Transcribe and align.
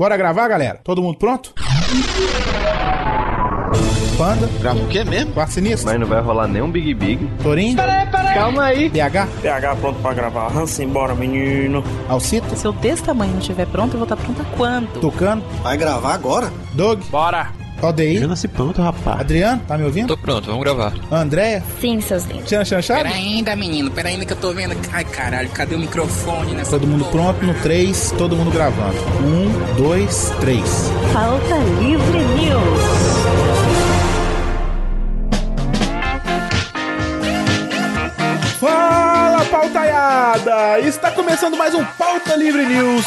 Bora 0.00 0.16
gravar, 0.16 0.48
galera? 0.48 0.80
Todo 0.82 1.02
mundo 1.02 1.18
pronto? 1.18 1.52
Panda, 4.16 4.48
Grava 4.58 4.78
o 4.80 4.88
quê 4.88 5.04
mesmo? 5.04 5.34
Quarto 5.34 5.52
Sinistro, 5.52 5.90
Mas 5.90 6.00
não 6.00 6.06
vai 6.06 6.22
rolar 6.22 6.48
nenhum 6.48 6.70
Big 6.70 6.94
Big. 6.94 7.30
Torinho, 7.42 7.76
Calma 8.32 8.64
aí. 8.64 8.88
PH, 8.88 9.28
PH 9.42 9.76
pronto 9.76 10.00
pra 10.00 10.14
gravar. 10.14 10.56
Hansen, 10.56 10.88
bora, 10.88 11.14
menino. 11.14 11.84
Alcito, 12.08 12.56
Se 12.56 12.66
eu 12.66 12.72
desse 12.72 13.02
tamanho 13.02 13.32
não 13.32 13.40
estiver 13.40 13.66
pronto, 13.66 13.92
eu 13.92 13.98
vou 13.98 14.04
estar 14.04 14.16
pronta 14.16 14.42
quando? 14.56 14.88
Tucano, 15.02 15.42
Vai 15.62 15.76
gravar 15.76 16.14
agora? 16.14 16.50
Doug, 16.72 17.02
Bora. 17.10 17.59
Odeir, 17.82 18.26
nasci 18.28 18.46
pronto, 18.46 18.82
rapaz. 18.82 19.20
Adriano, 19.20 19.62
tá 19.66 19.78
me 19.78 19.84
ouvindo? 19.84 20.08
Tô 20.08 20.16
pronto, 20.16 20.46
vamos 20.46 20.62
gravar. 20.62 20.92
Andréia, 21.10 21.62
Sim, 21.80 22.00
seus 22.00 22.24
lindos. 22.26 22.44
Tiana 22.46 22.64
Chanchado? 22.64 23.02
Pera 23.04 23.14
ainda, 23.14 23.56
menino, 23.56 23.90
pera 23.90 24.08
ainda 24.10 24.24
que 24.26 24.32
eu 24.32 24.36
tô 24.36 24.52
vendo. 24.52 24.76
Ai, 24.92 25.04
caralho, 25.04 25.48
cadê 25.50 25.74
o 25.74 25.78
microfone 25.78 26.52
nessa 26.52 26.72
Todo 26.72 26.86
mundo 26.86 27.04
porra? 27.06 27.32
pronto 27.32 27.46
no 27.46 27.54
3, 27.62 28.14
todo 28.18 28.36
mundo 28.36 28.50
gravando. 28.50 28.96
1, 29.76 29.76
2, 29.82 30.32
3. 30.40 30.62
Falta 31.12 31.56
Livre 31.80 32.18
News. 32.18 34.00
Fala, 38.58 39.44
pautaiada! 39.46 40.80
Está 40.80 41.10
começando 41.10 41.56
mais 41.56 41.74
um 41.74 41.84
Pauta 41.84 42.36
Livre 42.36 42.66
News. 42.66 43.06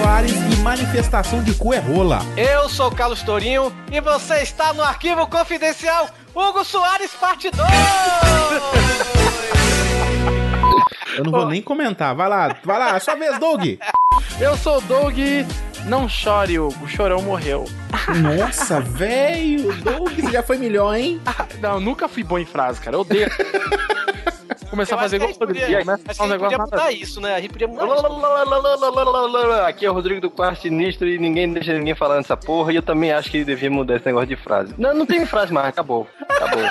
Soares 0.00 0.30
e 0.32 0.56
manifestação 0.62 1.42
de 1.42 1.52
cu 1.54 1.74
é 1.74 1.78
rola. 1.80 2.20
Eu 2.36 2.68
sou 2.68 2.86
o 2.88 2.94
Carlos 2.94 3.20
Tourinho 3.20 3.72
e 3.90 4.00
você 4.00 4.42
está 4.42 4.72
no 4.72 4.80
arquivo 4.80 5.26
confidencial 5.26 6.08
Hugo 6.32 6.64
Soares 6.64 7.10
Parte 7.14 7.50
2. 7.50 7.68
Eu 11.16 11.24
não 11.24 11.32
vou 11.32 11.48
nem 11.48 11.60
comentar. 11.60 12.14
Vai 12.14 12.28
lá, 12.28 12.56
vai 12.64 12.78
lá, 12.78 12.94
é 12.96 13.00
sua 13.00 13.16
vez, 13.16 13.40
Doug. 13.40 13.64
Eu 14.40 14.56
sou 14.56 14.78
o 14.78 14.82
Doug. 14.82 15.18
Não 15.86 16.08
chore, 16.08 16.60
Hugo. 16.60 16.84
O 16.84 16.88
chorão 16.88 17.20
morreu. 17.20 17.64
Nossa, 18.38 18.80
velho, 18.80 19.72
Doug 19.82 20.12
você 20.16 20.30
já 20.30 20.44
foi 20.44 20.58
melhor, 20.58 20.94
hein? 20.94 21.20
Ah, 21.26 21.44
Não, 21.60 21.72
eu 21.74 21.80
nunca 21.80 22.06
fui 22.06 22.22
bom 22.22 22.38
em 22.38 22.46
frase, 22.46 22.80
cara. 22.80 22.94
Eu 22.96 23.00
odeio. 23.00 23.28
Começar 24.70 24.96
a 24.96 24.98
fazer 24.98 25.16
igual 25.16 25.30
o 25.30 25.34
Rodrigo. 25.34 25.66
podia, 25.66 25.78
acho 25.78 26.04
que 26.04 26.10
a 26.22 26.26
gente 26.26 26.38
podia 26.38 26.58
mudar 26.58 26.92
isso, 26.92 27.20
né? 27.20 27.34
A 27.34 27.40
gente 27.40 27.50
podia 27.52 27.68
mudar 27.68 27.86
Aqui 29.66 29.86
é 29.86 29.90
o 29.90 29.94
Rodrigo 29.94 30.20
do 30.20 30.30
Quarto 30.30 30.62
Sinistro 30.62 31.08
e 31.08 31.18
ninguém 31.18 31.52
deixa 31.52 31.72
ninguém 31.72 31.94
falando 31.94 32.20
essa 32.20 32.36
porra. 32.36 32.72
E 32.72 32.76
eu 32.76 32.82
também 32.82 33.12
acho 33.12 33.30
que 33.30 33.44
devia 33.44 33.70
mudar 33.70 33.96
esse 33.96 34.06
negócio 34.06 34.28
de 34.28 34.36
frase. 34.36 34.74
Não, 34.76 34.94
não 34.94 35.06
tem 35.06 35.24
frase 35.26 35.52
mais, 35.52 35.68
acabou. 35.68 36.06
Acabou. 36.28 36.62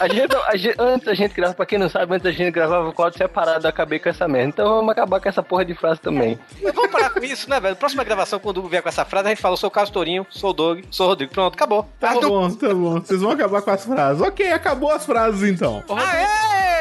A 0.00 0.08
gente, 0.08 0.36
a 0.46 0.56
gente- 0.56 0.74
antes 0.78 1.08
a 1.08 1.14
gente 1.14 1.34
gravava, 1.34 1.56
pra 1.56 1.66
quem 1.66 1.78
não 1.78 1.88
sabe, 1.88 2.14
antes 2.14 2.26
a 2.26 2.30
gente 2.32 2.50
gravava 2.50 2.88
o 2.88 2.92
quadro 2.92 3.16
separado, 3.16 3.66
eu 3.66 3.70
acabei 3.70 3.98
com 3.98 4.08
essa 4.08 4.26
merda. 4.26 4.48
Então 4.48 4.68
vamos 4.68 4.90
acabar 4.90 5.20
com 5.20 5.28
essa 5.28 5.42
porra 5.42 5.64
de 5.64 5.74
frase 5.74 6.00
também. 6.00 6.38
Vamos 6.74 6.90
parar 6.90 7.10
com 7.10 7.20
isso, 7.24 7.48
né, 7.48 7.60
velho? 7.60 7.76
Próxima 7.76 8.04
gravação, 8.04 8.38
quando 8.38 8.58
o 8.64 8.68
vier 8.68 8.82
com 8.82 8.88
essa 8.88 9.04
frase, 9.04 9.26
a 9.26 9.30
gente 9.30 9.40
fala: 9.42 9.56
sou 9.56 9.68
o 9.68 9.70
Carlos 9.70 9.90
Tourinho, 9.90 10.26
sou 10.30 10.50
o 10.50 10.52
Doug, 10.52 10.80
sou 10.90 11.06
o 11.06 11.08
Rodrigo. 11.10 11.32
Pronto, 11.32 11.54
acabou. 11.54 11.86
Tá 12.00 12.14
bom, 12.20 12.50
tá 12.50 12.74
bom. 12.74 13.00
Vocês 13.00 13.20
vão 13.20 13.30
acabar 13.32 13.62
com 13.62 13.70
as 13.70 13.84
frases. 13.84 14.22
Ok, 14.22 14.50
acabou 14.52 14.90
as 14.90 15.06
frases 15.06 15.42
então. 15.48 15.82
Aê! 15.88 16.61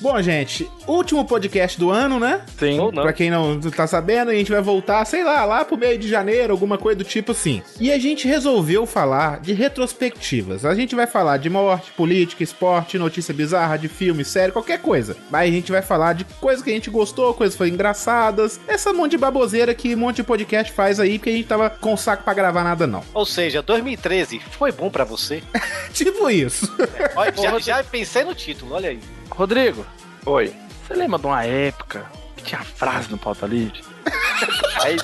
Bom, 0.00 0.20
gente, 0.22 0.66
último 0.86 1.26
podcast 1.26 1.78
do 1.78 1.90
ano, 1.90 2.18
né? 2.18 2.40
Sim. 2.58 2.78
Ou 2.78 2.90
não. 2.90 3.02
Pra 3.02 3.12
quem 3.12 3.30
não 3.30 3.60
tá 3.60 3.86
sabendo, 3.86 4.30
a 4.30 4.34
gente 4.34 4.50
vai 4.50 4.62
voltar, 4.62 5.04
sei 5.04 5.22
lá, 5.22 5.44
lá 5.44 5.62
pro 5.62 5.76
meio 5.76 5.98
de 5.98 6.08
janeiro, 6.08 6.54
alguma 6.54 6.78
coisa 6.78 6.96
do 6.96 7.04
tipo 7.04 7.32
assim. 7.32 7.62
E 7.78 7.92
a 7.92 7.98
gente 7.98 8.26
resolveu 8.26 8.86
falar 8.86 9.40
de 9.40 9.52
retrospectivas. 9.52 10.64
A 10.64 10.74
gente 10.74 10.94
vai 10.94 11.06
falar 11.06 11.36
de 11.36 11.50
morte, 11.50 11.92
política, 11.92 12.42
esporte, 12.42 12.96
notícia 12.96 13.34
bizarra, 13.34 13.76
de 13.76 13.88
filme, 13.88 14.24
série, 14.24 14.52
qualquer 14.52 14.80
coisa. 14.80 15.18
Mas 15.30 15.50
a 15.50 15.52
gente 15.52 15.70
vai 15.70 15.82
falar 15.82 16.14
de 16.14 16.24
coisas 16.40 16.64
que 16.64 16.70
a 16.70 16.74
gente 16.74 16.88
gostou, 16.88 17.34
coisas 17.34 17.54
que 17.54 17.58
foram 17.58 17.74
engraçadas. 17.74 18.58
Essa 18.66 18.94
monte 18.94 19.10
de 19.10 19.18
baboseira 19.18 19.74
que 19.74 19.94
um 19.94 19.98
monte 19.98 20.16
de 20.16 20.22
podcast 20.22 20.72
faz 20.72 20.98
aí, 20.98 21.18
porque 21.18 21.28
a 21.28 21.34
gente 21.34 21.46
tava 21.46 21.68
com 21.68 21.94
saco 21.94 22.24
pra 22.24 22.32
gravar 22.32 22.64
nada, 22.64 22.86
não. 22.86 23.04
Ou 23.12 23.26
seja, 23.26 23.60
2013 23.60 24.40
foi 24.52 24.72
bom 24.72 24.88
pra 24.88 25.04
você? 25.04 25.42
tipo 25.92 26.30
isso. 26.30 26.74
Olha, 27.14 27.34
já, 27.36 27.58
já 27.58 27.84
pensei 27.84 28.24
no 28.24 28.34
título, 28.34 28.74
olha 28.74 28.88
aí. 28.88 28.98
Rodrigo, 29.40 29.86
Oi. 30.26 30.54
você 30.86 30.92
lembra 30.92 31.18
de 31.18 31.24
uma 31.24 31.42
época 31.42 32.04
que 32.36 32.42
tinha 32.42 32.60
frase 32.62 33.10
no 33.10 33.16
pauta 33.16 33.46
livre? 33.46 33.82
Aí. 34.84 34.98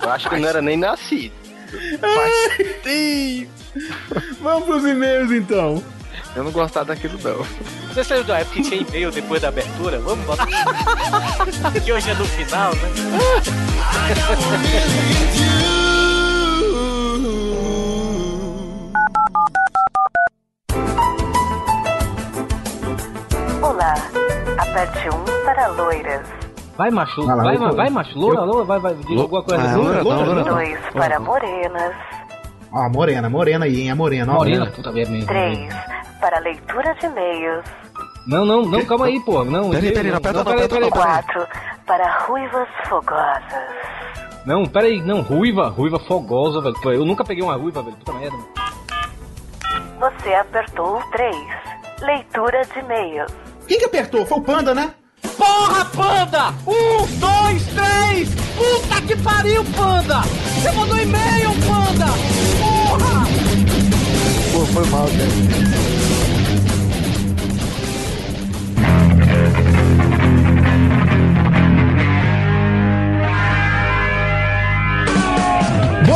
Eu 0.00 0.08
acho 0.08 0.28
que 0.28 0.36
eu 0.36 0.38
não 0.38 0.48
era 0.48 0.62
nem 0.62 0.76
nascido. 0.76 1.34
Vamos 4.40 4.64
pros 4.66 4.84
e-mails 4.84 5.32
então. 5.32 5.82
Eu 6.36 6.44
não 6.44 6.52
gostava 6.52 6.94
daquilo, 6.94 7.18
não. 7.20 7.44
Você 7.88 8.04
saiu 8.04 8.22
da 8.22 8.38
época 8.38 8.62
que 8.62 8.62
tinha 8.62 8.82
e-mail 8.82 9.10
depois 9.10 9.42
da 9.42 9.48
abertura? 9.48 9.98
Vamos 9.98 10.24
botar. 10.24 10.46
que 11.84 11.92
hoje 11.92 12.08
é 12.08 12.14
no 12.14 12.24
final, 12.24 12.72
né? 12.72 12.82
Olá. 23.62 23.94
Aperte 24.58 25.08
1 25.08 25.44
para 25.44 25.66
loiras. 25.68 26.26
Vai, 26.76 26.90
macho. 26.90 27.24
Vai 27.26 27.36
lá, 27.36 27.42
vai, 27.42 27.58
tô- 27.58 27.76
vai, 27.76 27.90
macho. 27.90 28.18
Loura, 28.18 28.40
loura, 28.42 28.64
vai, 28.64 28.78
vai. 28.80 28.94
Diz 28.94 29.20
alguma 29.20 29.42
coisa. 29.42 29.62
Ah, 29.62 29.76
Loura, 29.76 30.02
loura, 30.02 30.24
loura. 30.24 30.44
2 30.44 30.78
para 30.92 31.20
morenas. 31.20 31.94
Ó, 32.72 32.88
morena, 32.88 33.28
morena 33.28 33.64
aí, 33.66 33.82
hein? 33.82 33.90
A 33.90 33.96
morena, 33.96 34.32
ó. 34.32 34.36
Morena, 34.36 34.66
puta 34.70 34.92
merda. 34.92 35.26
3 35.26 35.74
para 36.20 36.38
leitura 36.40 36.94
de 36.94 37.06
e-mails. 37.06 37.64
Não, 38.26 38.44
não, 38.44 38.62
não, 38.62 38.84
calma 38.84 39.06
aí, 39.06 39.18
pô. 39.20 39.44
Não, 39.44 39.70
Peraí, 39.70 39.86
não, 39.88 39.92
peraí, 39.94 40.12
não, 40.12 40.20
pera, 40.20 40.32
não, 40.44 40.68
peraí. 40.68 40.90
4 40.90 41.46
para 41.86 42.18
ruivas 42.26 42.68
fogosas. 42.88 43.42
Não, 44.46 44.64
peraí, 44.66 45.02
não, 45.02 45.20
ruiva, 45.22 45.68
ruiva 45.68 45.98
fogosa, 46.00 46.60
velho. 46.60 46.76
Eu 46.92 47.04
nunca 47.04 47.24
peguei 47.24 47.42
uma 47.42 47.56
ruiva, 47.56 47.82
velho. 47.82 47.96
Puta 47.96 48.12
merda. 48.12 48.36
Você 49.98 50.34
apertou 50.34 50.98
o 50.98 51.02
3. 51.10 51.36
Leitura 52.02 52.62
de 52.72 52.78
e-mails. 52.78 53.32
Quem 53.70 53.78
que 53.78 53.84
apertou? 53.84 54.26
Foi 54.26 54.38
o 54.38 54.42
Panda, 54.42 54.74
né? 54.74 54.90
Porra, 55.38 55.84
Panda! 55.84 56.52
Um, 56.66 57.06
dois, 57.20 57.62
três! 57.66 58.28
Puta 58.56 59.00
que 59.02 59.14
pariu, 59.22 59.64
Panda! 59.76 60.22
Você 60.22 60.72
mandou 60.72 60.98
e-mail, 60.98 61.50
Panda! 61.68 62.06
Porra! 62.58 63.26
Pô, 64.52 64.66
foi 64.66 64.86
mal, 64.86 65.06
cara. 65.06 66.09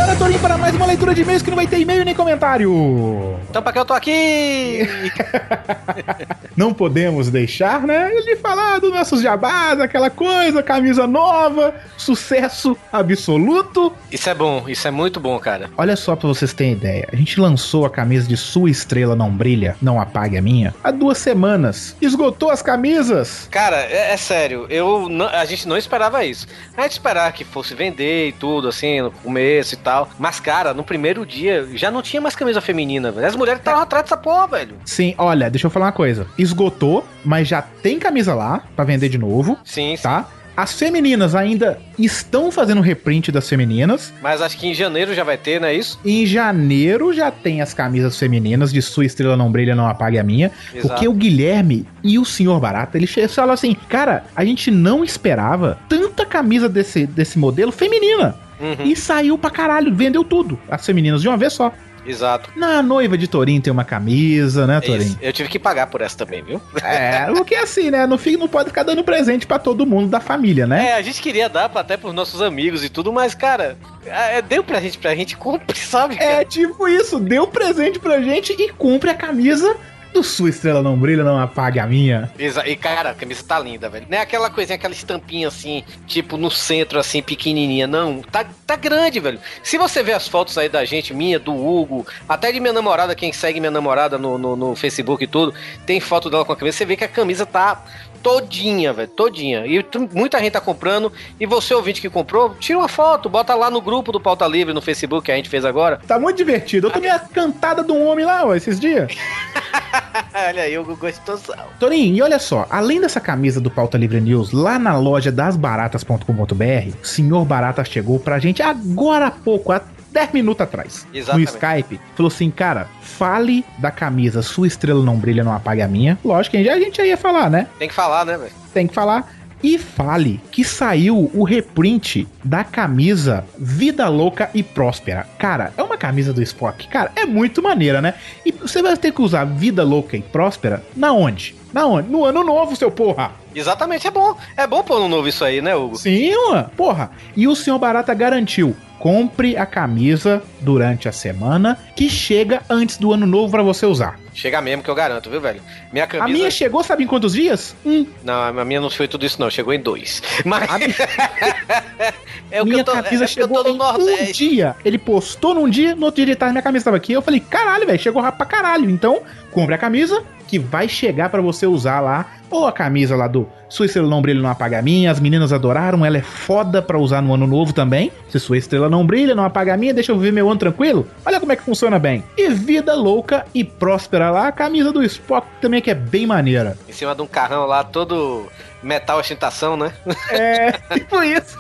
Bora, 0.05 0.17
Torinho, 0.17 0.39
para 0.39 0.59
mais 0.59 0.75
uma 0.75 0.85
leitura 0.85 1.15
de 1.15 1.23
e-mails 1.23 1.41
que 1.41 1.49
não 1.49 1.57
vai 1.57 1.67
ter 1.67 1.79
e-mail 1.81 2.05
nem 2.05 2.15
comentário. 2.15 3.39
Então 3.49 3.63
pra 3.63 3.73
que 3.73 3.79
eu 3.79 3.87
tô 3.87 3.95
aqui? 3.95 4.81
Não 6.57 6.73
podemos 6.73 7.31
deixar, 7.31 7.81
né, 7.83 8.11
de 8.25 8.37
falar 8.37 8.79
dos 8.79 8.93
nossos 8.93 9.21
jabás, 9.21 9.81
aquela 9.81 10.09
coisa, 10.09 10.63
camisa 10.63 11.05
nova, 11.05 11.75
sucesso 11.97 12.77
absoluto. 12.93 13.93
Isso 14.13 14.31
é 14.31 14.35
bom, 14.35 14.69
isso 14.69 14.87
é 14.87 14.91
muito 14.93 15.19
bom, 15.19 15.37
cara. 15.41 15.69
Olha 15.77 15.97
só 15.97 16.15
pra 16.15 16.29
vocês 16.29 16.53
terem 16.53 16.75
ideia, 16.75 17.09
a 17.13 17.17
gente 17.17 17.41
lançou 17.41 17.85
a 17.85 17.91
camisa 17.91 18.29
de 18.29 18.37
Sua 18.37 18.71
Estrela 18.71 19.17
Não 19.17 19.33
Brilha, 19.33 19.75
Não 19.83 20.01
Apague 20.01 20.37
a 20.39 20.43
Minha, 20.43 20.73
há 20.85 20.93
duas 20.93 21.19
semanas. 21.19 21.97
Esgotou 22.01 22.51
as 22.51 22.63
camisas. 22.63 23.49
Cara, 23.51 23.79
é, 23.79 24.13
é 24.13 24.17
sério, 24.17 24.67
eu 24.71 25.09
não- 25.09 25.27
a 25.27 25.45
gente 25.45 25.67
não 25.67 25.77
esperava 25.77 26.25
isso. 26.25 26.47
A 26.77 26.83
gente 26.83 26.93
esperava 26.93 27.33
que 27.33 27.45
fosse 27.45 27.75
vender 27.75 28.29
e 28.29 28.33
tudo, 28.33 28.69
assim, 28.69 29.01
no 29.01 29.11
começo 29.11 29.75
e 29.75 29.79
tal. 29.79 29.94
Mas, 30.19 30.41
cara, 30.41 30.73
no 30.75 30.85
primeiro 30.85 31.25
dia 31.27 31.67
já 31.75 31.91
não 31.91 32.03
tinha 32.03 32.21
mais 32.21 32.35
camisa 32.37 32.61
feminina, 32.61 33.11
velho. 33.11 33.27
As 33.27 33.37
mulheres 33.37 33.61
estavam 33.61 33.83
atrás 33.83 34.05
dessa 34.05 34.17
porra, 34.17 34.47
velho. 34.49 34.77
Sim, 34.85 35.15
olha, 35.19 35.51
deixa 35.51 35.67
eu 35.67 35.71
falar 35.71 35.87
uma 35.87 35.93
coisa. 35.93 36.27
Esgotou, 36.39 37.07
mas 37.25 37.49
já 37.49 37.63
tem 37.63 37.99
camisa 37.99 38.35
lá 38.35 38.63
pra 38.75 38.85
vender 38.85 39.09
de 39.09 39.19
novo, 39.19 39.59
Sim, 39.65 39.97
sim. 39.97 40.03
tá? 40.03 40.29
As 40.57 40.73
femininas 40.73 41.35
ainda 41.35 41.81
estão 41.99 42.49
fazendo 42.53 42.81
reprint 42.81 43.33
das 43.33 43.49
femininas. 43.49 44.13
Mas 44.23 44.41
acho 44.41 44.57
que 44.57 44.69
em 44.69 44.75
janeiro 44.75 45.13
já 45.13 45.25
vai 45.25 45.37
ter, 45.37 45.61
não 45.61 45.67
é 45.67 45.75
isso? 45.75 45.99
Em 46.05 46.25
janeiro 46.25 47.13
já 47.13 47.29
tem 47.33 47.61
as 47.61 47.75
camisas 47.75 48.17
femininas 48.17 48.73
de 48.73 48.81
Sua 48.81 49.05
Estrela 49.05 49.37
Não 49.37 49.51
Brilha, 49.51 49.75
Não 49.75 49.89
Apague 49.89 50.17
a 50.17 50.23
Minha. 50.23 50.53
Exato. 50.73 50.87
Porque 50.87 51.09
o 51.09 51.13
Guilherme 51.13 51.85
e 52.05 52.21
o 52.21 52.25
Senhor 52.25 52.61
Barata, 52.61 52.97
eles 52.97 53.13
falam 53.35 53.53
assim, 53.53 53.75
cara, 53.89 54.27
a 54.37 54.45
gente 54.45 54.71
não 54.71 55.03
esperava 55.03 55.77
tanta 55.89 56.25
camisa 56.25 56.69
desse, 56.69 57.05
desse 57.05 57.37
modelo 57.37 57.73
feminina. 57.73 58.37
Uhum, 58.61 58.85
E 58.85 58.95
saiu 58.97 59.37
pra 59.37 59.51
caralho, 59.51 59.95
vendeu 59.95 60.25
tudo. 60.25 60.59
As 60.69 60.85
femininas 60.85 61.23
de 61.23 61.29
uma 61.29 61.37
vez 61.37 61.53
só. 61.53 61.73
Exato. 62.07 62.51
Na 62.55 62.83
noiva 62.83 63.17
de 63.17 63.27
Torinho 63.27 63.61
tem 63.63 63.73
uma 63.73 63.85
camisa, 63.85 64.67
né, 64.67 64.81
É 64.83 64.97
isso. 64.97 65.19
Eu 65.23 65.33
tive 65.33 65.49
que 65.49 65.59
pagar 65.59 65.87
por 65.87 66.01
essa 66.03 66.19
também, 66.19 66.43
viu? 66.43 66.61
É, 66.83 67.27
porque 67.33 67.55
assim, 67.55 67.91
né? 67.91 68.07
No 68.07 68.19
fim 68.19 68.37
não 68.37 68.47
pode 68.47 68.69
ficar 68.69 68.83
dando 68.83 69.03
presente 69.03 69.47
pra 69.47 69.59
todo 69.59 69.87
mundo 69.87 70.09
da 70.09 70.21
família, 70.21 70.67
né? 70.67 70.89
É, 70.91 70.95
a 70.95 71.03
gente 71.03 71.23
queria 71.23 71.49
dar 71.49 71.71
até 71.75 71.97
pros 71.97 72.13
nossos 72.13 72.43
amigos 72.43 72.85
e 72.85 72.91
tudo, 72.91 73.11
mas, 73.13 73.35
cara, 73.35 73.79
é, 74.05 74.43
deu 74.43 74.63
pra 74.63 74.81
gente, 74.81 74.99
pra 74.99 75.15
gente 75.15 75.35
cumprir, 75.39 75.79
sabe? 75.79 76.17
É 76.19 76.45
tipo 76.45 76.87
isso, 76.87 77.19
deu 77.19 77.47
presente 77.47 77.99
pra 77.99 78.21
gente 78.21 78.53
e 78.53 78.69
cumpre 78.71 79.09
a 79.11 79.15
camisa 79.15 79.75
do 80.15 80.23
Sua 80.23 80.49
Estrela 80.49 80.81
Não 80.81 80.97
Brilha, 80.97 81.25
Não 81.25 81.39
Apague 81.39 81.81
a 81.81 81.87
Minha. 81.87 82.33
E, 82.39 82.77
cara, 82.77 83.11
a 83.11 83.15
camisa 83.15 83.43
tá 83.43 83.59
linda, 83.59 83.89
velho. 83.89 84.07
Não 84.09 84.17
é 84.17 84.21
aquela 84.21 84.49
coisinha, 84.49 84.77
aquela 84.77 84.95
estampinha 84.95 85.49
assim, 85.49 85.83
tipo 86.07 86.37
no 86.37 86.51
centro, 86.51 87.01
assim, 87.01 87.21
pequenininha. 87.21 87.89
Não, 87.89 88.23
tá, 88.23 88.47
tá 88.65 88.77
grande, 88.77 89.19
velho. 89.19 89.41
Se 89.63 89.77
você 89.77 90.03
ver 90.03 90.13
as 90.13 90.29
fotos 90.29 90.57
aí 90.57 90.69
da 90.69 90.85
gente, 90.85 91.13
minha, 91.13 91.39
do 91.39 91.53
Hugo, 91.53 92.07
até 92.29 92.53
de 92.53 92.61
minha 92.61 92.73
namorada, 92.73 93.15
quem 93.15 93.33
segue 93.33 93.59
minha 93.59 93.73
namorada 93.73 94.17
no, 94.17 94.39
no, 94.39 94.55
no 94.55 94.77
Facebook 94.77 95.25
e 95.25 95.27
tudo, 95.27 95.53
tem 95.85 95.99
foto 95.99 96.31
dela 96.31 96.45
com 96.45 96.53
a 96.53 96.57
camisa, 96.57 96.79
você 96.79 96.85
vê 96.85 96.97
que 96.97 97.05
a 97.05 97.09
camisa 97.09 97.45
tá 97.45 97.85
todinha, 98.25 98.91
velho, 98.95 99.09
todinha. 99.09 99.67
E 99.67 99.85
muita 100.15 100.41
gente 100.41 100.53
tá 100.53 100.61
comprando. 100.61 101.13
E 101.39 101.45
você, 101.45 101.75
ouvinte 101.75 102.01
que 102.01 102.09
comprou, 102.09 102.55
tira 102.59 102.79
uma 102.79 102.89
foto, 102.89 103.29
bota 103.29 103.55
lá 103.55 103.71
no 103.71 103.83
grupo 103.83 104.11
do 104.11 104.19
Pauta 104.19 104.47
Livre 104.47 104.73
no 104.73 104.81
Facebook 104.81 105.27
que 105.27 105.31
a 105.31 105.37
gente 105.37 105.51
fez 105.51 105.63
agora. 105.63 106.01
Tá 106.09 106.19
muito 106.19 106.39
divertido. 106.39 106.87
Eu 106.87 106.91
tomei 106.91 107.11
a 107.11 107.19
cantada 107.19 107.85
de 107.85 107.93
um 107.93 108.07
homem 108.07 108.25
lá, 108.25 108.47
ó, 108.47 108.55
esses 108.55 108.81
dias. 108.81 109.13
Olha 110.35 110.63
aí, 110.63 110.79
Hugo 110.79 110.97
gostosão. 110.97 111.67
Torinho, 111.79 112.17
e 112.17 112.23
olha 112.23 112.39
só, 112.39 112.67
além 112.71 113.01
dessa 113.01 113.21
camisa 113.21 113.61
do 113.61 113.71
Pauta 113.71 113.99
Livre 113.99 114.21
News, 114.21 114.53
lá 114.53 114.79
na 114.79 114.97
loja 114.97 115.31
dasbaratas.com.br, 115.31 116.97
o 117.03 117.07
senhor 117.07 117.45
Barata 117.45 117.85
chegou 117.85 118.19
pra 118.19 118.39
gente 118.39 118.63
agora 118.63 119.27
há 119.27 119.31
pouco, 119.31 119.73
há 119.73 119.81
10 120.15 120.31
minutos 120.33 120.61
atrás, 120.61 121.07
Exatamente. 121.13 121.51
no 121.51 121.59
Skype, 121.59 122.01
falou 122.15 122.29
assim, 122.29 122.49
cara, 122.49 122.87
fale 123.03 123.65
da 123.79 123.91
camisa 123.91 124.43
Sua 124.43 124.69
Estrela 124.69 125.03
Não 125.05 125.17
Brilha, 125.17 125.43
Não 125.43 125.53
Apague 125.53 125.83
a 125.83 125.89
Minha. 125.89 126.17
Lógico 126.25 126.57
que 126.57 126.69
a 126.69 126.79
gente 126.79 126.99
já 126.99 127.05
ia 127.05 127.17
falar, 127.17 127.51
né? 127.51 127.67
Tem 127.81 127.89
que 127.89 127.95
falar, 127.95 128.25
né, 128.25 128.39
velho? 128.39 128.53
Tem 128.73 128.87
que 128.87 128.95
falar. 128.95 129.29
E 129.63 129.79
fale 129.79 130.41
que 130.51 130.65
saiu 130.65 131.31
o 131.33 131.45
reprint 131.45 132.27
da 132.43 132.63
camisa 132.63 133.45
Vida 133.59 134.09
Louca 134.09 134.51
e 134.55 134.63
Próspera. 134.63 135.27
Cara, 135.39 135.73
é 135.77 135.83
uma 135.83 135.97
camisa 135.97 136.33
do 136.33 136.43
Spock. 136.43 136.87
Cara, 136.89 137.13
é 137.17 137.25
muito 137.25 137.63
maneira, 137.63 138.03
né? 138.03 138.15
E 138.45 138.53
você 138.53 138.83
vai 138.83 138.97
ter 138.97 139.13
que 139.13 139.23
usar 139.23 139.45
Vida 139.45 139.83
Louca 139.83 140.17
e 140.17 140.23
Próspera 140.23 140.85
na 140.95 141.13
onde? 141.13 141.55
Na 141.73 141.87
onde? 141.87 142.09
No 142.09 142.25
ano 142.25 142.45
novo, 142.45 142.77
seu 142.77 142.91
porra! 142.91 143.33
Exatamente, 143.55 144.07
é 144.07 144.11
bom. 144.11 144.37
É 144.57 144.67
bom 144.67 144.83
pôr 144.83 145.01
no 145.01 145.09
novo 145.09 145.29
isso 145.29 145.45
aí, 145.45 145.63
né, 145.63 145.75
Hugo? 145.75 145.97
Sim, 145.97 146.33
mano. 146.49 146.71
Porra. 146.77 147.11
E 147.37 147.47
o 147.47 147.55
senhor 147.55 147.79
Barata 147.79 148.13
garantiu. 148.13 148.77
Compre 148.99 149.57
a 149.57 149.67
camisa 149.67 150.43
durante 150.61 151.09
a 151.09 151.13
semana 151.13 151.79
que 151.95 152.09
chega 152.09 152.63
antes 152.69 152.97
do 152.97 153.13
ano 153.13 153.27
novo 153.27 153.51
pra 153.51 153.63
você 153.63 153.87
usar. 153.87 154.19
Chega 154.35 154.61
mesmo 154.61 154.83
que 154.83 154.91
eu 154.91 154.95
garanto, 154.97 155.31
viu, 155.31 155.41
velho? 155.41 155.63
Minha 155.93 156.09
camisa. 156.09 156.29
A 156.29 156.29
minha 156.29 156.51
chegou, 156.51 156.83
sabe 156.83 157.05
em 157.05 157.07
quantos 157.07 157.35
dias? 157.35 157.75
Um. 157.87 158.05
Não, 158.25 158.59
a 158.59 158.65
minha 158.65 158.81
não 158.81 158.91
foi 158.91 159.07
tudo 159.07 159.25
isso, 159.25 159.41
não. 159.41 159.49
Chegou 159.49 159.73
em 159.73 159.79
dois. 159.79 160.21
Mas. 160.45 160.69
A 160.69 160.79
minha, 160.79 160.91
é 162.51 162.61
o 162.61 162.65
que 162.65 162.71
minha 162.71 162.81
eu 162.81 162.85
tô, 162.85 162.93
camisa 162.93 163.25
é 163.25 163.27
chegou 163.29 163.63
no 163.63 163.71
em 163.71 164.29
um 164.29 164.33
dia. 164.33 164.75
Ele 164.85 164.99
postou 164.99 165.55
num 165.55 165.71
dia, 165.71 165.95
no 165.95 166.07
outro 166.07 166.17
dia 166.17 166.33
ele 166.33 166.37
tava, 166.37 166.51
minha 166.51 166.63
camisa 166.63 166.87
tava 166.87 166.97
aqui. 166.97 167.13
Eu 167.13 167.23
falei, 167.23 167.39
caralho, 167.39 167.87
velho, 167.87 167.99
chegou 167.99 168.21
rápido 168.21 168.39
pra 168.39 168.47
caralho. 168.47 168.91
Então, 168.91 169.23
compre 169.55 169.75
a 169.75 169.79
camisa 169.79 170.23
que 170.47 170.59
vai 170.59 170.89
chegar 170.89 171.31
pra 171.31 171.41
você 171.41 171.67
usar 171.67 172.01
lá. 172.01 172.27
Ou 172.51 172.67
a 172.67 172.73
camisa 172.73 173.17
lá 173.17 173.27
do 173.27 173.49
Sua 173.69 173.87
Estrela 173.87 174.09
Não 174.09 174.21
Brilha, 174.21 174.43
Não 174.43 174.51
Apaga 174.51 174.79
a 174.79 174.83
Minha. 174.83 175.11
As 175.11 175.19
meninas 175.19 175.53
adoraram, 175.53 176.05
ela 176.05 176.19
é 176.19 176.23
foda 176.23 176.83
pra 176.83 176.99
usar 176.99 177.23
no 177.23 177.33
ano 177.33 177.47
novo 177.47 177.73
também. 177.73 178.13
Se 178.29 178.39
sua 178.39 178.59
estrela 178.59 178.91
não 178.91 179.07
brilha, 179.07 179.35
não 179.35 179.45
apaga 179.45 179.75
a 179.75 179.77
minha, 179.77 179.95
deixa 179.95 180.11
eu 180.11 180.19
viver 180.19 180.33
meu 180.33 180.51
ano 180.51 180.59
tranquilo. 180.59 181.07
Olha 181.25 181.39
como 181.39 181.53
é 181.53 181.57
que 181.57 181.63
funciona 181.63 181.99
bem. 181.99 182.25
E 182.37 182.49
vida 182.51 182.95
louca 182.95 183.47
e 183.55 183.63
próspera 183.63 184.31
lá, 184.31 184.49
a 184.49 184.53
camisa 184.53 184.93
do 184.93 185.03
Spock 185.05 185.47
também 185.61 185.81
que 185.81 185.91
é 185.91 185.95
bem 185.95 186.27
maneira. 186.27 186.77
Em 186.89 186.93
cima 186.93 187.15
de 187.15 187.23
um 187.23 187.27
carrão 187.27 187.65
lá, 187.67 187.85
todo 187.85 188.49
metal 188.85 189.19
ostentação, 189.19 189.77
né? 189.77 189.93
É, 190.31 190.73
tipo 190.95 191.23
isso. 191.23 191.59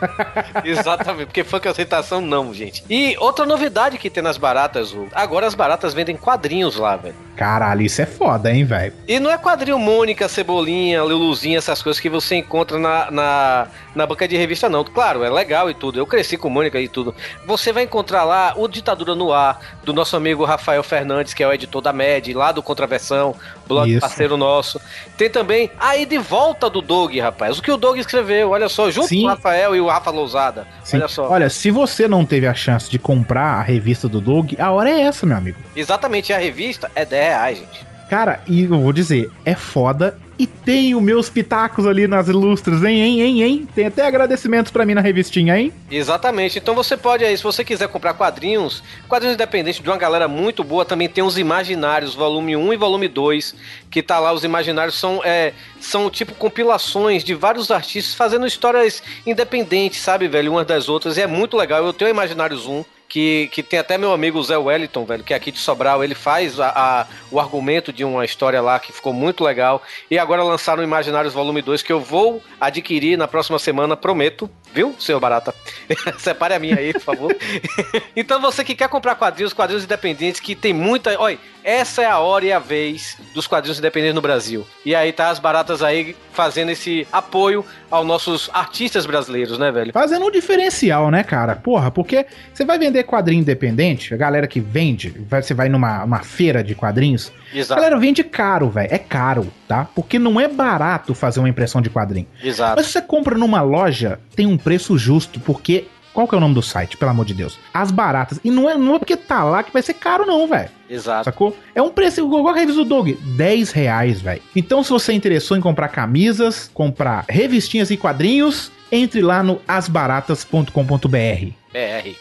Exatamente, 0.64 1.26
porque 1.26 1.42
funk 1.42 1.66
ostentação 1.68 2.20
não, 2.20 2.52
gente. 2.52 2.84
E 2.88 3.16
outra 3.18 3.46
novidade 3.46 3.98
que 3.98 4.10
tem 4.10 4.22
nas 4.22 4.36
baratas, 4.36 4.92
Hugo. 4.92 5.08
Agora 5.12 5.46
as 5.46 5.54
baratas 5.54 5.94
vendem 5.94 6.16
quadrinhos 6.16 6.76
lá, 6.76 6.96
velho. 6.96 7.14
Caralho, 7.36 7.82
isso 7.82 8.00
é 8.00 8.06
foda, 8.06 8.52
hein, 8.52 8.64
velho. 8.64 8.92
E 9.08 9.18
não 9.18 9.30
é 9.30 9.36
quadrinho 9.36 9.78
Mônica, 9.78 10.28
Cebolinha, 10.28 11.02
Luluzinha, 11.02 11.58
essas 11.58 11.82
coisas 11.82 12.00
que 12.00 12.08
você 12.08 12.36
encontra 12.36 12.78
na, 12.78 13.10
na, 13.10 13.66
na 13.94 14.06
banca 14.06 14.26
de 14.28 14.36
revista, 14.36 14.68
não. 14.68 14.84
Claro, 14.84 15.24
é 15.24 15.30
legal 15.30 15.68
e 15.70 15.74
tudo. 15.74 15.98
Eu 15.98 16.06
cresci 16.06 16.36
com 16.36 16.48
Mônica 16.48 16.80
e 16.80 16.88
tudo. 16.88 17.14
Você 17.46 17.72
vai 17.72 17.84
encontrar 17.84 18.24
lá 18.24 18.54
o 18.56 18.68
Ditadura 18.68 19.14
no 19.14 19.32
Ar, 19.32 19.58
do 19.84 19.92
nosso 19.92 20.16
amigo 20.16 20.44
Rafael 20.44 20.82
Fernandes, 20.82 21.34
que 21.34 21.42
é 21.42 21.48
o 21.48 21.52
editor 21.52 21.82
da 21.82 21.92
MED, 21.92 22.34
lá 22.34 22.52
do 22.52 22.62
Contraversão, 22.62 23.34
blog 23.66 23.90
Isso. 23.90 24.00
parceiro 24.00 24.36
nosso. 24.36 24.80
Tem 25.16 25.28
também 25.28 25.70
aí 25.78 26.06
de 26.06 26.18
volta 26.18 26.70
do 26.70 26.80
Dog, 26.80 27.18
rapaz. 27.18 27.58
O 27.58 27.62
que 27.62 27.70
o 27.70 27.76
Dog 27.76 27.98
escreveu, 27.98 28.50
olha 28.50 28.68
só, 28.68 28.90
junto 28.90 29.08
Sim. 29.08 29.22
com 29.22 29.26
o 29.26 29.28
Rafael 29.30 29.76
e 29.76 29.80
o 29.80 29.86
Rafa 29.86 30.10
Lousada. 30.10 30.66
Sim. 30.82 30.98
Olha 30.98 31.08
só. 31.08 31.28
Olha, 31.28 31.50
se 31.50 31.70
você 31.70 32.06
não 32.06 32.24
teve 32.24 32.46
a 32.46 32.54
chance 32.54 32.90
de 32.90 32.98
comprar 32.98 33.58
a 33.58 33.62
revista 33.62 34.08
do 34.08 34.20
Doug, 34.20 34.52
a 34.58 34.70
hora 34.70 34.90
é 34.90 35.00
essa, 35.02 35.26
meu 35.26 35.36
amigo. 35.36 35.58
Exatamente, 35.74 36.32
a 36.32 36.38
revista 36.38 36.90
é 36.94 37.04
10 37.24 37.32
reais, 37.32 37.58
gente. 37.58 37.86
Cara, 38.10 38.40
e 38.46 38.64
eu 38.64 38.80
vou 38.80 38.92
dizer, 38.92 39.30
é 39.44 39.54
foda. 39.54 40.16
E 40.36 40.48
tem 40.48 40.96
os 40.96 41.02
meus 41.02 41.30
pitacos 41.30 41.86
ali 41.86 42.08
nas 42.08 42.26
ilustres, 42.26 42.82
hein, 42.82 43.00
hein, 43.00 43.22
hein, 43.22 43.42
hein? 43.42 43.68
Tem 43.72 43.86
até 43.86 44.04
agradecimentos 44.04 44.72
pra 44.72 44.84
mim 44.84 44.92
na 44.92 45.00
revistinha, 45.00 45.56
hein? 45.56 45.72
Exatamente. 45.88 46.58
Então 46.58 46.74
você 46.74 46.96
pode 46.96 47.24
aí, 47.24 47.36
se 47.36 47.42
você 47.42 47.64
quiser 47.64 47.86
comprar 47.86 48.14
quadrinhos, 48.14 48.82
quadrinhos 49.08 49.34
independentes 49.34 49.80
de 49.80 49.88
uma 49.88 49.96
galera 49.96 50.26
muito 50.26 50.64
boa, 50.64 50.84
também 50.84 51.08
tem 51.08 51.22
os 51.22 51.38
imaginários, 51.38 52.16
volume 52.16 52.56
1 52.56 52.72
e 52.72 52.76
volume 52.76 53.06
2, 53.06 53.54
que 53.88 54.02
tá 54.02 54.18
lá, 54.18 54.32
os 54.32 54.42
imaginários 54.42 54.98
são, 54.98 55.20
é, 55.24 55.52
são 55.80 56.10
tipo 56.10 56.34
compilações 56.34 57.22
de 57.22 57.32
vários 57.32 57.70
artistas 57.70 58.14
fazendo 58.14 58.44
histórias 58.44 59.04
independentes, 59.24 60.00
sabe, 60.00 60.26
velho, 60.26 60.50
umas 60.50 60.66
das 60.66 60.88
outras, 60.88 61.16
e 61.16 61.22
é 61.22 61.28
muito 61.28 61.56
legal. 61.56 61.84
Eu 61.84 61.92
tenho 61.92 62.10
Imaginários 62.10 62.66
1, 62.66 62.84
que, 63.14 63.48
que 63.52 63.62
tem 63.62 63.78
até 63.78 63.96
meu 63.96 64.12
amigo 64.12 64.42
Zé 64.42 64.58
Wellington, 64.58 65.04
velho, 65.04 65.22
que 65.22 65.32
é 65.32 65.36
aqui 65.36 65.52
de 65.52 65.58
Sobral, 65.60 66.02
ele 66.02 66.16
faz 66.16 66.58
a, 66.58 66.70
a- 66.74 67.06
o 67.30 67.38
argumento 67.38 67.92
de 67.92 68.02
uma 68.04 68.24
história 68.24 68.60
lá 68.60 68.80
que 68.80 68.92
ficou 68.92 69.12
muito 69.12 69.44
legal. 69.44 69.80
E 70.10 70.18
agora 70.18 70.42
lançaram 70.42 70.82
Imaginários 70.82 71.32
Volume 71.32 71.62
2, 71.62 71.80
que 71.80 71.92
eu 71.92 72.00
vou 72.00 72.42
adquirir 72.60 73.16
na 73.16 73.28
próxima 73.28 73.56
semana, 73.60 73.96
prometo. 73.96 74.50
Viu, 74.72 74.96
senhor 74.98 75.20
Barata? 75.20 75.54
Separe 76.18 76.54
a 76.54 76.58
minha 76.58 76.76
aí, 76.76 76.92
por 76.92 77.02
favor. 77.02 77.36
então 78.16 78.40
você 78.40 78.64
que 78.64 78.74
quer 78.74 78.88
comprar 78.88 79.14
quadrinhos, 79.14 79.52
quadrinhos 79.52 79.84
independentes, 79.84 80.40
que 80.40 80.56
tem 80.56 80.72
muita. 80.72 81.16
Olha, 81.20 81.38
essa 81.62 82.02
é 82.02 82.06
a 82.06 82.18
hora 82.18 82.44
e 82.44 82.52
a 82.52 82.58
vez 82.58 83.16
dos 83.32 83.46
quadrinhos 83.46 83.78
independentes 83.78 84.16
no 84.16 84.20
Brasil. 84.20 84.66
E 84.84 84.92
aí 84.92 85.12
tá 85.12 85.28
as 85.30 85.38
baratas 85.38 85.80
aí 85.84 86.16
fazendo 86.32 86.70
esse 86.72 87.06
apoio 87.12 87.64
aos 87.88 88.04
nossos 88.04 88.50
artistas 88.52 89.06
brasileiros, 89.06 89.56
né, 89.56 89.70
velho? 89.70 89.92
Fazendo 89.92 90.26
um 90.26 90.30
diferencial, 90.32 91.08
né, 91.08 91.22
cara? 91.22 91.54
Porra, 91.54 91.92
porque 91.92 92.26
você 92.52 92.64
vai 92.64 92.76
vender 92.76 93.03
quadrinho 93.04 93.40
independente, 93.40 94.12
a 94.12 94.16
galera 94.16 94.46
que 94.46 94.60
vende, 94.60 95.14
você 95.30 95.54
vai 95.54 95.68
numa 95.68 96.04
uma 96.04 96.20
feira 96.20 96.62
de 96.62 96.74
quadrinhos, 96.74 97.32
a 97.52 97.58
Exato. 97.58 97.80
galera 97.80 97.98
vende 98.00 98.24
caro, 98.24 98.68
velho. 98.68 98.88
É 98.90 98.98
caro, 98.98 99.52
tá? 99.68 99.88
Porque 99.94 100.18
não 100.18 100.40
é 100.40 100.48
barato 100.48 101.14
fazer 101.14 101.40
uma 101.40 101.48
impressão 101.48 101.80
de 101.80 101.90
quadrinho. 101.90 102.26
Exato. 102.42 102.76
Mas 102.76 102.86
se 102.86 102.92
você 102.92 103.02
compra 103.02 103.36
numa 103.38 103.62
loja, 103.62 104.18
tem 104.34 104.46
um 104.46 104.56
preço 104.56 104.96
justo, 104.98 105.38
porque. 105.40 105.86
Qual 106.12 106.28
que 106.28 106.34
é 106.36 106.38
o 106.38 106.40
nome 106.40 106.54
do 106.54 106.62
site, 106.62 106.96
pelo 106.96 107.10
amor 107.10 107.26
de 107.26 107.34
Deus? 107.34 107.58
As 107.72 107.90
baratas. 107.90 108.38
E 108.44 108.48
não 108.48 108.70
é, 108.70 108.76
não 108.78 108.94
é 108.94 108.98
porque 109.00 109.16
tá 109.16 109.42
lá 109.42 109.64
que 109.64 109.72
vai 109.72 109.82
ser 109.82 109.94
caro, 109.94 110.24
não, 110.24 110.46
velho. 110.46 110.70
Exato. 110.88 111.24
Sacou? 111.24 111.56
É 111.74 111.82
um 111.82 111.90
preço 111.90 112.20
igual 112.20 112.46
a 112.46 112.54
revista 112.54 112.84
do 112.84 112.88
Dog, 112.88 113.14
10 113.14 113.72
reais, 113.72 114.20
velho. 114.20 114.40
Então, 114.54 114.84
se 114.84 114.90
você 114.90 115.12
interessou 115.12 115.56
em 115.56 115.60
comprar 115.60 115.88
camisas, 115.88 116.70
comprar 116.72 117.24
revistinhas 117.28 117.90
e 117.90 117.96
quadrinhos, 117.96 118.70
entre 118.92 119.20
lá 119.22 119.42
no 119.42 119.60
asbaratas.com.br. 119.66 121.63
BR. 121.74 122.14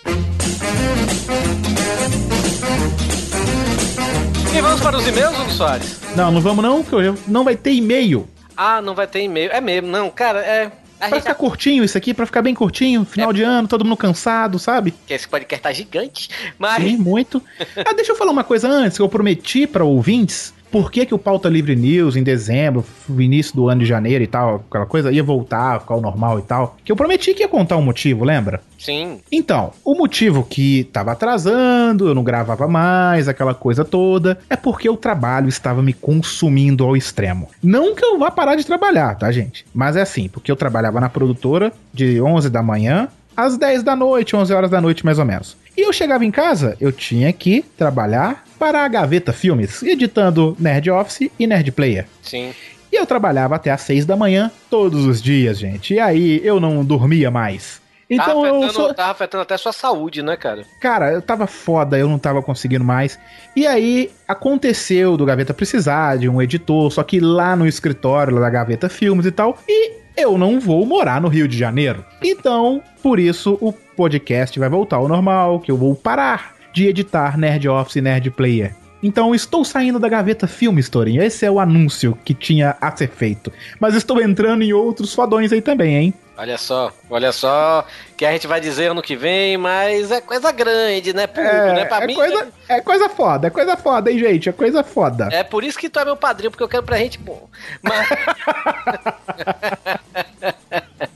E 4.52 4.62
vamos 4.62 4.82
para 4.82 4.98
os 4.98 5.08
e-mails, 5.08 5.40
Hugo 5.40 5.52
Soares? 5.52 6.00
Não, 6.16 6.32
não 6.32 6.42
vamos 6.42 6.64
não, 6.64 6.82
porque 6.82 6.96
hoje 6.96 7.22
não 7.28 7.44
vai 7.44 7.56
ter 7.56 7.72
e-mail. 7.74 8.28
Ah, 8.58 8.82
não 8.82 8.96
vai 8.96 9.06
ter 9.06 9.22
e-mail. 9.22 9.52
É 9.52 9.62
mesmo, 9.62 9.90
não, 9.90 10.10
cara, 10.10 10.40
é. 10.40 10.72
A 11.00 11.08
Pra 11.08 11.10
gente 11.10 11.22
ficar 11.22 11.36
curtinho 11.36 11.84
isso 11.84 11.96
aqui, 11.96 12.16
pra 12.16 12.26
ficar 12.26 12.42
bem 12.42 12.56
curtinho, 12.56 13.06
final 13.06 13.32
de 13.32 13.44
ano, 13.44 13.68
todo 13.68 13.86
mundo 13.86 13.98
cansado, 13.98 14.58
sabe? 14.58 14.92
que 15.06 15.14
esse 15.14 15.28
podcast 15.28 15.62
tá 15.62 15.72
gigante, 15.72 16.30
mas. 16.58 16.82
Sim, 16.82 16.98
muito. 16.98 17.40
Ah, 17.86 17.94
deixa 17.94 18.14
eu 18.14 18.16
falar 18.16 18.32
uma 18.32 18.44
coisa 18.44 18.68
antes, 18.68 18.98
que 18.98 19.04
eu 19.04 19.10
prometi 19.10 19.68
para 19.68 19.84
ouvintes. 19.84 20.52
Por 20.74 20.92
que, 20.92 21.06
que 21.06 21.14
o 21.14 21.20
Pauta 21.20 21.48
Livre 21.48 21.76
News 21.76 22.16
em 22.16 22.24
dezembro, 22.24 22.84
início 23.08 23.56
do 23.56 23.70
ano 23.70 23.82
de 23.82 23.86
janeiro 23.86 24.24
e 24.24 24.28
tal, 24.28 24.66
aquela 24.68 24.88
coisa, 24.88 25.12
ia 25.12 25.22
voltar, 25.22 25.82
ficar 25.82 25.94
o 25.94 26.02
normal 26.02 26.40
e 26.40 26.42
tal? 26.42 26.76
Que 26.84 26.92
eu 26.92 26.96
prometi 26.96 27.32
que 27.36 27.44
ia 27.44 27.48
contar 27.48 27.78
um 27.78 27.84
motivo, 27.84 28.26
lembra? 28.26 28.60
Sim. 28.80 29.20
Então, 29.32 29.72
o 29.86 29.94
motivo 29.94 30.44
que 30.44 30.86
tava 30.86 31.12
atrasando, 31.12 32.08
eu 32.08 32.16
não 32.16 32.24
gravava 32.24 32.68
mais, 32.68 33.28
aquela 33.28 33.54
coisa 33.54 33.86
toda, 33.86 34.40
é 34.50 34.56
porque 34.56 34.90
o 34.90 34.98
trabalho 34.98 35.48
estava 35.48 35.84
me 35.84 35.94
consumindo 35.94 36.84
ao 36.84 36.98
extremo. 36.98 37.52
Não 37.62 37.94
que 37.94 38.04
eu 38.04 38.18
vá 38.18 38.32
parar 38.32 38.56
de 38.56 38.66
trabalhar, 38.66 39.14
tá, 39.16 39.32
gente? 39.32 39.68
Mas 39.72 39.96
é 39.96 40.02
assim, 40.02 40.28
porque 40.28 40.52
eu 40.52 40.56
trabalhava 40.56 41.00
na 41.00 41.08
produtora 41.08 41.72
de 41.94 42.20
11 42.20 42.50
da 42.50 42.64
manhã 42.64 43.10
às 43.38 43.58
10 43.58 43.84
da 43.84 43.96
noite, 43.96 44.36
11 44.36 44.52
horas 44.54 44.72
da 44.72 44.82
noite 44.82 45.06
mais 45.06 45.20
ou 45.20 45.26
menos. 45.26 45.56
E 45.76 45.82
eu 45.82 45.92
chegava 45.92 46.24
em 46.24 46.32
casa, 46.32 46.78
eu 46.80 46.92
tinha 46.92 47.34
que 47.34 47.64
trabalhar 47.78 48.44
para 48.60 48.84
a 48.84 48.88
Gaveta 48.88 49.34
Filmes, 49.34 49.82
editando 49.84 50.56
Nerd 50.60 50.90
Office 50.92 51.32
e 51.38 51.48
Nerd 51.48 51.72
Player. 51.72 52.08
Sim. 52.22 52.54
E 52.92 52.96
eu 52.96 53.06
trabalhava 53.08 53.56
até 53.56 53.72
às 53.72 53.82
6 53.82 54.06
da 54.06 54.16
manhã 54.16 54.52
todos 54.70 55.06
os 55.06 55.22
dias, 55.22 55.58
gente. 55.58 55.96
E 55.96 56.00
aí 56.00 56.40
eu 56.44 56.60
não 56.60 56.86
dormia 56.86 57.32
mais. 57.32 57.82
Então 58.08 58.26
tava, 58.26 58.48
eu 58.48 58.56
afetando, 58.58 58.74
sou. 58.74 58.94
tava 58.94 59.12
afetando 59.12 59.42
até 59.42 59.58
sua 59.58 59.74
saúde, 59.74 60.22
né, 60.22 60.38
cara? 60.38 60.64
Cara, 60.80 61.12
eu 61.12 61.22
tava 61.22 61.48
foda, 61.48 61.98
eu 61.98 62.08
não 62.08 62.20
tava 62.20 62.44
conseguindo 62.44 62.84
mais. 62.84 63.18
E 63.56 63.66
aí 63.66 64.12
aconteceu 64.28 65.18
do 65.18 65.26
Gaveta 65.26 65.54
precisar 65.54 66.18
de 66.18 66.30
um 66.30 66.40
editor, 66.42 66.92
só 66.92 67.02
que 67.02 67.20
lá 67.20 67.56
no 67.56 67.66
escritório 67.68 68.36
lá 68.36 68.42
da 68.42 68.50
Gaveta 68.50 68.90
Filmes 68.90 69.26
e 69.26 69.32
tal. 69.32 69.58
E 69.68 70.03
eu 70.16 70.38
não 70.38 70.60
vou 70.60 70.86
morar 70.86 71.22
no 71.22 71.28
Rio 71.28 71.48
de 71.48 71.58
Janeiro. 71.58 72.04
Então, 72.24 72.82
por 73.02 73.20
isso, 73.20 73.58
o 73.60 73.72
podcast 73.72 74.58
vai 74.60 74.70
voltar 74.70 74.98
ao 74.98 75.08
normal, 75.08 75.60
que 75.60 75.72
eu 75.72 75.78
vou 75.78 75.96
parar 75.96 76.56
de 76.74 76.88
editar 76.88 77.38
Nerd 77.38 77.68
Office 77.68 77.98
e 77.98 78.02
Nerd 78.02 78.32
Player. 78.32 78.76
Então, 79.02 79.36
estou 79.36 79.66
saindo 79.66 80.00
da 80.00 80.08
Gaveta 80.08 80.48
Filmes, 80.48 80.88
Torinho. 80.88 81.22
Esse 81.22 81.46
é 81.46 81.52
o 81.52 81.60
anúncio 81.60 82.18
que 82.24 82.34
tinha 82.34 82.78
a 82.80 82.96
ser 82.96 83.10
feito. 83.10 83.52
Mas 83.80 83.96
estou 83.96 84.22
entrando 84.22 84.64
em 84.64 84.72
outros 84.72 85.14
fodões 85.14 85.52
aí 85.52 85.62
também, 85.62 85.96
hein? 85.96 86.14
Olha 86.38 86.58
só, 86.58 86.92
olha 87.10 87.32
só, 87.32 87.86
que 88.24 88.28
a 88.28 88.32
gente 88.32 88.48
vai 88.48 88.62
dizer 88.62 88.92
ano 88.92 89.02
que 89.02 89.18
vem, 89.18 89.58
mas 89.58 90.10
é 90.10 90.22
coisa 90.22 90.50
grande, 90.50 91.14
né, 91.14 91.28
público, 91.28 91.56
É, 91.56 91.74
né? 91.74 91.86
Pra 91.86 92.04
é 92.04 92.08
mim, 92.08 92.16
coisa, 92.16 92.48
é 92.70 92.80
coisa 92.80 93.10
foda, 93.10 93.48
é 93.48 93.50
coisa 93.50 93.76
foda, 93.76 94.10
hein, 94.10 94.18
gente? 94.18 94.48
É 94.48 94.54
coisa 94.54 94.82
foda. 94.82 95.28
é 95.30 95.44
por 95.44 95.62
isso 95.62 95.78
que 95.78 95.90
tu 95.90 96.00
é 96.00 96.06
meu 96.06 96.16
padrinho, 96.16 96.50
porque 96.50 96.64
eu 96.64 96.70
quero 96.70 96.84
pra 96.84 96.98
gente 96.98 97.20
bom. 97.20 97.50
Mas... 97.82 98.08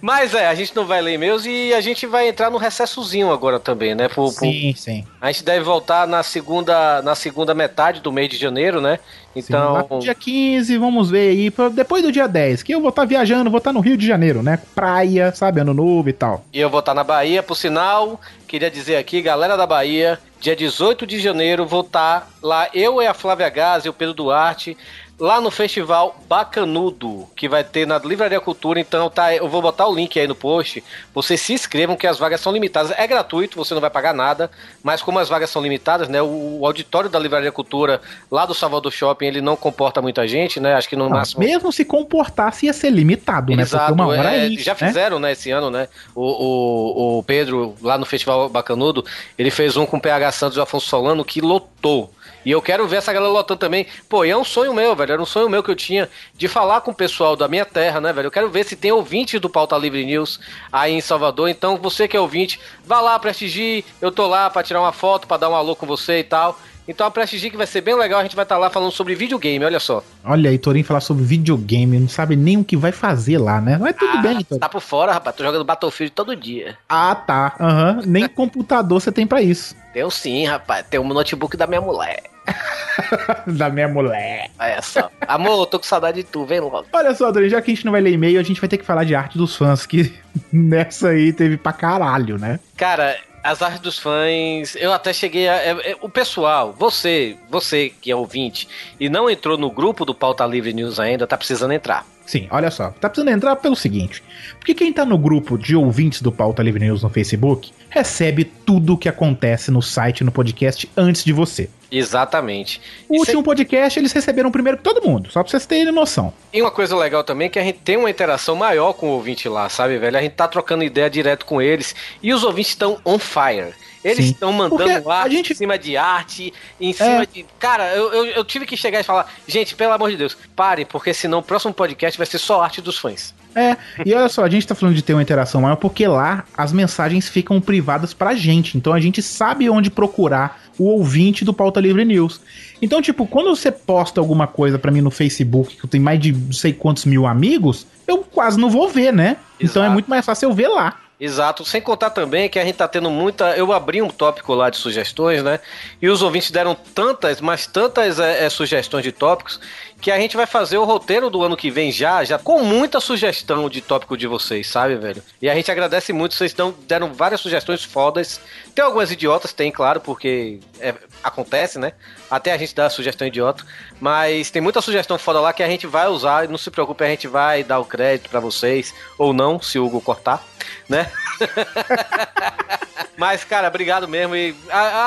Mas 0.02 0.34
é, 0.34 0.48
a 0.48 0.56
gente 0.56 0.76
não 0.76 0.86
vai 0.86 1.02
ler 1.02 1.14
e-mails 1.16 1.46
e 1.46 1.74
a 1.74 1.82
gente 1.82 2.06
vai 2.06 2.30
entrar 2.30 2.50
no 2.50 2.58
recessozinho 2.58 3.32
agora 3.32 3.60
também, 3.60 3.96
né? 3.96 4.08
Pro- 4.08 4.30
Sim, 4.30 4.74
sim. 4.76 5.04
A 5.20 5.32
gente 5.32 5.44
deve 5.44 5.64
voltar 5.66 6.08
na 6.08 6.24
segunda, 6.24 7.02
na 7.02 7.16
segunda 7.16 7.54
metade 7.54 8.00
do 8.00 8.12
mês 8.12 8.30
de 8.30 8.38
janeiro, 8.38 8.80
né? 8.80 9.00
Sim, 9.34 9.40
Então, 9.40 9.88
no 9.90 10.00
dia 10.00 10.16
15, 10.16 10.78
vamos 10.78 11.10
ver 11.10 11.30
aí, 11.30 11.54
depois 11.74 12.04
do 12.04 12.12
dia 12.12 12.28
10, 12.28 12.64
que 12.64 12.74
eu 12.74 12.80
vou 12.80 12.90
estar 12.90 13.06
viajando, 13.06 13.50
vou 13.50 13.58
estar 13.58 13.74
no 13.74 13.80
Rio 13.80 13.98
de 13.98 14.08
Janeiro, 14.08 14.42
né? 14.42 14.60
Praia, 14.74 15.32
sabe, 15.34 15.62
ano 15.62 15.74
novo 15.74 16.10
e 16.10 16.14
tal. 16.14 16.44
E 16.54 16.60
eu 16.60 16.70
vou 16.70 16.80
estar 16.80 16.94
na 16.98 17.04
Bahia, 17.04 17.44
por 17.44 17.54
sinal, 17.54 18.20
queria 18.48 18.72
dizer 18.72 18.96
aqui, 18.96 19.22
galera 19.22 19.56
da 19.56 19.68
Bahia, 19.68 20.20
dia 20.40 20.56
18 20.56 21.06
de 21.06 21.20
janeiro, 21.20 21.64
vou 21.64 21.82
estar 21.82 22.28
lá, 22.42 22.68
eu 22.74 23.00
e 23.00 23.06
a 23.06 23.14
Flávia 23.14 23.48
Gás 23.50 23.86
e 23.86 23.90
o 23.90 23.94
Pedro 23.94 24.16
Duarte, 24.16 24.76
lá 25.20 25.42
no 25.42 25.50
Festival 25.50 26.16
Bacanudo, 26.30 27.28
que 27.36 27.50
vai 27.50 27.64
ter 27.64 27.88
na 27.88 27.98
Livraria 27.98 28.40
Cultura, 28.40 28.80
então 28.80 29.10
tá, 29.10 29.34
eu 29.34 29.50
vou 29.50 29.62
botar 29.62 29.88
o 29.88 29.96
link 29.96 30.20
aí 30.20 30.28
no 30.28 30.36
post, 30.36 30.84
vocês 31.14 31.42
se 31.42 31.54
inscrevam 31.54 31.96
que 31.96 32.06
as 32.06 32.20
vagas 32.20 32.40
são 32.40 32.54
limitadas, 32.54 32.92
é 32.96 33.08
gratuito, 33.08 33.58
você 33.58 33.74
não 33.74 33.82
vai 33.82 33.90
pagar 33.90 34.14
nada, 34.14 34.52
mas 34.84 35.02
como 35.02 35.18
as 35.18 35.28
vagas 35.28 35.50
são 35.50 35.62
limitadas, 35.62 36.08
né, 36.08 36.22
o, 36.22 36.60
o 36.60 36.66
auditório 36.66 37.10
da 37.10 37.18
Livraria 37.18 37.52
Cultura, 37.52 38.00
lá 38.30 38.46
do 38.46 38.54
Salvador 38.54 38.92
Shopping, 38.92 39.26
ele 39.26 39.42
não 39.42 39.56
comporta 39.56 40.02
muita 40.02 40.28
gente, 40.28 40.60
né, 40.60 40.76
acho 40.76 40.88
que 40.88 40.96
no 40.96 41.06
Não, 41.06 41.18
máximo... 41.18 41.44
mesmo 41.44 41.72
se 41.72 41.84
comportasse, 41.84 42.68
ia 42.68 42.74
ser 42.74 42.92
limitado, 42.92 43.56
né? 43.56 43.64
Exato, 43.64 43.88
Porque 43.88 44.02
uma 44.02 44.08
hora 44.08 44.36
é, 44.36 44.42
é 44.42 44.48
isso, 44.48 44.64
já 44.64 44.74
né? 44.74 44.88
fizeram, 44.88 45.20
né, 45.20 45.32
esse 45.32 45.50
ano, 45.50 45.72
né? 45.72 45.88
O, 46.14 46.22
o, 46.22 47.18
o 47.20 47.24
Pedro, 47.24 47.76
lá 47.82 47.98
no 47.98 48.06
Festival 48.06 48.50
Bacanudo, 48.50 49.04
ele 49.38 49.50
fez 49.50 49.76
um 49.78 49.86
com 49.86 49.98
o 49.98 50.02
PH 50.02 50.32
Santos 50.32 50.58
e 50.58 50.60
o 50.60 50.64
Afonso 50.64 50.88
Solano 50.88 51.26
que 51.26 51.42
lotou. 51.42 52.14
E 52.48 52.52
eu 52.52 52.62
quero 52.62 52.88
ver 52.88 52.96
essa 52.96 53.12
galera 53.12 53.30
lotando 53.30 53.60
também. 53.60 53.86
Pô, 54.08 54.24
e 54.24 54.30
é 54.30 54.38
um 54.38 54.46
sonho 54.46 54.74
meu, 54.74 54.96
velho. 54.96 55.12
Era 55.12 55.22
um 55.22 55.26
sonho 55.26 55.50
meu 55.50 55.62
que 55.62 55.70
eu 55.70 55.76
tinha 55.76 56.10
de 56.34 56.48
falar 56.48 56.80
com 56.80 56.92
o 56.92 56.96
pessoal 56.96 57.36
da 57.36 57.46
minha 57.46 57.66
terra, 57.66 58.00
né, 58.00 58.14
velho? 58.14 58.28
Eu 58.28 58.32
quero 58.32 58.50
ver 58.50 58.64
se 58.64 58.78
tem 58.78 58.90
ouvintes 58.90 59.38
do 59.42 59.50
Pauta 59.50 59.78
Livre 59.78 60.06
News 60.06 60.40
aí 60.72 60.94
em 60.94 61.02
Salvador. 61.02 61.50
Então, 61.50 61.76
você 61.76 62.08
que 62.08 62.16
é 62.16 62.20
ouvinte, 62.22 62.58
vá 62.86 63.02
lá, 63.02 63.20
prestigie. 63.20 63.84
Eu 64.02 64.14
tô 64.14 64.26
lá 64.28 64.50
pra 64.50 64.64
tirar 64.64 64.80
uma 64.80 64.94
foto, 64.94 65.28
pra 65.28 65.36
dar 65.36 65.50
um 65.50 65.56
alô 65.56 65.76
com 65.76 65.86
você 65.86 66.20
e 66.20 66.24
tal. 66.24 66.58
Então, 66.88 67.06
a 67.06 67.12
prestigie 67.12 67.50
que 67.50 67.58
vai 67.58 67.68
ser 67.68 67.82
bem 67.82 67.96
legal. 67.96 68.20
A 68.20 68.24
gente 68.24 68.36
vai 68.36 68.44
estar 68.44 68.58
lá 68.58 68.70
falando 68.70 68.92
sobre 68.92 69.14
videogame, 69.16 69.64
olha 69.66 69.80
só. 69.80 70.04
Olha 70.24 70.50
aí, 70.50 70.58
Torinho 70.58 70.86
falar 70.86 71.02
sobre 71.02 71.24
videogame, 71.24 72.00
não 72.00 72.08
sabe 72.08 72.36
nem 72.36 72.58
o 72.58 72.64
que 72.64 72.78
vai 72.78 72.92
fazer 72.92 73.38
lá, 73.38 73.60
né? 73.60 73.78
Mas 73.80 73.96
tudo 73.96 74.18
Ah, 74.18 74.22
bem, 74.22 74.44
Torinho. 74.44 74.60
Tá 74.60 74.70
por 74.70 74.82
fora, 74.82 75.12
rapaz. 75.12 75.36
Tô 75.36 75.44
jogando 75.44 75.66
Battlefield 75.66 76.12
todo 76.12 76.36
dia. 76.36 76.78
Ah, 76.88 77.14
tá. 77.16 77.56
Aham. 77.60 78.02
Nem 78.06 78.28
computador 78.30 79.02
você 79.02 79.12
tem 79.12 79.28
pra 79.28 79.42
isso. 79.42 79.76
Tenho 79.94 80.10
sim, 80.12 80.46
rapaz. 80.46 80.86
Tem 80.90 81.00
um 81.00 81.08
notebook 81.08 81.58
da 81.58 81.68
minha 81.68 81.82
mulher. 81.82 82.24
da 83.48 83.70
minha 83.70 83.88
mulher. 83.88 84.50
Olha 84.58 84.82
só. 84.82 85.10
Amor, 85.28 85.60
eu 85.60 85.66
tô 85.66 85.80
com 85.80 85.86
saudade 85.86 86.18
de 86.18 86.24
tu, 86.24 86.46
vem 86.46 86.60
logo. 86.60 86.86
Olha 86.94 87.14
só, 87.14 87.32
Torinho, 87.32 87.50
já 87.52 87.62
que 87.62 87.72
a 87.72 87.76
gente 87.76 87.86
não 87.86 87.92
vai 87.92 88.00
ler 88.02 88.12
e-mail, 88.14 88.40
a 88.40 88.44
gente 88.44 88.62
vai 88.62 88.70
ter 88.70 88.78
que 88.78 88.86
falar 88.86 89.04
de 89.04 89.14
arte 89.16 89.38
dos 89.38 89.56
fãs, 89.56 89.86
que 89.86 90.14
nessa 90.52 91.10
aí 91.10 91.34
teve 91.34 91.58
pra 91.58 91.74
caralho, 91.74 92.38
né? 92.38 92.60
Cara, 92.78 93.18
as 93.48 93.62
artes 93.62 93.80
dos 93.80 93.98
fãs, 93.98 94.76
eu 94.76 94.92
até 94.92 95.14
cheguei 95.14 95.48
a. 95.48 95.56
é- 95.56 95.92
é- 95.92 95.98
o 96.02 96.10
pessoal, 96.10 96.76
você, 96.78 97.38
você 97.50 97.94
que 98.02 98.12
é 98.12 98.16
ouvinte 98.16 98.68
e 99.00 99.08
não 99.10 99.30
entrou 99.30 99.58
no 99.58 99.72
grupo 99.72 100.04
do 100.04 100.14
Pauta 100.14 100.46
Livre 100.46 100.74
News 100.74 101.00
ainda, 101.00 101.26
tá 101.26 101.38
precisando 101.38 101.72
entrar. 101.72 102.06
Sim, 102.26 102.48
olha 102.52 102.70
só, 102.70 102.90
tá 102.90 103.10
precisando 103.10 103.34
entrar 103.34 103.56
pelo 103.56 103.76
seguinte: 103.76 104.22
porque 104.60 104.74
quem 104.74 104.92
tá 104.92 105.06
no 105.06 105.18
grupo 105.18 105.58
de 105.58 105.78
ouvintes 105.78 106.22
do 106.22 106.30
Pauta 106.30 106.62
Livre 106.62 106.84
News 106.84 107.04
no 107.04 107.10
Facebook 107.10 107.72
recebe 107.90 108.44
tudo 108.44 108.94
o 108.94 108.98
que 108.98 109.08
acontece 109.08 109.72
no 109.72 109.82
site 109.82 110.26
no 110.26 110.32
podcast 110.32 110.90
antes 110.98 111.24
de 111.24 111.32
você. 111.32 111.70
Exatamente. 111.92 112.82
O 113.08 113.18
último 113.20 113.44
podcast 113.44 113.98
eles 114.00 114.12
receberam 114.12 114.52
primeiro 114.52 114.78
que 114.78 114.84
todo 114.84 115.02
mundo, 115.08 115.30
só 115.32 115.42
pra 115.42 115.50
vocês 115.50 115.66
terem 115.66 115.92
noção. 115.92 116.34
E 116.52 116.62
uma 116.62 116.72
coisa 116.72 116.96
legal 116.96 117.24
também 117.24 117.48
é 117.48 117.50
que 117.50 117.60
a 117.60 117.64
gente 117.64 117.80
tem 117.80 117.98
uma 117.98 118.10
interação 118.10 118.56
maior 118.56 118.94
com 118.94 119.08
o 119.08 119.12
ouvinte 119.12 119.48
lá, 119.48 119.70
sabe, 119.70 119.98
velho? 119.98 120.18
A 120.18 120.22
gente 120.22 120.34
tá 120.34 120.48
trocando 120.48 120.84
ideia 120.84 121.10
direto 121.10 121.46
com 121.46 121.62
eles 121.62 121.96
e 122.22 122.34
os 122.34 122.44
ouvintes 122.44 122.72
estão 122.72 123.00
on 123.06 123.18
fire. 123.20 123.74
Eles 124.04 124.26
estão 124.28 124.54
mandando 124.54 124.78
Porque 125.02 125.10
arte 125.12 125.32
gente- 125.36 125.54
em 125.54 125.56
cima 125.56 125.78
de 125.78 125.98
arte, 125.98 126.54
em 126.80 126.94
cima 126.94 127.24
É. 127.24 127.26
de. 127.26 127.46
Cara, 127.60 127.94
eu, 127.94 128.14
eu, 128.14 128.26
eu 128.28 128.46
tive 128.46 128.66
que 128.66 128.78
chegar 128.78 129.00
e 129.00 129.04
falar, 129.04 129.30
gente, 129.48 129.76
pelo 129.76 129.92
amor 129.92 130.10
de 130.12 130.16
Deus, 130.18 130.38
parem, 130.56 130.86
porque 130.86 131.14
senão 131.14 131.40
o 131.40 131.44
próximo 131.44 131.74
podcast 131.74 132.18
vai 132.18 132.26
ser 132.28 132.38
só 132.38 132.62
arte 132.62 132.80
dos 132.82 132.98
fãs. 132.98 133.34
É, 133.58 133.76
e 134.06 134.14
olha 134.14 134.30
só, 134.30 134.44
a 134.44 134.50
gente 134.50 134.68
tá 134.68 134.76
falando 134.76 134.94
de 134.94 135.02
ter 135.02 135.14
uma 135.14 135.22
interação 135.24 135.62
maior 135.62 135.78
porque 135.78 136.08
lá 136.08 136.44
as 136.56 136.72
mensagens 136.72 137.28
ficam 137.28 137.60
privadas 137.60 138.14
pra 138.14 138.36
gente. 138.36 138.78
Então 138.78 138.94
a 138.94 139.00
gente 139.00 139.20
sabe 139.20 139.68
onde 139.68 139.90
procurar 139.90 140.62
o 140.78 140.84
ouvinte 140.84 141.44
do 141.44 141.52
Pauta 141.52 141.80
Livre 141.80 142.06
News. 142.06 142.40
Então, 142.80 143.02
tipo, 143.02 143.26
quando 143.26 143.56
você 143.56 143.72
posta 143.72 144.22
alguma 144.22 144.46
coisa 144.46 144.78
pra 144.78 144.92
mim 144.92 145.02
no 145.02 145.10
Facebook, 145.10 145.76
que 145.76 145.84
eu 145.84 145.90
tenho 145.90 146.04
mais 146.04 146.20
de 146.20 146.32
não 146.32 146.54
sei 146.54 146.72
quantos 146.72 147.06
mil 147.06 147.26
amigos, 147.26 147.88
eu 148.08 148.20
quase 148.20 148.60
não 148.60 148.70
vou 148.70 148.90
ver, 148.90 149.12
né? 149.12 149.38
Então 149.60 149.82
é 149.82 149.86
Exato. 149.86 149.94
muito 149.94 150.08
mais 150.08 150.24
fácil 150.24 150.50
eu 150.50 150.54
ver 150.54 150.68
lá. 150.68 151.00
Exato, 151.20 151.66
sem 151.66 151.82
contar 151.82 152.12
também 152.12 152.48
que 152.48 152.60
a 152.60 152.64
gente 152.64 152.76
tá 152.76 152.88
tendo 152.88 153.10
muita. 153.10 153.58
Eu 153.58 153.74
abri 153.74 154.04
um 154.04 154.08
tópico 154.08 154.54
lá 154.54 154.70
de 154.70 154.78
sugestões, 154.78 155.42
né? 155.42 155.60
E 156.00 156.08
os 156.08 156.22
ouvintes 156.22 156.52
deram 156.52 156.76
tantas, 156.76 157.42
mas 157.42 157.66
tantas 157.66 158.20
é, 158.20 158.46
é, 158.46 158.50
sugestões 158.52 159.04
de 159.04 159.12
tópicos 159.12 159.60
que 160.00 160.12
a 160.12 160.20
gente 160.20 160.38
vai 160.38 160.46
fazer 160.46 160.78
o 160.78 160.84
roteiro 160.84 161.30
do 161.30 161.44
ano 161.44 161.58
que 161.58 161.72
vem 161.72 161.92
já, 161.92 162.24
já 162.24 162.38
com 162.38 162.64
muita 162.64 163.00
sugestão 163.00 163.70
de 163.70 163.82
tópico 163.82 164.16
de 164.16 164.28
vocês, 164.28 164.68
sabe, 164.68 164.96
velho? 164.96 165.24
E 165.42 165.50
a 165.50 165.56
gente 165.56 165.72
agradece 165.72 166.14
muito, 166.14 166.36
vocês 166.36 166.54
dão, 166.54 166.74
deram 166.88 167.14
várias 167.14 167.42
sugestões 167.42 167.84
fodas. 167.84 168.40
Tem 168.76 168.84
algumas 168.84 169.12
idiotas, 169.12 169.54
tem, 169.54 169.72
claro, 169.72 170.00
porque 170.00 170.60
é, 170.80 170.94
acontece, 171.24 171.80
né? 171.80 171.94
Até 172.30 172.54
a 172.54 172.58
gente 172.58 172.76
dá 172.76 172.90
sugestão 172.90 173.28
idiota, 173.28 173.66
mas 174.00 174.52
tem 174.52 174.62
muita 174.62 174.82
sugestão 174.82 175.18
foda 175.18 175.40
lá 175.40 175.52
que 175.52 175.64
a 175.64 175.68
gente 175.68 175.88
vai 175.88 176.08
usar 176.08 176.46
e 176.46 176.48
não 176.48 176.58
se 176.58 176.70
preocupe, 176.70 177.04
a 177.04 177.08
gente 177.08 177.28
vai 177.28 177.64
dar 177.64 177.80
o 177.80 177.86
crédito 177.86 178.30
pra 178.30 178.40
vocês, 178.40 178.94
ou 179.18 179.34
não, 179.34 179.60
se 179.62 179.80
o 179.80 179.86
Hugo 179.86 180.02
cortar, 180.02 180.46
né? 180.88 181.12
Mas, 183.18 183.44
cara, 183.44 183.68
obrigado 183.68 184.08
mesmo. 184.08 184.36
E 184.36 184.56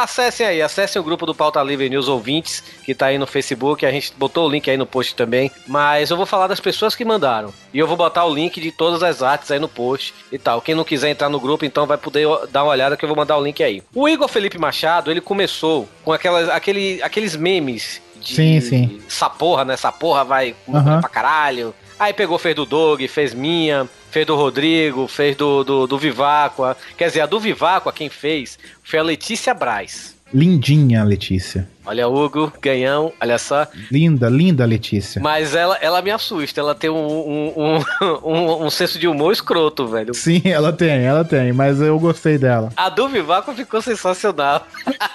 acessem 0.02 0.44
aí, 0.44 0.61
acessem 0.61 1.00
o 1.00 1.04
grupo 1.04 1.25
do 1.25 1.35
Pauta 1.35 1.62
Livre 1.62 1.88
News 1.88 2.09
Ouvintes, 2.09 2.61
que 2.85 2.92
tá 2.92 3.06
aí 3.06 3.18
no 3.18 3.26
Facebook. 3.26 3.87
A 3.87 3.90
gente 3.92 4.12
botou 4.16 4.49
o 4.49 4.50
link 4.50 4.68
aí 4.68 4.76
no 4.80 4.87
post 4.87 5.14
também. 5.14 5.52
Mas 5.68 6.10
eu 6.10 6.16
vou 6.16 6.26
falar 6.26 6.49
das 6.49 6.58
pessoas 6.58 6.96
que 6.96 7.04
mandaram. 7.04 7.54
E 7.72 7.78
eu 7.78 7.87
vou 7.87 7.96
botar 7.96 8.25
o 8.25 8.34
link 8.34 8.60
de 8.60 8.72
todas 8.72 9.02
as 9.02 9.22
artes 9.22 9.50
aí 9.52 9.60
no 9.60 9.68
post 9.68 10.12
e 10.32 10.38
tal. 10.38 10.60
Quem 10.60 10.75
não 10.75 10.82
quiser 10.82 11.10
entrar 11.10 11.28
no 11.28 11.38
grupo, 11.38 11.64
então 11.64 11.87
vai 11.87 11.96
poder 11.99 12.26
dar 12.50 12.64
uma 12.64 12.72
olhada 12.72 12.96
que 12.96 13.04
eu 13.04 13.08
vou 13.08 13.16
mandar 13.16 13.37
o 13.38 13.44
link 13.44 13.62
aí. 13.62 13.82
O 13.94 14.08
Igor 14.08 14.26
Felipe 14.28 14.58
Machado, 14.58 15.10
ele 15.10 15.20
começou 15.20 15.88
com 16.04 16.12
aquelas, 16.12 16.49
aquele, 16.49 17.00
aqueles 17.02 17.37
memes 17.37 18.02
de 18.20 18.34
Sim, 18.34 18.60
sim. 18.60 19.00
essa 19.06 19.30
porra, 19.30 19.64
né? 19.64 19.75
Essa 19.75 19.92
porra 19.92 20.25
vai 20.25 20.54
Aham. 20.68 21.00
pra 21.00 21.08
caralho. 21.08 21.75
Aí 21.99 22.12
pegou, 22.12 22.38
fez 22.38 22.54
do 22.56 22.64
Doug, 22.64 23.02
fez 23.08 23.34
minha, 23.34 23.88
fez 24.10 24.26
do 24.26 24.34
Rodrigo, 24.34 25.06
fez 25.06 25.37
do, 25.37 25.62
do, 25.62 25.87
do 25.87 25.99
Viváqua. 25.99 26.76
Quer 26.96 27.08
dizer, 27.08 27.20
a 27.20 27.26
do 27.26 27.38
Viváqua, 27.38 27.92
quem 27.92 28.08
fez 28.08 28.58
foi 28.82 28.99
a 28.99 29.02
Letícia 29.02 29.52
Braz. 29.52 30.16
Lindinha, 30.32 31.02
Letícia. 31.04 31.68
Olha, 31.84 32.06
Hugo, 32.06 32.52
ganhão, 32.60 33.12
olha 33.20 33.38
só. 33.38 33.66
Linda, 33.90 34.28
linda 34.28 34.64
Letícia. 34.64 35.20
Mas 35.20 35.54
ela, 35.54 35.76
ela 35.80 36.00
me 36.00 36.10
assusta, 36.10 36.60
ela 36.60 36.75
tem 36.75 36.88
um, 36.88 36.94
um, 36.94 37.52
um, 37.56 37.78
um, 38.22 38.66
um 38.66 38.70
senso 38.70 38.99
de 38.99 39.08
humor 39.08 39.32
escroto, 39.32 39.88
velho. 39.88 40.14
Sim, 40.14 40.42
ela 40.44 40.72
tem, 40.72 41.04
ela 41.04 41.25
tem, 41.25 41.52
mas 41.52 41.80
eu 41.80 41.99
gostei 41.99 42.38
dela. 42.38 42.70
A 42.76 42.88
do 42.88 43.08
Viváqua 43.08 43.54
ficou 43.54 43.82
sensacional. 43.82 44.66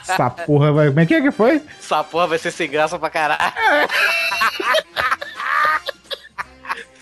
Essa 0.01 0.29
porra 0.29 0.71
vai. 0.73 0.87
Como 0.87 0.99
é 0.99 1.05
que 1.05 1.13
é 1.13 1.21
que 1.21 1.31
foi? 1.31 1.61
Essa 1.79 2.03
porra 2.03 2.27
vai 2.27 2.37
ser 2.39 2.51
sem 2.51 2.69
graça 2.69 2.99
pra 2.99 3.09
caralho. 3.09 3.39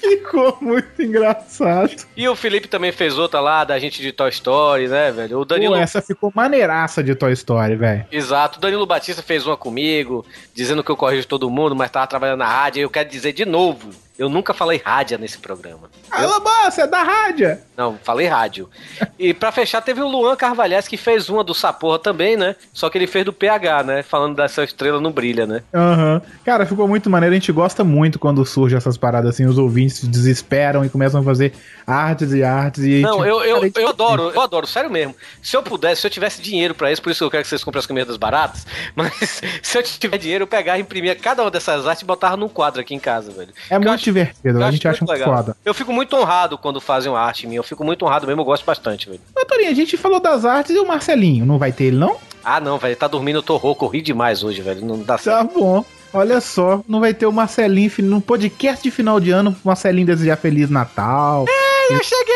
Ficou 0.04 0.58
muito 0.60 1.02
engraçado. 1.02 1.96
E 2.16 2.28
o 2.28 2.36
Felipe 2.36 2.68
também 2.68 2.92
fez 2.92 3.18
outra 3.18 3.40
lá 3.40 3.64
da 3.64 3.80
gente 3.80 4.02
de 4.02 4.12
Toy 4.12 4.30
Story, 4.30 4.90
né, 4.90 5.12
velho? 5.12 5.40
O 5.40 5.46
Danilo 5.46 5.76
Pô, 5.76 5.80
essa 5.80 6.02
ficou 6.02 6.32
maneiraça 6.36 7.02
de 7.02 7.16
Toy 7.16 7.32
Story, 7.32 7.76
velho. 7.78 8.06
Exato, 8.12 8.58
o 8.58 8.62
Danilo 8.62 8.86
Batista 8.86 9.24
fez 9.24 9.48
uma 9.48 9.56
comigo, 9.56 10.26
dizendo 10.54 10.84
que 10.84 10.92
eu 10.92 10.98
corrijo 10.98 11.26
todo 11.26 11.50
mundo, 11.50 11.74
mas 11.74 11.90
tava 11.90 12.06
trabalhando 12.06 12.40
na 12.40 12.48
rádio. 12.48 12.82
E 12.82 12.84
eu 12.84 12.90
quero 12.90 13.08
dizer 13.10 13.32
de 13.32 13.46
novo 13.46 13.90
Eu 14.18 14.30
nunca 14.30 14.54
falei 14.54 14.80
rádia 14.84 15.18
nesse 15.18 15.40
programa. 15.40 15.90
Alô, 16.12 16.40
você 16.66 16.82
é 16.82 16.88
da 16.88 17.02
rádio. 17.02 17.58
Não, 17.76 17.98
falei 18.04 18.28
rádio. 18.28 18.70
E 19.18 19.34
pra 19.34 19.52
fechar, 19.52 19.82
teve 19.82 20.02
o 20.02 20.08
Luan 20.08 20.36
Carvalhais 20.36 20.88
que 20.88 20.96
fez 20.98 21.30
uma 21.30 21.44
do 21.44 21.54
Saporra 21.56 21.98
também, 21.98 22.38
né? 22.38 22.56
Só 22.72 22.90
que 22.92 22.98
ele 23.00 23.08
fez 23.08 23.26
do 23.26 23.34
PH, 23.34 23.82
né? 23.84 24.04
Falando 24.04 24.36
dessa 24.36 24.64
estrela 24.64 25.02
não 25.02 25.12
brilha, 25.12 25.48
né? 25.48 25.64
Aham. 25.74 26.22
Cara, 26.46 26.66
ficou 26.68 26.88
muito 26.88 27.10
maneiro. 27.10 27.34
A 27.34 27.40
gente 27.40 27.52
gosta 27.52 27.84
muito 27.84 28.20
quando 28.20 28.46
surge 28.46 28.76
essas 28.76 28.98
paradas 28.98 29.32
assim. 29.34 29.46
Os 29.48 29.58
ouvintes 29.58 29.98
se 29.98 30.08
desesperam 30.08 30.86
e 30.86 30.90
começam 30.90 31.20
a 31.20 31.24
fazer 31.24 31.52
artes 31.88 32.34
e 32.34 32.44
artes. 32.44 32.84
E, 32.84 33.02
Não, 33.02 33.14
tipo, 33.14 33.26
eu, 33.26 33.44
eu, 33.44 33.62
gente- 33.64 33.80
eu 33.82 33.90
adoro, 33.90 34.30
eu 34.30 34.42
adoro, 34.42 34.68
sério 34.68 34.92
mesmo. 34.92 35.16
Se 35.42 35.58
eu 35.58 35.64
pudesse, 35.64 36.02
se 36.02 36.08
eu 36.08 36.12
tivesse 36.12 36.40
dinheiro 36.40 36.76
pra 36.76 36.92
isso, 36.92 37.02
por 37.02 37.10
isso 37.12 37.18
que 37.20 37.26
eu 37.26 37.32
quero 37.32 37.42
que 37.44 37.50
vocês 37.50 37.64
comprem 37.64 37.80
as 37.80 37.88
comidas 37.88 38.16
baratas, 38.18 38.68
mas 38.96 39.42
se 39.64 39.78
eu 39.78 39.82
tiver 39.82 40.20
dinheiro, 40.20 40.44
eu 40.44 40.48
pegava, 40.48 40.78
imprimia 40.78 41.16
cada 41.16 41.42
uma 41.42 41.50
dessas 41.50 41.88
artes 41.88 42.04
e 42.04 42.06
botava 42.06 42.38
num 42.38 42.48
quadro 42.48 42.80
aqui 42.80 42.94
em 42.94 43.00
casa, 43.00 43.32
velho. 43.32 43.50
É 43.72 43.80
muito 43.80 44.03
divertido. 44.04 44.60
Eu 44.60 44.66
A 44.66 44.72
gente 44.72 44.88
acha 44.88 45.00
muito 45.02 45.12
legal. 45.12 45.36
foda. 45.36 45.58
Eu 45.64 45.74
fico 45.74 45.92
muito 45.94 46.16
honrado 46.16 46.58
quando 46.58 46.80
fazem 46.82 47.12
uma 47.12 47.20
arte 47.20 47.48
minha, 47.48 47.60
eu 47.60 47.64
fico 47.64 47.84
muito 47.84 48.06
honrado 48.06 48.28
mesmo, 48.28 48.42
eu 48.42 48.46
gosto 48.46 48.66
bastante, 48.66 49.08
velho. 49.10 49.22
Torinho, 49.48 49.70
a 49.70 49.74
gente 49.74 49.98
falou 49.98 50.20
das 50.20 50.46
artes 50.46 50.76
e 50.76 50.80
o 50.80 50.88
Marcelinho. 50.88 51.46
Não 51.46 51.58
vai 51.58 51.72
ter 51.72 51.86
ele, 51.86 51.98
não? 51.98 52.18
Ah, 52.44 52.60
não, 52.60 52.78
velho, 52.78 52.96
tá 52.96 53.08
dormindo, 53.08 53.38
eu 53.40 53.44
tô 53.44 53.56
rouco, 53.58 53.86
eu 53.86 53.90
ri 53.90 54.02
demais 54.02 54.44
hoje, 54.44 54.62
velho, 54.62 54.86
não 54.86 55.00
dá 55.00 55.18
certo. 55.18 55.48
Tá 55.48 55.54
bom. 55.60 55.86
Olha 56.14 56.40
só, 56.40 56.84
não 56.88 57.00
vai 57.00 57.12
ter 57.12 57.26
o 57.26 57.32
Marcelinho 57.32 57.92
no 58.04 58.22
podcast 58.22 58.84
de 58.84 58.92
final 58.92 59.20
de 59.20 59.32
ano. 59.32 59.56
Marcelinho 59.64 60.06
desejar 60.06 60.38
Feliz 60.38 60.70
Natal. 60.70 61.46
Eu 61.90 62.04
cheguei! 62.04 62.34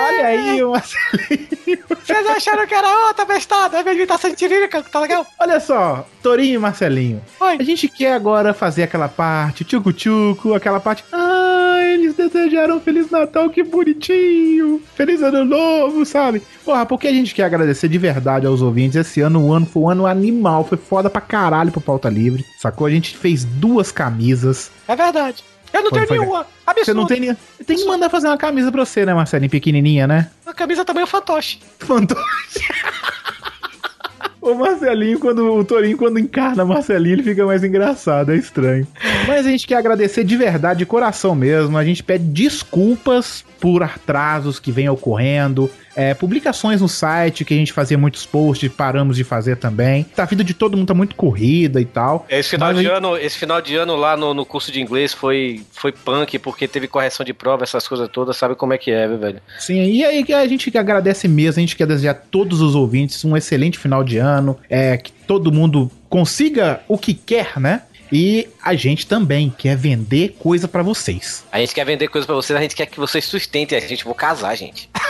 Olha 0.00 0.26
aí, 0.26 0.64
o 0.64 0.72
Marcelinho. 0.72 1.84
Vocês 1.88 2.26
acharam 2.26 2.66
que 2.66 2.74
era 2.74 3.06
outra 3.06 3.24
bestada? 3.24 3.78
É 3.78 3.94
imitação 3.94 4.30
de 4.30 4.36
tirílica, 4.36 4.82
tá 4.82 5.00
legal? 5.00 5.24
Olha 5.38 5.60
só, 5.60 6.06
Torinho 6.20 6.54
e 6.54 6.58
Marcelinho. 6.58 7.22
Oi. 7.40 7.56
A 7.60 7.62
gente 7.62 7.88
quer 7.88 8.12
agora 8.12 8.52
fazer 8.52 8.82
aquela 8.82 9.08
parte, 9.08 9.64
tchucu-tchucu, 9.64 10.54
aquela 10.54 10.80
parte. 10.80 11.04
Ah, 11.12 11.55
eles 11.94 12.14
desejaram 12.14 12.80
Feliz 12.80 13.10
Natal, 13.10 13.48
que 13.50 13.62
bonitinho. 13.62 14.82
Feliz 14.94 15.22
Ano 15.22 15.44
Novo, 15.44 16.04
sabe? 16.04 16.42
Porra, 16.64 16.84
porque 16.84 17.08
a 17.08 17.12
gente 17.12 17.34
quer 17.34 17.44
agradecer 17.44 17.88
de 17.88 17.98
verdade 17.98 18.46
aos 18.46 18.62
ouvintes. 18.62 18.96
Esse 18.96 19.20
ano, 19.20 19.46
o 19.46 19.52
ano 19.52 19.66
foi 19.66 19.82
um 19.82 19.90
ano 19.90 20.06
animal, 20.06 20.64
foi 20.64 20.78
foda 20.78 21.08
pra 21.08 21.20
caralho 21.20 21.72
pro 21.72 21.80
Pauta 21.80 22.08
Livre, 22.08 22.44
sacou? 22.58 22.86
A 22.86 22.90
gente 22.90 23.16
fez 23.16 23.44
duas 23.44 23.90
camisas. 23.92 24.70
É 24.86 24.96
verdade. 24.96 25.44
Eu 25.72 25.82
não 25.82 25.90
tenho 25.90 26.06
nenhuma. 26.10 26.46
Absurdo. 26.66 26.84
Você 26.84 26.94
não 26.94 27.06
tem 27.06 27.20
nem. 27.20 27.36
Tem 27.66 27.76
que 27.76 27.84
mandar 27.84 28.08
fazer 28.08 28.28
uma 28.28 28.38
camisa 28.38 28.72
pra 28.72 28.84
você, 28.84 29.04
né, 29.04 29.12
Marcelinho? 29.12 29.50
Pequenininha, 29.50 30.06
né? 30.06 30.30
A 30.46 30.54
camisa 30.54 30.84
também 30.84 31.02
é 31.02 31.06
fantoche. 31.06 31.58
Fantoche. 31.78 32.22
O 34.46 34.54
Marcelinho, 34.54 35.18
quando 35.18 35.44
o 35.52 35.64
Torinho, 35.64 35.96
quando 35.96 36.20
encarna 36.20 36.64
Marcelinho, 36.64 37.16
ele 37.16 37.24
fica 37.24 37.44
mais 37.44 37.64
engraçado, 37.64 38.30
é 38.30 38.36
estranho. 38.36 38.86
Mas 39.26 39.44
a 39.44 39.50
gente 39.50 39.66
quer 39.66 39.74
agradecer 39.74 40.22
de 40.22 40.36
verdade, 40.36 40.78
de 40.78 40.86
coração 40.86 41.34
mesmo. 41.34 41.76
A 41.76 41.84
gente 41.84 42.00
pede 42.00 42.22
desculpas 42.22 43.44
por 43.60 43.82
atrasos 43.82 44.60
que 44.60 44.70
vem 44.70 44.88
ocorrendo. 44.88 45.68
É, 45.96 46.12
publicações 46.12 46.80
no 46.82 46.88
site 46.88 47.44
que 47.44 47.54
a 47.54 47.56
gente 47.56 47.72
fazia 47.72 47.96
muitos 47.96 48.26
posts, 48.26 48.70
paramos 48.70 49.16
de 49.16 49.24
fazer 49.24 49.56
também. 49.56 50.04
Tá, 50.04 50.24
a 50.24 50.26
vida 50.26 50.44
de 50.44 50.52
todo 50.54 50.76
mundo 50.76 50.86
tá 50.88 50.94
muito 50.94 51.16
corrida 51.16 51.80
e 51.80 51.84
tal. 51.86 52.26
Esse 52.28 52.50
final, 52.50 52.74
de 52.74 52.80
aí- 52.80 52.86
ano, 52.86 53.16
esse 53.16 53.38
final 53.38 53.60
de 53.62 53.74
ano 53.76 53.96
lá 53.96 54.16
no, 54.16 54.34
no 54.34 54.44
curso 54.44 54.70
de 54.70 54.80
inglês 54.80 55.12
foi, 55.14 55.62
foi 55.72 55.92
punk, 55.92 56.38
porque 56.38 56.68
teve 56.68 56.86
correção 56.86 57.24
de 57.24 57.32
prova, 57.32 57.64
essas 57.64 57.88
coisas 57.88 58.08
todas, 58.08 58.36
sabe 58.36 58.54
como 58.54 58.74
é 58.74 58.78
que 58.78 58.90
é, 58.90 59.08
viu, 59.08 59.18
velho? 59.18 59.40
Sim, 59.58 59.82
e 59.90 60.04
aí 60.04 60.24
a 60.34 60.46
gente 60.46 60.70
que 60.70 60.76
agradece 60.78 61.26
mesmo, 61.26 61.58
a 61.58 61.60
gente 61.60 61.74
quer 61.76 61.86
desejar 61.86 62.10
a 62.10 62.14
todos 62.14 62.60
os 62.60 62.74
ouvintes 62.74 63.24
um 63.24 63.36
excelente 63.36 63.78
final 63.78 64.04
de 64.04 64.18
ano, 64.18 64.58
é, 64.68 64.96
que 64.98 65.10
todo 65.10 65.50
mundo 65.50 65.90
consiga 66.08 66.80
o 66.86 66.98
que 66.98 67.14
quer, 67.14 67.58
né? 67.58 67.82
E 68.12 68.46
a 68.62 68.74
gente 68.74 69.06
também 69.06 69.52
quer 69.56 69.76
vender 69.76 70.36
coisa 70.38 70.68
pra 70.68 70.82
vocês. 70.82 71.44
A 71.50 71.58
gente 71.58 71.74
quer 71.74 71.84
vender 71.84 72.06
coisas 72.08 72.26
pra 72.26 72.36
vocês, 72.36 72.56
a 72.56 72.62
gente 72.62 72.76
quer 72.76 72.86
que 72.86 72.98
vocês 73.00 73.24
sustentem 73.24 73.76
a 73.76 73.80
gente. 73.80 74.04
Vou 74.04 74.14
casar, 74.14 74.54
gente. 74.54 74.88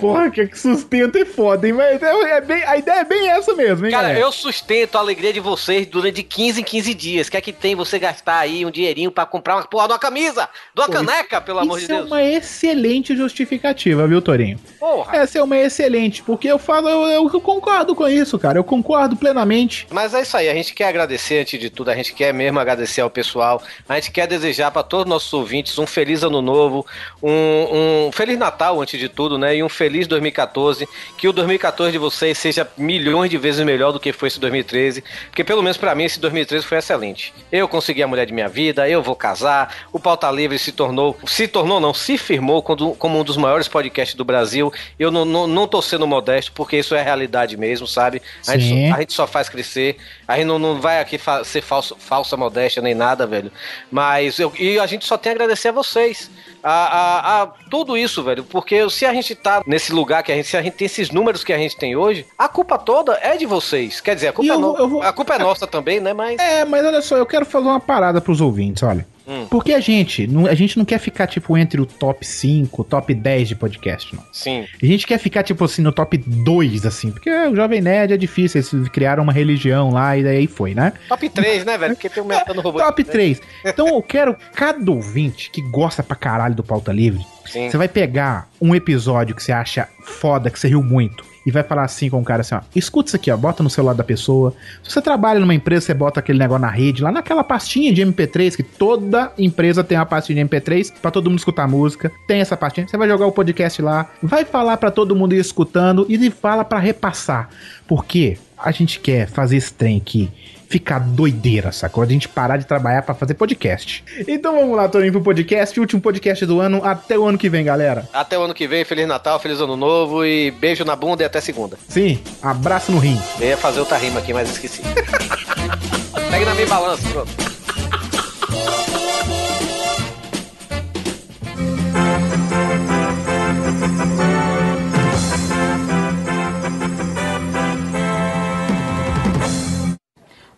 Porra, 0.00 0.30
que 0.30 0.46
que 0.46 0.58
sustenta 0.58 1.18
é 1.18 1.24
foda, 1.24 1.66
hein? 1.66 1.74
Mas 1.74 2.02
é, 2.02 2.36
é 2.36 2.40
bem, 2.40 2.62
a 2.64 2.76
ideia 2.76 3.00
é 3.00 3.04
bem 3.04 3.28
essa 3.28 3.54
mesmo, 3.54 3.84
hein, 3.84 3.92
Cara, 3.92 4.08
galera? 4.08 4.20
eu 4.20 4.32
sustento 4.32 4.96
a 4.96 5.00
alegria 5.00 5.32
de 5.32 5.40
vocês 5.40 5.86
durante 5.86 6.22
15 6.22 6.60
em 6.60 6.64
15 6.64 6.94
dias. 6.94 7.28
Quer 7.28 7.40
que 7.40 7.52
tem 7.52 7.74
você 7.74 7.98
gastar 7.98 8.38
aí 8.38 8.64
um 8.64 8.70
dinheirinho 8.70 9.10
pra 9.10 9.26
comprar 9.26 9.56
uma 9.56 9.64
porra 9.66 9.86
de 9.88 9.92
uma 9.92 9.98
camisa, 9.98 10.48
de 10.74 10.80
uma 10.80 10.86
Pô, 10.86 10.92
caneca, 10.92 11.40
pelo 11.40 11.58
amor 11.58 11.78
de 11.78 11.84
Isso 11.84 11.92
é 11.92 11.96
Deus. 11.96 12.06
uma 12.06 12.22
excelente 12.22 13.14
justificativa, 13.16 14.06
viu, 14.06 14.22
Torinho? 14.22 14.58
Porra. 14.78 15.16
Essa 15.16 15.38
é 15.38 15.42
uma 15.42 15.56
excelente, 15.56 16.22
porque 16.22 16.48
eu 16.48 16.58
falo, 16.58 16.88
eu, 16.88 17.30
eu 17.30 17.40
concordo 17.40 17.94
com 17.94 18.08
isso, 18.08 18.38
cara. 18.38 18.58
Eu 18.58 18.64
concordo 18.64 19.14
plenamente. 19.16 19.86
Mas 19.90 20.14
é 20.14 20.22
isso 20.22 20.36
aí, 20.36 20.48
a 20.48 20.54
gente 20.54 20.74
quer 20.74 20.88
agradecer 20.88 21.40
antes 21.40 21.60
de 21.60 21.68
tudo, 21.70 21.90
a 21.90 21.94
gente 21.96 22.14
quer 22.14 22.32
mesmo 22.32 22.58
agradecer 22.58 23.00
ao 23.00 23.10
pessoal, 23.10 23.62
a 23.88 23.94
gente 23.96 24.10
quer 24.10 24.26
desejar 24.26 24.70
para 24.70 24.82
todos 24.82 25.04
os 25.04 25.10
nossos 25.10 25.32
ouvintes 25.32 25.78
um 25.78 25.86
feliz 25.86 26.22
ano 26.22 26.40
novo, 26.40 26.86
um, 27.22 28.06
um 28.06 28.12
feliz 28.12 28.38
Natal 28.38 28.80
antes 28.80 28.98
de 28.98 29.08
tudo, 29.08 29.38
né? 29.38 29.56
E 29.56 29.62
um 29.62 29.65
feliz 29.68 30.06
2014, 30.06 30.88
que 31.16 31.28
o 31.28 31.32
2014 31.32 31.92
de 31.92 31.98
vocês 31.98 32.38
seja 32.38 32.68
milhões 32.76 33.30
de 33.30 33.38
vezes 33.38 33.64
melhor 33.64 33.92
do 33.92 34.00
que 34.00 34.12
foi 34.12 34.28
esse 34.28 34.40
2013, 34.40 35.02
porque 35.28 35.44
pelo 35.44 35.62
menos 35.62 35.76
para 35.76 35.94
mim 35.94 36.04
esse 36.04 36.20
2013 36.20 36.64
foi 36.64 36.78
excelente. 36.78 37.32
Eu 37.50 37.68
consegui 37.68 38.02
a 38.02 38.06
mulher 38.06 38.26
de 38.26 38.32
minha 38.32 38.48
vida, 38.48 38.88
eu 38.88 39.02
vou 39.02 39.16
casar, 39.16 39.74
o 39.92 39.98
Pauta 39.98 40.30
Livre 40.30 40.58
se 40.58 40.72
tornou, 40.72 41.16
se 41.26 41.48
tornou 41.48 41.80
não, 41.80 41.94
se 41.94 42.18
firmou 42.18 42.62
como, 42.62 43.18
um 43.18 43.24
dos 43.24 43.36
maiores 43.36 43.68
podcasts 43.68 44.16
do 44.16 44.24
Brasil. 44.24 44.72
Eu 44.98 45.10
não, 45.10 45.24
não, 45.24 45.46
não 45.46 45.66
tô 45.66 45.80
sendo 45.80 46.06
modesto, 46.06 46.52
porque 46.52 46.78
isso 46.78 46.94
é 46.94 47.02
realidade 47.02 47.56
mesmo, 47.56 47.86
sabe? 47.86 48.20
A 48.46 48.56
gente, 48.56 48.88
só, 48.88 48.94
a 48.94 49.00
gente 49.00 49.12
só 49.12 49.26
faz 49.26 49.48
crescer. 49.48 49.96
A 50.28 50.36
gente 50.36 50.46
não, 50.46 50.58
não 50.58 50.80
vai 50.80 51.00
aqui 51.00 51.18
fa- 51.18 51.44
ser 51.44 51.62
falso, 51.62 51.96
falsa 51.98 52.36
modéstia 52.36 52.82
nem 52.82 52.94
nada, 52.94 53.26
velho. 53.26 53.50
Mas 53.90 54.38
eu, 54.38 54.52
e 54.58 54.78
a 54.78 54.86
gente 54.86 55.04
só 55.04 55.16
tem 55.16 55.30
a 55.30 55.34
agradecer 55.34 55.68
a 55.68 55.72
vocês. 55.72 56.30
A, 56.62 56.70
a, 56.72 57.42
a 57.42 57.46
tudo 57.70 57.96
isso, 57.96 58.24
velho. 58.24 58.42
Porque 58.42 58.90
se 58.90 59.06
a 59.06 59.14
gente 59.14 59.34
tá 59.36 59.62
nesse 59.66 59.92
lugar 59.92 60.22
que 60.24 60.32
a 60.32 60.34
gente, 60.34 60.48
se 60.48 60.56
a 60.56 60.62
gente 60.62 60.74
tem 60.74 60.86
esses 60.86 61.10
números 61.10 61.44
que 61.44 61.52
a 61.52 61.58
gente 61.58 61.76
tem 61.76 61.94
hoje, 61.94 62.26
a 62.36 62.48
culpa 62.48 62.76
toda 62.76 63.16
é 63.22 63.36
de 63.36 63.46
vocês. 63.46 64.00
Quer 64.00 64.16
dizer, 64.16 64.28
a 64.28 64.32
culpa, 64.32 64.46
E 64.48 64.50
é, 64.50 64.54
eu 64.54 64.58
no- 64.58 64.76
eu 64.76 64.88
vou- 64.88 65.02
a 65.02 65.12
culpa 65.12 65.34
é 65.34 65.38
nossa 65.38 65.66
também, 65.66 66.00
né? 66.00 66.12
Mas. 66.12 66.40
É, 66.40 66.64
mas 66.64 66.84
olha 66.84 67.00
só, 67.02 67.16
eu 67.16 67.26
quero 67.26 67.46
fazer 67.46 67.66
uma 67.68 67.78
parada 67.80 68.20
pros 68.20 68.40
ouvintes, 68.40 68.82
olha. 68.82 69.06
Hum. 69.26 69.46
Porque 69.50 69.72
a 69.72 69.80
gente, 69.80 70.26
não- 70.26 70.46
a 70.46 70.54
gente 70.54 70.78
não 70.78 70.84
quer 70.84 70.98
ficar, 70.98 71.26
tipo, 71.26 71.56
entre 71.58 71.80
o 71.80 71.86
top 71.86 72.24
5, 72.24 72.84
top 72.84 73.12
10 73.12 73.48
de 73.48 73.56
podcast, 73.56 74.14
não. 74.14 74.22
Sim. 74.32 74.64
A 74.82 74.86
gente 74.86 75.06
quer 75.06 75.18
ficar, 75.18 75.42
tipo 75.42 75.64
assim, 75.64 75.82
no 75.82 75.90
top 75.92 76.16
2, 76.16 76.86
assim, 76.86 77.10
porque 77.10 77.28
o 77.30 77.56
Jovem 77.56 77.80
Nerd 77.80 78.12
é 78.12 78.16
difícil, 78.16 78.60
eles 78.60 78.88
criaram 78.88 79.22
uma 79.22 79.32
religião 79.32 79.90
lá 79.90 80.16
e 80.16 80.22
daí 80.22 80.46
foi, 80.46 80.74
né? 80.74 80.92
Top 81.08 81.28
3, 81.28 81.64
né, 81.64 81.76
velho? 81.76 81.94
Porque 81.94 82.08
tem 82.08 82.22
um 82.22 82.26
metano 82.26 82.60
robô. 82.60 82.78
Top 82.78 83.02
3. 83.02 83.40
Então 83.64 83.88
eu 83.88 84.02
quero 84.02 84.36
cada 84.54 84.90
ouvinte 84.90 85.50
que 85.50 85.60
gosta 85.62 86.02
pra 86.02 86.14
caralho 86.16 86.54
do 86.54 86.62
Pauta 86.62 86.92
Livre, 86.92 87.24
Sim. 87.46 87.68
você 87.70 87.76
vai 87.76 87.88
pegar 87.88 88.48
um 88.60 88.74
episódio 88.74 89.34
que 89.34 89.42
você 89.42 89.52
acha 89.52 89.88
foda, 90.02 90.50
que 90.50 90.58
você 90.58 90.68
riu 90.68 90.82
muito, 90.82 91.24
e 91.46 91.50
vai 91.52 91.62
falar 91.62 91.84
assim 91.84 92.10
com 92.10 92.20
o 92.20 92.24
cara 92.24 92.40
assim, 92.40 92.56
ó, 92.56 92.60
escuta 92.74 93.10
isso 93.10 93.16
aqui, 93.16 93.30
ó, 93.30 93.36
bota 93.36 93.62
no 93.62 93.70
celular 93.70 93.94
da 93.94 94.02
pessoa. 94.02 94.52
Se 94.82 94.90
você 94.90 95.00
trabalha 95.00 95.38
numa 95.38 95.54
empresa, 95.54 95.86
você 95.86 95.94
bota 95.94 96.18
aquele 96.18 96.38
negócio 96.38 96.60
na 96.60 96.70
rede, 96.70 97.02
lá 97.02 97.12
naquela 97.12 97.44
pastinha 97.44 97.92
de 97.92 98.02
MP3, 98.02 98.56
que 98.56 98.64
toda 98.64 99.32
empresa 99.38 99.84
tem 99.84 99.96
uma 99.96 100.04
pastinha 100.04 100.44
de 100.44 100.50
MP3 100.50 100.92
pra 101.00 101.12
todo 101.12 101.30
mundo 101.30 101.38
escutar 101.38 101.68
música. 101.68 102.10
Tem 102.26 102.40
essa 102.40 102.56
pastinha, 102.56 102.88
você 102.88 102.96
vai 102.96 103.08
jogar 103.08 103.26
o 103.26 103.32
podcast 103.32 103.80
lá, 103.80 104.10
vai 104.20 104.44
falar 104.44 104.76
pra 104.76 104.90
todo 104.90 105.14
mundo 105.14 105.34
ir 105.34 105.38
escutando 105.38 106.04
e 106.08 106.30
fala 106.30 106.64
pra 106.64 106.80
repassar. 106.80 107.48
Porque 107.86 108.36
a 108.58 108.72
gente 108.72 108.98
quer 108.98 109.28
fazer 109.28 109.56
esse 109.56 109.72
trem 109.72 109.98
aqui 109.98 110.30
ficar 110.68 110.98
doideira, 110.98 111.72
sacou? 111.72 112.02
A 112.02 112.06
gente 112.06 112.28
parar 112.28 112.56
de 112.56 112.66
trabalhar 112.66 113.02
pra 113.02 113.14
fazer 113.14 113.34
podcast. 113.34 114.04
Então 114.26 114.54
vamos 114.54 114.76
lá, 114.76 114.88
Toninho, 114.88 115.12
pro 115.12 115.22
podcast, 115.22 115.78
último 115.78 116.00
podcast 116.00 116.44
do 116.46 116.60
ano, 116.60 116.80
até 116.84 117.18
o 117.18 117.24
ano 117.24 117.38
que 117.38 117.48
vem, 117.48 117.64
galera. 117.64 118.08
Até 118.12 118.38
o 118.38 118.42
ano 118.42 118.54
que 118.54 118.66
vem, 118.66 118.84
Feliz 118.84 119.06
Natal, 119.06 119.38
Feliz 119.38 119.60
Ano 119.60 119.76
Novo 119.76 120.24
e 120.24 120.50
beijo 120.50 120.84
na 120.84 120.96
bunda 120.96 121.22
e 121.22 121.26
até 121.26 121.40
segunda. 121.40 121.76
Sim, 121.88 122.20
abraço 122.42 122.92
no 122.92 122.98
rim. 122.98 123.20
Eu 123.40 123.48
ia 123.48 123.56
fazer 123.56 123.80
outra 123.80 123.96
rima 123.96 124.20
aqui, 124.20 124.32
mas 124.32 124.50
esqueci. 124.50 124.82
Pegue 126.30 126.44
na 126.44 126.54
minha 126.54 126.66
balança, 126.66 127.08
pronto. 127.08 127.30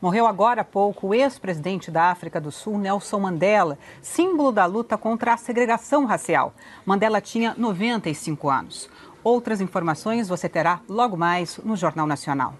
Morreu 0.08 0.26
agora 0.26 0.62
há 0.62 0.64
pouco 0.64 1.08
o 1.08 1.14
ex-presidente 1.14 1.90
da 1.90 2.04
África 2.04 2.40
do 2.40 2.50
Sul, 2.50 2.78
Nelson 2.78 3.18
Mandela, 3.18 3.78
símbolo 4.00 4.50
da 4.50 4.64
luta 4.64 4.96
contra 4.96 5.34
a 5.34 5.36
segregação 5.36 6.06
racial. 6.06 6.54
Mandela 6.86 7.20
tinha 7.20 7.54
95 7.58 8.48
anos. 8.48 8.88
Outras 9.22 9.60
informações 9.60 10.26
você 10.26 10.48
terá 10.48 10.80
logo 10.88 11.14
mais 11.14 11.58
no 11.58 11.76
Jornal 11.76 12.06
Nacional. 12.06 12.54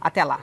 Até 0.00 0.24
lá. 0.24 0.40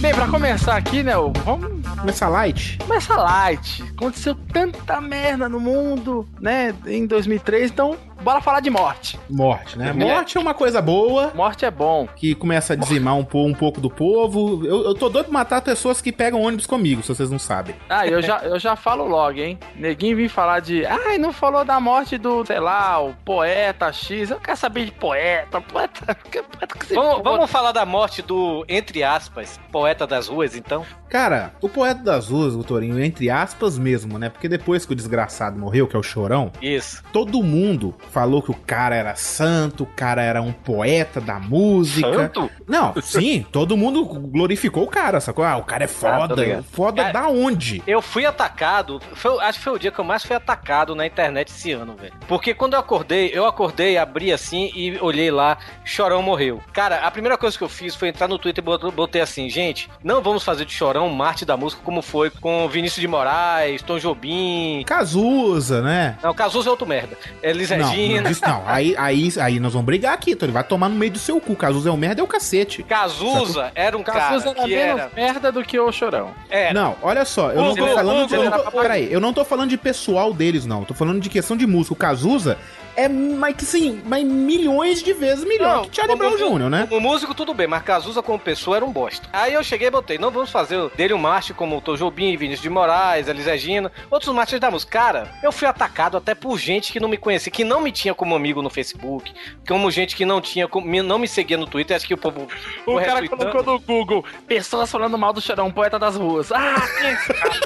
Bem, 0.00 0.14
pra 0.14 0.26
começar 0.28 0.78
aqui, 0.78 1.02
né, 1.02 1.12
vamos 1.44 1.86
Começa 2.00 2.28
light. 2.28 2.78
começar 2.78 3.16
light. 3.18 3.82
Aconteceu 3.82 4.34
tanta 4.34 4.98
merda 4.98 5.46
no 5.46 5.60
mundo, 5.60 6.26
né, 6.40 6.74
em 6.86 7.06
2003, 7.06 7.70
então 7.70 7.98
bora 8.22 8.40
falar 8.40 8.60
de 8.60 8.70
morte. 8.70 9.18
Morte, 9.28 9.78
né? 9.78 9.92
Morte 9.92 10.36
é 10.36 10.40
uma 10.40 10.54
coisa 10.54 10.80
boa. 10.80 11.32
Morte 11.34 11.64
é 11.64 11.70
bom. 11.70 12.06
Que 12.16 12.34
começa 12.34 12.72
a 12.72 12.76
dizimar 12.76 13.16
um, 13.16 13.24
po- 13.24 13.44
um 13.44 13.54
pouco 13.54 13.80
do 13.80 13.90
povo. 13.90 14.64
Eu, 14.64 14.84
eu 14.84 14.94
tô 14.94 15.08
doido 15.08 15.26
pra 15.26 15.34
matar 15.34 15.60
pessoas 15.62 16.00
que 16.00 16.12
pegam 16.12 16.40
ônibus 16.42 16.66
comigo, 16.66 17.02
se 17.02 17.08
vocês 17.08 17.30
não 17.30 17.38
sabem. 17.38 17.74
Ah, 17.88 18.06
eu 18.06 18.22
já, 18.22 18.38
eu 18.38 18.58
já 18.58 18.76
falo 18.76 19.06
logo, 19.06 19.38
hein? 19.38 19.58
Neguinho 19.76 20.16
vim 20.16 20.28
falar 20.28 20.60
de. 20.60 20.84
Ai, 20.86 21.18
não 21.18 21.32
falou 21.32 21.64
da 21.64 21.78
morte 21.80 22.16
do, 22.18 22.44
sei 22.46 22.60
lá, 22.60 23.00
o 23.02 23.14
poeta 23.24 23.92
X. 23.92 24.30
Eu 24.30 24.40
quero 24.40 24.56
saber 24.56 24.84
de 24.86 24.92
poeta. 24.92 25.60
Poeta. 25.60 26.14
que 26.30 26.42
poeta 26.42 26.78
que 26.78 26.94
Vamos, 26.94 27.22
vamos 27.22 27.50
falar 27.50 27.72
da 27.72 27.84
morte 27.84 28.22
do, 28.22 28.64
entre 28.68 29.02
aspas, 29.02 29.58
poeta 29.70 30.06
das 30.06 30.28
ruas, 30.28 30.54
então? 30.56 30.84
Cara, 31.08 31.52
o 31.60 31.68
poeta 31.68 32.02
das 32.02 32.28
ruas, 32.28 32.54
o 32.54 32.64
Torinho, 32.64 33.02
entre 33.02 33.28
aspas 33.30 33.78
mesmo, 33.78 34.18
né? 34.18 34.28
Porque 34.30 34.48
depois 34.48 34.86
que 34.86 34.92
o 34.92 34.96
desgraçado 34.96 35.58
morreu, 35.58 35.86
que 35.86 35.94
é 35.94 35.98
o 35.98 36.02
Chorão, 36.02 36.50
Isso. 36.60 37.02
todo 37.12 37.42
mundo 37.42 37.94
falou 38.12 38.42
que 38.42 38.50
o 38.50 38.54
cara 38.54 38.94
era 38.94 39.14
santo, 39.16 39.84
o 39.84 39.86
cara 39.86 40.22
era 40.22 40.42
um 40.42 40.52
poeta 40.52 41.20
da 41.20 41.38
música. 41.38 42.12
Santo? 42.12 42.50
Não, 42.68 42.92
sim, 43.00 43.44
todo 43.50 43.76
mundo 43.76 44.04
glorificou 44.04 44.84
o 44.84 44.86
cara, 44.88 45.20
sacou? 45.20 45.44
Ah, 45.44 45.56
o 45.56 45.64
cara 45.64 45.84
é 45.84 45.86
tô 45.86 45.94
foda. 45.94 46.34
ligado. 46.34 46.62
foda 46.64 47.02
Cara, 47.02 47.12
da 47.12 47.28
onde? 47.28 47.82
Eu 47.86 48.02
fui 48.02 48.26
atacado, 48.26 49.00
foi- 49.14 49.40
acho 49.42 49.58
que 49.58 49.64
foi 49.64 49.72
o 49.74 49.78
dia 49.78 49.90
que 49.90 49.98
eu 49.98 50.04
mais 50.04 50.22
fui 50.24 50.36
atacado 50.36 50.94
na 50.94 51.06
internet 51.06 51.48
esse 51.48 51.72
ano, 51.72 51.94
velho. 51.98 52.12
Porque 52.28 52.52
quando 52.54 52.74
eu 52.74 52.80
acordei, 52.80 53.30
eu 53.32 53.46
acordei, 53.46 53.96
abri 53.96 54.30
assim 54.32 54.70
e 54.74 54.98
olhei 55.00 55.30
lá, 55.30 55.56
Chorão 55.84 56.22
morreu. 56.22 56.60
Cara, 56.72 56.98
a 57.06 57.10
primeira 57.10 57.38
coisa 57.38 57.56
que 57.56 57.64
eu 57.64 57.68
fiz 57.68 57.94
foi 57.94 58.08
entrar 58.08 58.28
no 58.28 58.38
Twitter 58.38 58.62
e 58.62 58.64
bot- 58.64 58.90
botei 58.94 59.22
assim, 59.22 59.48
gente, 59.48 59.88
não 60.04 60.20
vamos 60.20 60.42
fazer 60.44 60.64
de 60.66 60.72
Chorão 60.72 61.08
Marte 61.08 61.44
da 61.44 61.56
música 61.56 61.80
como 61.84 62.02
foi 62.02 62.28
com 62.30 62.68
Vinícius 62.68 63.00
de 63.00 63.08
Moraes, 63.08 63.80
Tom 63.82 63.98
Jobim. 63.98 64.82
Cazuza, 64.86 65.80
né? 65.82 66.18
Não, 66.22 66.34
Cazuza 66.34 66.68
é 66.68 66.70
outro 66.70 66.86
merda. 66.86 67.16
Não, 67.42 67.78
não, 67.78 67.94
Regina. 68.08 68.28
disso 68.28 68.42
não. 68.46 68.62
Aí, 68.66 68.94
aí, 68.96 69.28
aí 69.40 69.60
nós 69.60 69.72
vamos 69.72 69.86
brigar 69.86 70.12
aqui, 70.14 70.34
Tony. 70.34 70.52
Vai 70.52 70.64
tomar 70.64 70.88
no 70.88 70.96
meio 70.96 71.12
do 71.12 71.18
seu 71.18 71.40
cu. 71.40 71.56
Cazuza 71.56 71.88
é 71.88 71.92
um 71.92 71.96
merda, 71.96 72.20
é 72.20 72.24
o 72.24 72.26
cacete. 72.26 72.82
Cazuza 72.82 73.72
era 73.74 73.96
um 73.96 74.02
Cazuza 74.02 74.54
cara 74.54 74.60
era 74.60 74.68
que 74.68 74.74
menos 74.74 75.00
era... 75.00 75.10
merda 75.14 75.52
do 75.52 75.62
que 75.62 75.78
o 75.78 75.90
Chorão. 75.92 76.32
era. 76.50 76.74
Não, 76.74 76.96
olha 77.02 77.24
só, 77.24 77.50
eu 77.50 77.62
não 77.62 77.74
tô 77.74 77.84
Hugo, 77.84 77.94
falando 77.94 78.28
de. 78.28 78.34
Eu 78.34 78.44
não 78.44 78.50
tô, 78.50 78.70
peraí, 78.70 79.12
eu 79.12 79.20
não 79.20 79.32
tô 79.32 79.44
falando 79.44 79.70
de 79.70 79.76
pessoal 79.76 80.32
deles, 80.32 80.66
não. 80.66 80.84
Tô 80.84 80.94
falando 80.94 81.20
de 81.20 81.28
questão 81.28 81.56
de 81.56 81.66
música. 81.66 81.92
O 81.94 81.96
Cazuza 81.96 82.58
é 82.96 83.08
mais 83.08 83.56
que 83.56 83.64
sim, 83.64 84.02
mas 84.04 84.24
milhões 84.24 85.02
de 85.02 85.12
vezes 85.12 85.44
melhor 85.44 85.86
que 85.86 85.96
Charlie 85.96 86.16
Brown 86.16 86.36
Jr., 86.36 86.68
né? 86.68 86.86
Como 86.88 87.00
músico, 87.00 87.34
tudo 87.34 87.54
bem, 87.54 87.66
mas 87.66 87.82
Cazuza 87.82 88.22
como 88.22 88.38
pessoa 88.38 88.76
era 88.76 88.84
um 88.84 88.92
bosta. 88.92 89.28
Aí 89.32 89.54
eu 89.54 89.64
cheguei 89.64 89.88
e 89.88 89.90
botei, 89.90 90.18
não 90.18 90.30
vamos 90.30 90.50
fazer 90.50 90.76
o 90.76 90.90
dele 90.90 91.14
um 91.14 91.18
Marte 91.18 91.54
como 91.54 91.76
o 91.76 91.80
Tom 91.80 91.96
Jobim, 91.96 92.36
Vinícius 92.36 92.62
de 92.62 92.70
Moraes, 92.70 93.28
Elis 93.28 93.46
Regina, 93.46 93.90
outros 94.10 94.34
mártires 94.34 94.60
da 94.60 94.70
música. 94.70 94.92
Cara, 94.92 95.30
eu 95.42 95.50
fui 95.52 95.66
atacado 95.66 96.16
até 96.16 96.34
por 96.34 96.58
gente 96.58 96.92
que 96.92 97.00
não 97.00 97.08
me 97.08 97.16
conhecia, 97.16 97.50
que 97.50 97.64
não 97.64 97.80
me 97.80 97.90
tinha 97.90 98.14
como 98.14 98.34
amigo 98.34 98.60
no 98.62 98.70
Facebook, 98.70 99.32
como 99.66 99.90
gente 99.90 100.14
que 100.14 100.24
não 100.24 100.40
tinha, 100.40 100.68
não 101.04 101.18
me 101.18 101.28
seguia 101.28 101.56
no 101.56 101.66
Twitter, 101.66 101.96
acho 101.96 102.06
que 102.06 102.14
o 102.14 102.18
povo... 102.18 102.46
O 102.86 103.00
cara 103.00 103.26
colocou 103.28 103.62
no 103.62 103.78
Google 103.80 104.24
pessoas 104.46 104.90
falando 104.90 105.16
mal 105.16 105.32
do 105.32 105.40
Chorão, 105.40 105.70
poeta 105.70 105.98
das 105.98 106.16
ruas. 106.16 106.52
Ah, 106.52 106.82
quem 106.98 107.08
é 107.08 107.12
esse 107.14 107.34
cara? 107.34 107.60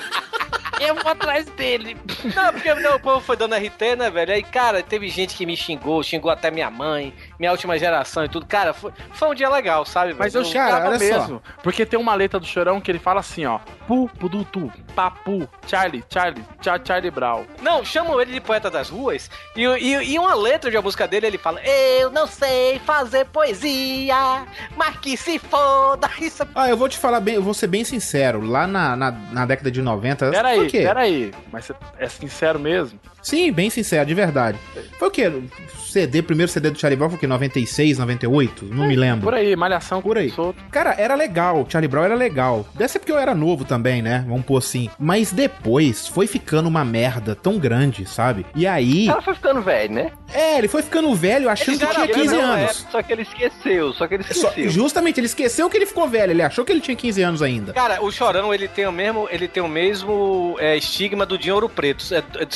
Eu 0.80 0.94
vou 0.94 1.12
atrás 1.12 1.44
dele. 1.50 1.96
Não, 2.34 2.52
porque 2.52 2.74
não, 2.74 2.96
o 2.96 3.00
povo 3.00 3.20
foi 3.20 3.36
dando 3.36 3.54
RT, 3.54 3.96
né, 3.98 4.10
velho? 4.10 4.32
Aí, 4.32 4.42
cara, 4.42 4.82
teve 4.82 5.08
gente 5.08 5.36
que 5.36 5.44
me 5.44 5.56
xingou, 5.56 6.02
xingou 6.02 6.30
até 6.30 6.50
minha 6.50 6.70
mãe, 6.70 7.12
minha 7.40 7.50
última 7.52 7.78
geração 7.78 8.22
e 8.22 8.28
tudo. 8.28 8.44
Cara, 8.44 8.74
foi, 8.74 8.92
foi 9.14 9.30
um 9.30 9.34
dia 9.34 9.48
legal, 9.48 9.86
sabe, 9.86 10.12
Mas 10.12 10.34
eu 10.34 10.42
Cara, 10.42 10.52
xingava 10.52 10.88
olha 10.88 10.98
só. 10.98 11.04
mesmo. 11.04 11.42
Porque 11.62 11.86
tem 11.86 11.98
uma 11.98 12.14
letra 12.14 12.38
do 12.38 12.44
Chorão 12.44 12.78
que 12.82 12.90
ele 12.90 12.98
fala 12.98 13.20
assim, 13.20 13.46
ó. 13.46 13.58
Pu, 13.88 14.10
pudutu, 14.20 14.70
papu, 14.94 15.48
Charlie, 15.66 16.04
Charlie, 16.10 16.44
Char 16.60 16.78
Charlie 16.84 17.10
Brown. 17.10 17.46
Não, 17.62 17.82
chamam 17.82 18.20
ele 18.20 18.34
de 18.34 18.40
poeta 18.40 18.70
das 18.70 18.90
ruas. 18.90 19.30
E, 19.56 19.62
e, 19.64 20.12
e 20.12 20.18
uma 20.18 20.34
letra 20.34 20.70
de 20.70 20.76
uma 20.76 20.82
música 20.82 21.08
dele, 21.08 21.26
ele 21.26 21.38
fala: 21.38 21.60
Eu 21.62 22.10
não 22.10 22.26
sei 22.26 22.78
fazer 22.80 23.24
poesia, 23.26 24.44
mas 24.76 24.96
que 24.98 25.16
se 25.16 25.38
foda. 25.38 26.10
Isso 26.20 26.42
é 26.42 26.46
Ah, 26.54 26.68
eu 26.68 26.76
vou 26.76 26.90
te 26.90 26.98
falar 26.98 27.20
bem, 27.20 27.36
eu 27.36 27.42
vou 27.42 27.54
ser 27.54 27.68
bem 27.68 27.84
sincero. 27.84 28.42
Lá 28.42 28.66
na, 28.66 28.94
na, 28.94 29.10
na 29.10 29.46
década 29.46 29.70
de 29.70 29.80
90. 29.80 30.26
foi 30.26 30.34
Peraí, 30.34 30.70
peraí. 30.70 31.34
Mas 31.50 31.64
você 31.64 31.74
é 31.98 32.08
sincero 32.08 32.58
mesmo? 32.58 33.00
Sim, 33.22 33.52
bem 33.52 33.68
sincero, 33.70 34.06
de 34.06 34.14
verdade. 34.14 34.58
Foi 34.98 35.08
o 35.08 35.10
quê? 35.10 35.30
CD, 35.86 36.22
primeiro 36.22 36.50
CD 36.50 36.70
do 36.70 36.78
Charlie 36.78 36.96
Brown 36.96 37.10
foi 37.10 37.16
o 37.16 37.20
quê? 37.20 37.26
96, 37.26 37.98
98? 37.98 38.64
Não 38.66 38.86
me 38.86 38.94
lembro. 38.94 39.22
Por 39.24 39.34
aí, 39.34 39.56
malhação 39.56 40.00
Por 40.00 40.16
aí. 40.16 40.30
solto. 40.30 40.62
Cara, 40.70 40.94
era 40.96 41.14
legal, 41.16 41.66
Charlie 41.68 41.88
Brown 41.88 42.04
era 42.04 42.14
legal. 42.14 42.64
Deve 42.74 42.88
ser 42.92 43.00
porque 43.00 43.10
eu 43.10 43.18
era 43.18 43.34
novo 43.34 43.64
também, 43.64 44.00
né? 44.00 44.24
Vamos 44.28 44.44
pôr 44.46 44.58
assim. 44.58 44.88
Mas 44.98 45.32
depois 45.32 46.06
foi 46.06 46.26
ficando 46.28 46.68
uma 46.68 46.84
merda 46.84 47.34
tão 47.34 47.58
grande, 47.58 48.06
sabe? 48.08 48.46
E 48.54 48.66
aí. 48.68 49.04
O 49.04 49.08
cara 49.08 49.22
foi 49.22 49.34
ficando 49.34 49.60
velho, 49.62 49.92
né? 49.92 50.12
É, 50.32 50.58
ele 50.58 50.68
foi 50.68 50.82
ficando 50.82 51.12
velho 51.14 51.48
achando 51.48 51.78
que 51.78 51.86
tinha 51.86 52.04
era 52.04 52.12
15 52.14 52.34
Não, 52.36 52.56
é, 52.56 52.62
anos. 52.64 52.86
só 52.90 53.02
que 53.02 53.12
ele 53.12 53.22
esqueceu, 53.22 53.92
só 53.92 54.06
que 54.06 54.14
ele 54.14 54.22
Só- 54.24 54.48
esqueceu. 54.48 54.70
justamente, 54.70 55.18
ele 55.18 55.26
esqueceu 55.26 55.68
que 55.68 55.76
ele 55.76 55.86
ficou 55.86 56.08
velho. 56.08 56.30
Ele 56.30 56.42
achou 56.42 56.64
que 56.64 56.70
ele 56.70 56.80
tinha 56.80 56.96
15 56.96 57.20
anos 57.22 57.42
ainda. 57.42 57.72
Cara, 57.72 58.00
o 58.02 58.12
Chorão, 58.12 58.54
ele 58.54 58.68
tem 58.68 58.86
o 58.86 58.92
mesmo, 58.92 59.26
ele 59.30 59.48
tem 59.48 59.60
o 59.62 59.68
mesmo 59.68 60.54
é, 60.60 60.76
estigma 60.76 61.26
do 61.26 61.36
Dinheiro 61.36 61.68
Preto. 61.68 62.04
É, 62.14 62.22
é 62.40 62.44
de 62.44 62.54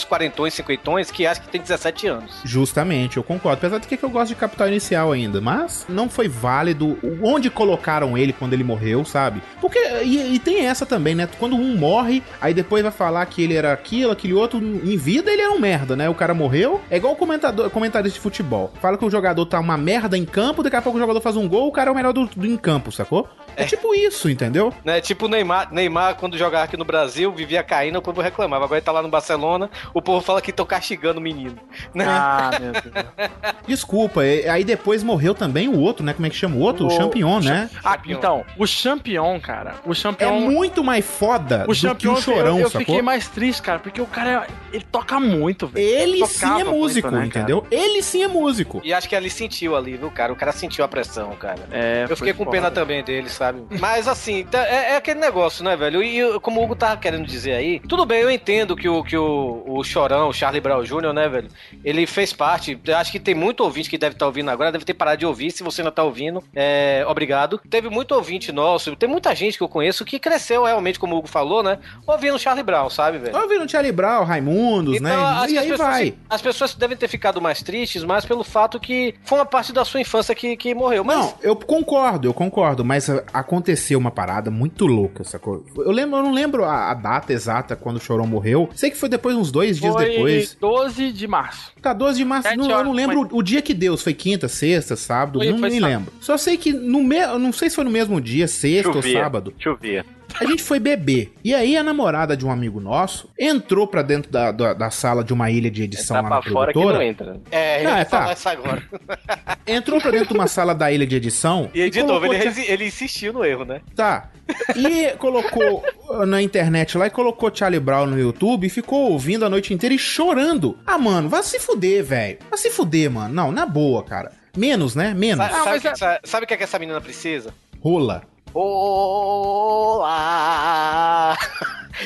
cinquentões, 0.00 0.04
quarentões, 0.04 0.54
cinquentões, 0.54 1.10
que 1.10 1.26
acha 1.26 1.40
que 1.40 1.48
tem 1.48 1.60
17 1.60 2.06
anos. 2.06 2.40
Justamente, 2.44 3.16
eu 3.16 3.22
concordo. 3.22 3.58
Apesar 3.58 3.78
de 3.78 3.86
que 3.86 4.02
eu 4.02 4.10
gosto 4.10 4.28
de 4.28 4.34
Capital 4.34 4.68
Inicial 4.68 5.12
ainda. 5.12 5.40
Mas 5.40 5.84
não 5.88 6.08
foi 6.08 6.28
válido 6.28 6.98
onde 7.22 7.50
colocaram 7.50 8.16
ele 8.16 8.32
quando 8.32 8.52
ele 8.52 8.64
morreu, 8.64 9.04
sabe? 9.04 9.42
Porque. 9.60 9.78
E, 10.02 10.34
e 10.34 10.38
tem 10.38 10.66
essa 10.66 10.86
também, 10.86 11.14
né? 11.14 11.28
Quando 11.38 11.56
um 11.56 11.76
morre, 11.76 12.22
aí 12.40 12.54
depois 12.54 12.82
vai 12.82 12.92
falar 12.92 13.24
que 13.26 13.42
ele 13.42 13.54
era 13.54 13.72
aquilo, 13.72 14.12
aquele 14.12 14.34
outro. 14.34 14.58
Em 14.58 14.96
vida 14.96 15.30
ele 15.30 15.42
era 15.42 15.52
um 15.52 15.58
merda, 15.58 15.96
né? 15.96 16.08
O 16.08 16.14
cara 16.14 16.34
morreu. 16.34 16.80
É 16.90 16.96
igual 16.96 17.12
o 17.12 17.16
comentador, 17.16 17.68
comentarista 17.70 18.18
de 18.18 18.22
futebol. 18.22 18.72
Fala 18.80 18.96
que 18.96 19.04
o 19.04 19.10
jogador 19.10 19.44
tá 19.46 19.58
uma 19.58 19.76
merda 19.76 20.16
em 20.16 20.24
campo, 20.24 20.62
daqui 20.62 20.76
a 20.76 20.82
pouco 20.82 20.98
o 20.98 21.00
jogador 21.00 21.20
faz 21.20 21.36
um 21.36 21.48
gol, 21.48 21.68
o 21.68 21.72
cara 21.72 21.90
é 21.90 21.92
o 21.92 21.94
melhor 21.94 22.12
do, 22.12 22.26
do 22.26 22.46
em 22.46 22.56
campo, 22.56 22.92
sacou? 22.92 23.28
É, 23.56 23.64
tipo 23.64 23.94
isso, 23.94 24.30
entendeu? 24.30 24.72
Né? 24.84 25.00
Tipo 25.00 25.26
o 25.26 25.28
Neymar, 25.28 25.72
Neymar, 25.72 26.16
quando 26.16 26.38
jogava 26.38 26.64
aqui 26.64 26.76
no 26.76 26.84
Brasil, 26.84 27.32
vivia 27.32 27.62
caindo, 27.62 27.98
o 27.98 28.02
povo 28.02 28.20
reclamava. 28.20 28.64
Agora 28.64 28.78
ele 28.78 28.84
tá 28.84 28.92
lá 28.92 29.02
no 29.02 29.08
Barcelona, 29.08 29.70
o 29.94 30.00
povo 30.02 30.20
fala 30.24 30.40
que 30.40 30.50
estão 30.50 30.66
castigando 30.66 31.18
o 31.18 31.22
menino. 31.22 31.56
Né? 31.94 32.04
Ah, 32.08 32.50
meu 32.60 32.72
Deus. 32.72 32.84
Desculpa, 33.66 34.20
aí 34.22 34.64
depois 34.64 35.02
morreu 35.02 35.34
também 35.34 35.68
o 35.68 35.78
outro, 35.78 36.04
né? 36.04 36.12
Como 36.12 36.26
é 36.26 36.30
que 36.30 36.36
chama 36.36 36.56
o 36.56 36.60
outro? 36.60 36.86
O, 36.86 36.90
Champion, 36.90 37.40
né? 37.40 37.70
Ah, 37.84 37.98
então, 38.06 38.44
o 38.56 38.66
Champion, 38.66 39.38
cara. 39.40 39.74
O 39.84 39.92
É 39.92 39.94
Champion. 39.94 40.40
muito 40.40 40.82
mais 40.84 41.04
foda 41.04 41.64
o 41.68 41.74
do 41.74 41.94
que 41.94 42.08
o 42.08 42.16
Chorão, 42.16 42.56
eu, 42.58 42.64
eu 42.64 42.70
sacou? 42.70 42.80
fiquei 42.86 43.02
mais 43.02 43.28
triste, 43.28 43.62
cara, 43.62 43.78
porque 43.78 44.00
o 44.00 44.06
cara, 44.06 44.46
ele 44.72 44.84
toca 44.90 45.18
muito, 45.20 45.66
velho. 45.66 45.86
Ele 45.86 46.26
sim 46.26 46.40
Tocava 46.42 46.60
é 46.60 46.64
músico, 46.64 47.08
muito, 47.10 47.20
né, 47.20 47.26
entendeu? 47.26 47.66
Ele 47.70 48.02
sim 48.02 48.22
é 48.22 48.28
músico. 48.28 48.80
E 48.84 48.92
acho 48.92 49.08
que 49.08 49.14
ele 49.14 49.30
sentiu 49.30 49.76
ali, 49.76 49.96
viu, 49.96 50.10
cara? 50.10 50.32
O 50.32 50.36
cara 50.36 50.52
sentiu 50.52 50.84
a 50.84 50.88
pressão, 50.88 51.30
cara. 51.36 51.60
É, 51.70 52.06
Eu 52.08 52.16
fiquei 52.16 52.32
com 52.32 52.44
foda. 52.44 52.50
pena 52.56 52.70
também 52.70 53.02
dele, 53.02 53.28
sabe? 53.28 53.62
Mas 53.78 54.08
assim, 54.08 54.44
tá- 54.44 54.66
é, 54.66 54.92
é 54.92 54.96
aquele 54.96 55.20
negócio, 55.20 55.64
né, 55.64 55.76
velho? 55.76 56.02
E 56.02 56.18
eu- 56.18 56.40
como 56.40 56.60
o 56.60 56.64
Hugo 56.64 56.74
tava 56.76 56.96
querendo 56.96 57.26
dizer 57.26 57.52
aí, 57.54 57.80
tudo 57.80 58.04
bem, 58.04 58.20
eu 58.20 58.30
entendo 58.30 58.74
que 58.76 58.88
o, 58.88 59.02
que 59.04 59.16
o, 59.16 59.62
o 59.78 59.84
Chorão, 59.84 60.28
o 60.28 60.32
Charlie 60.32 60.60
Brown 60.60 60.82
Jr., 60.82 61.12
né, 61.12 61.28
velho? 61.28 61.48
Ele 61.84 62.06
fez 62.06 62.32
parte. 62.32 62.78
eu 62.84 62.96
Acho 62.96 63.12
que 63.12 63.20
tem 63.20 63.34
muito 63.34 63.62
ouvinte 63.62 63.88
que 63.88 63.98
deve 63.98 64.14
estar 64.14 64.26
ouvindo 64.26 64.50
agora, 64.50 64.72
deve 64.72 64.84
ter 64.84 64.94
parado 64.94 65.18
de 65.18 65.26
ouvir. 65.26 65.50
Se 65.50 65.62
você 65.62 65.80
ainda 65.80 65.92
tá 65.92 66.02
ouvindo, 66.02 66.42
é, 66.54 67.04
obrigado. 67.08 67.60
Teve 67.68 67.88
muito 67.88 68.12
ouvinte 68.14 68.52
nosso, 68.52 68.94
tem 68.96 69.08
muita 69.08 69.34
gente 69.34 69.56
que 69.56 69.64
eu 69.64 69.68
conheço 69.68 70.04
que 70.04 70.18
cresceu 70.18 70.64
realmente, 70.64 70.98
como 70.98 71.14
o 71.14 71.18
Hugo 71.18 71.28
falou, 71.28 71.62
né? 71.62 71.78
Ouvindo 72.06 72.34
o 72.34 72.38
Charlie 72.38 72.62
Brown, 72.64 72.90
sabe, 72.90 73.18
velho? 73.18 73.32
Tá 73.32 73.42
ouvindo 73.42 73.68
Charlie 73.70 73.92
Brown, 73.92 74.24
Raimundos, 74.24 74.96
Então, 74.96 75.08
né? 75.08 75.46
E 75.48 75.58
aí 75.58 75.68
pessoas, 75.70 75.88
vai. 75.88 76.14
as 76.28 76.42
pessoas 76.42 76.74
devem 76.74 76.96
ter 76.96 77.08
ficado 77.08 77.40
mais 77.40 77.62
tristes, 77.62 78.04
mas 78.04 78.24
pelo 78.24 78.44
fato 78.44 78.78
que 78.80 79.14
foi 79.24 79.38
uma 79.38 79.46
parte 79.46 79.72
da 79.72 79.84
sua 79.84 80.00
infância 80.00 80.34
que, 80.34 80.56
que 80.56 80.74
morreu. 80.74 81.04
Mas 81.04 81.16
Não, 81.16 81.34
eu 81.42 81.56
concordo, 81.56 82.28
eu 82.28 82.34
concordo, 82.34 82.84
mas 82.84 83.08
aconteceu 83.32 83.98
uma 83.98 84.10
parada 84.10 84.50
muito 84.50 84.86
louca, 84.86 85.24
sacou? 85.24 85.64
Eu 85.76 85.90
lembro, 85.90 86.18
eu 86.18 86.22
não 86.22 86.32
lembro 86.32 86.64
a, 86.64 86.90
a 86.90 86.94
data 86.94 87.32
exata 87.32 87.76
quando 87.76 87.96
o 87.96 88.00
Chorão 88.00 88.26
morreu. 88.26 88.68
Sei 88.74 88.90
que 88.90 88.96
foi 88.96 89.08
depois, 89.08 89.36
uns 89.36 89.50
dois 89.52 89.61
dias 89.70 89.92
Foi 89.92 90.04
depois. 90.04 90.56
12 90.60 91.12
de 91.12 91.26
março. 91.26 91.72
Tá, 91.80 91.92
12 91.92 92.18
de 92.18 92.24
março. 92.24 92.56
Não, 92.56 92.70
eu 92.70 92.84
não 92.84 92.92
lembro 92.92 93.28
o 93.32 93.42
dia 93.42 93.60
que 93.62 93.72
deu. 93.74 93.96
Se 93.96 94.04
foi 94.04 94.14
quinta, 94.14 94.48
sexta, 94.48 94.96
sábado, 94.96 95.38
Foi- 95.38 95.50
não 95.50 95.58
foi 95.58 95.70
me 95.70 95.80
sábado. 95.80 95.90
lembro. 95.98 96.12
Só 96.20 96.36
sei 96.36 96.56
que 96.56 96.72
no 96.72 97.02
me... 97.02 97.18
eu 97.18 97.38
não 97.38 97.52
sei 97.52 97.70
se 97.70 97.76
foi 97.76 97.84
no 97.84 97.90
mesmo 97.90 98.20
dia, 98.20 98.46
sexta 98.48 98.88
ou 98.88 98.94
Chovia, 98.94 99.20
sábado. 99.20 99.54
Chovia. 99.58 100.04
A 100.40 100.44
gente 100.44 100.62
foi 100.62 100.78
beber. 100.78 101.32
E 101.44 101.54
aí 101.54 101.76
a 101.76 101.82
namorada 101.82 102.36
de 102.36 102.44
um 102.46 102.50
amigo 102.50 102.80
nosso 102.80 103.28
entrou 103.38 103.86
pra 103.86 104.02
dentro 104.02 104.30
da, 104.30 104.50
da, 104.52 104.72
da 104.74 104.90
sala 104.90 105.22
de 105.22 105.32
uma 105.32 105.50
ilha 105.50 105.70
de 105.70 105.82
edição 105.82 106.16
Tá 106.16 106.22
lá 106.22 106.28
na 106.30 106.42
fora 106.42 106.72
que 106.72 106.78
produtora. 106.78 106.98
não 106.98 107.02
entra. 107.02 107.40
é, 107.50 107.82
Não, 107.82 107.90
ia 107.92 107.98
é, 107.98 108.04
tá. 108.04 108.32
isso 108.32 108.48
agora. 108.48 108.82
Entrou 109.66 110.00
pra 110.00 110.10
dentro 110.10 110.28
de 110.28 110.34
uma 110.34 110.46
sala 110.48 110.74
da 110.74 110.90
ilha 110.90 111.06
de 111.06 111.16
edição. 111.16 111.70
E 111.72 111.88
de 111.88 112.00
colocou 112.00 112.20
novo, 112.28 112.34
ele, 112.34 112.52
Tia- 112.52 112.72
ele 112.72 112.86
insistiu 112.86 113.32
no 113.32 113.44
erro, 113.44 113.64
né? 113.64 113.80
Tá. 113.94 114.30
E 114.76 115.16
colocou 115.18 115.82
na 116.26 116.42
internet 116.42 116.98
lá 116.98 117.06
e 117.06 117.10
colocou 117.10 117.50
Charlie 117.54 117.78
Brown 117.80 118.06
no 118.06 118.18
YouTube 118.18 118.66
e 118.66 118.70
ficou 118.70 119.10
ouvindo 119.12 119.44
a 119.44 119.48
noite 119.48 119.72
inteira 119.72 119.94
e 119.94 119.98
chorando. 119.98 120.76
Ah, 120.86 120.98
mano, 120.98 121.28
vai 121.28 121.42
se 121.42 121.60
fuder, 121.60 122.04
velho. 122.04 122.38
Vai 122.50 122.58
se 122.58 122.70
fuder, 122.70 123.10
mano. 123.10 123.32
Não, 123.32 123.52
na 123.52 123.64
boa, 123.64 124.02
cara. 124.02 124.32
Menos, 124.56 124.94
né? 124.94 125.14
Menos. 125.14 125.46
Sa- 125.46 125.52
sabe, 125.52 125.68
mas 125.70 125.82
que 125.82 126.04
é- 126.04 126.20
sabe 126.24 126.44
o 126.44 126.46
que, 126.48 126.54
é 126.54 126.56
que 126.56 126.64
essa 126.64 126.78
menina 126.78 127.00
precisa? 127.00 127.54
Rola. 127.80 128.22
Olá! 128.54 130.04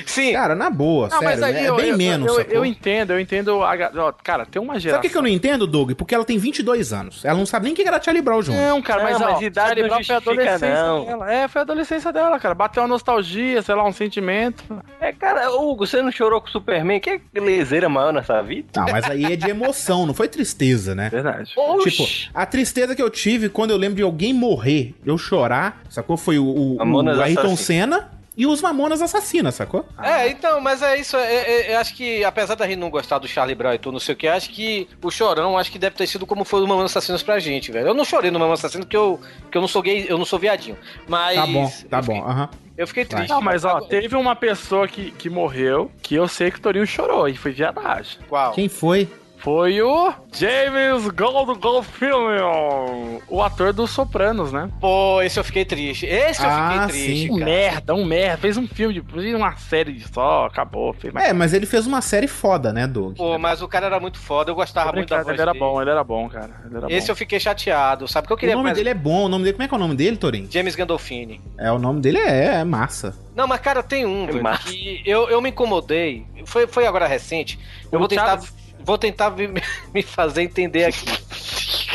Sim. 0.04 0.32
Cara, 0.32 0.54
na 0.54 0.68
boa, 0.68 1.08
Não, 1.08 1.22
mas 1.22 1.40
sério. 1.40 1.56
aí 1.56 1.64
é 1.64 1.68
eu, 1.68 1.76
bem 1.76 1.88
eu, 1.90 1.98
menos, 1.98 2.32
eu, 2.32 2.40
eu 2.42 2.64
entendo, 2.64 3.12
eu 3.12 3.20
entendo. 3.20 3.62
A, 3.62 4.12
cara, 4.12 4.46
tem 4.46 4.60
uma 4.60 4.74
Sabe 4.74 4.82
geração. 4.82 5.00
o 5.00 5.02
que, 5.02 5.08
que 5.08 5.16
eu 5.16 5.22
não 5.22 5.28
entendo, 5.28 5.66
Doug? 5.66 5.92
Porque 5.92 6.14
ela 6.14 6.24
tem 6.24 6.38
22 6.38 6.92
anos. 6.92 7.24
Ela 7.24 7.38
não 7.38 7.46
sabe 7.46 7.66
nem 7.66 7.74
quem 7.74 7.86
era 7.86 8.00
Charlie 8.00 8.22
Brown 8.22 8.40
Jr. 8.40 8.52
Não, 8.52 8.82
cara, 8.82 9.02
mas, 9.02 9.18
Não, 9.18 9.26
ó, 9.26 9.32
mas 9.32 9.42
idade 9.42 9.66
Charlie 9.68 9.88
Brown 9.88 10.04
foi 10.04 10.14
a 10.14 10.18
adolescência 10.18 10.84
não. 10.84 11.04
dela. 11.04 11.32
É, 11.32 11.48
foi 11.48 11.60
a 11.60 11.62
adolescência 11.62 12.12
dela, 12.12 12.38
cara. 12.38 12.54
Bateu 12.54 12.82
uma 12.82 12.88
nostalgia, 12.88 13.62
sei 13.62 13.74
lá, 13.74 13.84
um 13.84 13.92
sentimento. 13.92 14.64
É, 15.00 15.12
cara, 15.12 15.50
Hugo, 15.50 15.86
você 15.86 16.00
não 16.02 16.10
chorou 16.10 16.40
com 16.40 16.48
o 16.48 16.50
Superman? 16.50 17.00
Que 17.00 17.20
lezeira 17.34 17.88
maior 17.88 18.12
nessa 18.12 18.42
vida? 18.42 18.68
Não, 18.76 18.86
mas 18.90 19.04
aí 19.04 19.24
é 19.24 19.36
de 19.36 19.48
emoção, 19.50 20.06
não 20.06 20.14
foi 20.14 20.28
tristeza, 20.28 20.94
né? 20.94 21.08
Verdade. 21.10 21.52
Tipo, 21.82 22.06
a 22.34 22.46
tristeza 22.46 22.94
que 22.94 23.02
eu 23.02 23.10
tive 23.10 23.48
quando 23.48 23.70
eu 23.70 23.76
lembro 23.76 23.96
de 23.96 24.02
alguém 24.02 24.32
morrer, 24.32 24.94
eu 25.04 25.16
chorar, 25.18 25.82
sacou? 25.88 26.16
Foi 26.16 26.38
o, 26.38 26.44
o, 26.44 26.76
o 26.76 27.20
Ayrton. 27.22 27.56
Senna 27.56 28.15
e 28.36 28.46
os 28.46 28.60
Mamonas 28.60 29.00
Assassinas, 29.00 29.54
sacou? 29.54 29.84
É, 30.02 30.28
então, 30.28 30.60
mas 30.60 30.82
é 30.82 30.98
isso. 30.98 31.16
é- 31.16 31.34
é- 31.34 31.74
eu 31.74 31.78
acho 31.78 31.94
que, 31.94 32.22
apesar 32.24 32.54
da 32.54 32.66
gente 32.66 32.78
não 32.78 32.90
gostar 32.90 33.18
do 33.18 33.26
Charlie 33.26 33.54
Brown 33.54 33.74
e 33.74 33.78
tudo, 33.78 33.94
não 33.94 34.00
sei 34.00 34.14
o 34.14 34.16
que, 34.18 34.28
acho 34.28 34.50
que 34.50 34.88
o 35.02 35.10
Chorão 35.10 35.56
acho 35.56 35.72
que 35.72 35.78
deve 35.78 35.96
ter 35.96 36.06
sido 36.06 36.26
como 36.26 36.44
foi 36.44 36.60
o 36.62 36.66
Mamonas 36.66 36.90
Assassinos 36.92 37.22
pra 37.22 37.38
gente, 37.38 37.72
velho. 37.72 37.88
Eu 37.88 37.94
não 37.94 38.04
chorei 38.04 38.30
no 38.30 38.38
Mamonas 38.38 38.60
Assassinos 38.60 38.84
porque 38.84 38.96
eu, 38.96 39.20
porque 39.42 39.56
eu 39.56 39.62
não 39.62 39.68
sou 39.68 39.82
gay, 39.82 40.06
eu 40.08 40.18
não 40.18 40.24
sou 40.24 40.38
viadinho. 40.38 40.76
Mas. 41.08 41.36
Tá 41.36 41.46
bom, 41.46 41.72
tá 41.90 41.98
eu 41.98 42.02
bom, 42.02 42.24
aham. 42.28 42.48
Eu 42.76 42.86
fiquei 42.86 43.06
triste. 43.06 43.30
Não, 43.30 43.40
mas 43.40 43.64
ó, 43.64 43.70
Agora- 43.76 43.86
teve 43.86 44.14
uma 44.16 44.36
pessoa 44.36 44.86
que, 44.86 45.10
que 45.12 45.30
morreu 45.30 45.90
que 46.02 46.14
eu 46.14 46.28
sei 46.28 46.50
que 46.50 46.58
o 46.58 46.60
Torinho 46.60 46.86
chorou 46.86 47.26
e 47.26 47.34
foi 47.34 47.50
viadagem. 47.52 48.18
Qual? 48.28 48.52
Quem 48.52 48.68
foi? 48.68 49.08
Foi 49.38 49.80
o 49.80 50.12
James 50.32 51.06
Gold 51.08 51.60
Goldfilm, 51.60 53.20
o 53.28 53.42
ator 53.42 53.72
dos 53.72 53.90
Sopranos, 53.90 54.52
né? 54.52 54.68
Pô, 54.80 55.22
esse 55.22 55.38
eu 55.38 55.44
fiquei 55.44 55.64
triste. 55.64 56.04
Esse 56.06 56.42
eu 56.42 56.48
Ah, 56.50 56.72
fiquei 56.88 56.88
triste, 57.06 57.26
sim. 57.28 57.30
Um 57.32 57.38
cara. 57.38 57.44
merda, 57.50 57.94
um 57.94 58.04
merda. 58.04 58.38
Fez 58.38 58.56
um 58.56 58.66
filme, 58.66 58.94
de, 58.94 59.02
fez 59.02 59.34
uma 59.34 59.56
série 59.56 60.00
só, 60.12 60.46
acabou. 60.46 60.92
Fez 60.94 61.12
mais... 61.12 61.28
É, 61.28 61.32
mas 61.32 61.52
ele 61.52 61.66
fez 61.66 61.86
uma 61.86 62.00
série 62.00 62.26
foda, 62.26 62.72
né, 62.72 62.86
Doug? 62.86 63.16
Pô, 63.16 63.38
mas 63.38 63.62
o 63.62 63.68
cara 63.68 63.86
era 63.86 64.00
muito 64.00 64.18
foda, 64.18 64.50
eu 64.50 64.54
gostava 64.54 64.92
muito 64.92 65.10
da 65.10 65.18
voz 65.18 65.28
ele 65.28 65.40
era 65.42 65.52
dele. 65.52 65.64
bom, 65.64 65.80
ele 65.80 65.90
era 65.90 66.02
bom, 66.02 66.28
cara. 66.28 66.50
Ele 66.64 66.76
era 66.76 66.92
Esse 66.92 67.06
bom. 67.08 67.12
eu 67.12 67.16
fiquei 67.16 67.38
chateado, 67.38 68.08
sabe? 68.08 68.26
Que 68.26 68.32
eu 68.32 68.36
O 68.36 68.40
queria 68.40 68.54
nome 68.54 68.64
mais... 68.64 68.76
dele 68.76 68.88
é 68.90 68.94
bom, 68.94 69.26
o 69.26 69.28
nome 69.28 69.44
dele, 69.44 69.52
como 69.54 69.64
é 69.64 69.68
que 69.68 69.74
é 69.74 69.76
o 69.76 69.80
nome 69.80 69.94
dele, 69.94 70.16
Torin? 70.16 70.48
James 70.50 70.74
Gandolfini. 70.74 71.40
É, 71.58 71.70
o 71.70 71.78
nome 71.78 72.00
dele 72.00 72.18
é, 72.18 72.56
é 72.56 72.64
massa. 72.64 73.14
Não, 73.34 73.46
mas 73.46 73.60
cara, 73.60 73.82
tem 73.82 74.04
um, 74.06 74.24
É 74.24 74.26
velho, 74.28 74.42
massa. 74.42 74.68
que 74.68 75.02
eu, 75.04 75.28
eu 75.28 75.40
me 75.42 75.50
incomodei. 75.50 76.26
Foi, 76.46 76.66
foi 76.66 76.86
agora 76.86 77.06
recente. 77.06 77.58
Eu 77.92 77.96
O 77.96 78.00
vou 78.00 78.08
tentar, 78.08 78.26
Chaves. 78.38 78.54
Vou 78.86 78.96
tentar 78.96 79.30
me, 79.92 80.02
fazer 80.02 80.42
entender 80.42 80.84
aqui. 80.84 81.06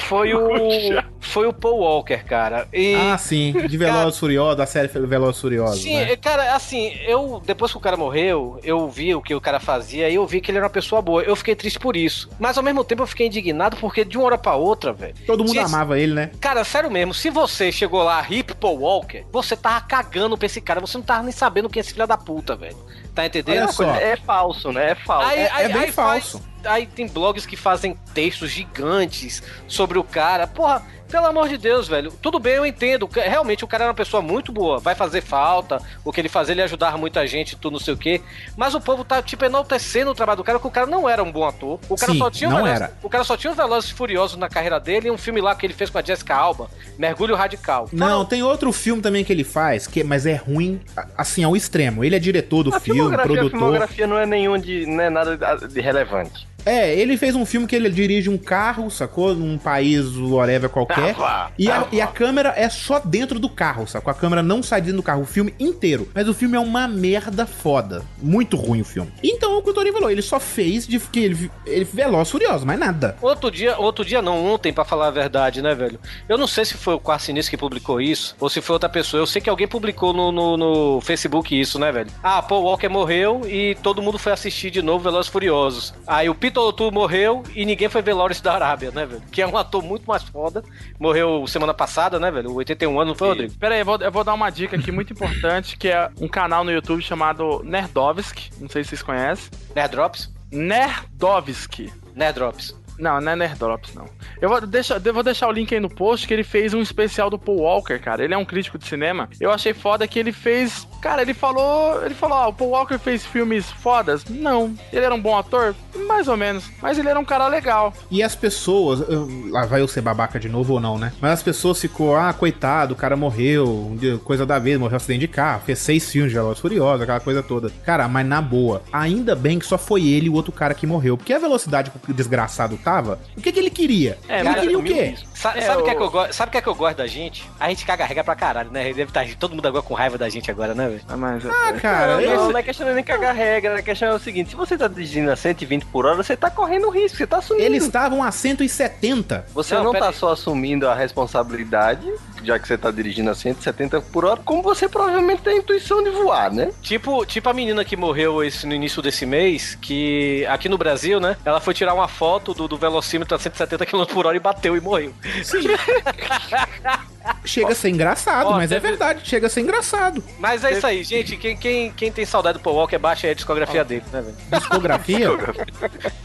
Foi 0.04 0.34
o 0.34 1.02
foi 1.22 1.46
o 1.48 1.54
Paul 1.54 1.80
Walker, 1.80 2.18
cara. 2.26 2.68
E 2.74 2.96
Ah, 2.96 3.18
sim, 3.18 3.54
de 3.70 3.78
Velozes 3.78 4.20
Furiosos, 4.20 4.58
da 4.58 4.66
série 4.66 4.88
Velozes 4.88 5.40
Furiosos, 5.40 5.82
Sim, 5.82 5.96
né? 5.96 6.16
cara, 6.18 6.56
assim, 6.56 6.94
eu 7.06 7.42
depois 7.46 7.72
que 7.72 7.78
o 7.78 7.82
cara 7.82 7.96
morreu, 7.96 8.60
eu 8.64 8.90
vi 8.90 9.14
o 9.16 9.22
que 9.22 9.34
o 9.36 9.40
cara 9.40 9.60
fazia 9.60 10.10
e 10.10 10.16
eu 10.16 10.26
vi 10.28 10.42
que 10.42 10.50
ele 10.52 10.58
era 10.58 10.66
uma 10.66 10.72
pessoa 10.72 11.02
boa. 11.02 11.22
Eu 11.22 11.36
fiquei 11.36 11.56
triste 11.56 11.80
por 11.80 11.96
isso. 11.96 12.28
Mas 12.40 12.58
ao 12.58 12.64
mesmo 12.64 12.84
tempo 12.84 13.04
eu 13.04 13.08
fiquei 13.08 13.28
indignado 13.28 13.78
porque 13.78 14.04
de 14.04 14.18
uma 14.18 14.26
hora 14.26 14.38
pra 14.38 14.56
outra, 14.56 14.92
velho. 14.92 15.14
Todo 15.26 15.44
mundo 15.44 15.54
se- 15.54 15.60
amava 15.60 15.98
ele, 16.00 16.14
né? 16.14 16.32
Cara, 16.42 16.64
sério 16.64 16.90
mesmo, 16.92 17.14
se 17.14 17.30
você 17.30 17.72
chegou 17.72 18.02
lá, 18.04 18.26
hip 18.30 18.54
Paul 18.56 18.80
Walker, 18.82 19.24
você 19.32 19.56
tava 19.56 19.80
cagando 19.82 20.36
pra 20.38 20.48
esse 20.48 20.60
cara, 20.60 20.82
você 20.82 20.98
não 20.98 21.06
tava 21.06 21.24
nem 21.24 21.32
sabendo 21.32 21.70
quem 21.70 21.80
é 21.80 21.82
esse 21.82 21.94
filho 21.94 22.08
da 22.08 22.18
puta, 22.18 22.56
velho. 22.56 22.76
Tá 23.14 23.26
entendendo? 23.26 23.64
Olha 23.64 23.72
só. 23.72 23.84
É 23.96 24.16
falso, 24.16 24.72
né? 24.72 24.92
É 24.92 24.96
falso. 24.96 25.28
Aí, 25.28 25.40
É- 25.40 25.52
aí- 25.52 25.66
é 25.66 25.70
bem 25.70 25.82
aí 25.84 25.92
faz- 25.92 26.32
falso. 26.32 26.44
aí 26.64 26.86
tem 26.88 27.06
blogs 27.08 27.46
que 27.46 27.58
fazem 27.58 27.96
textos 28.14 28.50
gigantes 28.50 29.44
sobre 29.68 30.00
o 30.00 30.04
cara. 30.04 30.48
Porra, 30.48 30.82
pelo 31.12 31.26
amor 31.28 31.50
de 31.50 31.58
Deus, 31.58 31.88
velho. 31.88 32.12
Tudo 32.22 32.40
bem, 32.40 32.54
eu 32.56 32.66
entendo. 32.66 33.08
que 33.08 33.20
Realmente 33.20 33.64
o 33.64 33.68
cara 33.68 33.84
é 33.84 33.88
uma 33.88 33.94
pessoa 33.94 34.22
muito 34.22 34.52
boa. 34.52 34.80
Vai 34.80 34.96
fazer 34.96 35.22
falta. 35.22 35.80
O 36.06 36.12
que 36.12 36.22
ele 36.22 36.30
fazia, 36.30 36.54
ele 36.54 36.62
ajudar 36.62 36.98
muita 36.98 37.28
gente, 37.28 37.56
tudo 37.56 37.74
não 37.74 37.80
sei 37.80 37.94
o 37.94 37.98
quê. 37.98 38.22
Mas 38.58 38.74
o 38.74 38.82
povo 38.82 39.04
tá, 39.04 39.22
tipo, 39.22 39.44
enaltecendo 39.46 40.12
o 40.12 40.16
trabalho 40.16 40.38
do 40.38 40.44
cara, 40.44 40.60
que 40.60 40.68
o 40.68 40.72
cara 40.72 40.88
não 40.88 41.08
era 41.10 41.22
um 41.24 41.32
bom 41.32 41.46
ator. 41.46 41.80
O 41.90 41.96
cara 41.96 42.12
Sim, 42.14 42.18
só 42.18 42.32
tinha 42.32 42.50
o 42.50 42.54
não 42.54 42.64
Velozes- 42.64 42.82
era. 42.82 42.94
O 43.04 43.10
cara 43.10 43.24
só 43.24 43.36
tinha 43.38 43.52
o 43.52 43.56
Velozes 43.56 43.90
e 43.92 43.94
Furiosos 43.94 44.38
na 44.38 44.48
carreira 44.50 44.80
dele 44.80 45.10
e 45.10 45.12
um 45.12 45.18
filme 45.18 45.42
lá 45.42 45.54
que 45.54 45.66
ele 45.66 45.74
fez 45.74 45.90
com 45.90 45.98
a 45.98 46.02
Jessica 46.02 46.36
Alba, 46.36 46.70
Mergulho 46.98 47.36
Radical. 47.36 47.90
Não, 47.92 48.24
tem 48.26 48.42
outro 48.42 48.72
filme 48.72 49.02
também 49.02 49.24
que 49.26 49.34
ele 49.34 49.44
faz, 49.44 49.86
que 49.88 50.04
mas 50.04 50.26
é 50.26 50.36
ruim, 50.36 50.80
a- 50.96 51.06
assim, 51.18 51.44
ao 51.44 51.56
extremo. 51.56 52.04
Ele 52.04 52.16
é 52.16 52.20
diretor 52.20 52.64
do 52.64 52.74
a 52.74 52.80
filme, 52.80 53.00
filmografia, 53.02 53.24
a 53.34 53.36
produtor. 53.36 53.60
filmografia 53.60 54.08
não 54.08 54.18
é 54.18 54.26
nenhum 54.26 54.58
de. 54.58 54.86
não 54.86 55.04
é 55.04 55.10
nada 55.10 55.38
de 55.68 55.82
relevante. 55.82 56.48
É, 56.66 56.94
ele 56.96 57.18
fez 57.18 57.36
um 57.36 57.46
filme 57.46 57.66
que 57.68 57.76
ele 57.76 57.90
dirige 57.90 58.30
um 58.30 58.38
carro, 58.38 58.90
sacou? 58.90 59.34
Num 59.34 59.58
país, 59.58 60.06
whatever, 60.18 60.70
qualquer. 60.70 61.16
Ah, 61.20 61.50
e, 61.58 61.70
a, 61.70 61.82
Ah, 61.82 61.88
e 61.92 62.02
a 62.02 62.06
vá. 62.06 62.12
câmera 62.12 62.54
é 62.56 62.70
só 62.70 63.00
dentro 63.00 63.40
do 63.40 63.50
carro, 63.50 63.88
sacou? 63.88 64.12
A 64.12 64.14
câmera 64.14 64.44
não 64.44 64.62
sai 64.62 64.82
dentro 64.82 64.98
do 64.98 65.04
carro, 65.04 65.22
o 65.22 65.26
filme 65.26 65.54
inteiro. 65.60 66.08
Mas 66.14 66.28
o 66.28 66.34
filme 66.34 66.56
é 66.56 66.60
uma 66.60 66.88
merda 66.88 67.46
foda. 67.46 68.04
Muito 68.22 68.56
ruim 68.58 68.82
o 68.82 68.86
filme. 68.86 69.12
Então, 69.24 69.58
o 69.58 69.62
que 69.64 69.70
o 69.70 69.74
Torinho 69.74 69.94
falou, 69.94 70.10
ele 70.12 70.22
só 70.22 70.40
fez 70.40 70.88
de 70.88 71.00
que 71.00 71.20
ele, 71.20 71.52
ele 71.66 71.86
veloz 71.86 72.30
furioso, 72.30 72.66
mais 72.66 72.80
nada. 72.80 73.16
Outro 73.22 73.50
dia, 73.52 73.78
outro 73.78 74.04
dia 74.06 74.22
não, 74.22 74.46
ontem, 74.46 74.72
pra 74.74 74.84
falar 74.86 75.08
a 75.08 75.12
verdade, 75.12 75.62
né, 75.62 75.74
velho? 75.74 76.00
Eu 76.28 76.38
não 76.38 76.48
sei 76.48 76.66
se 76.66 76.74
foi 76.76 76.94
o 76.94 77.00
Quarto 77.00 77.24
Sinistro 77.24 77.52
que 77.52 77.58
publicou 77.58 78.00
isso, 78.02 78.36
ou 78.40 78.50
se 78.50 78.62
foi 78.62 78.74
outra 78.74 78.90
pessoa. 78.90 79.22
Eu 79.22 79.28
sei 79.28 79.42
que 79.42 79.50
alguém 79.50 79.68
publicou 79.68 80.14
no, 80.14 80.32
no, 80.32 80.58
no 80.58 81.02
Facebook 81.02 81.60
isso, 81.60 81.80
né, 81.80 81.92
velho? 81.92 82.10
Ah, 82.24 82.42
Paul 82.42 82.64
Walker 82.64 82.88
morreu 82.90 83.42
e 83.48 83.76
todo 83.82 84.02
mundo 84.02 84.18
foi 84.20 84.32
assistir 84.32 84.70
de 84.72 84.82
novo 84.82 85.04
Velozes 85.04 85.32
Furiosos. 85.32 85.94
Aí 86.06 86.30
o 86.30 86.36
Peter 86.36 86.51
O'Toole 86.60 86.94
morreu 86.94 87.44
e 87.56 87.66
ninguém 87.66 87.90
foi 87.90 88.02
ver 88.02 88.14
Lawrence 88.14 88.42
da 88.42 88.54
Arábia, 88.54 88.92
né, 88.92 89.06
velho? 89.06 89.22
Que 89.32 89.42
é 89.42 89.48
um 89.48 89.58
ator 89.58 89.84
muito 89.84 90.06
mais 90.06 90.24
foda. 90.24 90.64
Morreu 91.00 91.46
semana 91.48 91.74
passada, 91.74 92.20
né, 92.20 92.30
velho? 92.32 92.54
81 92.54 93.00
anos, 93.00 93.08
não 93.10 93.16
foi, 93.16 93.28
Rodrigo? 93.30 93.54
Pera 93.56 93.76
aí, 93.76 93.82
eu 93.82 93.86
vou, 93.86 93.98
eu 93.98 94.12
vou 94.12 94.24
dar 94.24 94.34
uma 94.34 94.50
dica 94.50 94.76
aqui 94.76 94.92
muito 94.92 95.14
importante, 95.14 95.78
que 95.78 95.88
é 95.88 96.10
um 96.20 96.28
canal 96.28 96.64
no 96.64 96.72
YouTube 96.72 97.02
chamado 97.02 97.62
Nerdovsk. 97.64 98.52
Não 98.60 98.70
sei 98.70 98.84
se 98.84 98.90
vocês 98.90 99.04
conhecem. 99.04 99.50
Nerdrops? 99.76 100.32
Nerdovsk. 100.52 101.92
Nerdrops. 102.16 102.76
Não, 103.02 103.20
não 103.20 103.32
é 103.32 103.36
Nerdops, 103.36 103.96
não. 103.96 104.06
Eu 104.40 104.48
vou, 104.48 104.62
deixar, 104.62 105.02
eu 105.04 105.14
vou 105.14 105.24
deixar 105.24 105.48
o 105.48 105.52
link 105.52 105.74
aí 105.74 105.80
no 105.80 105.90
post 105.90 106.28
que 106.28 106.34
ele 106.34 106.44
fez 106.44 106.74
um 106.74 106.82
especial 106.82 107.32
do 107.32 107.40
Paul 107.40 107.62
Walker, 107.62 107.98
cara. 107.98 108.24
Ele 108.24 108.34
é 108.34 108.38
um 108.38 108.46
crítico 108.46 108.78
de 108.78 108.88
cinema. 108.88 109.28
Eu 109.40 109.52
achei 109.52 109.74
foda 109.74 110.08
que 110.08 110.20
ele 110.20 110.32
fez. 110.32 110.88
Cara, 111.02 111.24
ele 111.24 111.34
falou. 111.34 112.06
Ele 112.06 112.14
falou, 112.14 112.38
ó, 112.38 112.50
o 112.50 112.54
Paul 112.54 112.70
Walker 112.70 113.00
fez 113.00 113.26
filmes 113.26 113.72
fodas? 113.72 114.24
Não. 114.26 114.76
Ele 114.94 115.04
era 115.04 115.16
um 115.16 115.22
bom 115.22 115.36
ator? 115.36 115.76
Mais 116.08 116.28
ou 116.28 116.38
menos. 116.38 116.70
Mas 116.80 117.00
ele 117.00 117.10
era 117.10 117.20
um 117.20 117.26
cara 117.26 117.48
legal. 117.48 117.92
E 118.12 118.22
as 118.22 118.36
pessoas, 118.36 119.04
lá 119.50 119.66
vai 119.66 119.82
eu 119.82 119.88
ser 119.88 120.02
babaca 120.02 120.40
de 120.40 120.48
novo 120.48 120.74
ou 120.74 120.80
não, 120.80 121.00
né? 121.00 121.12
Mas 121.20 121.32
as 121.32 121.44
pessoas 121.44 121.82
ficou, 121.82 122.16
ah, 122.16 122.32
coitado, 122.34 122.94
o 122.94 122.98
cara 122.98 123.16
morreu, 123.16 123.98
coisa 124.24 124.46
da 124.46 124.60
vez, 124.60 124.80
morreu 124.80 124.98
acidente 124.98 125.22
de 125.22 125.28
carro, 125.28 125.64
fez 125.66 125.80
seis 125.80 126.10
filmes 126.10 126.32
de 126.32 126.38
Velozes 126.38 126.60
Furiosos, 126.60 127.02
aquela 127.02 127.20
coisa 127.20 127.42
toda. 127.42 127.72
Cara, 127.84 128.08
mas 128.08 128.28
na 128.28 128.42
boa, 128.42 128.84
ainda 128.94 129.36
bem 129.36 129.58
que 129.58 129.66
só 129.66 129.78
foi 129.78 130.06
ele 130.08 130.28
e 130.28 130.30
o 130.30 130.34
outro 130.34 130.52
cara 130.52 130.74
que 130.74 130.86
morreu, 130.86 131.18
porque 131.18 131.34
a 131.34 131.40
velocidade 131.40 131.92
que 131.92 132.12
o 132.12 132.14
desgraçado 132.14 132.78
tava, 132.92 133.20
o 133.38 133.42
que 133.42 133.52
que 133.52 133.60
ele 133.60 133.70
queria? 133.70 134.18
É, 134.28 134.40
ele 134.40 134.50
cara, 134.50 134.60
queria 134.62 134.80
o 134.80 134.84
quê? 134.84 135.16
Sa- 135.34 135.54
É, 135.56 135.62
sabe 135.62 135.82
o 135.82 135.86
que 135.86 135.90
é 135.92 135.96
que 135.96 136.02
eu 136.02 136.10
gosto? 136.12 136.34
Sabe 136.34 136.50
o 136.50 136.52
que 136.52 136.58
é 136.58 136.62
que 136.62 136.68
eu 136.68 136.76
gosto 136.76 136.98
da 136.98 137.08
gente? 137.08 137.50
A 137.60 137.70
gente 137.70 137.86
caga 137.86 138.06
regra 138.06 138.24
pra 138.24 138.36
caralho, 138.36 138.70
né? 138.72 138.84
Deve 138.86 139.04
estar 139.04 139.26
todo 139.40 139.56
mundo 139.56 139.68
agora 139.68 139.82
com 139.84 139.94
raiva 139.94 140.18
da 140.18 140.30
gente 140.30 140.52
agora, 140.52 140.76
né, 140.76 140.88
velho? 140.88 141.02
Ah, 141.08 141.18
Mas, 141.18 141.46
Ah, 141.46 141.74
cara, 141.82 142.14
não, 142.16 142.22
esse- 142.22 142.34
não, 142.36 142.52
não 142.52 142.58
é 142.60 142.64
questão 142.64 142.88
de 142.88 142.94
nem 142.94 143.04
cagar 143.04 143.34
regra, 143.36 143.80
a 143.80 143.82
questão 143.82 144.10
é 144.10 144.14
o 144.14 144.20
seguinte: 144.20 144.50
se 144.52 144.56
você 144.56 144.78
tá 144.78 144.88
dirigindo 144.88 145.32
a 145.32 145.36
120 145.36 145.86
por 145.86 146.06
hora, 146.06 146.16
você 146.18 146.36
tá 146.36 146.50
correndo 146.52 146.90
risco, 146.90 147.18
você 147.18 147.26
tá 147.28 147.38
assumindo. 147.38 147.66
eles 147.66 147.84
estavam 147.86 148.22
a 148.24 148.32
170. 148.32 149.46
Você 149.54 149.74
Não, 149.76 149.86
não, 149.86 149.92
tá 149.94 150.10
aí. 150.10 150.14
só 150.14 150.32
assumindo 150.34 150.88
a 150.88 150.94
responsabilidade, 150.96 152.12
já 152.44 152.60
que 152.60 152.68
você 152.68 152.78
tá 152.78 152.92
dirigindo 152.92 153.30
a 153.30 153.36
170 153.36 154.02
por 154.02 154.26
hora, 154.26 154.42
como 154.44 154.62
você 154.62 154.88
provavelmente 154.88 155.42
tem 155.42 155.56
a 155.56 155.58
intuição 155.58 156.04
de 156.04 156.10
voar, 156.10 156.52
né? 156.52 156.72
Tipo, 156.82 157.26
tipo 157.26 157.50
a 157.50 157.54
menina 157.54 157.84
que 157.86 157.96
morreu 157.96 158.44
esse, 158.44 158.66
no 158.66 158.74
início 158.74 159.02
desse 159.02 159.26
mês, 159.26 159.76
que 159.82 160.46
aqui 160.48 160.68
no 160.70 160.78
Brasil, 160.78 161.20
né? 161.20 161.38
Ela 161.46 161.60
foi 161.60 161.74
tirar 161.74 161.94
uma 161.94 162.08
foto 162.08 162.54
do, 162.54 162.68
do 162.68 162.78
velocímetro 162.78 163.36
a 163.36 163.40
170 163.40 163.86
km 163.86 164.06
por 164.06 164.26
hora 164.26 164.38
e 164.38 164.40
bateu 164.40 164.76
e 164.76 164.82
morreu. 164.82 165.14
Chega 167.46 167.72
a 167.72 167.76
ser 167.76 167.90
engraçado, 167.90 168.48
Ó, 168.48 168.52
mas 168.54 168.72
é 168.72 168.80
verdade, 168.80 169.22
chega 169.24 169.48
a 169.48 169.50
ser 169.50 169.62
engraçado. 169.62 170.24
Mas 170.40 170.64
é 170.64 170.74
isso 170.74 170.86
aí, 170.88 171.04
gente. 171.04 171.38
Quem, 171.38 171.58
quem, 171.58 171.92
quem 171.92 172.12
tem 172.12 172.26
saudade 172.26 172.58
do 172.58 172.62
Paul 172.62 172.76
Walker, 172.78 172.98
baixa 172.98 173.28
aí 173.28 173.32
a 173.32 173.36
discografia 173.36 173.84
dele, 173.84 174.04
né, 174.12 174.22
velho? 174.22 174.36
Discografia? 174.60 175.30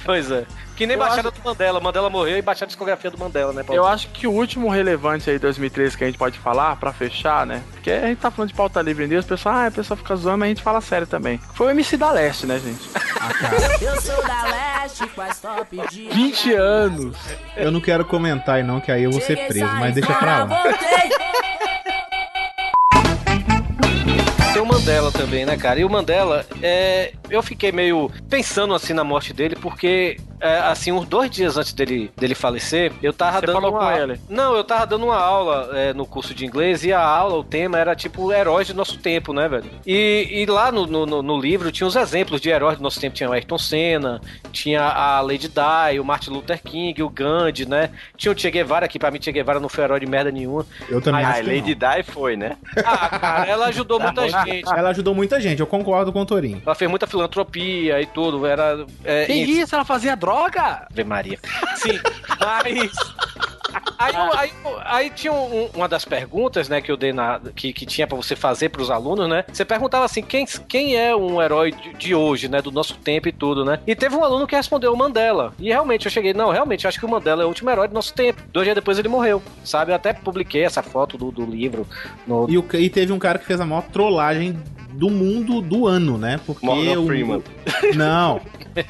Pois 0.05 0.31
é. 0.31 0.45
Que 0.77 0.87
nem 0.87 0.95
Eu 0.95 1.01
baixaram 1.01 1.31
do 1.31 1.41
Mandela. 1.43 1.81
Mandela 1.81 2.11
morreu 2.11 2.37
e 2.37 2.43
baixaram 2.43 2.67
a 2.67 2.69
discografia 2.69 3.11
do 3.11 3.19
Mandela, 3.19 3.53
né, 3.53 3.63
Paulo? 3.65 3.81
Eu 3.81 3.87
acho 3.87 4.09
que 4.11 4.27
o 4.27 4.31
último 4.31 4.69
relevante 4.69 5.29
aí, 5.29 5.39
2013, 5.39 5.97
que 5.97 6.05
a 6.05 6.07
gente 6.07 6.19
pode 6.19 6.39
falar, 6.39 6.77
pra 6.77 6.93
fechar, 6.93 7.47
né? 7.47 7.63
Porque 7.73 7.91
a 7.91 8.07
gente 8.07 8.19
tá 8.19 8.31
falando 8.31 8.51
de 8.51 8.55
pauta 8.55 8.81
livre 8.83 9.07
news, 9.07 9.25
o 9.25 9.29
pessoal, 9.29 9.55
ah, 9.57 9.67
a 9.67 9.71
pessoa 9.71 9.97
fica 9.97 10.15
zoando, 10.15 10.39
mas 10.39 10.47
a 10.47 10.49
gente 10.51 10.63
fala 10.63 10.81
sério 10.81 11.07
também. 11.07 11.41
Foi 11.55 11.69
o 11.69 11.71
MC 11.71 11.97
da 11.97 12.13
Leste, 12.13 12.47
né, 12.47 12.59
gente? 12.59 12.89
Ah, 13.19 13.33
cara, 13.35 13.57
Eu 13.81 14.01
sou 14.01 14.23
da 14.27 14.43
leste, 14.45 15.07
quase 15.09 15.41
top 15.41 15.81
de 15.91 16.09
20 16.09 16.53
anos. 16.53 17.17
eu 17.57 17.73
não 17.73 17.81
quero 17.81 18.05
comentar 18.05 18.57
aí 18.57 18.63
não, 18.63 18.81
que 18.81 18.93
aí 18.93 19.03
eu 19.05 19.11
vou 19.11 19.21
ser 19.21 19.47
preso, 19.49 19.73
mas 19.75 19.95
deixa 19.95 20.13
pra 20.15 20.45
lá. 20.45 20.63
Tem 24.53 24.62
o 24.62 24.66
Mandela 24.66 25.12
também, 25.12 25.44
né, 25.44 25.57
cara? 25.57 25.81
E 25.81 25.85
o 25.85 25.90
Mandela, 25.90 26.46
é, 26.62 27.12
eu 27.29 27.42
fiquei 27.42 27.70
meio 27.72 28.11
pensando 28.29 28.72
assim 28.75 28.92
na 28.94 29.05
morte 29.05 29.33
dele, 29.33 29.57
porque 29.57 30.18
é, 30.40 30.59
assim, 30.59 30.92
uns 30.92 31.07
dois 31.07 31.31
dias 31.31 31.57
antes 31.57 31.72
dele, 31.72 32.11
dele 32.16 32.35
falecer, 32.35 32.92
eu 33.03 33.12
tava 33.12 33.40
Você 33.40 33.46
dando 33.46 33.55
falou 33.55 33.70
uma 33.72 33.79
com 33.79 33.85
aula- 33.87 34.03
ele? 34.03 34.20
Não, 34.29 34.55
eu 34.55 34.64
tava 34.64 34.87
dando 34.87 35.05
uma 35.07 35.16
aula 35.18 35.70
é, 35.75 35.92
no 35.92 36.07
curso 36.07 36.35
de 36.35 36.44
inglês 36.44 36.85
e 36.85 36.92
a 36.92 37.01
aula, 37.01 37.37
o 37.38 37.44
tema 37.44 37.79
era 37.79 37.94
tipo 37.94 38.33
heróis 38.33 38.68
do 38.68 38.75
nosso 38.75 38.99
tempo, 38.99 39.33
né, 39.33 39.49
velho? 39.49 39.64
E, 39.87 40.29
e 40.31 40.46
lá 40.46 40.70
no, 40.72 40.87
no, 40.87 41.22
no- 41.22 41.37
livro 41.40 41.70
tinha 41.70 41.87
os 41.87 41.94
exemplos 41.96 42.40
de 42.40 42.49
heróis 42.49 42.79
do 42.79 42.83
nosso 42.83 42.99
tempo. 42.99 43.14
Tinha 43.14 43.29
o 43.29 43.33
Ayrton 43.33 43.59
Senna, 43.59 44.20
tinha 44.53 44.83
a 44.83 45.20
Lady 45.20 45.49
Di, 45.49 46.01
o 46.01 46.05
Martin 46.05 46.31
Luther 46.31 46.61
King, 46.62 47.03
o 47.03 47.09
Gandhi, 47.11 47.68
né? 47.68 47.90
Tinha 48.16 48.33
o 48.33 48.38
Che 48.38 48.51
Guevara, 48.51 48.88
que 48.88 48.99
pra 48.99 49.11
mim 49.11 49.20
Che 49.20 49.31
Guevara 49.31 49.61
não 49.61 49.68
foi 49.68 49.85
herói 49.85 50.01
de 50.01 50.07
merda 50.07 50.31
nenhuma. 50.31 50.64
Eu 50.88 51.01
também 51.03 51.25
acho 51.25 51.42
que 51.42 51.46
Lady. 51.55 51.75
Di 51.75 52.03
foi, 52.11 52.37
né? 52.37 52.57
Ah, 52.85 53.09
cara, 53.18 53.46
ela 53.46 53.66
ajudou 53.66 53.99
muita 54.01 54.29
gente. 54.29 54.66
Ela 54.68 54.88
ajudou 54.90 55.14
muita 55.14 55.40
gente, 55.40 55.61
eu 55.61 55.66
concordo 55.66 56.12
com 56.12 56.20
o 56.22 56.27
Torinho. 56.27 56.62
Ela 56.64 56.75
fez 56.75 56.90
muita 56.90 57.07
filantropia 57.07 58.01
e 58.01 58.07
tudo. 58.07 58.46
Era. 58.46 58.87
É, 59.05 59.27
Que 59.27 59.33
e- 59.35 59.61
isso? 59.61 59.75
Ela 59.75 59.85
fazia 59.85 60.14
droga? 60.16 60.26
Ave 60.33 61.05
Maria. 61.05 61.39
Sim, 61.77 61.99
mas. 62.41 62.93
Aí, 63.99 64.12
aí, 64.37 64.51
aí 64.85 65.11
tinha 65.11 65.33
um- 65.33 65.69
uma 65.75 65.89
das 65.89 66.05
perguntas, 66.05 66.69
né, 66.69 66.81
que 66.81 66.91
eu 66.91 66.97
dei 66.97 67.12
na. 67.12 67.41
que, 67.55 67.73
que 67.73 67.85
tinha 67.87 68.07
pra 68.07 68.17
você 68.17 68.35
fazer 68.37 68.69
pros 68.71 68.91
alunos, 68.91 69.29
né? 69.29 69.45
Você 69.53 69.65
perguntava 69.65 70.05
assim: 70.05 70.23
quem, 70.23 70.45
quem 70.69 70.97
é 70.97 71.15
um 71.15 71.41
herói 71.43 71.73
de, 71.73 71.95
de 71.95 72.15
hoje, 72.15 72.49
né? 72.49 72.61
Do 72.62 72.71
nosso 72.71 72.95
tempo 72.97 73.29
e 73.29 73.33
tudo, 73.33 73.65
né? 73.65 73.81
E 73.87 73.95
teve 73.95 74.15
um 74.15 74.25
aluno 74.25 74.47
que 74.47 74.55
respondeu 74.57 74.93
o 74.93 74.97
Mandela. 74.97 75.53
E 75.59 75.69
realmente 75.69 76.07
eu 76.07 76.11
cheguei, 76.12 76.33
não, 76.35 76.51
realmente, 76.51 76.85
eu 76.85 76.89
acho 76.89 76.99
que 76.99 77.07
o 77.07 77.09
Mandela 77.09 77.43
é 77.43 77.45
o 77.45 77.49
último 77.49 77.71
herói 77.71 77.89
do 77.89 77.95
nosso 77.95 78.12
tempo. 78.15 78.43
Dois 78.53 78.65
dias 78.65 78.75
depois 78.75 78.99
ele 78.99 79.09
morreu, 79.09 79.43
sabe? 79.65 79.93
Eu 79.93 79.97
até 79.97 80.12
publiquei 80.12 80.65
essa 80.65 80.83
foto 80.83 81.17
do, 81.19 81.31
do 81.31 81.45
livro 81.45 81.87
no. 82.27 82.47
E, 82.51 82.57
o, 82.59 82.65
e 82.75 82.89
teve 82.91 83.12
um 83.12 83.19
cara 83.19 83.39
que 83.39 83.47
fez 83.47 83.61
a 83.61 83.67
maior 83.67 83.83
trollagem 83.85 84.59
do 84.91 85.11
mundo 85.11 85.61
do 85.61 85.87
ano, 85.87 86.17
né? 86.17 86.41
Porque 86.47 86.65
Morgan 86.65 87.01
o- 87.01 87.07
Freeman. 87.07 87.43
Não. 87.95 88.41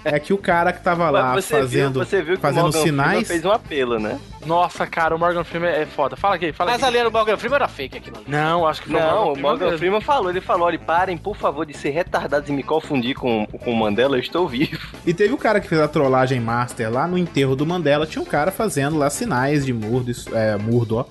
É 0.05 0.19
que 0.19 0.33
o 0.33 0.39
cara 0.39 0.73
que 0.73 0.83
tava 0.83 1.09
lá 1.11 1.35
você 1.35 1.61
fazendo, 1.61 2.01
viu, 2.01 2.05
você 2.05 2.17
viu 2.23 2.35
que 2.35 2.39
o 2.39 2.43
fazendo 2.43 2.63
Morgan 2.65 2.81
Freeman 2.81 3.05
sinais. 3.07 3.29
fez 3.29 3.45
um 3.45 3.51
apelo, 3.53 3.99
né? 3.99 4.19
Nossa, 4.45 4.87
cara, 4.87 5.15
o 5.15 5.19
Morgan 5.19 5.43
Freeman 5.45 5.71
é 5.71 5.87
foda. 5.87 6.17
Fala 6.17 6.37
aqui, 6.37 6.53
fala 6.53 6.71
Mas 6.73 6.81
aqui. 6.81 6.89
ali 6.91 6.99
era 6.99 7.09
o 7.09 7.13
Morgan 7.13 7.37
Freeman 7.37 7.57
era 7.57 7.69
fake 7.69 7.99
aquilo 7.99 8.17
ali. 8.19 8.27
Não, 8.29 8.67
acho 8.67 8.83
que 8.83 8.91
foi 8.91 9.01
Não, 9.01 9.29
o 9.29 9.33
o 9.33 9.39
Morgan 9.39 9.65
mesmo. 9.67 9.79
Freeman 9.79 10.01
falou, 10.01 10.31
ele 10.31 10.41
falou, 10.41 10.67
olha, 10.67 10.79
parem, 10.79 11.17
por 11.17 11.37
favor, 11.37 11.67
de 11.67 11.77
ser 11.77 11.91
retardados 11.91 12.49
e 12.49 12.53
me 12.53 12.63
confundir 12.63 13.15
com, 13.15 13.47
com 13.47 13.71
o 13.73 13.77
Mandela, 13.77 14.17
eu 14.17 14.21
estou 14.21 14.47
vivo. 14.47 14.79
E 15.07 15.13
teve 15.13 15.35
o 15.35 15.39
cara 15.39 15.61
que 15.61 15.69
fez 15.69 15.81
a 15.81 15.89
trollagem 15.89 16.41
master 16.41 16.91
lá 16.93 17.07
no 17.09 17.19
enterro 17.19 17.57
do 17.57 17.67
Mandela. 17.67 18.07
Tinha 18.07 18.23
um 18.23 18.27
cara 18.27 18.51
fazendo 18.53 18.97
lá 18.97 19.11
sinais 19.11 19.65
de 19.67 19.73
mudo, 19.73 20.11
e- 20.11 20.35
é, 20.35 20.57
murdo, 20.57 20.97
ó. 20.99 21.05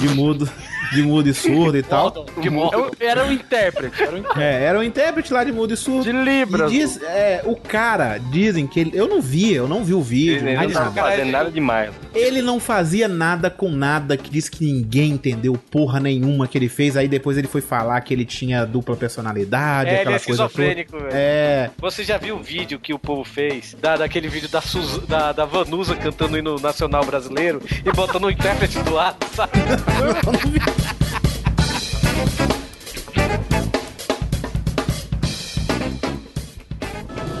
De 0.00 0.08
mudo, 0.08 0.48
de 0.92 1.02
mudo 1.02 1.28
e 1.28 1.34
surdo 1.34 1.76
e 1.78 1.82
tal. 1.84 2.26
Eu- 2.42 2.90
Era 3.00 3.26
o 3.26 3.32
intérprete, 3.32 4.02
era 4.02 4.12
o 4.14 4.18
intérprete. 4.18 4.40
É, 4.42 4.64
era 4.64 4.78
um 4.78 4.82
intérprete 4.82 5.32
lá 5.32 5.44
de 5.44 5.52
mudo 5.52 5.74
e 5.74 5.76
surdo. 5.76 6.04
De 6.04 6.12
Libras. 6.12 6.72
E 6.72 6.78
diz, 6.78 7.02
é, 7.02 7.42
o 7.44 7.54
cara, 7.56 8.18
dizem 8.18 8.66
que 8.66 8.80
ele. 8.80 8.90
Eu 8.94 9.06
não 9.08 9.20
vi, 9.20 9.52
eu 9.54 9.68
não 9.68 9.84
vi 9.84 9.94
o 9.94 10.02
vídeo. 10.02 10.48
Ele 10.48 10.56
não 10.56 10.70
tá 10.70 10.80
nada. 10.84 11.02
fazendo 11.02 11.30
nada 11.30 11.50
demais. 11.50 11.90
Ele 12.14 12.42
não 12.42 12.58
fazia 12.60 13.08
nada 13.08 13.50
com 13.50 13.70
nada, 13.70 14.16
que 14.16 14.30
diz 14.30 14.48
que 14.48 14.64
ninguém 14.64 15.10
entendeu 15.12 15.54
porra 15.70 16.00
nenhuma 16.00 16.46
que 16.48 16.56
ele 16.58 16.68
fez. 16.68 16.96
Aí 16.96 17.08
depois 17.08 17.36
ele 17.38 17.46
foi 17.48 17.60
falar 17.60 18.00
que 18.00 18.12
ele 18.14 18.24
tinha 18.24 18.64
dupla 18.64 18.96
personalidade, 18.96 19.90
É, 19.90 19.92
ele 19.92 20.00
aquela 20.00 20.16
é 20.16 20.18
coisa 20.18 20.42
toda. 20.48 20.48
esquizofrênico, 20.48 20.98
velho. 20.98 21.10
É. 21.12 21.70
Você 21.78 22.02
já 22.04 22.16
viu 22.18 22.36
o 22.36 22.42
vídeo 22.42 22.78
que 22.78 22.92
o 22.94 22.98
povo 22.98 23.24
fez? 23.24 23.76
Da, 23.80 23.96
daquele 23.96 24.28
vídeo 24.28 24.48
da, 24.48 24.60
Suz, 24.60 24.98
da, 25.06 25.32
da 25.32 25.44
Vanusa 25.44 25.94
cantando 25.96 26.34
o 26.34 26.38
hino 26.38 26.58
nacional 26.58 27.04
brasileiro 27.04 27.62
e 27.84 27.92
botando 27.92 28.24
o 28.24 28.30
intérprete 28.30 28.78
do 28.80 28.94
lado, 28.94 29.16
sabe? 29.34 29.52
Eu 30.00 30.32
não 30.32 30.38
vi. 30.50 30.77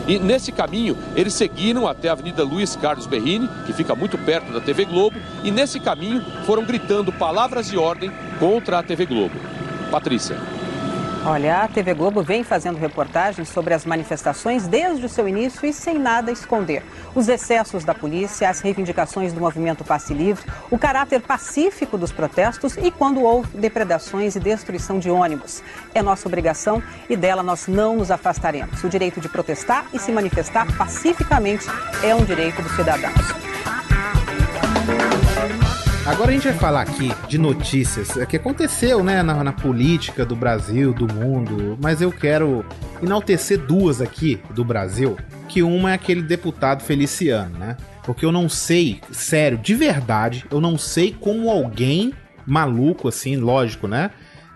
E 0.08 0.18
nesse 0.18 0.50
caminho, 0.50 0.96
eles 1.14 1.34
seguiram 1.34 1.86
até 1.86 2.08
a 2.08 2.12
Avenida 2.12 2.42
Luiz 2.42 2.74
Carlos 2.74 3.06
Berrini, 3.06 3.46
que 3.66 3.74
fica 3.74 3.94
muito 3.94 4.16
perto 4.16 4.50
da 4.50 4.58
TV 4.58 4.86
Globo, 4.86 5.18
e 5.44 5.50
nesse 5.50 5.78
caminho 5.78 6.24
foram 6.46 6.64
gritando 6.64 7.12
palavras 7.12 7.68
de 7.68 7.76
ordem 7.76 8.10
contra 8.40 8.78
a 8.78 8.82
TV 8.82 9.04
Globo. 9.04 9.34
Patrícia. 9.90 10.38
Olha, 11.24 11.62
a 11.62 11.68
TV 11.68 11.94
Globo 11.94 12.22
vem 12.22 12.44
fazendo 12.44 12.78
reportagens 12.78 13.48
sobre 13.48 13.74
as 13.74 13.84
manifestações 13.84 14.66
desde 14.66 15.04
o 15.04 15.08
seu 15.08 15.28
início 15.28 15.66
e 15.66 15.72
sem 15.72 15.98
nada 15.98 16.30
esconder. 16.30 16.82
Os 17.14 17.28
excessos 17.28 17.84
da 17.84 17.94
polícia, 17.94 18.48
as 18.48 18.60
reivindicações 18.60 19.32
do 19.32 19.40
movimento 19.40 19.84
Passe 19.84 20.14
Livre, 20.14 20.44
o 20.70 20.78
caráter 20.78 21.20
pacífico 21.20 21.98
dos 21.98 22.12
protestos 22.12 22.76
e 22.76 22.90
quando 22.90 23.22
houve 23.22 23.58
depredações 23.58 24.36
e 24.36 24.40
destruição 24.40 24.98
de 24.98 25.10
ônibus. 25.10 25.62
É 25.94 26.02
nossa 26.02 26.28
obrigação 26.28 26.82
e 27.10 27.16
dela 27.16 27.42
nós 27.42 27.66
não 27.66 27.96
nos 27.96 28.10
afastaremos. 28.10 28.82
O 28.82 28.88
direito 28.88 29.20
de 29.20 29.28
protestar 29.28 29.86
e 29.92 29.98
se 29.98 30.12
manifestar 30.12 30.66
pacificamente 30.76 31.66
é 32.02 32.14
um 32.14 32.24
direito 32.24 32.62
dos 32.62 32.72
cidadãos. 32.72 33.48
Agora 36.08 36.30
a 36.30 36.32
gente 36.34 36.44
vai 36.48 36.54
falar 36.54 36.80
aqui 36.82 37.12
de 37.28 37.36
notícias 37.38 38.16
é, 38.16 38.24
que 38.24 38.36
aconteceu, 38.36 39.04
né, 39.04 39.22
na, 39.22 39.44
na 39.44 39.52
política 39.52 40.24
do 40.24 40.34
Brasil, 40.34 40.92
do 40.92 41.12
mundo, 41.12 41.78
mas 41.80 42.00
eu 42.00 42.10
quero 42.10 42.64
enaltecer 43.02 43.58
duas 43.58 44.00
aqui 44.00 44.40
do 44.50 44.64
Brasil, 44.64 45.16
que 45.48 45.62
uma 45.62 45.90
é 45.90 45.94
aquele 45.94 46.22
deputado 46.22 46.82
Feliciano, 46.82 47.58
né? 47.58 47.76
Porque 48.04 48.24
eu 48.24 48.32
não 48.32 48.48
sei, 48.48 49.00
sério, 49.12 49.58
de 49.58 49.74
verdade, 49.74 50.46
eu 50.50 50.60
não 50.62 50.78
sei 50.78 51.12
como 51.12 51.50
alguém 51.50 52.14
maluco 52.46 53.06
assim, 53.08 53.36
lógico, 53.36 53.86
né, 53.86 54.10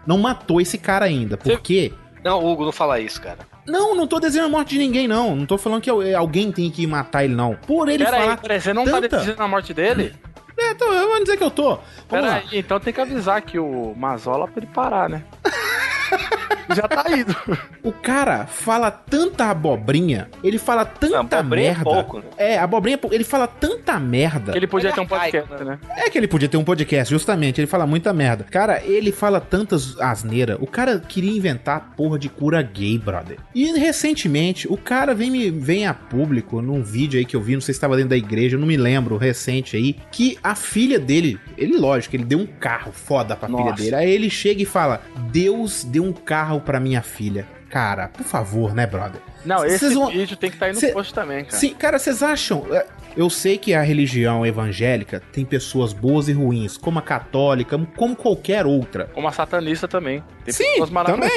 não 0.07 0.17
matou 0.19 0.59
esse 0.61 0.79
cara 0.79 1.05
ainda, 1.05 1.37
porque 1.37 1.93
Não, 2.25 2.43
Hugo, 2.45 2.65
não 2.65 2.73
fala 2.73 2.99
isso, 2.99 3.21
cara. 3.21 3.41
não, 3.69 3.95
não 3.95 4.07
tô 4.07 4.19
desejando 4.19 4.47
a 4.49 4.51
morte 4.51 4.71
de 4.71 4.79
ninguém, 4.79 5.07
não. 5.07 5.37
Não 5.37 5.45
tô 5.47 5.59
falando 5.59 5.83
que 5.83 5.91
al- 5.91 6.01
alguém 6.17 6.51
tem 6.51 6.71
que 6.71 6.87
matar 6.87 7.25
ele, 7.25 7.35
não. 7.35 7.55
Por 7.67 7.89
ele 7.89 8.05
Pera 8.05 8.17
falar. 8.17 8.41
aí, 8.49 8.61
você 8.61 8.73
não 8.73 8.85
tá 8.87 8.93
tanta- 8.93 9.09
desejando 9.19 9.43
a 9.43 9.49
morte 9.49 9.75
dele? 9.75 10.15
É, 10.63 10.77
eu 10.81 11.09
vou 11.09 11.21
dizer 11.21 11.37
que 11.37 11.45
eu 11.45 11.51
tô. 11.51 11.75
Vamos 11.75 11.83
Pera 12.09 12.27
lá. 12.27 12.35
aí, 12.37 12.47
então 12.53 12.79
tem 12.81 12.93
que 12.93 13.01
avisar 13.01 13.41
que 13.43 13.59
o 13.59 13.95
Mazola 13.97 14.47
pra 14.47 14.63
ele 14.63 14.73
parar, 14.73 15.09
né? 15.09 15.25
Já 16.75 16.89
tá 16.89 17.05
indo. 17.11 17.37
O 17.83 17.93
cara 17.93 18.47
fala 18.47 18.91
tanta 18.91 19.47
abobrinha, 19.47 20.29
ele 20.43 20.59
fala 20.59 20.85
tanta 20.85 21.39
abobrinha 21.39 21.67
é 21.67 21.75
merda. 21.75 21.85
pouco, 21.85 22.19
né? 22.19 22.25
É, 22.37 22.59
abobrinha 22.59 22.95
é 22.95 22.97
pouco. 22.97 23.15
Ele 23.15 23.25
fala 23.25 23.47
tanta 23.47 23.99
merda. 23.99 24.57
Ele 24.57 24.67
podia 24.67 24.89
Ele 24.89 24.95
ter 24.95 25.01
um 25.01 25.05
é 25.05 25.15
arcaico, 25.15 25.49
podcast, 25.49 25.65
né? 25.65 25.79
É 25.97 26.11
que 26.11 26.19
ele 26.19 26.29
podia 26.29 26.49
ter 26.49 26.57
um 26.57 26.65
podcast, 26.65 27.13
justamente. 27.13 27.61
Ele 27.61 27.67
fala 27.67 27.87
muita 27.87 28.13
merda. 28.13 28.45
Cara, 28.45 28.83
ele 28.85 29.13
fala 29.13 29.41
tantas 29.41 30.01
asneiras. 30.01 30.59
O 30.61 30.67
cara 30.67 30.99
queria 31.01 31.37
inventar 31.37 31.77
a 31.77 31.81
porra 31.81 32.19
de 32.19 32.29
cura 32.29 32.63
gay, 32.63 32.99
brother. 32.99 33.39
E 33.55 33.73
recentemente, 33.79 34.67
o 34.71 34.77
cara 34.77 35.15
vem, 35.15 35.31
me, 35.31 35.51
vem 35.51 35.87
a 35.87 35.95
público 35.95 36.63
num 36.63 36.83
vídeo 36.83 37.19
aí 37.19 37.25
que 37.25 37.37
eu 37.37 37.41
vi, 37.41 37.55
não 37.55 37.61
sei 37.61 37.75
se 37.75 37.79
estava 37.79 37.97
dentro 37.97 38.11
da 38.11 38.17
igreja, 38.17 38.57
não 38.57 38.67
me 38.67 38.77
lembro, 38.77 39.17
recente 39.17 39.77
aí, 39.77 39.97
que 40.11 40.39
a 40.43 40.55
filha 40.55 40.99
dele, 40.99 41.39
ele, 41.59 41.77
lógico, 41.77 42.17
ele 42.17 42.25
deu 42.25 42.39
um 42.39 42.47
carro 42.47 42.93
foda 42.93 43.37
pra 43.37 43.49
filha 43.49 43.61
Nossa. 43.61 43.83
dele. 43.83 43.95
Aí 43.95 44.11
ele 44.11 44.31
chega 44.31 44.63
e 44.63 44.67
fala: 44.67 45.03
Deus 45.31 45.85
deu 45.85 46.02
um 46.03 46.13
carro 46.13 46.61
pra 46.61 46.79
minha 46.81 47.03
filha. 47.03 47.47
Cara, 47.71 48.09
por 48.09 48.25
favor, 48.25 48.75
né, 48.75 48.87
brother? 48.87 49.21
Não, 49.47 49.65
esse 49.65 49.89
vão- 49.95 50.11
vídeo 50.11 50.37
tem 50.37 50.51
que 50.51 50.57
estar 50.57 50.67
aí 50.67 50.73
no 50.75 50.79
Cê- 50.79 50.93
post 50.93 51.15
também, 51.15 51.45
cara. 51.45 51.57
Sim, 51.57 51.71
cara, 51.75 51.99
vocês 51.99 52.23
acham? 52.23 52.67
é, 52.71 52.85
Eu 53.15 53.29
sei 53.29 53.59
que 53.59 53.75
a 53.75 53.83
religião 53.83 54.45
evangélica 54.47 55.23
tem 55.33 55.45
pessoas 55.45 55.93
boas 55.93 56.29
e 56.29 56.33
ruins, 56.33 56.79
como 56.79 56.99
a 56.99 57.03
católica, 57.03 57.79
como 57.97 58.17
qualquer 58.17 58.65
outra. 58.65 59.11
Como 59.13 59.29
a 59.29 59.33
satanista 59.33 59.87
também. 59.87 60.23
Tem 60.47 60.53
Sim, 60.55 60.83
também. 61.05 61.31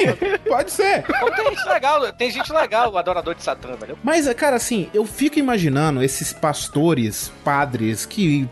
Pode 0.48 0.70
ser. 0.70 1.04
Tem 1.36 1.46
gente 1.50 1.68
legal, 1.68 2.12
tem 2.14 2.30
gente 2.30 2.50
legal, 2.52 2.90
o 2.92 2.96
adorador 2.98 3.34
de 3.34 3.42
Satã, 3.42 3.74
velho. 3.76 3.98
Mas, 4.02 4.26
cara, 4.34 4.56
assim, 4.56 4.88
eu 4.94 5.04
fico 5.04 5.38
imaginando 5.38 6.02
esses 6.02 6.32
pastores, 6.32 7.30
padres 7.44 8.06
que 8.06 8.48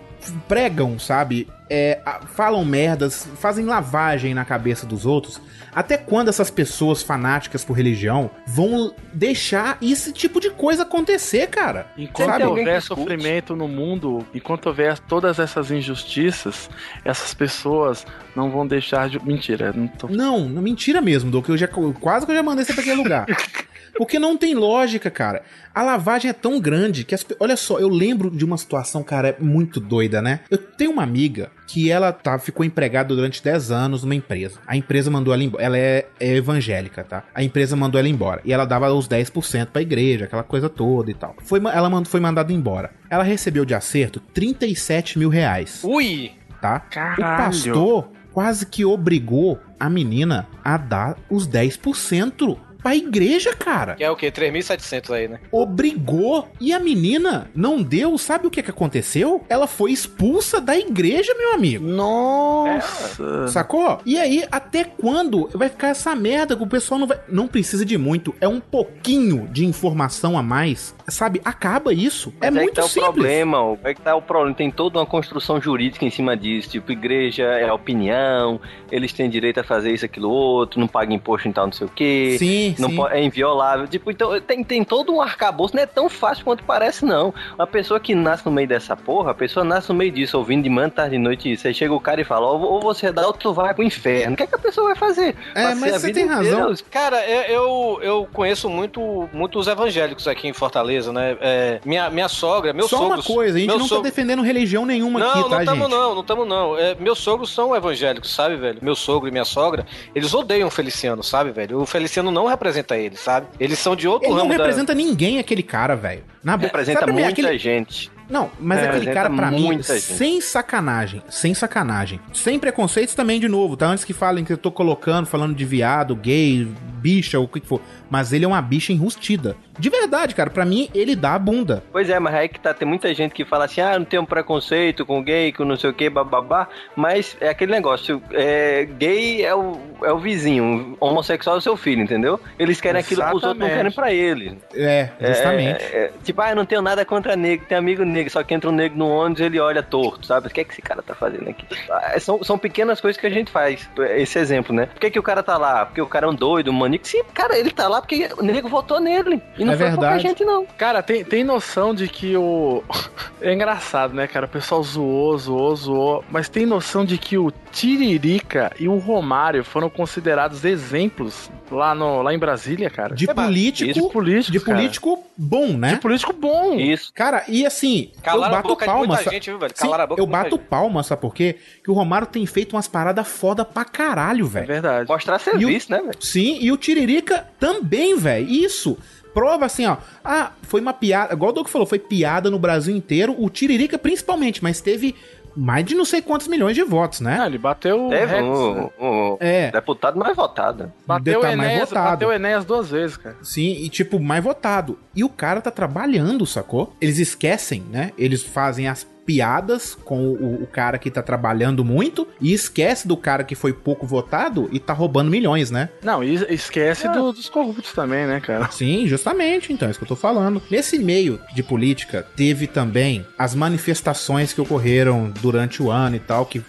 pregam, 0.47 0.99
sabe? 0.99 1.49
É, 1.77 2.01
falam 2.37 2.65
merdas, 2.65 3.29
fazem 3.41 3.65
lavagem 3.65 4.33
na 4.33 4.45
cabeça 4.45 4.87
dos 4.87 5.05
outros. 5.05 5.41
Até 5.75 5.97
quando 5.97 6.29
essas 6.29 6.51
pessoas 6.51 7.03
fanáticas 7.03 7.65
por 7.65 7.73
religião 7.73 8.31
vão 8.47 8.95
deixar 9.13 9.77
esse 9.83 10.13
tipo 10.13 10.41
de 10.41 10.51
coisa 10.51 10.85
acontecer, 10.85 11.49
cara? 11.49 11.89
Enquanto 11.99 12.31
Sabe? 12.31 12.45
houver 12.45 12.81
sofrimento 12.81 13.57
no 13.57 13.67
mundo, 13.67 14.25
enquanto 14.33 14.67
houver 14.67 14.97
todas 15.01 15.41
essas 15.41 15.73
injustiças, 15.73 16.71
essas 17.05 17.35
pessoas 17.35 18.07
não 18.37 18.51
vão 18.51 18.65
deixar 18.65 19.09
de. 19.09 19.19
Mentira, 19.25 19.73
não 19.73 19.89
tô. 19.89 20.07
Não, 20.07 20.49
mentira 20.49 21.01
mesmo, 21.01 21.29
Doc. 21.29 21.49
Eu 21.49 21.57
já, 21.57 21.67
quase 21.67 22.25
que 22.25 22.31
eu 22.31 22.37
já 22.37 22.43
mandei 22.43 22.65
você 22.65 22.73
pra 22.73 22.83
aquele 22.83 22.97
lugar. 22.97 23.27
Porque 23.97 24.19
não 24.19 24.37
tem 24.37 24.55
lógica, 24.55 25.11
cara. 25.11 25.43
A 25.75 25.83
lavagem 25.83 26.31
é 26.31 26.33
tão 26.33 26.61
grande 26.61 27.05
que 27.05 27.15
as, 27.15 27.25
olha 27.39 27.57
só, 27.57 27.79
eu 27.79 27.89
lembro 27.89 28.31
de 28.31 28.45
uma 28.45 28.57
situação, 28.57 29.03
cara, 29.03 29.29
é 29.29 29.37
muito 29.39 29.81
doida, 29.81 30.23
né? 30.23 30.41
Eu 30.51 30.59
tenho 30.59 30.93
uma 30.93 31.03
amiga 31.03 31.51
que 31.67 31.91
ela 31.91 32.13
tá, 32.13 32.39
ficou 32.39 32.65
empregada 32.65 33.15
durante 33.15 33.43
10 33.43 33.71
anos 33.71 34.03
numa 34.03 34.15
empresa. 34.15 34.59
A 34.67 34.77
empresa 34.77 35.11
mandou 35.11 35.33
ela 35.33 35.43
embora. 35.43 35.65
Ela 35.65 35.79
é, 35.79 36.07
é 36.21 36.37
evangélica, 36.37 37.03
tá? 37.05 37.25
A 37.35 37.43
empresa 37.43 37.77
mandou 37.77 37.99
ela 37.99 38.09
embora. 38.09 38.41
E 38.45 38.53
ela 38.53 38.65
dava 38.65 38.93
os 38.93 39.09
10% 39.09 39.67
pra 39.67 39.83
igreja, 39.83 40.27
aquela 40.27 40.43
coisa 40.43 40.69
toda 40.69 41.11
e 41.11 41.15
tal. 41.15 41.35
Foi, 41.43 41.61
ela 41.73 42.05
foi 42.05 42.21
mandada 42.21 42.53
embora. 42.53 42.91
Ela 43.11 43.25
recebeu 43.25 43.65
de 43.65 43.75
acerto 43.75 44.21
37 44.21 45.19
mil 45.19 45.29
reais 45.29 45.81
Ui! 45.85 46.33
tá? 46.65 46.81
Caralho. 46.81 47.35
O 47.35 47.37
pastor 47.37 48.09
quase 48.33 48.65
que 48.65 48.87
obrigou 48.87 49.61
a 49.79 49.91
menina 49.91 50.49
a 50.65 50.79
dar 50.79 51.17
os 51.29 51.47
10% 51.47 52.59
pra 52.85 52.95
igreja, 52.95 53.55
cara. 53.55 53.95
Que 53.95 54.05
é 54.05 54.11
o 54.11 54.15
quê? 54.15 54.31
3.700 54.31 55.11
aí, 55.11 55.27
né? 55.27 55.41
Obrigou. 55.51 56.47
E 56.61 56.71
a 56.71 56.79
menina 56.79 57.51
não 57.55 57.83
deu. 57.83 58.19
Sabe 58.19 58.47
o 58.47 58.51
que, 58.51 58.63
que 58.63 58.71
aconteceu? 58.71 59.43
Ela 59.49 59.67
foi 59.67 59.91
expulsa 59.91 60.61
da 60.61 60.77
igreja, 60.77 61.35
meu 61.35 61.55
amigo. 61.55 61.87
Nossa. 61.87 63.49
Sacou? 63.49 64.01
E 64.05 64.19
aí, 64.19 64.45
até 64.53 64.85
quando 64.85 65.49
vai 65.55 65.71
ficar 65.71 65.89
essa 65.89 66.15
merda 66.15 66.55
que 66.55 66.63
o 66.63 66.67
pessoal 66.67 67.01
não 67.01 67.07
vai. 67.07 67.19
Não 67.27 67.49
precisa 67.49 67.87
de 67.87 67.97
muito. 67.97 68.35
É 68.39 68.47
um 68.47 68.61
pouquinho 68.61 69.49
de 69.51 69.65
informação 69.65 70.37
a 70.37 70.43
mais. 70.43 70.95
Sabe? 71.07 71.41
Acaba 71.45 71.93
isso. 71.93 72.33
é 72.41 72.47
Mas 72.51 72.57
aí 72.57 72.63
muito 72.65 72.75
que 72.77 72.81
tá 72.81 72.83
simples. 72.89 73.09
o 73.09 73.13
problema, 73.13 73.63
ó. 73.63 73.77
é 73.85 73.93
que 73.95 74.01
tá 74.01 74.17
o 74.17 74.23
problema. 74.23 74.55
Tem 74.57 74.71
toda 74.71 74.99
uma 74.99 75.07
construção 75.07 75.61
jurídica 75.61 76.05
em 76.05 76.11
cima 76.11 76.37
disso. 76.37 76.71
Tipo, 76.71 76.93
igreja 76.93 77.45
é 77.45 77.71
opinião, 77.73 78.61
eles 78.91 79.13
têm 79.13 79.29
direito 79.29 79.61
a 79.61 79.65
fazer 79.65 79.93
isso, 79.93 80.05
aquilo, 80.05 80.31
outro, 80.31 80.81
não 80.81 80.89
paga 80.89 81.13
imposto 81.13 81.47
em 81.49 81.53
tal, 81.53 81.67
não 81.67 81.73
sei 81.73 81.87
o 81.87 81.91
quê. 81.91 82.37
Sim, 82.39 82.75
não 82.79 82.89
sim. 82.91 83.05
É 83.11 83.23
inviolável. 83.23 83.87
Tipo, 83.87 84.11
então 84.11 84.41
tem, 84.41 84.65
tem 84.65 84.83
todo 84.85 85.13
um 85.15 85.21
arcabouço, 85.21 85.77
não 85.77 85.83
é 85.83 85.87
tão 85.87 86.09
fácil 86.09 86.45
quanto 86.45 86.65
parece, 86.65 87.05
não. 87.05 87.35
Uma 87.55 87.67
pessoa 87.67 88.01
que 88.01 88.15
nasce 88.15 88.47
no 88.47 88.53
meio 88.53 88.67
dessa 88.69 88.97
porra, 88.97 89.33
a 89.33 89.35
pessoa 89.35 89.63
nasce 89.65 89.89
no 89.91 89.95
meio 89.95 90.11
disso, 90.11 90.39
ouvindo 90.39 90.63
de 90.63 90.71
manhã, 90.71 90.89
tarde, 90.89 91.17
de 91.17 91.19
noite 91.23 91.53
isso. 91.53 91.67
Aí 91.67 91.75
chega 91.75 91.93
o 91.93 92.01
cara 92.01 92.21
e 92.21 92.25
fala, 92.25 92.47
ou, 92.47 92.61
ou 92.63 92.81
você 92.81 93.13
dá 93.13 93.27
ou 93.27 93.33
tu 93.33 93.53
vai 93.53 93.75
pro 93.75 93.85
inferno. 93.85 94.35
O 94.35 94.37
que, 94.37 94.45
é 94.45 94.47
que 94.47 94.55
a 94.55 94.59
pessoa 94.59 94.87
vai 94.87 94.97
fazer? 94.97 95.37
É, 95.55 95.65
Vai 95.65 95.75
mas 95.75 96.01
você 96.01 96.13
tem 96.13 96.25
inteira 96.25 96.35
razão. 96.35 96.71
os- 96.71 96.81
Cara, 96.81 97.27
eu, 97.29 97.43
eu, 97.43 97.99
eu 98.03 98.29
conheço 98.33 98.71
muito 98.71 99.29
muitos 99.33 99.67
evangélicos 99.67 100.27
aqui 100.27 100.49
em 100.49 100.53
Fortaleza, 100.53 100.94
né? 101.13 101.37
É, 101.41 101.81
minha, 101.85 102.09
minha 102.11 102.29
sogra, 102.29 102.73
meu 102.73 102.89
Só 102.89 102.99
sogro. 102.99 103.15
uma 103.15 103.23
coisa, 103.23 103.57
a 103.57 103.61
gente 103.61 103.69
não 103.71 103.81
sogro- 103.87 104.03
tá 104.05 104.09
defendendo 104.11 104.43
religião 104.43 104.87
nenhuma 104.87 105.19
Não, 105.21 105.31
aqui, 105.31 105.41
não 105.41 105.49
tá, 105.51 105.59
estamos 105.61 105.83
gente? 105.89 105.91
não, 105.97 106.15
não 106.15 106.21
estamos 106.21 106.49
não. 106.49 106.79
É, 106.79 106.95
meus 106.97 107.19
sogros 107.19 107.51
são 107.53 107.75
evangélicos, 107.75 108.33
sabe, 108.35 108.57
velho? 108.57 108.79
Meu 108.83 108.95
sogro 108.95 109.29
e 109.29 109.33
minha 109.33 109.45
sogra, 109.45 109.87
eles 110.15 110.33
odeiam 110.35 110.69
o 110.69 110.71
Feliciano, 110.71 111.23
sabe, 111.23 111.51
velho? 111.51 111.81
O 111.81 111.87
Feliciano 111.87 112.31
não 112.31 112.47
representa 112.47 112.97
eles, 112.97 113.21
sabe? 113.21 113.47
Eles 113.59 113.79
são 113.79 113.95
de 113.97 114.07
outro 114.09 114.27
Ele 114.27 114.35
não 114.35 114.43
ramo 114.43 114.51
da- 114.51 114.57
representa 114.65 114.95
ninguém, 114.95 115.39
aquele 115.39 115.63
cara, 115.63 115.95
velho. 115.97 116.23
Na. 116.43 116.57
Representa 116.57 117.01
Sabe, 117.01 117.13
muita 117.13 117.29
aquele- 117.31 117.59
gente. 117.59 118.11
Não, 118.29 118.51
mas 118.59 118.81
É, 118.81 118.89
aquele 118.89 119.13
cara, 119.13 119.31
pra 119.31 119.49
representa 119.51 119.75
mim, 119.75 119.83
gente. 119.83 120.01
sem 120.01 120.41
sacanagem, 120.41 121.23
sem 121.29 121.55
sacanagem. 121.55 122.21
Sem 122.33 122.59
preconceitos 122.59 123.15
também, 123.15 123.39
de 123.41 123.49
novo, 123.49 123.77
tá? 123.77 123.87
Antes 123.87 124.05
que 124.05 124.13
falem 124.13 124.45
que 124.45 124.53
eu 124.53 124.59
tô 124.59 124.71
colocando, 124.73 125.27
falando 125.27 125.55
de 125.55 125.65
viado, 125.65 126.15
gay, 126.17 126.67
bicha, 127.01 127.39
ou 127.39 127.45
o 127.45 127.49
que 127.49 127.61
que 127.61 127.67
for. 127.67 127.81
Mas 128.11 128.33
ele 128.33 128.45
é 128.45 128.49
uma 128.49 128.63
bicha 128.63 128.93
enrustida. 128.93 129.57
De 129.77 129.91
verdade, 129.91 130.35
cara, 130.37 130.51
pra 130.51 130.65
mim, 130.65 130.89
ele 130.95 131.17
dá 131.17 131.35
a 131.35 131.39
bunda. 131.39 131.83
Pois 131.91 132.09
é, 132.09 132.19
mas 132.21 132.33
aí 132.35 132.49
que 132.49 132.61
tá, 132.61 132.73
tem 132.73 132.87
muita 132.87 133.13
gente 133.13 133.33
que 133.35 133.45
fala 133.45 133.65
assim, 133.65 133.81
ah, 133.81 133.99
não 133.99 134.05
tem 134.07 134.21
um 134.21 134.25
preconceito 134.25 135.05
com 135.05 135.21
gay, 135.23 135.53
com 135.53 135.65
não 135.65 135.77
sei 135.77 135.91
o 135.91 135.93
que, 135.93 136.09
bababá, 136.09 136.69
mas 136.95 137.37
é 137.41 137.49
aquele 137.49 137.73
negócio, 137.73 138.23
é, 138.31 138.85
gay 138.97 139.45
é 139.45 139.53
o, 139.53 139.77
é 140.05 140.13
o 140.13 140.19
vizinho, 140.19 140.97
homossexual 141.01 141.57
é 141.57 141.59
o 141.59 141.61
seu 141.61 141.77
filho, 141.77 142.03
entendeu? 142.03 142.39
Eles 142.57 142.81
querem 142.81 143.01
aquilo 143.01 143.23
que 143.23 143.27
os 143.29 143.43
outros 143.43 143.59
não 143.59 143.67
Exatamente. 143.67 143.77
querem 143.77 143.93
pra 143.93 144.13
eles. 144.13 144.55
É, 144.73 145.09
justamente. 145.21 145.83
É, 145.83 145.97
é, 145.97 146.13
tipo, 146.23 146.41
ah, 146.41 146.51
eu 146.51 146.57
não 146.57 146.65
tenho 146.65 146.81
nada 146.81 147.05
contra 147.05 147.35
negro, 147.35 147.67
tem 147.69 147.77
amigo 147.77 148.05
negro, 148.05 148.14
só 148.31 148.43
que 148.43 148.55
entra 148.55 148.71
um 148.71 148.73
negro 148.73 148.99
no 148.99 149.09
ônibus 149.09 149.41
ele 149.41 149.59
olha 149.61 149.83
torto, 149.83 150.27
sabe? 150.27 150.49
O 150.49 150.51
que 150.51 150.61
é 150.61 150.65
que 150.65 150.73
esse 150.73 150.83
cara 150.83 151.03
tá 151.03 151.15
fazendo 151.15 151.49
aqui? 151.49 151.67
Ah, 151.91 152.19
são, 152.21 152.43
são 152.43 152.59
pequenas 152.59 153.01
coisas 153.01 153.21
que 153.21 153.27
a 153.27 153.31
gente 153.31 153.51
faz, 153.51 153.89
esse 154.17 154.39
exemplo, 154.39 154.75
né? 154.75 154.87
Por 154.87 155.01
que, 155.01 155.11
que 155.11 155.19
o 155.19 155.23
cara 155.23 155.43
tá 155.43 155.57
lá? 155.57 155.87
Porque 155.87 156.01
o 156.01 156.07
cara 156.07 156.27
é 156.27 156.29
um 156.31 156.35
doido, 156.35 156.71
um 156.71 156.75
maníaco? 156.75 157.07
Sim, 157.07 157.23
cara, 157.33 157.59
ele 157.59 157.71
tá 157.71 157.89
lá 157.89 158.01
porque 158.01 158.29
o 158.39 158.43
nego 158.43 158.69
votou 158.69 159.01
nele. 159.01 159.43
E 159.59 159.65
não 159.65 159.73
É 159.75 159.77
foi 159.77 159.87
pouca 159.91 160.01
verdade. 160.03 160.23
gente, 160.23 160.45
não. 160.45 160.67
Cara, 160.79 161.03
tem, 161.03 161.25
tem 161.25 161.45
noção 161.45 161.95
de 161.95 162.09
que 162.09 162.37
o. 162.37 162.83
É 163.41 163.53
engraçado, 163.53 164.15
né, 164.15 164.27
cara? 164.27 164.47
O 164.47 164.49
pessoal 164.49 164.83
zoou, 164.83 165.37
zoou, 165.37 165.77
zoou. 165.77 166.25
Mas 166.31 166.49
tem 166.49 166.65
noção 166.65 167.05
de 167.05 167.19
que 167.19 167.37
o 167.37 167.53
Tiririca 167.71 168.73
e 168.79 168.89
o 168.89 168.97
Romário 168.97 169.63
foram 169.63 169.91
considerados 169.91 170.65
exemplos 170.65 171.51
lá, 171.71 171.95
no, 171.95 172.23
lá 172.23 172.33
em 172.35 172.39
Brasília, 172.39 172.89
cara? 172.91 173.15
De 173.15 173.27
político, 173.27 173.93
De 173.93 174.01
político, 174.09 174.53
de 174.53 174.61
cara. 174.61 174.79
político 174.79 175.25
bom, 175.37 175.69
né? 175.77 175.95
De 175.95 176.01
político 176.01 176.33
bom. 176.33 176.75
Isso. 176.79 177.13
Cara, 177.15 177.45
e 177.49 177.65
assim, 177.67 178.11
Calaram 178.23 178.55
eu 178.55 178.59
a 178.59 178.63
bato 178.63 178.77
palma. 178.85 179.07
muita 179.07 179.23
sa- 179.25 179.31
gente, 179.31 179.51
viu, 179.51 179.59
velho? 179.59 179.73
Sim, 179.75 179.87
boca 179.89 180.15
eu 180.21 180.27
bato 180.27 180.59
palma, 180.59 181.03
sabe 181.03 181.21
por 181.23 181.35
quê? 181.35 181.57
Que 181.83 181.91
o 181.91 181.95
Romário 181.95 182.27
tem 182.27 182.45
feito 182.47 182.75
umas 182.77 182.89
paradas 182.89 183.27
foda 183.27 183.65
pra 183.65 183.85
caralho, 183.85 184.47
É 184.47 184.49
velho. 184.49 184.67
verdade. 184.67 185.09
Mostrar 185.09 185.39
serviço, 185.39 185.91
né, 185.91 185.99
velho? 185.99 186.15
Sim, 186.21 186.59
e 186.61 186.71
o 186.71 186.77
Tiririca 186.77 187.47
também, 187.59 188.17
velho. 188.17 188.49
Isso. 188.49 188.97
Prova 189.33 189.67
assim, 189.67 189.85
ó. 189.85 189.97
Ah, 190.25 190.53
foi 190.63 190.81
uma 190.81 190.93
piada. 190.93 191.35
Igual 191.35 191.51
o 191.51 191.55
Doug 191.55 191.67
falou, 191.67 191.85
foi 191.89 191.99
piada 191.99 192.49
no 192.49 192.59
Brasil 192.59 192.95
inteiro. 192.95 193.35
O 193.37 193.51
Tiririca 193.51 193.99
principalmente, 193.99 194.63
mas 194.63 194.81
teve 194.81 195.13
mais 195.57 195.85
de 195.85 195.95
não 195.95 196.05
sei 196.05 196.21
quantos 196.23 196.49
milhões 196.49 196.75
de 196.75 196.83
votos, 196.83 197.21
né? 197.21 197.39
Ah, 197.41 197.47
ele 197.47 197.59
bateu 197.59 198.07
o 198.07 198.11
Teve 198.11 198.35
Rex, 198.35 198.45
um, 198.47 198.75
né? 198.75 198.91
um 199.01 199.37
É. 199.41 199.71
deputado 199.71 200.19
mais 200.19 200.35
votado. 200.37 200.93
Bateu 201.07 201.39
o 201.39 201.43
tá 201.43 201.57
mais 201.57 201.71
Enéas, 201.71 201.89
votado. 201.89 202.11
bateu 202.11 202.29
o 202.29 202.33
Enéas 202.33 202.65
duas 202.65 202.91
vezes, 202.91 203.17
cara. 203.17 203.37
Sim, 203.43 203.73
e 203.73 203.89
tipo, 203.89 204.19
mais 204.21 204.43
votado. 204.43 204.99
E 205.15 205.23
o 205.25 205.29
cara 205.29 205.61
tá 205.61 205.71
trabalhando, 205.71 206.45
sacou? 206.47 206.95
Eles 207.01 207.19
esquecem, 207.19 207.83
né? 207.91 208.13
Eles 208.19 208.43
fazem 208.43 208.89
as 208.89 209.07
piadas 209.27 209.95
com 210.05 210.27
o, 210.29 210.63
o 210.63 210.67
cara 210.67 210.99
que 210.99 211.11
tá 211.11 211.23
trabalhando 211.23 211.85
muito 211.85 212.27
e 212.41 212.53
esquece 212.53 213.07
do 213.09 213.17
cara 213.17 213.43
que 213.45 213.55
foi 213.55 213.73
pouco 213.73 214.07
votado 214.07 214.69
e 214.73 214.79
tá 214.79 214.93
roubando 214.93 215.31
milhões, 215.31 215.71
né? 215.71 215.89
Não, 216.03 216.23
e 216.23 216.35
esquece 216.53 217.09
do- 217.09 217.33
dos 217.33 217.49
corruptos 217.49 217.93
também, 217.93 218.27
né, 218.27 218.41
cara? 218.41 218.71
Sim, 218.71 219.07
justamente, 219.07 219.73
então, 219.73 219.89
é 219.89 219.91
isso 219.91 219.99
que 219.99 220.05
eu 220.05 220.09
tô 220.09 220.17
falando. 220.17 220.63
Nesse 220.71 220.99
meio 220.99 221.41
de 221.55 221.63
política, 221.63 222.27
teve 222.37 222.67
também 222.67 223.27
as 223.39 223.55
manifestações 223.55 224.53
que 224.53 224.61
ocorreram 224.61 225.33
durante 225.41 225.83
o 225.83 225.91
ano 225.91 226.17
e 226.17 226.21
tal, 226.21 226.47
que 226.47 226.63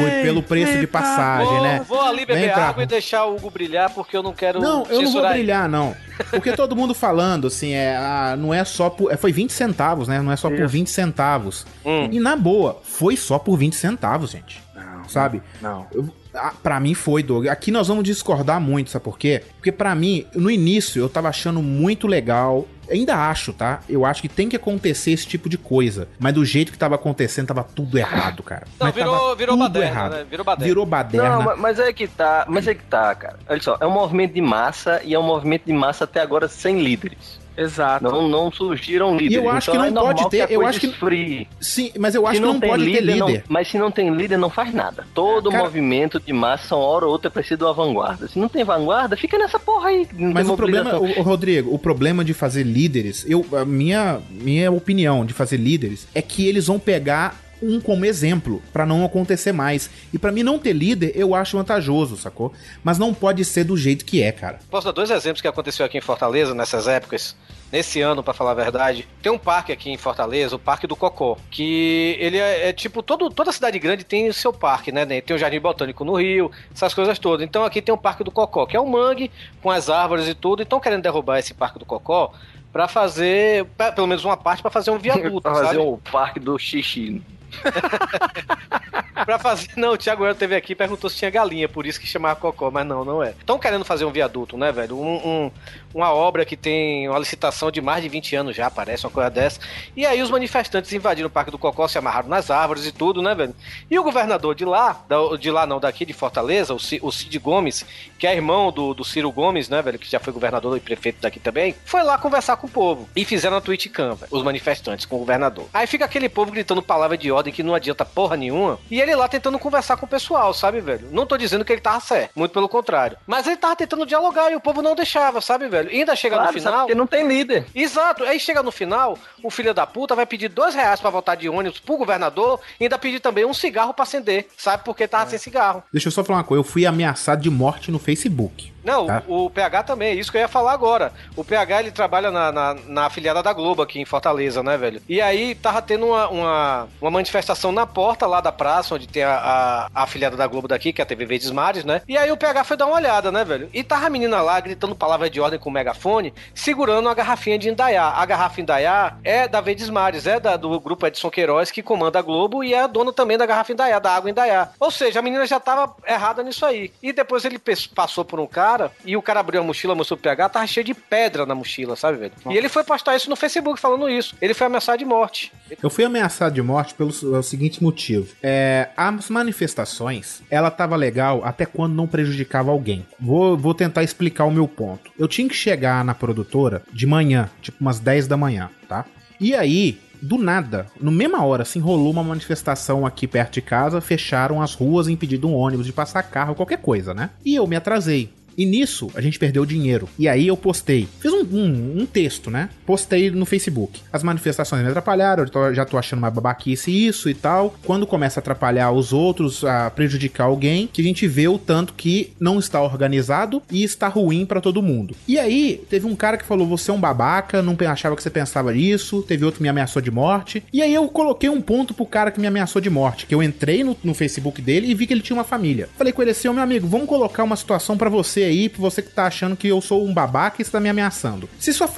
foi 0.00 0.10
pelo 0.22 0.42
preço 0.42 0.78
de 0.78 0.86
passagem, 0.86 1.46
vou, 1.52 1.62
né? 1.62 1.84
vou 1.88 2.00
ali 2.00 2.26
beber 2.26 2.40
Vem 2.46 2.52
pra- 2.52 2.68
água 2.68 2.82
e 2.82 2.86
deixar 2.86 3.24
o 3.26 3.36
Hugo 3.36 3.50
brilhar 3.50 3.90
porque 3.90 4.16
eu 4.16 4.22
não 4.22 4.32
quero 4.32 4.60
Não, 4.60 4.68
eu 4.68 4.76
não 4.78 4.84
vou 4.86 5.00
censurar 5.06 5.32
ele. 5.32 5.40
brilhar, 5.40 5.68
não. 5.68 5.94
Porque 6.30 6.52
todo 6.52 6.76
mundo 6.76 6.94
falando, 6.94 7.48
assim, 7.48 7.72
é, 7.72 7.96
ah, 7.96 8.36
não 8.38 8.54
é 8.54 8.64
só 8.64 8.88
por. 8.88 9.12
é, 9.12 9.16
foi 9.16 9.32
20 9.32 9.52
centavos, 9.52 10.06
né? 10.08 10.20
Não 10.20 10.30
é 10.30 10.36
só 10.36 10.48
por 10.48 10.58
Isso. 10.60 10.68
20 10.68 10.88
centavos. 10.90 11.66
Hum. 11.84 12.08
E 12.12 12.20
na 12.20 12.36
boa, 12.36 12.80
foi 12.84 13.16
só 13.16 13.38
por 13.38 13.56
20 13.56 13.74
centavos, 13.74 14.30
gente. 14.30 14.62
Não, 14.74 15.08
Sabe? 15.08 15.42
Não. 15.60 15.86
Eu, 15.92 16.08
ah, 16.34 16.52
pra 16.62 16.78
mim 16.80 16.94
foi, 16.94 17.22
Doug. 17.22 17.46
Aqui 17.48 17.70
nós 17.70 17.88
vamos 17.88 18.04
discordar 18.04 18.60
muito, 18.60 18.90
sabe 18.90 19.04
por 19.04 19.18
quê? 19.18 19.42
Porque 19.56 19.70
pra 19.72 19.94
mim, 19.94 20.24
no 20.34 20.50
início, 20.50 21.00
eu 21.00 21.08
tava 21.08 21.28
achando 21.28 21.60
muito 21.62 22.06
legal. 22.06 22.66
Ainda 22.90 23.16
acho, 23.28 23.52
tá? 23.52 23.80
Eu 23.88 24.04
acho 24.04 24.20
que 24.22 24.28
tem 24.28 24.48
que 24.48 24.56
acontecer 24.56 25.10
esse 25.12 25.26
tipo 25.26 25.48
de 25.48 25.56
coisa. 25.58 26.08
Mas 26.18 26.34
do 26.34 26.44
jeito 26.44 26.70
que 26.72 26.78
tava 26.78 26.94
acontecendo, 26.94 27.46
tava 27.48 27.64
tudo 27.64 27.98
errado, 27.98 28.42
cara. 28.42 28.66
Não, 28.78 28.86
Mas 28.86 28.94
virou, 28.94 29.36
virou 29.36 29.56
tudo 29.56 29.62
baderna, 29.68 29.86
errado. 29.90 30.12
né? 30.12 30.26
Virou 30.28 30.44
baderna. 30.44 30.66
Virou 30.68 30.86
baderna. 30.86 31.28
Não, 31.30 31.42
ma- 31.42 31.56
mas 31.56 31.78
é 31.78 31.92
que 31.92 32.06
tá, 32.06 32.44
mas 32.48 32.66
é 32.68 32.74
que 32.74 32.84
tá, 32.84 33.14
cara. 33.14 33.38
Olha 33.48 33.62
só, 33.62 33.76
é 33.80 33.86
um 33.86 33.90
movimento 33.90 34.32
de 34.34 34.40
massa 34.40 35.00
e 35.04 35.14
é 35.14 35.18
um 35.18 35.22
movimento 35.22 35.64
de 35.66 35.72
massa 35.72 36.04
até 36.04 36.20
agora 36.20 36.48
sem 36.48 36.80
líderes. 36.80 37.38
Exato. 37.56 38.04
Não, 38.04 38.28
não 38.28 38.50
surgiram 38.50 39.16
líderes. 39.16 39.44
eu 39.44 39.50
acho 39.50 39.70
então 39.70 39.82
que 39.82 39.88
é 39.88 39.90
não 39.90 40.02
pode 40.02 40.14
normal 40.22 40.30
ter- 40.30 40.50
eu 40.50 40.66
acho 40.66 40.80
que- 40.80 40.86
esfrie. 40.86 41.48
Sim, 41.60 41.92
mas 41.98 42.14
eu 42.14 42.26
acho 42.26 42.36
Se 42.36 42.40
que 42.40 42.46
não 42.46 42.58
tem 42.60 42.70
pode 42.70 42.84
ter 42.92 43.16
não- 43.16 43.26
líder. 43.28 43.44
mas 43.48 43.68
se 43.68 43.78
não 43.78 43.90
tem 43.90 44.10
líder, 44.14 44.36
não 44.36 44.50
faz 44.50 44.74
nada. 44.74 45.06
Todo 45.14 45.50
Cara- 45.50 45.62
movimento 45.62 46.18
de 46.20 46.32
massa, 46.32 46.74
uma 46.74 46.84
hora 46.84 47.06
ou 47.06 47.12
outra, 47.12 47.30
precisa 47.30 47.56
de 47.56 47.64
uma 47.64 47.72
vanguarda. 47.72 48.26
Se 48.28 48.38
não 48.38 48.48
tem 48.48 48.64
vanguarda, 48.64 49.16
fica 49.16 49.38
nessa 49.38 49.58
porra 49.58 49.88
aí. 49.90 50.06
Não 50.12 50.32
Mas 50.32 50.48
o 50.48 50.56
problema, 50.56 50.98
o, 50.98 51.04
o 51.20 51.22
Rodrigo, 51.22 51.72
o 51.74 51.78
problema 51.78 52.24
de 52.24 52.34
fazer 52.34 52.64
líderes, 52.64 53.24
eu, 53.28 53.44
a 53.52 53.64
minha, 53.64 54.18
minha 54.30 54.70
opinião 54.72 55.24
de 55.24 55.32
fazer 55.32 55.56
líderes 55.56 56.06
é 56.14 56.20
que 56.20 56.46
eles 56.48 56.66
vão 56.66 56.78
pegar 56.78 57.40
um 57.66 57.80
como 57.80 58.04
exemplo 58.04 58.62
pra 58.72 58.84
não 58.86 59.04
acontecer 59.04 59.52
mais. 59.52 59.88
E 60.12 60.18
pra 60.18 60.30
mim 60.32 60.42
não 60.42 60.58
ter 60.58 60.72
líder, 60.72 61.12
eu 61.14 61.34
acho 61.34 61.56
vantajoso, 61.56 62.16
sacou? 62.16 62.52
Mas 62.82 62.98
não 62.98 63.12
pode 63.14 63.44
ser 63.44 63.64
do 63.64 63.76
jeito 63.76 64.04
que 64.04 64.22
é, 64.22 64.30
cara. 64.32 64.58
Posso 64.70 64.86
dar 64.86 64.92
dois 64.92 65.10
exemplos 65.10 65.40
que 65.40 65.48
aconteceu 65.48 65.84
aqui 65.86 65.98
em 65.98 66.00
Fortaleza 66.00 66.54
nessas 66.54 66.86
épocas. 66.88 67.36
Nesse 67.72 68.00
ano, 68.00 68.22
pra 68.22 68.32
falar 68.32 68.52
a 68.52 68.54
verdade, 68.54 69.08
tem 69.20 69.32
um 69.32 69.38
parque 69.38 69.72
aqui 69.72 69.90
em 69.90 69.96
Fortaleza, 69.96 70.54
o 70.54 70.58
Parque 70.60 70.86
do 70.86 70.94
Cocó, 70.94 71.36
que 71.50 72.16
ele 72.20 72.36
é, 72.38 72.68
é 72.68 72.72
tipo 72.72 73.02
todo, 73.02 73.28
toda 73.30 73.50
cidade 73.50 73.80
grande 73.80 74.04
tem 74.04 74.28
o 74.28 74.34
seu 74.34 74.52
parque, 74.52 74.92
né? 74.92 75.04
Tem 75.20 75.34
o 75.34 75.38
Jardim 75.38 75.58
Botânico 75.58 76.04
no 76.04 76.14
Rio, 76.14 76.52
essas 76.72 76.94
coisas 76.94 77.18
todas. 77.18 77.44
Então 77.44 77.64
aqui 77.64 77.82
tem 77.82 77.92
o 77.92 77.98
Parque 77.98 78.22
do 78.22 78.30
Cocó, 78.30 78.64
que 78.64 78.76
é 78.76 78.80
um 78.80 78.86
mangue 78.86 79.28
com 79.60 79.72
as 79.72 79.90
árvores 79.90 80.28
e 80.28 80.34
tudo. 80.34 80.62
Então 80.62 80.78
querendo 80.78 81.02
derrubar 81.02 81.40
esse 81.40 81.52
Parque 81.52 81.80
do 81.80 81.84
Cocó 81.84 82.32
pra 82.72 82.86
fazer 82.86 83.64
pra- 83.76 83.90
pelo 83.90 84.06
menos 84.06 84.24
uma 84.24 84.36
parte 84.36 84.62
pra 84.62 84.70
fazer 84.70 84.92
um 84.92 84.98
viaduto, 84.98 85.40
pra 85.42 85.54
fazer 85.54 85.66
sabe? 85.66 85.78
o 85.78 85.98
parque 86.12 86.38
do 86.38 86.56
xixi. 86.56 87.20
pra 89.24 89.38
fazer. 89.38 89.68
Não, 89.76 89.92
o 89.92 89.96
Thiago 89.96 90.24
Elo 90.24 90.34
teve 90.34 90.54
aqui 90.54 90.72
e 90.72 90.76
perguntou 90.76 91.08
se 91.08 91.16
tinha 91.16 91.30
galinha, 91.30 91.68
por 91.68 91.86
isso 91.86 92.00
que 92.00 92.06
chamava 92.06 92.36
Cocó, 92.36 92.70
mas 92.70 92.86
não, 92.86 93.04
não 93.04 93.22
é. 93.22 93.30
Estão 93.30 93.58
querendo 93.58 93.84
fazer 93.84 94.04
um 94.04 94.10
viaduto, 94.10 94.56
né, 94.56 94.72
velho? 94.72 94.98
Um, 94.98 95.16
um, 95.16 95.50
uma 95.94 96.12
obra 96.12 96.44
que 96.44 96.56
tem 96.56 97.08
uma 97.08 97.18
licitação 97.18 97.70
de 97.70 97.80
mais 97.80 98.02
de 98.02 98.08
20 98.08 98.34
anos 98.36 98.56
já, 98.56 98.68
parece, 98.70 99.06
uma 99.06 99.12
coisa 99.12 99.30
dessa. 99.30 99.60
E 99.96 100.04
aí 100.04 100.20
os 100.20 100.30
manifestantes 100.30 100.92
invadiram 100.92 101.28
o 101.28 101.30
Parque 101.30 101.50
do 101.50 101.58
Cocó, 101.58 101.86
se 101.88 101.96
amarraram 101.96 102.28
nas 102.28 102.50
árvores 102.50 102.84
e 102.86 102.92
tudo, 102.92 103.22
né, 103.22 103.34
velho? 103.34 103.54
E 103.90 103.98
o 103.98 104.02
governador 104.02 104.54
de 104.54 104.64
lá, 104.64 105.04
de 105.38 105.50
lá 105.50 105.66
não, 105.66 105.78
daqui 105.80 106.04
de 106.04 106.12
Fortaleza, 106.12 106.74
o 106.74 106.78
Ci- 106.80 106.98
o 107.02 107.12
Cid 107.12 107.38
Gomes, 107.38 107.86
que 108.18 108.26
é 108.26 108.34
irmão 108.34 108.72
do, 108.72 108.92
do 108.92 109.04
Ciro 109.04 109.30
Gomes, 109.30 109.68
né, 109.68 109.80
velho, 109.80 109.98
que 109.98 110.10
já 110.10 110.18
foi 110.18 110.32
governador 110.32 110.76
e 110.76 110.80
prefeito 110.80 111.20
daqui 111.20 111.38
também, 111.38 111.74
foi 111.84 112.02
lá 112.02 112.18
conversar 112.18 112.56
com 112.56 112.66
o 112.66 112.70
povo. 112.70 113.08
E 113.14 113.24
fizeram 113.24 113.56
a 113.56 113.60
tweet 113.60 113.88
cam, 113.88 114.14
velho, 114.14 114.28
os 114.32 114.42
manifestantes 114.42 115.06
com 115.06 115.16
o 115.16 115.20
governador. 115.20 115.66
Aí 115.72 115.86
fica 115.86 116.04
aquele 116.04 116.28
povo 116.28 116.50
gritando 116.50 116.82
palavra 116.82 117.16
de 117.16 117.30
ordem 117.30 117.52
que 117.52 117.62
não 117.62 117.74
adianta 117.74 118.04
porra 118.04 118.36
nenhuma. 118.36 118.78
E 118.90 119.00
ele 119.00 119.14
lá 119.14 119.28
tentando 119.28 119.58
conversar 119.58 119.96
com 119.96 120.06
o 120.06 120.08
pessoal, 120.08 120.52
sabe, 120.52 120.80
velho? 120.80 121.08
Não 121.12 121.26
tô 121.26 121.36
dizendo 121.36 121.64
que 121.64 121.72
ele 121.72 121.80
tava 121.80 122.00
certo, 122.00 122.32
muito 122.34 122.52
pelo 122.52 122.68
contrário. 122.68 123.16
Mas 123.26 123.46
ele 123.46 123.56
tava 123.56 123.76
tentando 123.76 124.06
dialogar 124.06 124.50
e 124.50 124.56
o 124.56 124.60
povo 124.60 124.82
não 124.82 124.94
deixava, 124.94 125.40
sabe, 125.40 125.68
velho? 125.68 125.83
E 125.90 125.98
ainda 126.00 126.14
chega 126.16 126.36
Claro, 126.36 126.52
no 126.52 126.58
final. 126.58 126.80
porque 126.80 126.94
não 126.94 127.06
tem 127.06 127.26
líder. 127.26 127.66
Exato. 127.74 128.24
Aí 128.24 128.38
chega 128.40 128.62
no 128.62 128.70
final, 128.72 129.18
o 129.42 129.50
filho 129.50 129.72
da 129.72 129.86
puta 129.86 130.14
vai 130.14 130.26
pedir 130.26 130.48
dois 130.48 130.74
reais 130.74 131.00
pra 131.00 131.10
voltar 131.10 131.34
de 131.34 131.48
ônibus 131.48 131.80
pro 131.80 131.96
governador 131.96 132.60
e 132.80 132.84
ainda 132.84 132.98
pedir 132.98 133.20
também 133.20 133.44
um 133.44 133.54
cigarro 133.54 133.94
pra 133.94 134.02
acender, 134.02 134.48
sabe? 134.56 134.84
Porque 134.84 135.06
tava 135.08 135.30
sem 135.30 135.38
cigarro. 135.38 135.82
Deixa 135.92 136.08
eu 136.08 136.12
só 136.12 136.24
falar 136.24 136.38
uma 136.40 136.44
coisa, 136.44 136.60
eu 136.60 136.64
fui 136.64 136.84
ameaçado 136.86 137.40
de 137.42 137.50
morte 137.50 137.90
no 137.90 137.98
Facebook. 137.98 138.73
Não, 138.84 139.06
Tá. 139.06 139.22
o, 139.26 139.46
o 139.46 139.50
PH 139.50 139.82
também, 139.84 140.10
é 140.10 140.14
isso 140.14 140.30
que 140.30 140.36
eu 140.36 140.42
ia 140.42 140.48
falar 140.48 140.72
agora. 140.72 141.12
O 141.36 141.44
PH 141.44 141.80
ele 141.80 141.90
trabalha 141.90 142.30
na, 142.30 142.52
na, 142.52 142.74
na 142.86 143.06
afiliada 143.06 143.42
da 143.42 143.52
Globo 143.52 143.82
aqui 143.82 144.00
em 144.00 144.04
Fortaleza, 144.04 144.62
né, 144.62 144.76
velho? 144.76 145.00
E 145.08 145.20
aí 145.20 145.54
tava 145.54 145.80
tendo 145.82 146.06
uma, 146.06 146.28
uma, 146.28 146.88
uma 147.00 147.10
manifestação 147.10 147.72
na 147.72 147.86
porta 147.86 148.26
lá 148.26 148.40
da 148.40 148.52
praça, 148.52 148.94
onde 148.94 149.06
tem 149.08 149.22
a, 149.22 149.34
a, 149.34 149.90
a 149.94 150.02
afiliada 150.02 150.36
da 150.36 150.46
Globo 150.46 150.68
daqui, 150.68 150.92
que 150.92 151.00
é 151.00 151.04
a 151.04 151.06
TV 151.06 151.24
Verdes 151.24 151.50
Mares, 151.50 151.84
né? 151.84 152.02
E 152.08 152.16
aí 152.16 152.30
o 152.30 152.36
PH 152.36 152.64
foi 152.64 152.76
dar 152.76 152.86
uma 152.86 152.96
olhada, 152.96 153.32
né, 153.32 153.44
velho? 153.44 153.68
E 153.72 153.82
tava 153.82 154.06
a 154.06 154.10
menina 154.10 154.40
lá 154.42 154.60
gritando 154.60 154.94
palavra 154.94 155.28
de 155.30 155.40
ordem 155.40 155.58
com 155.58 155.70
o 155.70 155.72
megafone, 155.72 156.32
segurando 156.54 157.06
uma 157.06 157.14
garrafinha 157.14 157.58
de 157.58 157.68
Indaiá. 157.68 158.08
A 158.08 158.24
garrafa 158.26 158.60
Indaiá 158.60 159.16
é 159.24 159.48
da 159.48 159.60
Verdes 159.60 159.88
Mares, 159.90 160.26
é 160.26 160.38
da, 160.38 160.56
do 160.56 160.78
grupo 160.80 161.06
Edson 161.06 161.30
Queiroz, 161.30 161.70
que 161.70 161.82
comanda 161.82 162.18
a 162.18 162.22
Globo 162.22 162.62
e 162.62 162.74
é 162.74 162.80
a 162.82 162.86
dona 162.86 163.12
também 163.12 163.38
da 163.38 163.46
garrafa 163.46 163.72
Indaiá, 163.72 163.98
da 163.98 164.14
água 164.14 164.30
Indaiá. 164.30 164.70
Ou 164.78 164.90
seja, 164.90 165.18
a 165.20 165.22
menina 165.22 165.46
já 165.46 165.58
tava 165.58 165.94
errada 166.06 166.42
nisso 166.42 166.64
aí. 166.66 166.92
E 167.02 167.12
depois 167.12 167.44
ele 167.44 167.60
passou 167.94 168.24
por 168.24 168.38
um 168.40 168.46
cara 168.74 168.92
e 169.04 169.16
o 169.16 169.22
cara 169.22 169.40
abriu 169.40 169.60
a 169.60 169.64
mochila, 169.64 169.94
mostrou 169.94 170.18
o 170.18 170.20
PH, 170.20 170.48
tava 170.48 170.66
cheio 170.66 170.84
de 170.84 170.94
pedra 170.94 171.46
na 171.46 171.54
mochila, 171.54 171.96
sabe, 171.96 172.18
velho? 172.18 172.32
E 172.50 172.56
ele 172.56 172.68
foi 172.68 172.82
postar 172.84 173.14
isso 173.16 173.30
no 173.30 173.36
Facebook 173.36 173.80
falando 173.80 174.08
isso. 174.08 174.34
Ele 174.40 174.54
foi 174.54 174.66
ameaçado 174.66 174.98
de 174.98 175.04
morte. 175.04 175.52
Eu 175.82 175.90
fui 175.90 176.04
ameaçado 176.04 176.54
de 176.54 176.62
morte 176.62 176.94
pelo 176.94 177.10
s- 177.10 177.42
seguinte 177.42 177.82
motivo. 177.82 178.34
É, 178.42 178.88
as 178.96 179.28
manifestações, 179.30 180.42
ela 180.50 180.70
tava 180.70 180.96
legal 180.96 181.42
até 181.44 181.64
quando 181.66 181.94
não 181.94 182.06
prejudicava 182.06 182.70
alguém. 182.70 183.06
Vou, 183.18 183.56
vou 183.56 183.74
tentar 183.74 184.02
explicar 184.02 184.44
o 184.44 184.50
meu 184.50 184.66
ponto. 184.68 185.10
Eu 185.18 185.28
tinha 185.28 185.48
que 185.48 185.54
chegar 185.54 186.04
na 186.04 186.14
produtora 186.14 186.82
de 186.92 187.06
manhã, 187.06 187.48
tipo 187.62 187.78
umas 187.80 187.98
10 188.00 188.26
da 188.26 188.36
manhã, 188.36 188.70
tá? 188.88 189.04
E 189.40 189.54
aí, 189.54 189.98
do 190.22 190.38
nada, 190.38 190.86
no 191.00 191.10
mesma 191.10 191.44
hora, 191.44 191.64
se 191.64 191.78
enrolou 191.78 192.10
uma 192.10 192.22
manifestação 192.22 193.04
aqui 193.04 193.26
perto 193.26 193.54
de 193.54 193.62
casa, 193.62 194.00
fecharam 194.00 194.62
as 194.62 194.74
ruas, 194.74 195.08
impedindo 195.08 195.48
um 195.48 195.54
ônibus 195.54 195.86
de 195.86 195.92
passar 195.92 196.22
carro, 196.22 196.54
qualquer 196.54 196.78
coisa, 196.78 197.12
né? 197.12 197.30
E 197.44 197.54
eu 197.54 197.66
me 197.66 197.76
atrasei. 197.76 198.32
E 198.56 198.64
nisso, 198.64 199.10
a 199.14 199.20
gente 199.20 199.38
perdeu 199.38 199.64
dinheiro. 199.66 200.08
E 200.18 200.28
aí 200.28 200.46
eu 200.46 200.56
postei. 200.56 201.08
Fiz 201.20 201.32
um, 201.32 201.42
um- 201.52 202.02
um 202.02 202.06
texto, 202.06 202.50
né? 202.50 202.68
Postei 202.86 203.30
no 203.30 203.44
Facebook. 203.46 204.00
As 204.12 204.22
manifestações 204.22 204.82
me 204.82 204.88
atrapalharam, 204.88 205.44
eu 205.44 205.50
tô- 205.50 205.72
já 205.74 205.84
tô 205.84 205.96
achando 205.98 206.18
uma 206.20 206.30
babaquice 206.30 206.90
isso 206.90 207.28
e 207.28 207.34
tal. 207.34 207.74
Quando 207.84 208.06
começa 208.06 208.38
a 208.38 208.42
atrapalhar 208.42 208.90
os 208.92 209.12
outros, 209.12 209.64
a 209.64 209.90
prejudicar 209.90 210.44
alguém, 210.44 210.88
que 210.92 211.00
a 211.00 211.04
gente 211.04 211.26
vê 211.26 211.48
o 211.48 211.58
tanto 211.58 211.94
que 211.94 212.32
não 212.38 212.58
está 212.58 212.80
organizado 212.82 213.62
e 213.70 213.82
está 213.82 214.08
ruim 214.08 214.44
pra 214.46 214.60
todo 214.60 214.82
mundo. 214.82 215.14
E 215.26 215.38
aí, 215.38 215.82
teve 215.88 216.06
um 216.06 216.14
cara 216.16 216.36
que 216.36 216.44
falou: 216.44 216.66
você 216.66 216.90
é 216.90 216.94
um 216.94 217.00
babaca, 217.00 217.62
não 217.62 217.76
achava 217.88 218.16
que 218.16 218.22
você 218.22 218.30
pensava 218.30 218.72
nisso. 218.72 219.22
Teve 219.22 219.44
outro 219.44 219.58
que 219.58 219.62
me 219.62 219.68
ameaçou 219.68 220.00
de 220.00 220.10
morte. 220.10 220.62
E 220.72 220.80
aí 220.82 220.92
eu 220.94 221.06
coloquei 221.08 221.48
um 221.50 221.60
ponto 221.60 221.92
pro 221.94 222.06
cara 222.06 222.30
que 222.30 222.40
me 222.40 222.46
ameaçou 222.46 222.80
de 222.80 222.88
morte. 222.90 223.26
Que 223.26 223.34
eu 223.34 223.42
entrei 223.42 223.84
no, 223.84 223.96
no 224.02 224.14
Facebook 224.14 224.60
dele 224.62 224.88
e 224.88 224.94
vi 224.94 225.06
que 225.06 225.12
ele 225.12 225.20
tinha 225.22 225.36
uma 225.36 225.44
família. 225.44 225.88
Falei 225.96 226.12
com 226.12 226.22
ele 226.22 226.30
assim: 226.30 226.48
ô 226.48 226.52
meu 226.52 226.62
amigo, 226.62 226.86
vamos 226.86 227.06
colocar 227.08 227.42
uma 227.44 227.56
situação 227.56 227.96
pra 227.96 228.08
você 228.08 228.43
aí, 228.44 228.68
pra 228.68 228.80
você 228.80 229.02
que 229.02 229.10
tá 229.10 229.26
achando 229.26 229.56
que 229.56 229.68
eu 229.68 229.80
sou 229.80 230.04
um 230.04 230.12
babaca 230.12 230.56
e 230.58 230.62
está 230.62 230.80
me 230.80 230.88
ameaçando. 230.88 231.48
Se 231.58 231.72
sua, 231.72 231.88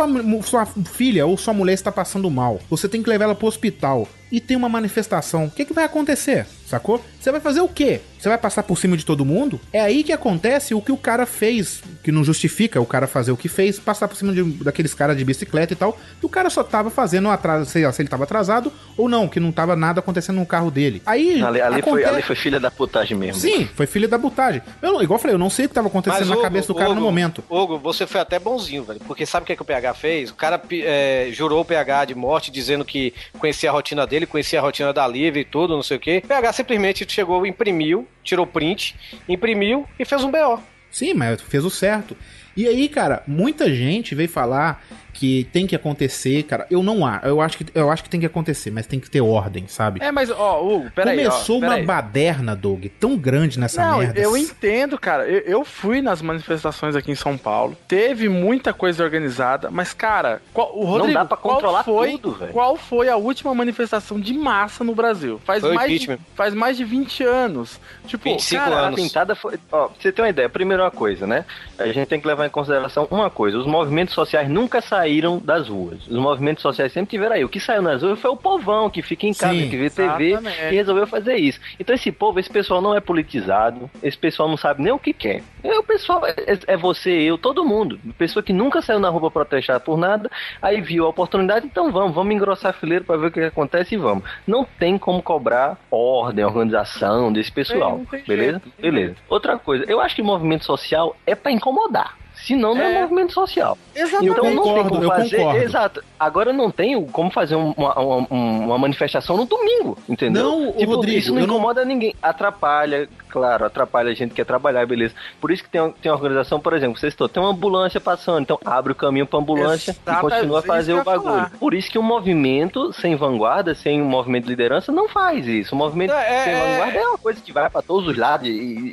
sua 0.44 0.66
filha 0.66 1.26
ou 1.26 1.36
sua 1.36 1.54
mulher 1.54 1.74
está 1.74 1.92
passando 1.92 2.30
mal, 2.30 2.60
você 2.70 2.88
tem 2.88 3.02
que 3.02 3.08
levar 3.08 3.24
ela 3.24 3.34
pro 3.34 3.46
hospital 3.46 4.08
e 4.30 4.40
tem 4.40 4.56
uma 4.56 4.68
manifestação, 4.68 5.44
o 5.46 5.50
que, 5.50 5.64
que 5.64 5.72
vai 5.72 5.84
acontecer? 5.84 6.46
Sacou? 6.66 7.00
Você 7.20 7.30
vai 7.30 7.40
fazer 7.40 7.60
o 7.60 7.68
quê? 7.68 8.00
Você 8.18 8.28
vai 8.28 8.36
passar 8.38 8.64
por 8.64 8.76
cima 8.76 8.96
de 8.96 9.04
todo 9.06 9.24
mundo? 9.24 9.60
É 9.72 9.80
aí 9.80 10.02
que 10.02 10.12
acontece 10.12 10.74
o 10.74 10.80
que 10.80 10.90
o 10.90 10.96
cara 10.96 11.24
fez, 11.24 11.80
que 12.02 12.10
não 12.10 12.24
justifica 12.24 12.80
o 12.80 12.86
cara 12.86 13.06
fazer 13.06 13.30
o 13.30 13.36
que 13.36 13.48
fez, 13.48 13.78
passar 13.78 14.08
por 14.08 14.16
cima 14.16 14.32
de- 14.32 14.42
daqueles 14.64 14.92
caras 14.92 15.16
de 15.16 15.24
bicicleta 15.24 15.72
e 15.72 15.76
tal, 15.76 15.96
que 16.18 16.26
o 16.26 16.28
cara 16.28 16.50
só 16.50 16.64
tava 16.64 16.90
fazendo 16.90 17.28
atraso, 17.28 17.70
sei 17.70 17.84
lá, 17.84 17.92
se 17.92 18.02
ele 18.02 18.08
tava 18.08 18.24
atrasado 18.24 18.72
ou 18.96 19.08
não, 19.08 19.28
que 19.28 19.38
não 19.38 19.52
tava 19.52 19.76
nada 19.76 20.00
acontecendo 20.00 20.36
no 20.36 20.46
carro 20.46 20.70
dele. 20.72 21.02
Aí. 21.06 21.40
Ali, 21.40 21.60
ali 21.60 21.82
foi, 21.82 21.92
acontece- 21.92 22.08
ali 22.14 22.22
foi 22.22 22.34
filha 22.36 22.58
da 22.58 22.70
putagem 22.70 23.16
mesmo. 23.16 23.40
Sim, 23.40 23.68
foi 23.76 23.86
filha 23.86 24.08
da 24.08 24.18
butagem. 24.18 24.60
Eu, 24.82 25.00
igual 25.02 25.18
eu 25.18 25.22
falei, 25.22 25.34
eu 25.34 25.38
não 25.38 25.50
sei 25.50 25.66
o 25.66 25.68
que 25.68 25.74
tava 25.74 25.86
acontecendo 25.86 26.26
na 26.26 26.32
Hugo, 26.34 26.42
cabeça 26.42 26.66
do 26.68 26.74
cara 26.74 26.88
no 26.88 26.96
Hugo, 26.96 27.04
momento. 27.04 27.44
Hugo, 27.48 27.78
você 27.78 28.08
foi 28.08 28.20
até 28.20 28.40
bonzinho, 28.40 28.82
velho. 28.82 28.98
Porque 29.06 29.24
sabe 29.24 29.44
o 29.44 29.46
que, 29.46 29.54
que 29.54 29.62
o 29.62 29.64
PH 29.64 29.94
fez? 29.94 30.30
O 30.30 30.34
cara 30.34 30.60
é, 30.72 31.28
jurou 31.32 31.60
o 31.60 31.64
PH 31.64 32.06
de 32.06 32.14
morte, 32.16 32.50
dizendo 32.50 32.84
que 32.84 33.14
conhecia 33.38 33.70
a 33.70 33.72
rotina 33.72 34.04
dele, 34.06 34.15
conhecia 34.24 34.60
a 34.60 34.62
rotina 34.62 34.92
da 34.92 35.04
Live 35.04 35.40
e 35.40 35.44
tudo, 35.44 35.74
não 35.74 35.82
sei 35.82 35.96
o 35.96 36.00
quê. 36.00 36.22
O 36.24 36.28
PH 36.28 36.52
simplesmente 36.52 37.04
chegou, 37.06 37.44
imprimiu, 37.44 38.06
tirou 38.22 38.46
print, 38.46 38.94
imprimiu 39.28 39.84
e 39.98 40.04
fez 40.04 40.22
um 40.22 40.30
BO. 40.30 40.62
Sim, 40.90 41.12
mas 41.12 41.42
fez 41.42 41.64
o 41.64 41.70
certo. 41.70 42.16
E 42.56 42.66
aí, 42.66 42.88
cara, 42.88 43.22
muita 43.26 43.70
gente 43.74 44.14
veio 44.14 44.30
falar 44.30 44.82
que 45.16 45.48
tem 45.50 45.66
que 45.66 45.74
acontecer, 45.74 46.42
cara. 46.42 46.66
Eu 46.70 46.82
não 46.82 47.06
acho. 47.06 47.26
Eu 47.26 47.40
acho 47.40 47.58
que 47.58 47.66
eu 47.74 47.90
acho 47.90 48.04
que 48.04 48.10
tem 48.10 48.20
que 48.20 48.26
acontecer, 48.26 48.70
mas 48.70 48.86
tem 48.86 49.00
que 49.00 49.08
ter 49.08 49.22
ordem, 49.22 49.66
sabe? 49.66 50.00
É, 50.02 50.12
mas, 50.12 50.30
ó, 50.30 50.62
Hugo, 50.62 50.90
peraí. 50.94 51.16
Começou 51.16 51.56
ó, 51.56 51.66
uma 51.66 51.82
baderna, 51.82 52.54
Doug, 52.54 52.84
tão 53.00 53.16
grande 53.16 53.58
nessa 53.58 53.82
Não, 53.82 53.98
merda. 53.98 54.20
eu 54.20 54.36
entendo, 54.36 54.98
cara. 54.98 55.26
Eu, 55.26 55.40
eu 55.40 55.64
fui 55.64 56.02
nas 56.02 56.20
manifestações 56.20 56.94
aqui 56.94 57.10
em 57.10 57.14
São 57.14 57.38
Paulo. 57.38 57.76
Teve 57.88 58.28
muita 58.28 58.74
coisa 58.74 59.02
organizada, 59.02 59.70
mas, 59.70 59.94
cara, 59.94 60.42
qual, 60.52 60.76
o 60.76 60.84
Rodrigo, 60.84 61.14
dá 61.14 61.24
pra 61.24 61.36
qual 61.36 61.54
controlar 61.54 61.82
foi, 61.82 62.12
tudo, 62.12 62.32
velho. 62.32 62.52
Qual 62.52 62.76
foi 62.76 63.08
a 63.08 63.16
última 63.16 63.54
manifestação 63.54 64.20
de 64.20 64.34
massa 64.34 64.84
no 64.84 64.94
Brasil? 64.94 65.40
Faz, 65.46 65.62
Foi 65.62 65.72
mais, 65.72 66.00
de, 66.00 66.18
faz 66.34 66.52
mais 66.52 66.76
de 66.76 66.84
20 66.84 67.24
anos. 67.24 67.80
Tipo, 68.06 68.36
cara, 68.50 68.88
A 68.88 68.92
pintada 68.92 69.34
foi. 69.34 69.58
Ó, 69.72 69.88
pra 69.88 69.96
você 69.98 70.12
ter 70.12 70.20
uma 70.20 70.28
ideia, 70.28 70.48
primeiro 70.48 70.82
uma 70.82 70.90
coisa, 70.90 71.26
né? 71.26 71.46
A 71.78 71.86
gente 71.86 72.06
tem 72.06 72.20
que 72.20 72.26
levar 72.26 72.44
em 72.46 72.50
consideração 72.50 73.08
uma 73.10 73.30
coisa: 73.30 73.56
os 73.56 73.66
movimentos 73.66 74.14
sociais 74.14 74.48
nunca 74.48 74.82
saíram 74.82 75.05
das 75.42 75.68
ruas. 75.68 76.06
Os 76.06 76.18
movimentos 76.18 76.62
sociais 76.62 76.92
sempre 76.92 77.10
tiveram 77.10 77.34
aí. 77.34 77.44
O 77.44 77.48
que 77.48 77.60
saiu 77.60 77.82
nas 77.82 78.02
ruas 78.02 78.18
foi 78.18 78.30
o 78.30 78.36
povão 78.36 78.90
que 78.90 79.02
fica 79.02 79.26
em 79.26 79.32
casa, 79.32 79.54
Sim, 79.54 79.68
que 79.70 79.76
vê 79.76 79.90
TV 79.90 80.30
exatamente. 80.32 80.72
e 80.72 80.74
resolveu 80.74 81.06
fazer 81.06 81.36
isso. 81.36 81.60
Então 81.78 81.94
esse 81.94 82.10
povo, 82.12 82.38
esse 82.38 82.50
pessoal 82.50 82.80
não 82.80 82.94
é 82.94 83.00
politizado, 83.00 83.90
esse 84.02 84.16
pessoal 84.16 84.48
não 84.48 84.56
sabe 84.56 84.82
nem 84.82 84.92
o 84.92 84.98
que 84.98 85.12
quer. 85.12 85.42
É 85.62 85.78
o 85.78 85.82
pessoal, 85.82 86.26
é, 86.26 86.34
é 86.66 86.76
você, 86.76 87.10
eu, 87.10 87.38
todo 87.38 87.64
mundo. 87.64 87.98
Pessoa 88.18 88.42
que 88.42 88.52
nunca 88.52 88.82
saiu 88.82 88.98
na 88.98 89.08
rua 89.08 89.30
pra 89.30 89.44
protestar 89.44 89.80
por 89.80 89.96
nada, 89.96 90.30
aí 90.60 90.80
viu 90.80 91.06
a 91.06 91.08
oportunidade, 91.08 91.66
então 91.66 91.90
vamos, 91.90 92.14
vamos 92.14 92.34
engrossar 92.34 92.70
a 92.70 92.74
fileira 92.74 93.04
pra 93.04 93.16
ver 93.16 93.26
o 93.26 93.30
que 93.30 93.40
acontece 93.40 93.94
e 93.94 93.98
vamos. 93.98 94.24
Não 94.46 94.64
tem 94.64 94.98
como 94.98 95.22
cobrar 95.22 95.78
ordem, 95.90 96.44
organização 96.44 97.32
desse 97.32 97.50
pessoal. 97.50 98.00
Beleza? 98.26 98.62
Beleza. 98.78 99.16
Outra 99.28 99.58
coisa, 99.58 99.84
eu 99.88 100.00
acho 100.00 100.14
que 100.14 100.22
movimento 100.22 100.64
social 100.64 101.16
é 101.26 101.34
pra 101.34 101.50
incomodar. 101.52 102.16
Senão 102.46 102.74
não 102.74 102.82
é, 102.82 102.94
É. 102.94 103.00
movimento 103.02 103.32
social. 103.32 103.76
Exatamente. 103.94 104.30
Então 104.32 104.44
não 104.44 104.50
tem 104.50 104.56
Concordo, 104.74 104.88
como 104.90 105.02
eu 105.04 105.08
fazer. 105.08 105.36
concordo. 105.38 105.62
Exato. 105.64 106.04
Agora 106.18 106.52
não 106.52 106.70
tem 106.70 107.04
como 107.06 107.30
fazer 107.30 107.56
um- 107.56 107.74
uma, 107.76 107.98
uma, 107.98 108.26
uma 108.30 108.78
manifestação 108.78 109.36
no 109.36 109.44
domingo, 109.46 109.98
entendeu? 110.08 110.44
Não, 110.44 110.72
Tipo, 110.72 110.92
Rodrigo, 110.94 111.18
isso 111.18 111.34
não 111.34 111.40
eu 111.40 111.46
não- 111.46 111.54
incomoda 111.56 111.84
ninguém. 111.84 112.14
Atrapalha, 112.22 113.08
claro, 113.36 113.66
atrapalha 113.66 114.10
a 114.10 114.14
gente 114.14 114.30
que 114.30 114.36
quer 114.36 114.46
trabalhar, 114.46 114.86
beleza. 114.86 115.14
Por 115.38 115.50
isso 115.50 115.62
que 115.62 115.68
tem, 115.68 115.92
tem 116.00 116.10
organização, 116.10 116.58
por 116.58 116.72
exemplo, 116.72 116.98
vocês 116.98 117.12
estão, 117.12 117.28
tem 117.28 117.42
uma 117.42 117.50
ambulância 117.50 118.00
passando, 118.00 118.40
então 118.40 118.58
abre 118.64 118.92
o 118.92 118.94
caminho 118.94 119.26
pra 119.26 119.38
ambulância 119.38 119.90
Exato, 119.90 120.26
e 120.26 120.30
continua 120.30 120.60
a 120.60 120.62
fazer 120.62 120.94
o 120.94 121.04
bagulho. 121.04 121.34
falar. 121.34 121.50
Por 121.60 121.74
isso 121.74 121.90
que 121.90 121.98
um 121.98 122.02
movimento 122.02 122.94
sem 122.94 123.14
vanguarda, 123.14 123.74
sem 123.74 124.00
um 124.00 124.06
movimento 124.06 124.44
de 124.44 124.50
liderança, 124.50 124.90
não 124.90 125.06
faz 125.06 125.46
isso. 125.46 125.74
Um 125.74 125.78
movimento 125.78 126.12
É, 126.14 126.44
sem 126.44 126.54
é, 126.54 126.60
vanguarda 126.78 126.98
é 126.98 127.06
uma 127.08 127.18
coisa 127.18 127.40
que 127.42 127.52
vai 127.52 127.68
pra 127.68 127.82
todos 127.82 128.08
os 128.08 128.16
lados 128.16 128.48
e, 128.48 128.52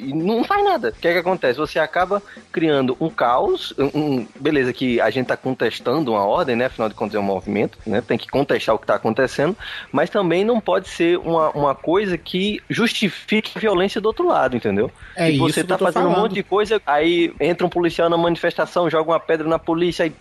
e 0.10 0.14
não 0.14 0.44
faz 0.44 0.62
nada. 0.62 0.90
O 0.90 1.00
que 1.00 1.08
é 1.08 1.14
que 1.14 1.20
acontece? 1.20 1.58
Você 1.58 1.80
acaba 1.80 2.22
criando 2.52 2.98
um 3.00 3.10
caos, 3.10 3.74
um, 3.78 3.92
um- 3.98 4.28
beleza 4.38 4.74
que 4.74 5.00
a 5.00 5.10
gente 5.10 5.28
tá 5.28 5.38
contestando 5.38 6.12
uma 6.12 6.26
ordem, 6.26 6.56
né? 6.58 6.66
Afinal 6.66 6.90
de 6.90 6.96
contas 6.96 7.16
é 7.16 7.20
um 7.20 7.24
movimento, 7.24 7.78
né? 7.88 8.02
Tem 8.06 8.18
que 8.18 8.28
contestar 8.28 8.76
o 8.76 8.80
que 8.80 8.86
tá 8.88 8.96
acontecendo, 8.96 9.56
mas 9.90 10.10
também 10.10 10.44
não 10.44 10.60
pode 10.60 10.90
ser 10.90 11.18
uma, 11.20 11.50
uma 11.52 11.74
coisa 11.76 12.18
que 12.18 12.62
justifique 12.70 13.52
a 13.56 13.60
violência 13.60 14.02
do 14.02 14.08
outro 14.08 14.28
lado, 14.28 14.33
entendeu? 14.56 14.92
É 15.16 15.30
isso 15.30 15.40
você 15.40 15.64
tá 15.64 15.78
fazendo 15.78 16.08
um 16.08 16.12
falando. 16.12 16.22
monte 16.24 16.34
de 16.34 16.44
coisa, 16.44 16.82
aí 16.86 17.34
entra 17.40 17.66
um 17.66 17.70
policial 17.70 18.10
na 18.10 18.18
manifestação, 18.18 18.90
joga 18.90 19.12
uma 19.12 19.20
pedra 19.20 19.48
na 19.48 19.60
polícia, 19.60 20.04
aí, 20.04 20.14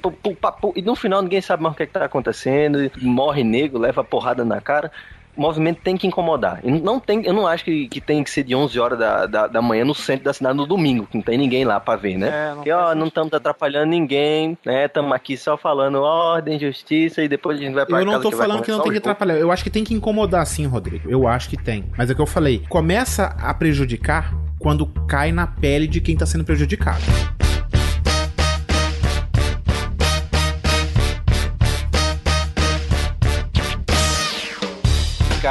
e 0.76 0.82
no 0.82 0.94
final 0.94 1.22
ninguém 1.22 1.40
sabe 1.40 1.62
mais 1.62 1.74
o 1.74 1.76
que, 1.76 1.82
é 1.82 1.86
que 1.86 1.92
tá 1.92 2.04
acontecendo, 2.04 2.90
morre 3.00 3.42
negro, 3.44 3.78
leva 3.78 4.04
porrada 4.04 4.44
na 4.44 4.60
cara. 4.60 4.90
O 5.36 5.40
movimento 5.40 5.80
tem 5.82 5.96
que 5.96 6.06
incomodar. 6.06 6.60
E 6.62 6.70
não 6.70 7.00
tem, 7.00 7.24
eu 7.24 7.32
não 7.32 7.46
acho 7.46 7.64
que, 7.64 7.88
que 7.88 8.00
tem 8.00 8.22
que 8.22 8.30
ser 8.30 8.42
de 8.42 8.54
11 8.54 8.78
horas 8.78 8.98
da, 8.98 9.26
da, 9.26 9.46
da 9.46 9.62
manhã 9.62 9.84
no 9.84 9.94
centro 9.94 10.24
da 10.24 10.32
cidade 10.32 10.56
no 10.56 10.66
domingo, 10.66 11.06
que 11.06 11.16
não 11.16 11.22
tem 11.22 11.38
ninguém 11.38 11.64
lá 11.64 11.80
pra 11.80 11.96
ver, 11.96 12.18
né? 12.18 12.28
É, 12.28 12.48
não 12.48 12.56
Porque, 12.56 12.72
ó, 12.72 12.94
não 12.94 13.06
estamos 13.06 13.32
atrapalhando 13.32 13.86
ninguém, 13.86 14.56
né? 14.64 14.86
Estamos 14.86 15.12
aqui 15.12 15.36
só 15.36 15.56
falando 15.56 16.02
ordem, 16.02 16.58
justiça 16.58 17.22
e 17.22 17.28
depois 17.28 17.58
a 17.58 17.62
gente 17.62 17.74
vai 17.74 17.86
pra 17.86 18.00
Eu 18.00 18.04
não 18.04 18.12
casa 18.12 18.22
tô 18.24 18.30
que 18.30 18.36
falando 18.36 18.62
que 18.62 18.70
não 18.70 18.80
tem 18.80 18.92
que 18.92 18.98
atrapalhar. 18.98 19.36
Eu 19.36 19.50
acho 19.50 19.64
que 19.64 19.70
tem 19.70 19.84
que 19.84 19.94
incomodar 19.94 20.46
sim, 20.46 20.66
Rodrigo. 20.66 21.10
Eu 21.10 21.26
acho 21.26 21.48
que 21.48 21.56
tem. 21.56 21.84
Mas 21.96 22.10
é 22.10 22.12
o 22.12 22.16
que 22.16 22.22
eu 22.22 22.26
falei. 22.26 22.62
Começa 22.68 23.34
a 23.40 23.54
prejudicar 23.54 24.34
quando 24.58 24.86
cai 25.08 25.32
na 25.32 25.46
pele 25.46 25.86
de 25.86 26.00
quem 26.00 26.16
tá 26.16 26.26
sendo 26.26 26.44
prejudicado. 26.44 27.02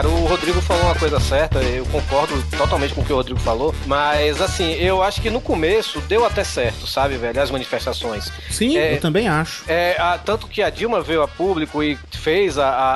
Cara, 0.02 0.14
o 0.16 0.26
Rodrigo 0.26 0.60
falou 0.62 0.82
uma 0.86 0.96
coisa 0.96 1.20
certa, 1.20 1.60
eu 1.60 1.86
concordo 1.86 2.34
totalmente 2.58 2.92
com 2.92 3.02
o 3.02 3.06
que 3.06 3.14
o 3.14 3.18
Rodrigo 3.18 3.40
falou, 3.40 3.72
mas 3.86 4.42
assim, 4.42 4.72
eu 4.74 5.04
acho 5.04 5.22
que 5.22 5.30
no 5.30 5.40
começo 5.40 6.02
deu 6.02 6.26
até 6.26 6.44
certo, 6.44 6.88
sabe, 6.88 7.18
velho, 7.18 7.40
as 7.40 7.52
manifestações. 7.52 8.32
Sim, 8.50 8.78
É, 8.80 8.96
eu 8.96 9.00
também 9.00 9.28
acho. 9.28 9.64
É, 9.68 9.96
a- 10.00 10.18
tanto 10.18 10.48
que 10.48 10.64
a 10.64 10.72
Dilma 10.72 11.02
veio 11.02 11.22
a 11.22 11.28
público 11.28 11.84
e 11.84 12.00
fez 12.10 12.58
a, 12.58 12.68
a- 12.68 12.96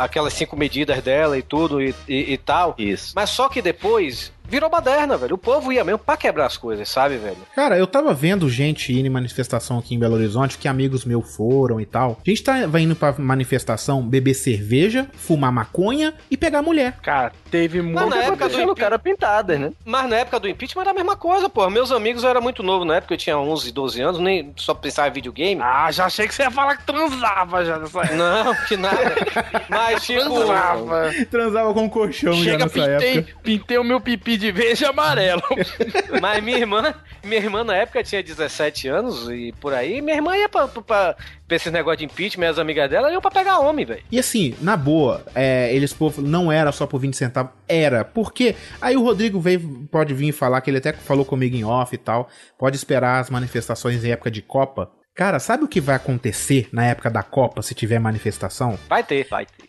a- 0.00 0.04
aquelas 0.04 0.32
cinco 0.32 0.56
medidas 0.56 1.00
dela 1.00 1.38
e 1.38 1.42
tudo 1.42 1.80
e, 1.80 1.94
e- 2.08 2.32
e 2.32 2.36
tal. 2.38 2.74
Isso. 2.76 3.12
Mas 3.14 3.30
só 3.30 3.48
que 3.48 3.62
depois 3.62 4.32
virou 4.48 4.68
baderna, 4.70 5.16
velho. 5.16 5.34
O 5.34 5.38
povo 5.38 5.72
ia 5.72 5.84
mesmo 5.84 5.98
pra 5.98 6.16
quebrar 6.16 6.46
as 6.46 6.56
coisas, 6.56 6.88
sabe, 6.88 7.16
velho? 7.16 7.36
Cara, 7.54 7.76
eu 7.76 7.86
tava 7.86 8.12
vendo 8.14 8.48
gente 8.48 8.92
indo 8.92 9.06
em 9.06 9.10
manifestação 9.10 9.78
aqui 9.78 9.94
em 9.94 9.98
Belo 9.98 10.14
Horizonte, 10.14 10.58
que 10.58 10.68
amigos 10.68 11.04
meus 11.04 11.34
foram 11.34 11.80
e 11.80 11.86
tal. 11.86 12.18
A 12.24 12.30
gente 12.30 12.42
tá 12.42 12.66
vai 12.66 12.82
indo 12.82 12.96
pra 12.96 13.14
manifestação 13.18 14.02
beber 14.02 14.34
cerveja, 14.34 15.06
fumar 15.14 15.52
maconha 15.52 16.14
e 16.30 16.36
pegar 16.36 16.62
mulher. 16.62 16.98
Cara, 17.02 17.32
teve 17.50 17.80
Mas 17.82 18.08
na 18.08 18.16
época 18.22 18.44
do 18.44 18.48
Deixando 18.48 18.68
o 18.68 18.72
impe- 18.72 18.80
cara 18.80 18.98
pintada, 18.98 19.58
né? 19.58 19.72
Mas 19.84 20.08
na 20.08 20.16
época 20.16 20.40
do 20.40 20.48
impeachment 20.48 20.82
era 20.82 20.90
a 20.90 20.94
mesma 20.94 21.16
coisa, 21.16 21.48
pô. 21.48 21.68
Meus 21.70 21.90
amigos 21.92 22.22
eu 22.22 22.30
era 22.30 22.40
muito 22.40 22.62
novo 22.62 22.84
na 22.84 22.96
época, 22.96 23.14
eu 23.14 23.18
tinha 23.18 23.36
11, 23.38 23.72
12 23.72 24.00
anos, 24.00 24.20
nem 24.20 24.52
só 24.56 24.74
pensava 24.74 25.08
em 25.08 25.12
videogame. 25.12 25.60
Ah, 25.62 25.90
já 25.90 26.06
achei 26.06 26.26
que 26.28 26.34
você 26.34 26.42
ia 26.42 26.50
falar 26.50 26.76
que 26.76 26.84
transava 26.86 27.64
já 27.64 27.78
nessa 27.78 28.00
época. 28.00 28.14
Não, 28.16 28.54
que 28.66 28.76
nada. 28.76 29.14
Mas 29.68 30.04
tipo. 30.04 30.22
Transava. 30.24 31.10
Transava 31.30 31.74
com 31.74 31.82
um 31.82 31.88
colchão 31.88 32.32
já 32.34 32.44
Chega, 32.52 32.64
nessa 32.64 32.74
pintei, 32.74 33.18
época. 33.18 33.36
pintei 33.42 33.78
o 33.78 33.84
meu 33.84 34.00
pipi 34.00 34.35
de 34.36 34.50
verde 34.52 34.84
e 34.84 34.86
amarelo. 34.86 35.42
Mas 36.20 36.42
minha 36.42 36.58
irmã, 36.58 36.94
minha 37.24 37.40
irmã 37.40 37.64
na 37.64 37.76
época 37.76 38.02
tinha 38.02 38.22
17 38.22 38.88
anos 38.88 39.28
e 39.28 39.52
por 39.60 39.72
aí, 39.72 40.00
minha 40.00 40.16
irmã 40.16 40.36
ia 40.36 40.48
pra, 40.48 40.68
pra, 40.68 40.82
pra, 40.82 41.16
pra 41.46 41.56
esse 41.56 41.70
negócio 41.70 41.98
de 41.98 42.04
impeachment, 42.04 42.50
as 42.50 42.58
amigas 42.58 42.88
dela 42.90 43.10
iam 43.10 43.20
pra 43.20 43.30
pegar 43.30 43.58
homem, 43.58 43.84
velho. 43.84 44.02
E 44.10 44.18
assim, 44.18 44.54
na 44.60 44.76
boa, 44.76 45.24
é, 45.34 45.74
eles 45.74 45.92
povo 45.92 46.22
não 46.22 46.50
era 46.50 46.72
só 46.72 46.86
por 46.86 46.98
20 47.00 47.16
centavos, 47.16 47.52
era. 47.68 48.04
Porque 48.04 48.54
aí 48.80 48.96
o 48.96 49.02
Rodrigo 49.02 49.40
veio, 49.40 49.88
pode 49.90 50.14
vir 50.14 50.32
falar 50.32 50.60
que 50.60 50.70
ele 50.70 50.78
até 50.78 50.92
falou 50.92 51.24
comigo 51.24 51.56
em 51.56 51.64
off 51.64 51.94
e 51.94 51.98
tal. 51.98 52.28
Pode 52.58 52.76
esperar 52.76 53.20
as 53.20 53.30
manifestações 53.30 54.04
em 54.04 54.10
época 54.10 54.30
de 54.30 54.42
Copa. 54.42 54.90
Cara, 55.16 55.38
sabe 55.38 55.64
o 55.64 55.68
que 55.68 55.80
vai 55.80 55.96
acontecer 55.96 56.68
na 56.70 56.84
época 56.84 57.08
da 57.08 57.22
Copa 57.22 57.62
se 57.62 57.74
tiver 57.74 57.98
manifestação? 57.98 58.78
Vai 58.86 59.02
ter. 59.02 59.26
Vai 59.30 59.46
ter. 59.46 59.66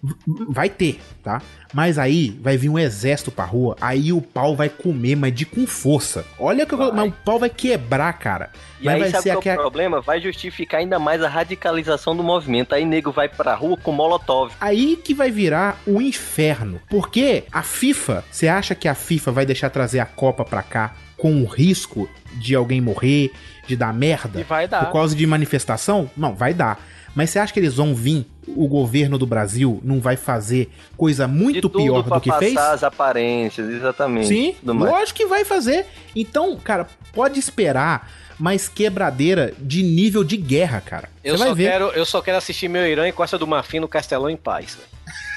Vai 0.50 0.70
ter, 0.70 1.00
tá? 1.24 1.42
Mas 1.74 1.98
aí 1.98 2.38
vai 2.42 2.58
vir 2.58 2.68
um 2.68 2.78
exército 2.78 3.32
pra 3.32 3.46
rua, 3.46 3.78
aí 3.80 4.12
o 4.12 4.22
pau 4.22 4.58
vai 4.58 4.68
comer, 4.68 5.16
mas 5.16 5.34
de 5.34 5.46
com 5.46 5.66
força. 5.66 6.26
Olha 6.38 6.66
que 6.66 6.74
eu- 6.74 6.94
mas 6.94 7.08
o 7.08 7.14
pau 7.24 7.40
vai 7.40 7.50
quebrar, 7.50 8.12
cara. 8.20 8.50
E 8.82 8.86
mas 8.86 8.96
aí, 8.96 9.00
vai 9.00 9.10
sabe 9.10 9.24
ser 9.24 9.30
é 9.30 9.34
aquela. 9.34 9.56
o 9.56 9.62
problema? 9.62 10.02
Vai 10.02 10.20
justificar 10.20 10.82
ainda 10.82 11.00
mais 11.00 11.24
a 11.24 11.30
radicalização 11.30 12.14
do 12.14 12.24
movimento. 12.24 12.76
Aí 12.76 12.84
nego 12.84 13.12
vai 13.14 13.30
pra 13.30 13.56
rua 13.56 13.78
com 13.78 13.94
molotov. 13.94 14.52
Aí 14.60 14.98
que 14.98 15.14
vai 15.14 15.32
virar 15.32 15.78
o 15.88 16.02
inferno. 16.02 16.82
Porque 16.90 17.46
a 17.54 17.64
FIFA, 17.64 18.24
você 18.30 18.50
acha 18.50 18.76
que 18.76 18.88
a 18.88 18.94
FIFA 18.94 19.32
vai 19.32 19.46
deixar 19.46 19.70
trazer 19.70 20.00
a 20.02 20.06
Copa 20.06 20.44
pra 20.44 20.62
cá 20.62 20.94
com 21.18 21.42
o 21.42 21.46
risco 21.46 22.10
de 22.34 22.56
alguém 22.56 22.80
morrer, 22.80 23.32
de 23.68 23.76
dar 23.76 23.94
merda? 23.94 24.44
Vai 24.44 24.68
dar. 24.68 24.86
Por 24.86 24.94
causa 24.94 25.16
de 25.16 25.26
manifestação? 25.26 26.10
Não, 26.16 26.36
vai 26.36 26.54
dar. 26.54 26.80
Mas 27.16 27.32
você 27.32 27.40
acha 27.40 27.52
que 27.52 27.60
eles 27.60 27.74
vão 27.74 27.96
vir? 27.96 28.26
O 28.48 28.68
governo 28.68 29.18
do 29.18 29.26
Brasil 29.26 29.82
não 29.84 30.00
vai 30.00 30.16
fazer 30.16 30.70
coisa 30.96 31.28
muito 31.28 31.70
pior 31.70 32.02
do 32.04 32.22
que 32.22 32.30
passar 32.30 32.40
fez? 32.40 32.56
as 32.56 32.84
aparências, 32.84 33.70
exatamente. 33.70 34.28
Sim, 34.28 34.56
lógico 34.64 35.18
que 35.18 35.26
vai 35.26 35.44
fazer. 35.44 35.86
Então, 36.16 36.56
cara, 36.58 36.88
pode 37.12 37.40
esperar 37.40 38.10
mais 38.40 38.70
quebradeira 38.70 39.54
de 39.60 39.82
nível 39.84 40.24
de 40.24 40.38
guerra, 40.38 40.80
cara. 40.80 41.10
Eu 41.24 41.38
Você 41.38 41.46
só, 41.46 41.54
ver. 41.56 41.72
quero, 41.72 41.86
eu 41.88 42.06
só 42.06 42.22
quero 42.22 42.38
assistir 42.38 42.70
meu 42.70 42.86
Irã 42.88 43.08
e 43.08 43.12
Costa 43.12 43.38
do 43.38 43.48
Marfim 43.48 43.80
no 43.80 43.88
Castelão 43.88 44.30
em 44.30 44.38
paz. 44.38 44.78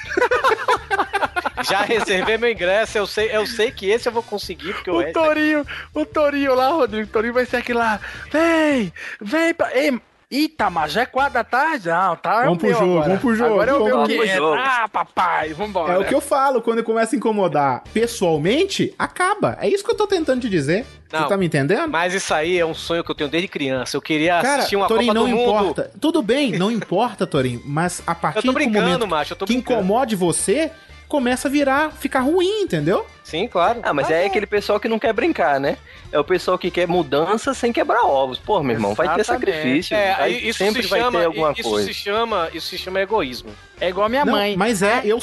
Já 1.69 1.81
reservei 1.81 2.37
meu 2.37 2.51
ingresso, 2.51 2.97
eu 2.97 3.07
sei, 3.07 3.29
eu 3.35 3.45
sei 3.45 3.71
que 3.71 3.89
esse 3.89 4.07
eu 4.07 4.11
vou 4.11 4.23
conseguir, 4.23 4.73
porque 4.73 4.89
o, 4.91 4.95
O 4.95 4.99
resto- 4.99 5.13
Torinho, 5.19 5.65
o 5.93 6.05
Torinho 6.05 6.55
lá, 6.55 6.69
Rodrigo, 6.69 7.07
o 7.07 7.11
Torinho 7.11 7.33
vai 7.33 7.45
ser 7.45 7.57
aquele 7.57 7.79
lá. 7.79 7.99
Vem, 8.31 8.91
vem 9.21 9.53
pra. 9.53 9.75
Ei, 9.75 9.99
Eita, 10.33 10.69
mas 10.69 10.93
já 10.93 11.01
é 11.01 11.05
quatro 11.05 11.33
da 11.33 11.43
tarde? 11.43 11.89
Não, 11.89 12.15
tá. 12.15 12.43
é 12.43 12.45
Vamos 12.45 12.55
o 12.55 12.59
pro 12.61 12.69
jogo, 12.69 12.83
agora. 12.91 13.03
vamos 13.07 13.19
pro 13.21 13.35
jogo, 13.35 13.51
Agora 13.53 13.71
é 13.71 13.73
o 13.73 13.79
vamos 13.79 14.07
meu 14.07 14.17
pro 14.17 14.25
que 14.27 14.33
jogo. 14.33 14.55
Ah, 14.57 14.87
papai, 14.87 15.53
vambora. 15.53 15.93
É 15.93 15.99
o 15.99 16.05
que 16.05 16.15
eu 16.15 16.21
falo, 16.21 16.61
quando 16.61 16.81
começa 16.85 17.13
a 17.13 17.17
incomodar 17.17 17.83
pessoalmente, 17.93 18.93
acaba. 18.97 19.57
É 19.59 19.67
isso 19.67 19.83
que 19.83 19.91
eu 19.91 19.95
tô 19.97 20.07
tentando 20.07 20.39
te 20.39 20.49
dizer. 20.49 20.85
Não, 21.11 21.19
Você 21.23 21.27
tá 21.27 21.35
me 21.35 21.45
entendendo? 21.47 21.89
Mas 21.89 22.13
isso 22.13 22.33
aí 22.33 22.57
é 22.57 22.65
um 22.65 22.73
sonho 22.73 23.03
que 23.03 23.11
eu 23.11 23.15
tenho 23.15 23.29
desde 23.29 23.49
criança. 23.49 23.97
Eu 23.97 24.01
queria 24.01 24.41
Cara, 24.41 24.55
assistir 24.59 24.77
uma 24.77 24.87
Torinho, 24.87 25.07
Copa 25.13 25.19
não 25.19 25.29
do 25.29 25.35
Mundo. 25.35 25.49
importa. 25.49 25.91
Tudo 25.99 26.21
bem, 26.21 26.53
não 26.53 26.71
importa, 26.71 27.27
Torinho. 27.27 27.61
Mas 27.65 28.01
a 28.07 28.15
partir 28.15 28.37
Eu 28.37 28.41
tô 28.43 28.47
do 28.51 28.53
brincando, 28.53 28.85
momento 28.85 29.07
macho, 29.07 29.33
eu 29.33 29.37
tô 29.37 29.45
que 29.45 29.53
incomode 29.53 30.15
você, 30.15 30.71
começa 31.11 31.49
a 31.49 31.51
virar, 31.51 31.91
ficar 31.91 32.21
ruim, 32.21 32.61
entendeu? 32.61 33.05
Sim, 33.21 33.47
claro. 33.47 33.79
Ah, 33.83 33.93
mas 33.93 34.09
é 34.09 34.25
aquele 34.25 34.45
pessoal 34.45 34.79
que 34.79 34.87
não 34.89 34.97
quer 34.97 35.13
brincar, 35.13 35.59
né? 35.59 35.77
É 36.11 36.19
o 36.19 36.23
pessoal 36.23 36.57
que 36.57 36.71
quer 36.71 36.87
mudança 36.87 37.53
sem 37.53 37.71
quebrar 37.71 38.03
ovos. 38.03 38.37
Pô, 38.39 38.61
meu 38.63 38.73
irmão, 38.75 38.93
vai 38.93 39.07
ter 39.13 39.21
Exatamente. 39.21 39.51
sacrifício. 39.51 39.95
É, 39.95 40.13
vai- 40.15 40.23
aí 40.23 40.49
isso 40.49 40.57
sempre 40.57 40.83
se 40.83 40.89
vai 40.89 40.99
chama, 41.01 41.19
ter 41.19 41.25
alguma 41.25 41.51
isso 41.51 41.69
coisa. 41.69 41.87
se 41.87 41.93
chama, 41.93 42.49
isso 42.53 42.67
se 42.67 42.77
chama 42.77 42.99
egoísmo. 43.01 43.51
É 43.79 43.89
igual 43.89 44.05
a 44.05 44.09
minha 44.09 44.25
Não, 44.25 44.33
mãe. 44.33 44.55
Mas 44.57 44.81
é, 44.81 45.01
eu, 45.05 45.17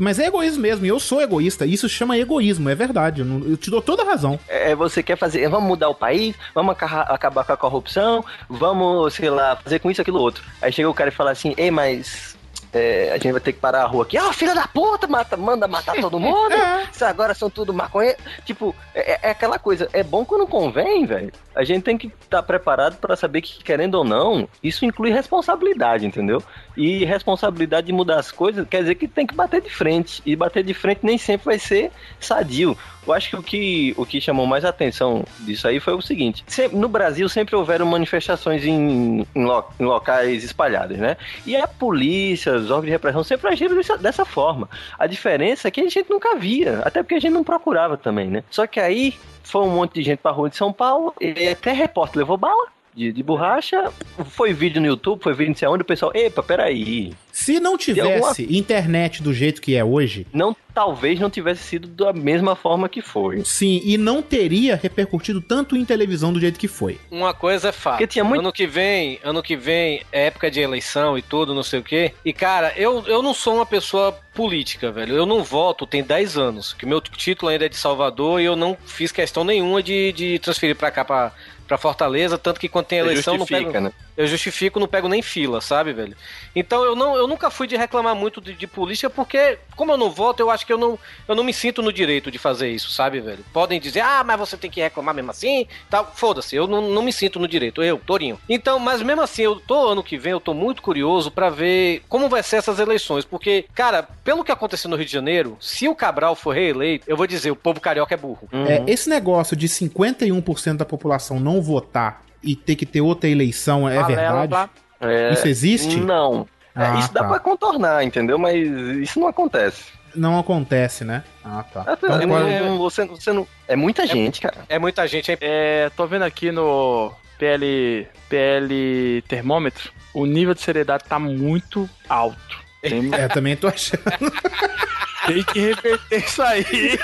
mas 0.00 0.18
é 0.18 0.26
egoísmo 0.26 0.62
mesmo. 0.62 0.84
e 0.86 0.88
Eu 0.88 0.98
sou 1.00 1.20
egoísta. 1.20 1.64
Isso 1.66 1.88
chama 1.88 2.16
egoísmo, 2.18 2.68
é 2.70 2.74
verdade. 2.74 3.20
Eu, 3.20 3.26
não- 3.26 3.48
eu 3.48 3.56
te 3.56 3.70
dou 3.70 3.80
toda 3.82 4.02
a 4.02 4.06
razão. 4.06 4.38
É, 4.48 4.74
você 4.74 5.02
quer 5.02 5.16
fazer, 5.16 5.48
vamos 5.48 5.68
mudar 5.68 5.88
o 5.88 5.94
país, 5.94 6.34
vamos 6.54 6.72
aca- 6.72 7.02
acabar 7.02 7.44
com 7.44 7.52
a 7.52 7.56
corrupção, 7.56 8.24
vamos, 8.48 9.14
sei 9.14 9.30
lá, 9.30 9.56
fazer 9.56 9.78
com 9.80 9.90
isso, 9.90 10.00
aquilo, 10.00 10.20
outro. 10.20 10.42
Aí 10.62 10.72
chega 10.72 10.88
o 10.88 10.94
cara 10.94 11.10
e 11.10 11.12
fala 11.12 11.30
assim, 11.30 11.54
ei, 11.56 11.70
mas 11.70 12.33
é, 12.74 13.10
a 13.10 13.14
gente 13.14 13.32
vai 13.32 13.40
ter 13.40 13.52
que 13.52 13.60
parar 13.60 13.82
a 13.82 13.86
rua 13.86 14.02
aqui. 14.02 14.18
Ah, 14.18 14.32
filha 14.32 14.54
da 14.54 14.66
puta, 14.66 15.06
mata, 15.06 15.36
manda 15.36 15.68
matar 15.68 15.94
todo 16.00 16.18
mundo. 16.18 16.54
Isso 16.92 17.04
agora 17.04 17.32
são 17.32 17.48
tudo 17.48 17.72
maconha. 17.72 18.16
Tipo, 18.44 18.74
é, 18.94 19.28
é 19.28 19.30
aquela 19.30 19.58
coisa, 19.58 19.88
é 19.92 20.02
bom 20.02 20.24
quando 20.24 20.46
convém, 20.46 21.06
velho. 21.06 21.32
A 21.54 21.62
gente 21.62 21.84
tem 21.84 21.96
que 21.96 22.12
estar 22.20 22.42
preparado 22.42 22.96
para 22.96 23.14
saber 23.14 23.40
que, 23.42 23.62
querendo 23.62 23.94
ou 23.94 24.04
não, 24.04 24.48
isso 24.60 24.84
inclui 24.84 25.12
responsabilidade, 25.12 26.04
entendeu? 26.04 26.42
E 26.76 27.04
responsabilidade 27.04 27.86
de 27.86 27.92
mudar 27.92 28.18
as 28.18 28.32
coisas 28.32 28.66
quer 28.68 28.80
dizer 28.80 28.94
que 28.96 29.06
tem 29.06 29.26
que 29.26 29.34
bater 29.34 29.60
de 29.60 29.70
frente. 29.70 30.20
E 30.26 30.34
bater 30.34 30.64
de 30.64 30.74
frente 30.74 31.00
nem 31.02 31.16
sempre 31.16 31.44
vai 31.46 31.58
ser 31.58 31.90
sadio. 32.18 32.76
Eu 33.06 33.12
acho 33.12 33.30
que 33.30 33.36
o 33.36 33.42
que, 33.42 33.94
o 33.98 34.06
que 34.06 34.20
chamou 34.20 34.46
mais 34.46 34.64
atenção 34.64 35.24
disso 35.40 35.68
aí 35.68 35.78
foi 35.78 35.94
o 35.94 36.00
seguinte: 36.00 36.44
no 36.72 36.88
Brasil 36.88 37.28
sempre 37.28 37.54
houveram 37.54 37.84
manifestações 37.86 38.64
em, 38.64 39.26
em, 39.34 39.44
lo- 39.44 39.64
em 39.78 39.84
locais 39.84 40.42
espalhados, 40.42 40.96
né? 40.96 41.16
E 41.46 41.54
a 41.54 41.66
polícia, 41.68 42.54
os 42.54 42.70
órgãos 42.70 42.86
de 42.86 42.90
repressão 42.90 43.22
sempre 43.22 43.48
agiram 43.50 43.76
dessa, 43.76 43.98
dessa 43.98 44.24
forma. 44.24 44.68
A 44.98 45.06
diferença 45.06 45.68
é 45.68 45.70
que 45.70 45.80
a 45.80 45.88
gente 45.88 46.06
nunca 46.08 46.34
via, 46.36 46.80
até 46.84 47.02
porque 47.02 47.14
a 47.14 47.20
gente 47.20 47.32
não 47.32 47.44
procurava 47.44 47.96
também, 47.96 48.28
né? 48.28 48.42
Só 48.50 48.66
que 48.66 48.80
aí 48.80 49.14
foi 49.42 49.62
um 49.62 49.70
monte 49.70 49.94
de 49.94 50.02
gente 50.02 50.18
pra 50.20 50.30
rua 50.30 50.48
de 50.48 50.56
São 50.56 50.72
Paulo, 50.72 51.14
e 51.20 51.48
até 51.48 51.72
repórter 51.72 52.18
levou 52.20 52.38
bala. 52.38 52.68
De, 52.96 53.10
de 53.12 53.22
borracha, 53.24 53.92
foi 54.30 54.52
vídeo 54.52 54.80
no 54.80 54.86
YouTube, 54.86 55.20
foi 55.22 55.32
vídeo 55.34 55.48
não 55.50 55.56
sei 55.56 55.66
onde, 55.68 55.82
o 55.82 55.84
pessoal, 55.84 56.12
epa, 56.14 56.42
peraí. 56.42 57.12
Se 57.32 57.58
não 57.58 57.76
tivesse 57.76 58.46
internet 58.56 59.20
do 59.20 59.34
jeito 59.34 59.60
que 59.60 59.74
é 59.74 59.84
hoje, 59.84 60.24
Não, 60.32 60.56
talvez 60.72 61.18
não 61.18 61.28
tivesse 61.28 61.64
sido 61.64 61.88
da 61.88 62.12
mesma 62.12 62.54
forma 62.54 62.88
que 62.88 63.02
foi. 63.02 63.42
sim, 63.44 63.80
e 63.84 63.98
não 63.98 64.22
teria 64.22 64.76
repercutido 64.76 65.40
tanto 65.40 65.76
em 65.76 65.84
televisão 65.84 66.32
do 66.32 66.38
jeito 66.38 66.56
que 66.60 66.68
foi. 66.68 67.00
Uma 67.10 67.34
coisa 67.34 67.70
é 67.70 67.72
fato. 67.72 67.94
Porque 67.94 68.06
tinha 68.06 68.24
muito- 68.24 68.38
Ano 68.40 68.52
que 68.52 68.64
vem, 68.66 69.18
ano 69.24 69.42
que 69.42 69.56
vem 69.56 70.02
é 70.12 70.26
época 70.26 70.48
de 70.48 70.60
eleição 70.60 71.18
e 71.18 71.22
tudo, 71.22 71.52
não 71.52 71.64
sei 71.64 71.80
o 71.80 71.82
quê. 71.82 72.12
E 72.24 72.32
cara, 72.32 72.72
eu, 72.76 73.02
eu 73.08 73.20
não 73.20 73.34
sou 73.34 73.56
uma 73.56 73.66
pessoa 73.66 74.12
política, 74.32 74.92
velho. 74.92 75.16
Eu 75.16 75.26
não 75.26 75.42
voto 75.42 75.86
tem 75.86 76.02
10 76.02 76.36
anos, 76.38 76.72
que 76.72 76.86
meu 76.86 77.00
título 77.00 77.50
ainda 77.50 77.66
é 77.66 77.68
de 77.68 77.76
Salvador 77.76 78.40
e 78.40 78.44
eu 78.44 78.54
não 78.54 78.76
fiz 78.86 79.10
questão 79.10 79.42
nenhuma 79.44 79.82
de, 79.82 80.12
de 80.12 80.38
transferir 80.38 80.76
pra 80.76 80.90
cá 80.92 81.04
pra, 81.04 81.32
pra 81.66 81.78
Fortaleza, 81.78 82.38
tanto 82.38 82.60
que 82.60 82.68
quando 82.68 82.86
tem 82.86 82.98
eleição 82.98 83.36
não 83.36 83.46
pego 83.46 83.70
né? 83.80 83.92
Eu 84.16 84.26
justifico, 84.26 84.78
não 84.78 84.86
pego 84.86 85.08
nem 85.08 85.22
fila, 85.22 85.60
sabe, 85.60 85.92
velho? 85.92 86.16
Então 86.54 86.84
eu, 86.84 86.94
não, 86.94 87.16
eu 87.16 87.26
nunca 87.26 87.50
fui 87.50 87.66
de 87.66 87.76
reclamar 87.76 88.14
muito 88.14 88.40
de, 88.40 88.54
de 88.54 88.66
política, 88.66 89.10
porque, 89.10 89.58
como 89.76 89.92
eu 89.92 89.96
não 89.96 90.10
voto, 90.10 90.40
eu 90.40 90.50
acho 90.50 90.64
que 90.64 90.72
eu 90.72 90.78
não, 90.78 90.98
eu 91.26 91.34
não 91.34 91.42
me 91.42 91.52
sinto 91.52 91.82
no 91.82 91.92
direito 91.92 92.30
de 92.30 92.38
fazer 92.38 92.70
isso, 92.70 92.90
sabe, 92.90 93.20
velho? 93.20 93.44
Podem 93.52 93.80
dizer, 93.80 94.00
ah, 94.00 94.22
mas 94.24 94.38
você 94.38 94.56
tem 94.56 94.70
que 94.70 94.80
reclamar 94.80 95.14
mesmo 95.14 95.30
assim, 95.30 95.66
tal. 95.90 96.12
Foda-se, 96.14 96.54
eu 96.54 96.66
não, 96.66 96.90
não 96.90 97.02
me 97.02 97.12
sinto 97.12 97.40
no 97.40 97.48
direito, 97.48 97.82
eu, 97.82 97.98
Torinho. 97.98 98.38
Então, 98.48 98.78
mas 98.78 99.02
mesmo 99.02 99.22
assim, 99.22 99.42
eu 99.42 99.56
tô 99.56 99.88
ano 99.88 100.02
que 100.02 100.16
vem, 100.16 100.32
eu 100.32 100.40
tô 100.40 100.54
muito 100.54 100.80
curioso 100.80 101.30
pra 101.30 101.50
ver 101.50 102.02
como 102.08 102.28
vai 102.28 102.42
ser 102.42 102.56
essas 102.56 102.78
eleições, 102.78 103.24
porque, 103.24 103.66
cara, 103.74 104.02
pelo 104.22 104.44
que 104.44 104.52
aconteceu 104.52 104.88
no 104.88 104.96
Rio 104.96 105.06
de 105.06 105.12
Janeiro, 105.12 105.56
se 105.60 105.88
o 105.88 105.94
Cabral 105.94 106.36
for 106.36 106.54
reeleito, 106.54 107.04
eu 107.08 107.16
vou 107.16 107.26
dizer, 107.26 107.50
o 107.50 107.56
povo 107.56 107.80
carioca 107.80 108.14
é 108.14 108.16
burro. 108.16 108.48
É, 108.52 108.82
esse 108.86 109.08
negócio 109.08 109.56
de 109.56 109.68
51% 109.68 110.76
da 110.76 110.84
população 110.84 111.40
não 111.40 111.60
votar 111.60 112.22
e 112.44 112.56
ter 112.56 112.76
que 112.76 112.86
ter 112.86 113.00
outra 113.00 113.28
eleição 113.28 113.88
é 113.88 113.96
Balela, 114.00 114.40
verdade? 114.40 114.50
tá? 114.52 114.70
É, 115.08 115.32
Isso 115.32 115.48
existe? 115.48 115.96
Não. 115.98 116.46
É, 116.76 116.86
Ah, 116.86 116.98
isso 116.98 117.12
dá 117.12 117.22
tá. 117.22 117.28
pra 117.28 117.38
contornar, 117.38 118.02
entendeu? 118.04 118.38
Mas 118.38 118.56
isso 119.00 119.20
não 119.20 119.28
acontece. 119.28 119.84
Não 120.14 120.38
acontece, 120.38 121.04
né? 121.04 121.24
Ah, 121.44 121.64
tá. 121.64 121.84
É, 121.88 121.92
Então, 121.92 122.20
é, 122.20 122.26
qual- 122.26 122.44
não- 122.70 122.78
você, 122.78 123.04
você 123.04 123.32
não... 123.32 123.46
é 123.68 123.74
muita 123.76 124.06
gente, 124.06 124.40
cara. 124.40 124.58
É 124.68 124.78
muita 124.78 125.06
gente, 125.08 125.30
é 125.32 125.38
É, 125.40 125.90
tô 125.96 126.06
vendo 126.06 126.22
aqui 126.22 126.50
no 126.52 127.12
PL, 127.38 128.06
PL 128.28 129.22
termômetro, 129.28 129.90
o 130.12 130.24
nível 130.26 130.54
de 130.54 130.60
seriedade 130.62 131.04
tá 131.04 131.18
muito 131.18 131.88
alto. 132.08 132.62
Tem, 132.80 133.12
É, 133.14 133.26
também 133.28 133.56
tô 133.56 133.66
achando. 133.66 134.02
tem 135.26 135.42
que 135.42 135.58
reverter 135.60 136.24
isso 136.24 136.42
aí. 136.42 136.64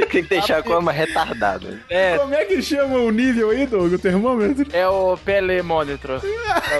Tem 0.00 0.08
que 0.08 0.22
deixar 0.22 0.58
a 0.58 0.62
coisa 0.62 0.80
mais 0.80 0.98
retardada. 0.98 1.80
É, 1.88 2.18
Como 2.18 2.34
é 2.34 2.44
que 2.44 2.60
chama 2.60 2.98
o 2.98 3.10
nível 3.10 3.50
aí, 3.50 3.66
Doug? 3.66 3.92
O 3.92 3.98
termômetro? 3.98 4.66
É 4.72 4.86
o 4.88 5.16
PL 5.16 5.62
monitor. 5.62 6.20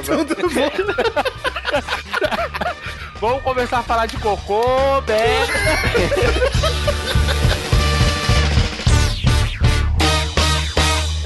Tudo 0.04 0.34
bom. 0.50 0.70
Vamos 3.20 3.42
começar 3.42 3.78
a 3.78 3.82
falar 3.82 4.06
de 4.06 4.16
cocô, 4.18 4.62
merda. 5.06 5.52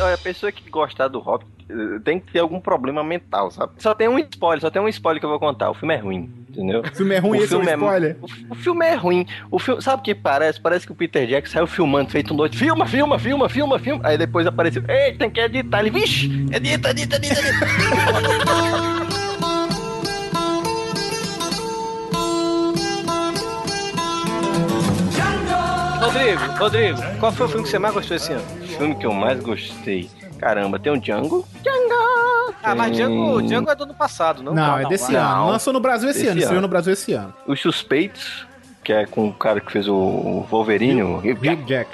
Olha, 0.01 0.15
a 0.15 0.19
pessoa 0.19 0.53
que 0.53 0.69
gostar 0.71 1.09
do 1.09 1.19
Hobbit 1.19 1.51
eh, 1.69 1.99
tem 2.05 2.21
que 2.21 2.33
ter 2.33 2.39
algum 2.39 2.61
problema 2.61 3.03
mental, 3.03 3.51
sabe? 3.51 3.73
Só 3.79 3.95
tem 3.95 4.07
um 4.07 4.19
spoiler, 4.19 4.61
só 4.61 4.71
tem 4.71 4.81
um 4.81 4.89
spoiler 4.89 5.19
que 5.19 5.27
eu 5.27 5.31
vou 5.31 5.41
contar. 5.41 5.71
O 5.71 5.75
filme 5.75 5.95
é 5.95 5.99
ruim, 5.99 6.38
entendeu? 6.59 6.81
O 6.83 6.95
filme 6.97 7.15
é 7.15 7.19
ruim, 7.19 7.39
O 7.39 7.43
esse 7.45 7.55
é 7.55 7.57
um 7.57 7.61
filme 7.61 7.71
é- 7.73 7.75
spoiler. 7.77 8.17
O 8.51 8.55
filme 8.55 8.87
é 8.87 8.95
ruim. 8.95 9.27
O 9.51 9.59
filme, 9.59 9.81
sabe 9.83 10.01
o 10.01 10.03
que 10.03 10.15
parece? 10.15 10.61
Parece 10.61 10.85
que 10.87 10.93
o 10.93 10.95
Peter 10.95 11.27
Jackson 11.27 11.53
saiu 11.55 11.67
filmando, 11.67 12.11
feito 12.11 12.35
um 12.35 12.37
doido. 12.37 12.57
Filma, 12.57 12.87
filma, 12.87 13.19
filma, 13.19 13.49
filma, 13.49 13.79
filma. 13.79 14.01
Aí 14.05 14.19
depois 14.19 14.47
apareceu. 14.47 14.83
Ei, 14.89 15.15
tem 15.15 15.31
que 15.31 15.41
editar. 15.41 15.81
Ele, 15.81 15.91
vixe, 15.91 16.27
edita, 16.53 16.91
edita, 16.91 17.17
edita, 17.17 17.41
edita. 17.41 18.69
Rodrigo, 26.01 26.41
Rodrigo, 26.59 26.99
qual 27.19 27.33
foi 27.33 27.47
o 27.47 27.49
filme 27.49 27.65
que 27.65 27.71
você 27.71 27.79
mais 27.79 27.95
gostou 27.95 28.17
esse 28.17 28.33
ano? 28.33 28.45
O 28.63 28.67
filme 28.67 28.95
que 28.95 29.07
eu 29.07 29.13
mais 29.13 29.41
gostei. 29.43 30.09
Caramba, 30.39 30.79
tem 30.79 30.93
o 30.93 30.97
Django. 30.99 31.47
Django! 31.63 32.55
Ah, 32.63 32.75
mas 32.75 32.87
Tem 32.97 32.97
Django, 33.07 33.43
Django 33.43 33.71
é 33.71 33.75
do 33.75 33.85
ano 33.85 33.95
passado, 33.95 34.43
não? 34.43 34.55
Não, 34.55 34.79
é 34.79 34.85
desse 34.87 35.13
não. 35.13 35.21
ano. 35.21 35.47
Lançou 35.51 35.73
no 35.73 35.81
Brasil 35.81 36.09
esse 36.11 36.25
Desse 36.25 36.43
ano. 36.45 36.53
Ano. 36.53 36.61
no 36.63 36.69
Brasil 36.69 36.93
esse 36.93 37.13
ano. 37.13 37.33
Os 37.47 37.61
Suspeitos, 37.61 38.47
que 38.85 38.93
é 38.93 39.07
com 39.07 39.29
o 39.29 39.33
cara 39.33 39.61
que 39.61 39.71
fez 39.71 39.89
o 39.89 40.45
Wolverine. 40.51 41.03
o 41.03 41.17
Hugh 41.19 41.65
Jack. 41.67 41.91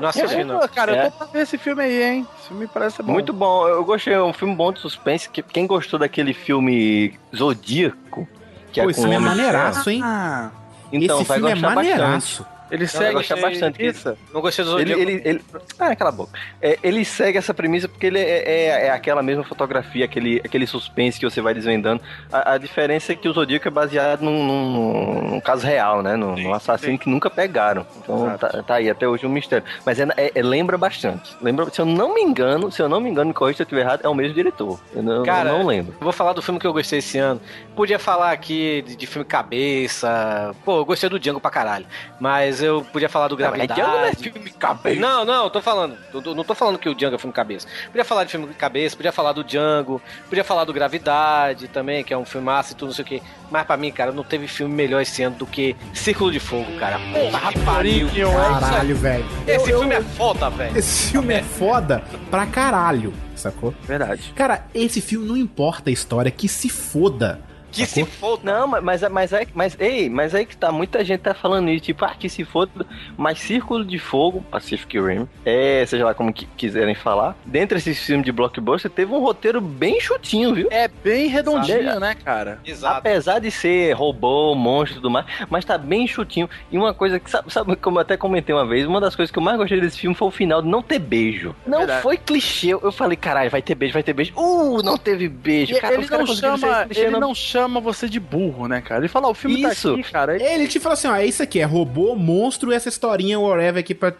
Não 0.00 0.08
assisti, 0.08 0.44
não. 0.44 0.60
Pô, 0.60 0.68
cara, 0.68 0.94
É. 0.96 1.06
eu 1.06 1.10
tô 1.10 1.18
pra 1.18 1.26
ver 1.26 1.40
esse 1.42 1.58
filme 1.58 1.82
aí, 1.82 2.02
hein? 2.02 2.26
Esse 2.38 2.48
filme 2.48 2.68
parece 2.68 3.02
bom. 3.02 3.12
Muito 3.12 3.32
bom, 3.32 3.66
eu 3.66 3.84
gostei, 3.84 4.14
é 4.14 4.22
um 4.22 4.32
filme 4.32 4.54
bom 4.54 4.72
de 4.72 4.78
suspense. 4.80 5.28
Que, 5.28 5.42
quem 5.42 5.66
gostou 5.66 5.98
daquele 5.98 6.32
filme 6.32 7.18
Zodíaco, 7.34 8.26
que 8.72 8.80
Pô, 8.80 8.86
é 8.88 8.90
esse 8.92 9.00
com 9.00 9.08
filme 9.08 9.16
é 9.16 9.28
maneiraço, 9.28 9.90
hein? 9.90 10.00
Ah, 10.04 10.50
então 10.92 11.16
esse 11.18 11.28
vai 11.28 11.38
filme 11.38 11.50
é 11.50 11.54
gostar 11.54 11.74
maneiraço. 11.74 12.46
Ele 12.70 12.86
Vai 12.86 12.88
segue 12.88 13.12
gostar 13.14 13.36
bastante. 13.36 13.76
premissa? 13.76 14.16
Não 14.32 14.40
gostei 14.40 14.64
dos 14.64 14.74
Ele, 14.80 14.90
Zodíaco. 14.94 15.10
ele, 15.10 15.22
ele... 15.24 15.40
Ah, 15.78 15.94
cala 15.96 16.10
a 16.10 16.12
boca. 16.12 16.38
É, 16.60 16.78
ele 16.82 17.04
segue 17.04 17.38
essa 17.38 17.52
premissa 17.54 17.88
porque 17.88 18.06
ele 18.06 18.18
é, 18.18 18.42
é, 18.44 18.66
é 18.86 18.90
aquela 18.90 19.22
mesma 19.22 19.44
fotografia, 19.44 20.04
aquele, 20.04 20.40
aquele 20.44 20.66
suspense 20.66 21.18
que 21.18 21.24
você 21.28 21.40
vai 21.40 21.54
desvendando. 21.54 22.00
A, 22.32 22.52
a 22.54 22.58
diferença 22.58 23.12
é 23.12 23.16
que 23.16 23.28
o 23.28 23.32
Zodíaco 23.32 23.66
é 23.68 23.70
baseado 23.70 24.22
num, 24.22 24.44
num- 24.44 25.30
num 25.30 25.40
caso 25.40 25.66
real, 25.66 26.02
né? 26.02 26.16
Num, 26.16 26.36
num 26.36 26.52
assassino 26.54 26.98
que 26.98 27.08
nunca 27.08 27.30
pegaram. 27.30 27.86
Então 28.02 28.36
tá, 28.38 28.48
tá 28.62 28.74
aí 28.74 28.90
até 28.90 29.06
hoje 29.08 29.26
um 29.26 29.30
mistério. 29.30 29.64
Mas 29.84 29.98
é, 30.00 30.06
é- 30.16 30.32
é- 30.34 30.42
lembra 30.42 30.76
bastante. 30.78 31.36
Lembra, 31.40 31.70
se 31.70 31.80
eu 31.80 31.86
não 31.86 32.14
me 32.14 32.20
engano, 32.22 32.70
se 32.70 32.80
eu 32.82 32.88
não 32.88 33.00
me 33.00 33.08
engano, 33.10 33.28
me 33.28 33.34
corrija 33.34 33.56
se 33.58 33.62
eu 33.62 33.64
estiver 33.64 33.80
errado, 33.82 34.00
é 34.04 34.08
o 34.08 34.14
mesmo 34.14 34.34
diretor. 34.34 34.78
Eu 34.94 35.02
não, 35.02 35.22
Cara, 35.22 35.50
eu 35.50 35.58
não 35.58 35.66
lembro. 35.66 35.92
Eu 35.98 36.04
vou 36.04 36.12
falar 36.12 36.32
do 36.32 36.42
filme 36.42 36.58
que 36.60 36.66
eu 36.66 36.72
gostei 36.72 36.98
esse 36.98 37.18
ano. 37.18 37.40
Podia 37.76 37.98
falar 37.98 38.32
aqui 38.32 38.82
de, 38.86 38.96
de 38.96 39.06
filme 39.06 39.24
cabeça. 39.24 40.54
Pô, 40.64 40.78
eu 40.78 40.84
gostei 40.84 41.08
do 41.08 41.18
Django 41.18 41.40
pra 41.40 41.50
caralho. 41.50 41.86
Mas 42.20 42.57
eu 42.60 42.82
podia 42.82 43.08
falar 43.08 43.28
do 43.28 43.36
mas 43.36 43.46
Gravidade. 43.46 43.80
Django 43.80 43.96
não 43.96 44.04
é 44.04 44.14
filme 44.14 44.50
cabeça. 44.50 45.00
Não, 45.00 45.24
não, 45.24 45.44
eu 45.44 45.50
tô 45.50 45.60
falando. 45.60 45.96
eu 46.12 46.34
não 46.34 46.44
tô 46.44 46.54
falando 46.54 46.78
que 46.78 46.88
o 46.88 46.94
Django 46.94 47.16
é 47.16 47.18
filme 47.18 47.32
cabeça. 47.32 47.66
Podia 47.86 48.04
falar 48.04 48.24
de 48.24 48.30
filme 48.32 48.46
cabeça, 48.54 48.96
podia 48.96 49.12
falar 49.12 49.32
do 49.32 49.44
Django, 49.44 50.00
podia 50.28 50.44
falar 50.44 50.64
do 50.64 50.72
Gravidade 50.72 51.68
também, 51.68 52.02
que 52.04 52.12
é 52.12 52.18
um 52.18 52.24
filmaço 52.24 52.72
e 52.72 52.74
tudo, 52.76 52.88
não 52.88 52.94
sei 52.94 53.04
o 53.04 53.08
quê. 53.08 53.22
Mas 53.50 53.66
pra 53.66 53.76
mim, 53.76 53.90
cara, 53.90 54.12
não 54.12 54.24
teve 54.24 54.46
filme 54.46 54.74
melhor 54.74 55.00
esse 55.00 55.22
ano 55.22 55.36
do 55.36 55.46
que 55.46 55.76
Círculo 55.94 56.30
de 56.30 56.40
Fogo, 56.40 56.70
cara. 56.78 56.98
Porra, 57.12 57.52
que 57.52 57.58
pariu. 57.60 58.08
Caralho, 58.60 58.96
velho. 58.96 59.24
Esse 59.46 59.66
filme 59.66 59.94
é 59.94 60.02
foda, 60.02 60.50
velho. 60.50 60.76
Esse 60.78 61.10
filme 61.10 61.34
é 61.34 61.42
foda 61.42 62.02
pra 62.30 62.46
caralho, 62.46 63.12
sacou? 63.34 63.74
Verdade. 63.82 64.32
Cara, 64.34 64.66
esse 64.74 65.00
filme 65.00 65.26
não 65.26 65.36
importa 65.36 65.90
a 65.90 65.92
história, 65.92 66.30
que 66.30 66.48
se 66.48 66.68
foda. 66.68 67.40
Que 67.70 67.84
se 67.86 68.04
foda. 68.04 68.42
Não, 68.44 68.66
mas, 68.66 68.82
mas, 68.82 69.02
mas, 69.10 69.32
é- 69.32 69.46
mas, 69.54 69.76
ei, 69.78 70.08
mas 70.08 70.34
aí 70.34 70.46
que 70.46 70.56
tá, 70.56 70.72
muita 70.72 71.04
gente 71.04 71.20
tá 71.20 71.34
falando 71.34 71.68
isso, 71.70 71.84
tipo, 71.84 72.04
ah, 72.04 72.14
que 72.18 72.28
se 72.28 72.44
foda, 72.44 72.70
mas 73.16 73.38
Círculo 73.38 73.84
de 73.84 73.98
Fogo, 73.98 74.40
Pacific 74.50 74.98
Rim, 74.98 75.28
é, 75.44 75.84
seja 75.86 76.04
lá 76.04 76.14
como 76.14 76.32
que 76.32 76.46
quiserem 76.56 76.94
falar, 76.94 77.36
dentre 77.44 77.78
esses 77.78 77.98
filmes 78.04 78.24
de 78.24 78.32
blockbuster, 78.32 78.90
teve 78.90 79.12
um 79.12 79.20
roteiro 79.20 79.60
bem 79.60 80.00
chutinho, 80.00 80.54
viu? 80.54 80.68
É 80.70 80.88
bem 80.88 81.28
redondinho, 81.28 81.84
Sabe? 81.84 82.00
né, 82.00 82.14
cara? 82.24 82.58
Exato. 82.64 82.98
Apesar 82.98 83.38
de 83.38 83.50
ser 83.50 83.92
robô, 83.94 84.54
monstro 84.54 84.94
e 84.94 85.00
tudo 85.00 85.10
mais, 85.10 85.26
mas 85.50 85.64
tá 85.64 85.76
bem 85.76 86.06
chutinho. 86.06 86.48
E 86.72 86.78
uma 86.78 86.94
coisa 86.94 87.20
que, 87.20 87.30
sabe, 87.30 87.52
sabe 87.52 87.76
como 87.76 87.98
eu 87.98 88.02
até 88.02 88.16
comentei 88.16 88.54
uma 88.54 88.66
vez, 88.66 88.86
uma 88.86 89.00
das 89.00 89.14
coisas 89.14 89.30
que 89.30 89.38
eu 89.38 89.42
mais 89.42 89.56
gostei 89.58 89.80
desse 89.80 89.98
filme 89.98 90.14
foi 90.16 90.28
o 90.28 90.30
final 90.30 90.62
de 90.62 90.68
não 90.68 90.82
ter 90.82 90.98
beijo. 90.98 91.54
Não 91.66 91.78
Verdade. 91.78 92.02
foi 92.02 92.16
clichê. 92.16 92.72
Eu 92.72 92.90
falei, 92.92 93.16
caralho, 93.16 93.50
vai 93.50 93.60
ter 93.62 93.74
beijo, 93.74 93.92
vai 93.92 94.02
ter 94.02 94.12
beijo. 94.12 94.32
Uh, 94.36 94.82
não 94.82 94.96
teve 94.96 95.28
beijo. 95.28 95.78
Cara, 95.80 95.94
ele 95.94 96.04
os 96.04 96.10
caras 96.10 96.28
não 96.28 96.34
chama, 96.36 96.86
ele 96.94 97.10
não- 97.10 97.20
não 97.20 97.34
chama 97.62 97.80
você 97.80 98.08
de 98.08 98.18
burro, 98.20 98.66
né, 98.68 98.80
cara? 98.80 99.00
Ele 99.00 99.08
fala, 99.08 99.28
ó, 99.28 99.30
o 99.30 99.34
filme 99.34 99.60
Isso. 99.62 99.88
tá 99.88 99.94
aqui, 100.00 100.12
cara. 100.12 100.32
Aí- 100.32 100.42
Ele 100.42 100.68
te 100.68 100.78
fala 100.80 100.94
assim, 100.94 101.08
ó, 101.08 101.16
é 101.16 101.26
isso 101.26 101.42
aqui, 101.42 101.60
é 101.60 101.64
robô, 101.64 102.14
monstro 102.14 102.72
e 102.72 102.74
essa 102.74 102.88
historinha, 102.88 103.38
whatever, 103.38 103.80
aqui 103.80 103.94
pra, 103.94 104.12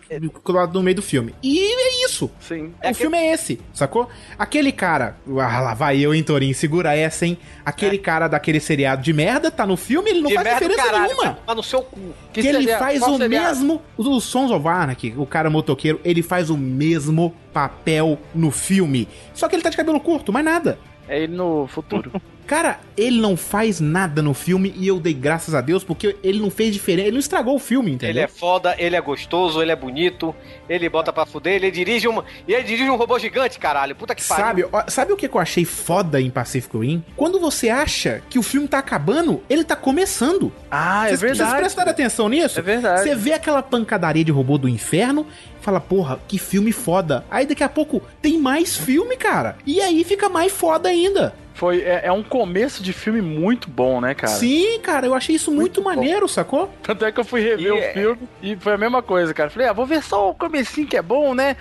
colado 0.42 0.74
no 0.74 0.82
meio 0.82 0.96
do 0.96 1.02
filme. 1.02 1.34
E 1.42 1.58
é 1.60 2.04
isso. 2.04 2.30
Sim. 2.40 2.72
o 2.84 2.94
filme 2.94 3.16
é 3.16 3.32
esse, 3.32 3.60
sacou? 3.72 4.08
Aquele 4.38 4.72
cara, 4.72 5.16
ah, 5.28 5.60
lá 5.60 5.74
vai 5.74 5.98
eu, 5.98 6.14
hein, 6.14 6.22
Torinho, 6.22 6.54
segura 6.54 6.94
essa, 6.96 7.26
hein? 7.26 7.38
Aquele 7.64 7.98
cara 7.98 8.28
daquele 8.28 8.60
seriado 8.60 9.02
de 9.02 9.12
merda 9.12 9.50
tá 9.50 9.66
no 9.66 9.76
filme, 9.76 10.10
ele 10.10 10.20
não 10.20 10.28
De 10.28 10.34
faz 10.34 10.46
merda, 10.46 10.60
diferença 10.60 10.86
caralho, 10.90 11.12
nenhuma. 11.14 11.34
tomar 11.34 11.54
no 11.54 11.62
seu 11.62 11.82
cu. 11.82 12.00
Que, 12.32 12.40
Que 12.42 12.48
ele 12.48 12.58
seria- 12.58 12.78
faz 12.78 12.98
qual 13.00 13.12
o 13.14 13.18
seria- 13.18 13.40
mesmo. 13.40 13.82
O 13.96 14.20
Sons 14.20 14.50
of 14.50 14.66
Anarchy, 14.66 15.14
o 15.16 15.26
cara 15.26 15.48
motoqueiro, 15.50 16.00
ele 16.04 16.22
faz 16.22 16.50
o 16.50 16.56
mesmo 16.56 17.34
papel 17.52 18.18
no 18.34 18.50
filme. 18.50 19.08
Só 19.34 19.48
que 19.48 19.54
ele 19.56 19.62
tá 19.62 19.70
de 19.70 19.76
cabelo 19.76 20.00
curto, 20.00 20.32
mais 20.32 20.44
nada. 20.44 20.78
É 21.08 21.22
ele 21.22 21.34
no 21.36 21.66
futuro. 21.66 22.12
Cara, 22.48 22.80
ele 22.96 23.20
não 23.20 23.36
faz 23.36 23.78
nada 23.78 24.22
no 24.22 24.32
filme 24.32 24.72
e 24.74 24.88
eu 24.88 24.98
dei 24.98 25.12
graças 25.12 25.54
a 25.54 25.60
Deus 25.60 25.84
porque 25.84 26.16
ele 26.24 26.40
não 26.40 26.48
fez 26.50 26.72
diferença, 26.72 27.06
ele 27.08 27.12
não 27.12 27.20
estragou 27.20 27.54
o 27.54 27.58
filme, 27.58 27.92
entendeu? 27.92 28.08
Ele 28.10 28.20
é 28.20 28.26
foda, 28.26 28.74
ele 28.78 28.96
é 28.96 29.00
gostoso, 29.02 29.60
ele 29.60 29.70
é 29.70 29.76
bonito, 29.76 30.34
ele 30.66 30.88
bota 30.88 31.12
pra 31.12 31.26
fuder, 31.26 31.52
ele 31.56 31.70
dirige 31.70 32.08
um. 32.08 32.22
E 32.48 32.54
ele 32.54 32.62
dirige 32.64 32.88
um 32.88 32.96
robô 32.96 33.18
gigante, 33.18 33.58
caralho. 33.58 33.94
Puta 33.94 34.14
que 34.14 34.24
pariu. 34.26 34.44
Sabe, 34.46 34.64
ó, 34.72 34.82
sabe 34.88 35.12
o 35.12 35.16
que 35.16 35.28
eu 35.28 35.38
achei 35.38 35.66
foda 35.66 36.18
em 36.18 36.30
Pacific 36.30 36.74
Rim? 36.78 37.04
Quando 37.14 37.38
você 37.38 37.68
acha 37.68 38.22
que 38.30 38.38
o 38.38 38.42
filme 38.42 38.66
tá 38.66 38.78
acabando, 38.78 39.42
ele 39.50 39.62
tá 39.62 39.76
começando. 39.76 40.50
Ah, 40.70 41.04
é 41.04 41.08
Vocês- 41.10 41.20
Vocês 41.20 41.36
verdade. 41.38 41.60
prestaram 41.60 41.90
atenção 41.90 42.30
nisso? 42.30 42.58
É 42.58 42.62
verdade. 42.62 43.02
Você 43.02 43.14
vê 43.14 43.34
aquela 43.34 43.62
pancadaria 43.62 44.24
de 44.24 44.32
robô 44.32 44.56
do 44.56 44.70
inferno, 44.70 45.26
fala, 45.60 45.80
porra, 45.80 46.18
que 46.26 46.38
filme 46.38 46.72
foda. 46.72 47.26
Aí 47.30 47.44
daqui 47.44 47.62
a 47.62 47.68
pouco 47.68 48.00
tem 48.22 48.38
mais 48.38 48.74
filme, 48.74 49.18
cara. 49.18 49.58
E 49.66 49.82
aí 49.82 50.02
fica 50.02 50.30
mais 50.30 50.50
foda 50.50 50.88
ainda. 50.88 51.34
Foi, 51.58 51.80
é, 51.82 52.02
é 52.04 52.12
um 52.12 52.22
começo 52.22 52.80
de 52.84 52.92
filme 52.92 53.20
muito 53.20 53.68
bom, 53.68 54.00
né, 54.00 54.14
cara? 54.14 54.32
Sim, 54.32 54.78
cara, 54.80 55.04
eu 55.06 55.12
achei 55.12 55.34
isso 55.34 55.50
muito, 55.50 55.82
maneiro, 55.82 56.28
sacou? 56.28 56.72
Tanto 56.84 57.04
é 57.04 57.10
que 57.10 57.18
eu 57.18 57.24
fui 57.24 57.40
rever 57.40 57.66
E 57.66 57.70
o 57.72 57.78
é- 57.78 57.92
filme 57.92 58.18
e 58.40 58.54
foi 58.54 58.74
a 58.74 58.78
mesma 58.78 59.02
coisa, 59.02 59.34
cara. 59.34 59.50
Falei, 59.50 59.66
ah, 59.66 59.72
vou 59.72 59.84
ver 59.84 60.00
só 60.00 60.30
o 60.30 60.34
comecinho 60.34 60.86
que 60.86 60.96
é 60.96 61.02
bom, 61.02 61.34
né? 61.34 61.56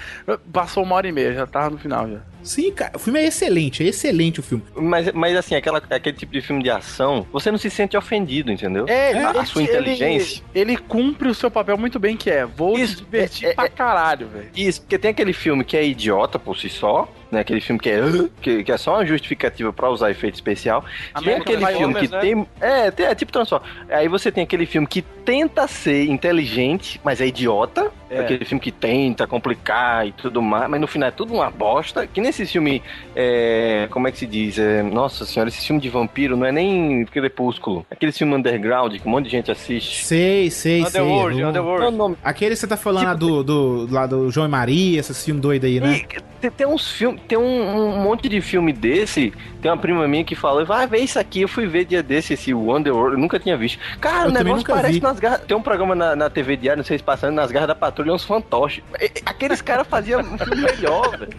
Passou 0.54 0.84
uma 0.84 0.95
hora 0.95 1.08
e 1.08 1.12
meia, 1.12 1.34
já 1.34 1.48
tava 1.48 1.72
no 1.72 1.80
final 1.80 2.08
já. 2.08 2.20
Sim, 2.43 2.72
cara, 2.72 2.91
o 2.95 3.00
filme 3.00 3.20
é 3.20 3.26
excelente, 3.26 3.84
é 3.84 3.88
excelente 3.88 4.39
o 4.39 4.43
filme. 4.43 4.64
Mas, 4.76 5.12
mas 5.12 5.36
assim, 5.36 5.56
aquela, 5.56 5.80
aquele 5.89 6.16
tipo 6.16 6.32
de 6.32 6.39
filme 6.41 6.62
de 6.64 6.70
ação, 6.70 7.26
você 7.34 7.50
não 7.52 7.58
se 7.58 7.70
sente 7.70 7.98
ofendido, 7.98 8.52
entendeu? 8.52 8.86
É, 8.88 9.10
ele, 9.10 9.20
a, 9.20 9.30
ele- 9.32 9.39
a 9.39 9.45
sua 9.45 9.64
ele- 9.64 9.72
inteligência. 9.72 10.43
Ele, 10.56 10.78
cumpre 10.78 11.28
o 11.28 11.34
seu 11.34 11.50
papel 11.52 11.78
muito 11.78 12.00
bem, 12.00 12.16
que 12.16 12.30
é 12.30 12.45
vou 12.45 12.76
te 12.76 12.95
divertir 12.98 13.54
pra 13.56 13.68
caralho, 13.68 14.28
velho. 14.28 14.50
Isso, 14.56 14.80
porque 14.82 14.98
tem 15.00 15.12
aquele 15.12 15.34
filme 15.34 15.64
que 15.66 15.76
é 15.76 15.84
idiota 15.86 16.38
por 16.39 16.56
si 16.56 16.70
só, 16.70 17.12
né? 17.32 17.41
Aquele 17.41 17.61
filme 17.61 17.80
que 17.80 17.89
é, 17.89 18.01
que, 18.41 18.63
que 18.63 18.71
é 18.71 18.78
só 18.78 18.95
uma 18.95 19.05
justificativa 19.05 19.71
pra 19.73 19.89
usar 19.89 20.11
efeito 20.11 20.36
especial. 20.36 20.82
Tem 20.82 21.34
American 21.34 21.55
aquele 21.55 21.78
filme 21.78 21.95
que 21.95 22.07
né? 22.07 22.19
tem. 22.19 22.47
É, 22.59 22.91
tem, 22.91 23.05
é 23.05 23.15
tipo 23.15 23.32
Transformers. 23.32 23.71
Aí 23.89 24.07
você 24.07 24.32
tem 24.32 24.43
aquele 24.43 24.65
filme 24.65 24.88
que 24.88 25.01
tenta 25.01 25.67
ser 25.67 26.05
inteligente, 26.05 27.01
mas 27.03 27.19
é 27.19 27.28
idiota. 27.28 27.91
É. 28.09 28.21
Aquele 28.21 28.45
filme 28.45 28.61
que 28.61 28.71
tenta 28.71 29.28
complicar 29.28 30.07
e 30.07 30.13
tudo 30.13 30.41
mais, 30.41 30.69
mas 30.69 30.80
no 30.80 30.88
final 30.88 31.09
é 31.09 31.11
tudo 31.11 31.34
uma 31.34 31.49
bosta. 31.51 32.07
Que 32.07 32.21
nesse 32.21 32.45
filme, 32.45 32.82
é, 33.13 33.88
como 33.91 34.07
é 34.07 34.11
que 34.11 34.19
se 34.19 34.25
diz? 34.25 34.57
É, 34.57 34.82
nossa 34.82 35.25
senhora, 35.25 35.49
esse 35.49 35.65
filme 35.65 35.82
de 35.82 35.89
vampiro 35.89 36.38
não 36.38 36.45
é 36.45 36.51
nem 36.51 37.05
Crepúsculo. 37.05 37.86
Aquele 37.91 38.13
filme 38.13 38.34
underground 38.34 38.95
que 38.95 39.05
um 39.05 39.11
monte 39.11 39.25
de 39.25 39.32
gente 39.32 39.51
assiste. 39.51 40.05
Sei, 40.05 40.49
sei, 40.49 40.86
Underworld, 40.86 41.36
sei. 41.36 41.45
Underworld. 41.45 41.97
Não, 41.97 42.09
não. 42.09 42.17
Aquele 42.23 42.51
que 42.51 42.61
você 42.61 42.67
tá 42.67 42.78
falando 42.78 43.05
lá 43.05 43.13
do, 43.13 43.43
do, 43.43 43.88
lá 43.91 44.05
do 44.05 44.32
João 44.32 44.47
e 44.47 44.49
Maria, 44.49 44.99
esses 44.99 45.25
filmes 45.25 45.41
doidos 45.41 45.69
aí, 45.69 45.80
né? 45.80 45.97
E 45.97 46.21
tem, 46.39 46.51
tem 46.51 46.67
uns 46.67 46.89
filmes, 46.89 47.16
tem 47.28 47.38
um, 47.38 47.78
um 47.95 47.97
monte 48.01 48.28
de 48.30 48.39
filme 48.41 48.72
desse. 48.74 49.34
Tem 49.61 49.72
uma 49.72 49.78
prima 49.78 50.07
minha 50.07 50.24
que 50.24 50.36
falou, 50.36 50.65
vai 50.65 50.86
ver 50.88 50.99
isso 50.99 51.20
aqui. 51.20 51.41
Eu 51.41 51.47
fui 51.47 51.65
ver 51.68 51.86
dia 51.86 52.03
desse, 52.03 52.34
esse 52.34 52.53
Wonderworld, 52.53 53.15
eu 53.15 53.20
nunca 53.20 53.39
tinha 53.39 53.57
visto. 53.57 53.80
Cara, 53.99 54.26
Eu 54.26 54.30
o 54.30 54.34
negócio 54.34 54.65
parece 54.65 54.93
vi. 54.93 55.01
nas 55.01 55.20
garras. 55.20 55.41
Tem 55.47 55.57
um 55.57 55.61
programa 55.61 55.95
na, 55.95 56.15
na 56.15 56.30
TV 56.30 56.55
Diário, 56.55 56.78
não 56.78 56.86
sei 56.86 56.97
se 56.97 57.03
passando, 57.03 57.34
nas 57.36 57.51
garras 57.51 57.68
da 57.68 57.76
patrulha, 57.76 58.13
uns 58.13 58.24
fantoches. 58.24 58.84
Aqueles 59.26 59.61
caras 59.61 59.88
faziam 59.88 60.22
um 60.22 60.38
filme 60.38 60.61
melhor, 60.61 61.18
velho. 61.18 61.34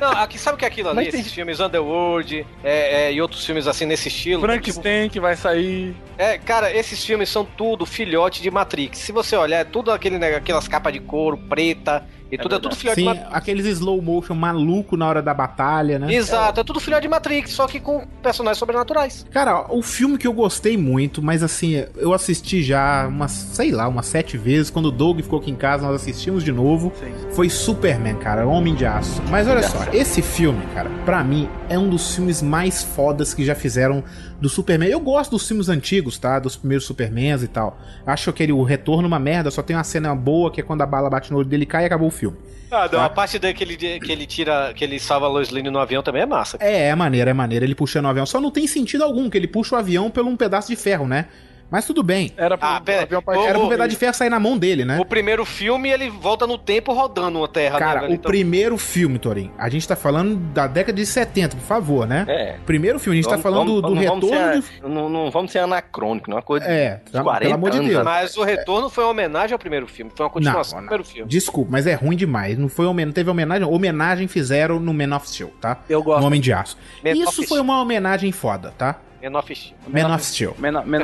Não, 0.00 0.10
aqui, 0.12 0.38
sabe 0.38 0.54
o 0.56 0.58
que 0.58 0.64
é 0.64 0.68
aquilo 0.68 0.88
ali? 0.88 0.96
Mas 0.96 1.08
tem- 1.10 1.20
Esses 1.20 1.32
filmes 1.32 1.60
Underworld 1.60 2.46
é, 2.64 3.04
é, 3.08 3.12
e 3.12 3.20
outros 3.20 3.44
filmes 3.44 3.66
assim 3.66 3.86
nesse 3.86 4.08
estilo. 4.08 4.40
Frankenstein 4.42 5.08
que 5.08 5.20
vai 5.20 5.36
sair. 5.36 5.94
É, 6.16 6.38
cara, 6.38 6.74
esses 6.74 7.04
filmes 7.04 7.28
são 7.28 7.44
tudo 7.44 7.84
filhote 7.86 8.42
de 8.42 8.50
Matrix. 8.50 8.98
Se 8.98 9.12
você 9.12 9.36
olhar, 9.36 9.58
é 9.60 9.64
tudo 9.64 9.90
aquele, 9.92 10.18
né, 10.18 10.34
aquelas 10.34 10.66
capas 10.68 10.92
de 10.92 11.00
couro 11.00 11.36
preta 11.36 12.04
e 12.30 12.38
tudo, 12.38 12.54
é 12.54 12.58
tudo 12.58 12.76
filhote 12.76 12.96
Sim, 12.96 13.02
de 13.02 13.08
Matrix. 13.08 13.28
aqueles 13.36 13.66
slow 13.66 14.00
motion 14.00 14.34
maluco 14.34 14.96
na 14.96 15.06
hora 15.08 15.22
da 15.22 15.34
batalha, 15.34 15.98
né? 15.98 16.12
Exato, 16.12 16.60
é 16.60 16.64
tudo 16.64 16.80
filhote 16.80 17.02
de 17.02 17.08
Matrix, 17.08 17.52
só 17.52 17.66
que 17.66 17.80
com 17.80 18.06
personagens 18.22 18.58
sobrenaturais. 18.58 19.26
Cara, 19.30 19.66
o 19.72 19.82
filme 19.82 20.16
que 20.18 20.26
eu 20.26 20.32
gostei 20.32 20.76
muito, 20.76 21.22
mas 21.22 21.42
assim, 21.42 21.84
eu 21.96 22.12
assisti 22.12 22.62
já 22.62 23.06
umas, 23.08 23.32
sei 23.32 23.70
lá, 23.70 23.88
umas 23.88 24.06
sete 24.06 24.36
vezes. 24.38 24.70
Quando 24.70 24.86
o 24.86 24.90
Doug 24.90 25.20
ficou 25.20 25.38
aqui 25.38 25.50
em 25.50 25.56
casa, 25.56 25.86
nós 25.86 25.96
assistimos 25.96 26.44
de 26.44 26.52
novo. 26.52 26.92
Foi 27.32 27.48
Superman, 27.48 28.16
cara, 28.16 28.46
Homem 28.46 28.74
de 28.74 28.86
Aço. 28.86 29.22
Mas 29.28 29.48
olha 29.48 29.62
só, 29.62 29.84
esse 29.92 30.22
filme, 30.22 30.64
cara, 30.74 30.90
pra 31.04 31.22
mim, 31.24 31.48
é 31.68 31.78
um 31.78 31.88
dos 31.88 32.14
filmes 32.14 32.42
mais 32.42 32.82
fodas 32.82 33.34
que 33.34 33.44
já 33.44 33.54
fizeram 33.54 34.02
do 34.40 34.48
Superman. 34.48 34.88
Eu 34.88 35.00
gosto 35.00 35.32
dos 35.32 35.46
filmes 35.46 35.68
antigos, 35.68 36.18
tá? 36.18 36.38
Dos 36.38 36.56
primeiros 36.56 36.84
Supermans 36.84 37.42
e 37.42 37.48
tal. 37.48 37.78
Acho 38.06 38.30
aquele 38.30 38.52
o 38.52 38.62
retorno 38.62 39.06
uma 39.06 39.18
merda, 39.18 39.50
só 39.50 39.62
tem 39.62 39.76
uma 39.76 39.84
cena 39.84 40.14
boa 40.14 40.50
que 40.50 40.60
é 40.60 40.64
quando 40.64 40.82
a 40.82 40.86
bala 40.86 41.10
bate 41.10 41.30
no 41.30 41.38
olho 41.38 41.48
dele 41.48 41.64
e 41.64 41.66
cai 41.66 41.82
e 41.84 41.86
acabou 41.86 42.08
o 42.08 42.10
filme. 42.10 42.36
Ah, 42.70 42.88
não, 42.90 43.00
a 43.00 43.08
parte 43.08 43.38
daí 43.38 43.52
que 43.52 43.64
ele, 43.64 43.76
que 43.76 44.12
ele 44.12 44.26
tira, 44.26 44.72
que 44.74 44.84
ele 44.84 45.00
salva 45.00 45.26
a 45.26 45.28
Lois 45.28 45.50
Lane 45.50 45.70
no 45.70 45.78
avião 45.78 46.02
também 46.02 46.22
é 46.22 46.26
massa. 46.26 46.56
É, 46.60 46.88
é 46.88 46.94
maneiro, 46.94 47.28
é 47.28 47.32
maneiro. 47.32 47.64
Ele 47.64 47.74
puxando 47.74 48.04
o 48.04 48.08
avião. 48.08 48.24
Só 48.24 48.40
não 48.40 48.50
tem 48.50 48.66
sentido 48.66 49.02
algum, 49.02 49.28
que 49.28 49.36
ele 49.36 49.48
puxa 49.48 49.74
o 49.74 49.78
avião 49.78 50.08
pelo 50.08 50.28
um 50.28 50.36
pedaço 50.36 50.68
de 50.68 50.76
ferro, 50.76 51.06
né? 51.06 51.26
Mas 51.70 51.84
tudo 51.86 52.02
bem. 52.02 52.32
Era 52.36 52.58
pro, 52.58 52.66
Ah, 52.66 52.80
pera, 52.80 53.02
avião 53.04 53.22
partir- 53.22 53.46
Era 53.46 53.58
pro 53.58 53.68
pedaço 53.68 53.88
de 53.90 53.96
ferro 53.96 54.12
sair 54.14 54.28
na 54.28 54.40
mão 54.40 54.58
dele, 54.58 54.84
né? 54.84 54.98
O 54.98 55.04
primeiro 55.04 55.44
filme, 55.44 55.88
ele 55.88 56.10
volta 56.10 56.46
no 56.46 56.58
tempo 56.58 56.92
rodando 56.92 57.38
uma 57.38 57.46
terra, 57.48 57.78
Cara, 57.78 58.08
né, 58.08 58.14
o 58.14 58.18
primeiro 58.18 58.76
filme, 58.76 59.18
Torin, 59.18 59.50
a 59.56 59.68
gente 59.68 59.86
tá 59.86 59.94
falando 59.94 60.34
da 60.36 60.66
década 60.66 60.96
de 60.96 61.06
70, 61.06 61.56
por 61.56 61.62
favor, 61.64 62.06
né? 62.06 62.24
É. 62.28 62.56
Primeiro 62.66 62.98
filme, 62.98 63.18
a 63.18 63.22
gente 63.22 63.30
Vamos- 63.30 63.42
tá 63.42 63.48
falando 63.50 63.66
vamos- 63.68 63.82
do, 63.82 63.88
do 63.88 63.94
não 63.94 64.02
retorno 64.02 64.62
ser- 64.62 64.80
do... 64.80 64.88
não, 64.88 65.08
não 65.08 65.30
vamos 65.30 65.52
ser 65.52 65.60
anacrônico, 65.60 66.28
não 66.28 66.36
é 66.36 66.40
uma 66.40 66.42
coisa 66.44 66.66
de 66.66 66.72
É, 66.72 67.00
uns 67.06 67.10
pelo 67.12 67.24
40 67.24 67.54
amor 67.54 67.70
de 67.70 67.80
Deus. 67.80 68.04
Mas 68.04 68.36
o 68.36 68.42
retorno 68.42 68.90
foi 68.90 69.04
uma 69.04 69.10
homenagem 69.10 69.52
ao 69.52 69.58
primeiro 69.58 69.86
filme. 69.86 70.10
Foi 70.14 70.26
uma 70.26 70.30
continuação 70.30 70.78
Não, 70.78 70.84
do 70.84 70.88
primeiro 70.88 71.04
filme. 71.08 71.30
Desculpa, 71.30 71.70
mas 71.70 71.86
é 71.86 71.94
ruim 71.94 72.16
demais. 72.16 72.58
Não 72.58 72.68
foi 72.68 72.86
homenagem, 72.86 73.14
teve 73.14 73.30
homenagem, 73.30 73.66
homenagem 73.66 74.26
fizeram 74.26 74.80
no 74.80 74.92
Man 74.92 75.14
of 75.16 75.28
Steel, 75.28 75.52
tá? 75.60 75.78
Eu 75.88 76.02
gosto. 76.02 76.20
No 76.20 76.26
Homem 76.26 76.40
de 76.40 76.52
Aço. 76.52 76.76
Man 77.04 77.10
Isso 77.12 77.42
foi 77.46 77.60
uma 77.60 77.80
homenagem 77.80 78.32
foda, 78.32 78.72
tá? 78.76 78.96
Man 79.22 79.38
of 79.38 79.54
Steel. 79.54 79.76
Man 79.88 80.10
of 80.16 80.24
Steel. 80.24 80.54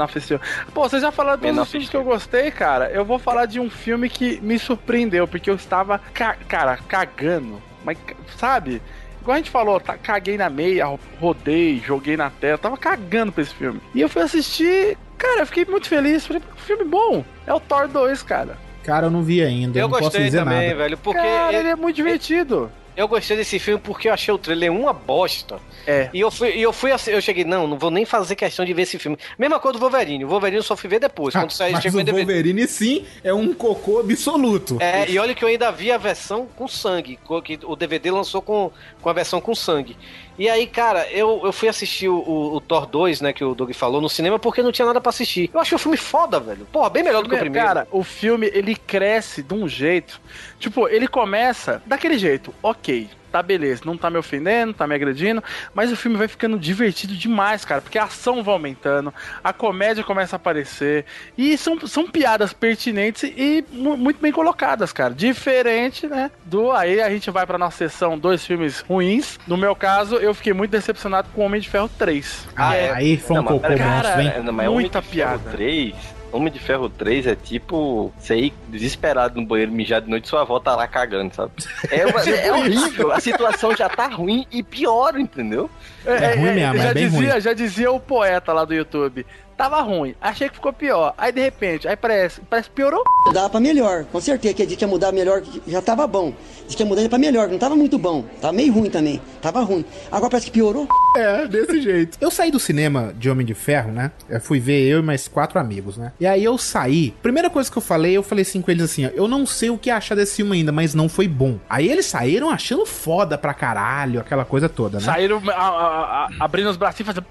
Of 0.05 0.21
Steel. 0.21 0.41
Pô, 0.73 0.89
vocês 0.89 1.03
já 1.03 1.11
falaram 1.13 1.39
de 1.39 1.47
todos 1.47 1.63
os 1.63 1.71
filmes 1.71 1.89
que 1.91 1.97
eu 1.97 2.05
gostei, 2.05 2.51
cara. 2.51 2.91
Eu 2.91 3.05
vou 3.05 3.19
falar 3.19 3.47
de 3.47 3.61
um 3.61 3.69
filme 3.71 4.09
que 4.09 4.41
me 4.41 4.59
surpreendeu, 4.59 5.27
porque 5.29 5.51
eu 5.51 5.55
estava, 5.55 5.99
ca- 6.15 6.37
cara, 6.49 6.77
cagando. 6.89 7.61
Mas, 7.85 7.99
sabe? 8.37 8.81
Igual 9.21 9.35
a 9.35 9.39
gente 9.39 9.51
falou, 9.51 9.81
tá, 9.81 9.97
caguei 9.97 10.37
na 10.39 10.49
meia, 10.49 10.87
ro- 10.87 11.01
rodei, 11.21 11.81
joguei 11.85 12.17
na 12.17 12.31
tela, 12.31 12.57
tava 12.59 12.77
cagando 12.77 13.33
pra 13.33 13.43
esse 13.43 13.53
filme. 13.55 13.81
E 13.95 14.01
eu 14.01 14.09
fui 14.09 14.23
assistir, 14.23 14.97
cara, 15.19 15.41
eu 15.43 15.47
fiquei 15.47 15.65
muito 15.65 15.89
feliz. 15.89 16.27
Falei, 16.27 16.41
"Que 16.55 16.63
filme 16.63 16.85
bom. 16.85 17.25
É 17.47 17.53
o 17.53 17.61
Thor 17.61 17.89
2, 17.89 18.23
cara. 18.23 18.57
Cara, 18.85 19.07
eu 19.07 19.11
não 19.11 19.23
vi 19.23 19.43
ainda. 19.43 19.79
Eu 19.79 19.83
não 19.83 19.91
posso 19.91 20.03
gostei 20.05 20.25
dizer 20.27 20.39
também, 20.39 20.69
nada. 20.69 20.79
velho, 20.79 20.97
porque 20.99 21.19
Cara, 21.21 21.53
eu, 21.53 21.59
ele 21.61 21.69
é 21.71 21.75
muito 21.77 21.97
divertido. 21.97 22.71
Eu 22.97 23.07
gostei 23.07 23.37
desse 23.37 23.59
filme 23.59 23.81
porque 23.83 24.09
eu 24.09 24.13
achei 24.13 24.33
o 24.33 24.39
trailer 24.39 24.73
uma 24.73 24.93
bosta. 24.93 25.59
É. 25.87 26.09
E 26.13 26.21
eu 26.21 26.31
fui, 26.31 26.57
e 26.57 26.63
eu 26.63 26.73
fui 26.73 26.91
assim, 26.91 27.11
eu 27.11 27.21
cheguei, 27.21 27.45
não, 27.45 27.67
não 27.67 27.79
vou 27.79 27.91
nem 27.91 28.05
fazer 28.05 28.35
questão 28.35 28.65
de 28.65 28.73
ver 28.73 28.83
esse 28.83 28.99
filme. 28.99 29.19
Mesma 29.39 29.61
coisa 29.61 29.79
do 29.79 29.81
Wolverine. 29.81 30.25
O 30.25 30.29
Wolverine 30.29 30.57
eu 30.57 30.63
só 30.63 30.77
fui 30.77 30.89
ver 30.89 30.99
depois, 30.99 31.35
quando 31.35 31.51
saiu, 31.51 31.75
Mas 31.75 31.85
o 31.85 31.89
em 31.89 32.05
DVD. 32.05 32.25
Wolverine, 32.25 32.67
sim, 32.67 33.05
é 33.23 33.33
um 33.33 33.53
cocô 33.53 34.01
absoluto. 34.01 34.79
É, 34.81 35.09
e 35.11 35.19
olha 35.19 35.35
que 35.35 35.45
eu 35.45 35.49
ainda 35.49 35.71
vi 35.71 35.93
a 35.93 35.99
versão 35.99 36.47
com 36.57 36.67
sangue, 36.67 37.19
que 37.45 37.59
o 37.65 37.77
DVD 37.77 38.11
lançou 38.11 38.41
com, 38.41 38.71
com 39.01 39.09
a 39.11 39.13
versão 39.13 39.41
com 39.41 39.55
sangue. 39.55 39.97
E 40.39 40.49
aí, 40.49 40.67
cara, 40.67 41.07
eu, 41.11 41.41
eu 41.45 41.53
fui 41.53 41.69
assistir 41.69 42.09
o, 42.09 42.17
o- 42.19 42.55
o 42.57 42.61
Thor 42.61 42.87
2, 42.87 43.21
né, 43.21 43.33
que 43.33 43.43
o 43.45 43.55
Doug 43.55 43.73
falou, 43.73 44.01
no 44.01 44.09
cinema, 44.09 44.39
porque 44.39 44.63
não 44.63 44.71
tinha 44.73 44.85
nada 44.87 45.01
pra 45.01 45.11
assistir. 45.11 45.51
Eu 45.53 45.61
achei 45.61 45.75
o 45.77 45.79
filme 45.79 45.97
foda, 45.97 46.39
velho. 46.39 46.67
Porra, 46.71 46.91
bem 46.91 47.03
melhor 47.03 47.23
do 47.23 47.29
que 47.29 47.35
o 47.35 47.39
primeiro. 47.39 47.67
Cara, 47.67 47.89
o 47.91 48.05
filme, 48.05 48.51
ele 48.53 48.75
cresce 48.77 49.43
de 49.43 49.55
um 49.55 49.67
jeito. 49.69 50.21
Tipo, 50.59 50.89
ele 50.89 51.09
começa 51.09 51.83
daquele 51.87 52.19
jeito. 52.19 52.53
Ok, 52.63 53.09
tá 53.37 53.43
beleza. 53.43 53.83
Não 53.85 53.97
tá 53.97 54.09
me 54.11 54.17
ofendendo, 54.19 54.73
tá 54.73 54.87
me 54.87 54.95
agredindo. 54.95 55.43
Mas 55.75 55.93
o 55.93 55.97
filme 55.97 56.17
vai 56.17 56.29
ficando 56.29 56.59
divertido 56.59 57.15
demais, 57.15 57.65
cara. 57.65 57.81
Porque 57.83 57.99
a 57.99 58.05
ação 58.05 58.43
vai 58.43 58.55
aumentando. 58.55 59.13
A 59.45 59.53
comédia 59.53 60.03
começa 60.05 60.37
a 60.37 60.39
aparecer. 60.39 61.05
E 61.37 61.57
são, 61.59 61.79
são 61.87 62.07
piadas 62.11 62.53
pertinentes 62.53 63.23
e 63.25 63.65
mu- 63.73 63.97
muito 63.97 64.21
bem 64.21 64.33
colocadas, 64.33 64.93
cara. 64.93 65.13
Diferente, 65.15 66.07
né? 66.07 66.31
Do. 66.45 66.73
Aí 66.73 67.01
a 67.01 67.11
gente 67.11 67.31
vai 67.31 67.47
pra 67.47 67.59
nossa 67.59 67.77
sessão 67.77 68.19
dois 68.19 68.45
filmes 68.45 68.81
ruins. 68.81 69.39
No 69.47 69.57
meu 69.57 69.77
caso, 69.77 70.17
eu 70.17 70.33
fiquei 70.35 70.53
muito 70.53 70.71
decepcionado 70.71 71.29
com 71.35 71.45
Homem 71.45 71.61
de 71.61 71.69
Ferro 71.69 71.91
3. 71.99 72.49
Ah, 72.57 72.71
Que 72.71 72.77
é- 72.77 72.93
aí 72.93 73.17
foi 73.19 73.37
um 73.37 73.39
Não, 73.41 73.45
cocô 73.47 73.61
peraí, 73.61 73.79
monstro, 73.81 74.03
cara, 74.03 74.23
hein? 74.23 74.33
É, 74.37 74.43
não, 74.43 74.53
mas 74.53 74.67
Homem 74.69 74.81
Muita 74.81 75.01
de 75.01 75.09
Ferro 75.09 75.39
piada. 75.41 75.51
3, 75.51 75.95
Homem 76.33 76.53
de 76.53 76.59
Ferro 76.59 76.89
3 76.89 77.27
é 77.29 77.35
tipo 77.37 78.13
você 78.19 78.37
ir 78.37 78.55
desesperado 78.69 79.41
no 79.41 79.47
banheiro 79.47 79.73
mijar 79.73 80.03
de 80.03 80.11
noite 80.11 80.29
sua 80.29 80.43
avó 80.43 80.59
tá 80.61 80.75
lá 80.77 80.87
cagando, 80.87 81.35
sabe? 81.35 81.53
É, 81.91 82.05
uma- 82.07 82.21
é 82.29 82.53
horrível, 82.53 83.13
a 83.13 83.21
situação 83.21 83.75
já 83.75 83.89
tá 83.89 84.07
ruim 84.09 84.47
e 84.53 84.63
piora, 84.63 85.21
entendeu? 85.21 85.71
É 86.05 86.35
ruim 86.35 86.53
mesmo, 86.55 86.77
já 86.79 86.89
é 86.91 86.95
bem 86.95 87.05
dizia, 87.09 87.31
ruim. 87.33 87.41
Já 87.41 87.53
dizia 87.53 87.91
o 87.93 88.01
poeta 88.01 88.53
lá 88.53 88.65
do 88.65 88.75
YouTube. 88.75 89.25
Tava 89.57 89.81
ruim, 89.81 90.15
achei 90.21 90.49
que 90.49 90.57
ficou 90.57 90.73
pior. 90.73 91.15
Aí 91.17 91.33
de 91.33 91.41
repente, 91.41 91.89
aí 91.89 91.97
parece, 91.97 92.41
parece 92.43 92.69
que 92.69 92.75
piorou. 92.75 93.03
Dava 93.33 93.49
pra 93.49 93.61
melhor, 93.61 94.05
com 94.05 94.21
certeza 94.21 94.55
que 94.55 94.63
a 94.63 94.69
gente 94.69 94.81
ia 94.83 94.87
mudar 94.89 95.13
melhor, 95.13 95.43
já 95.67 95.81
tava 95.81 96.07
bom. 96.07 96.33
Diz 96.67 96.75
que 96.75 96.83
ia 96.83 96.87
mudar 96.89 97.09
pra 97.09 97.19
melhor, 97.19 97.47
que 97.47 97.53
não 97.53 97.59
tava 97.59 97.75
muito 97.75 97.97
bom. 97.99 98.23
Tava 98.41 98.53
meio 98.53 98.73
ruim 98.73 98.91
também, 98.91 99.21
tava 99.41 99.61
ruim. 99.61 99.85
Agora 100.13 100.31
parece 100.31 100.47
que 100.47 100.53
piorou. 100.53 100.87
É, 101.17 101.47
desse 101.49 101.81
jeito. 101.81 102.19
Eu 102.21 102.31
saí 102.31 102.51
do 102.51 102.61
cinema 102.61 103.11
de 103.17 103.31
Homem 103.31 103.47
de 103.47 103.55
Ferro, 103.55 103.91
né? 103.91 104.11
Eu 104.29 104.39
fui 104.39 104.61
ver 104.61 104.83
eu 104.87 104.99
e 104.99 105.03
mais 105.03 105.27
quatro 105.27 105.59
amigos, 105.59 105.97
né? 105.97 106.13
E 106.21 106.27
aí 106.27 106.45
eu 106.45 106.59
saí. 106.59 107.15
Primeira 107.23 107.49
coisa 107.49 107.73
que 107.73 107.79
eu 107.79 107.81
falei, 107.81 108.15
eu 108.15 108.23
falei 108.23 108.43
assim 108.43 108.61
com 108.61 108.71
eles 108.71 108.83
assim: 108.85 109.07
ó, 109.07 109.09
eu 109.15 109.27
não 109.27 109.47
sei 109.47 109.71
o 109.71 109.79
que 109.79 109.89
achar 109.89 110.15
desse 110.15 110.37
filme 110.37 110.59
ainda, 110.59 110.73
mas 110.73 110.93
não 110.93 111.09
foi 111.09 111.27
bom. 111.27 111.59
Aí 111.71 111.89
eles 111.91 112.05
saíram 112.05 112.51
achando 112.51 112.85
foda 112.85 113.39
pra 113.39 113.55
caralho, 113.55 114.21
aquela 114.21 114.45
coisa 114.45 114.69
toda, 114.69 114.99
né? 114.99 115.05
Saíram 115.07 115.41
a- 115.49 115.53
a- 115.55 116.27
a- 116.27 116.29
abrindo 116.39 116.69
os 116.69 116.77
bracinhos 116.77 117.09
e 117.09 117.15
fazendo. 117.15 117.27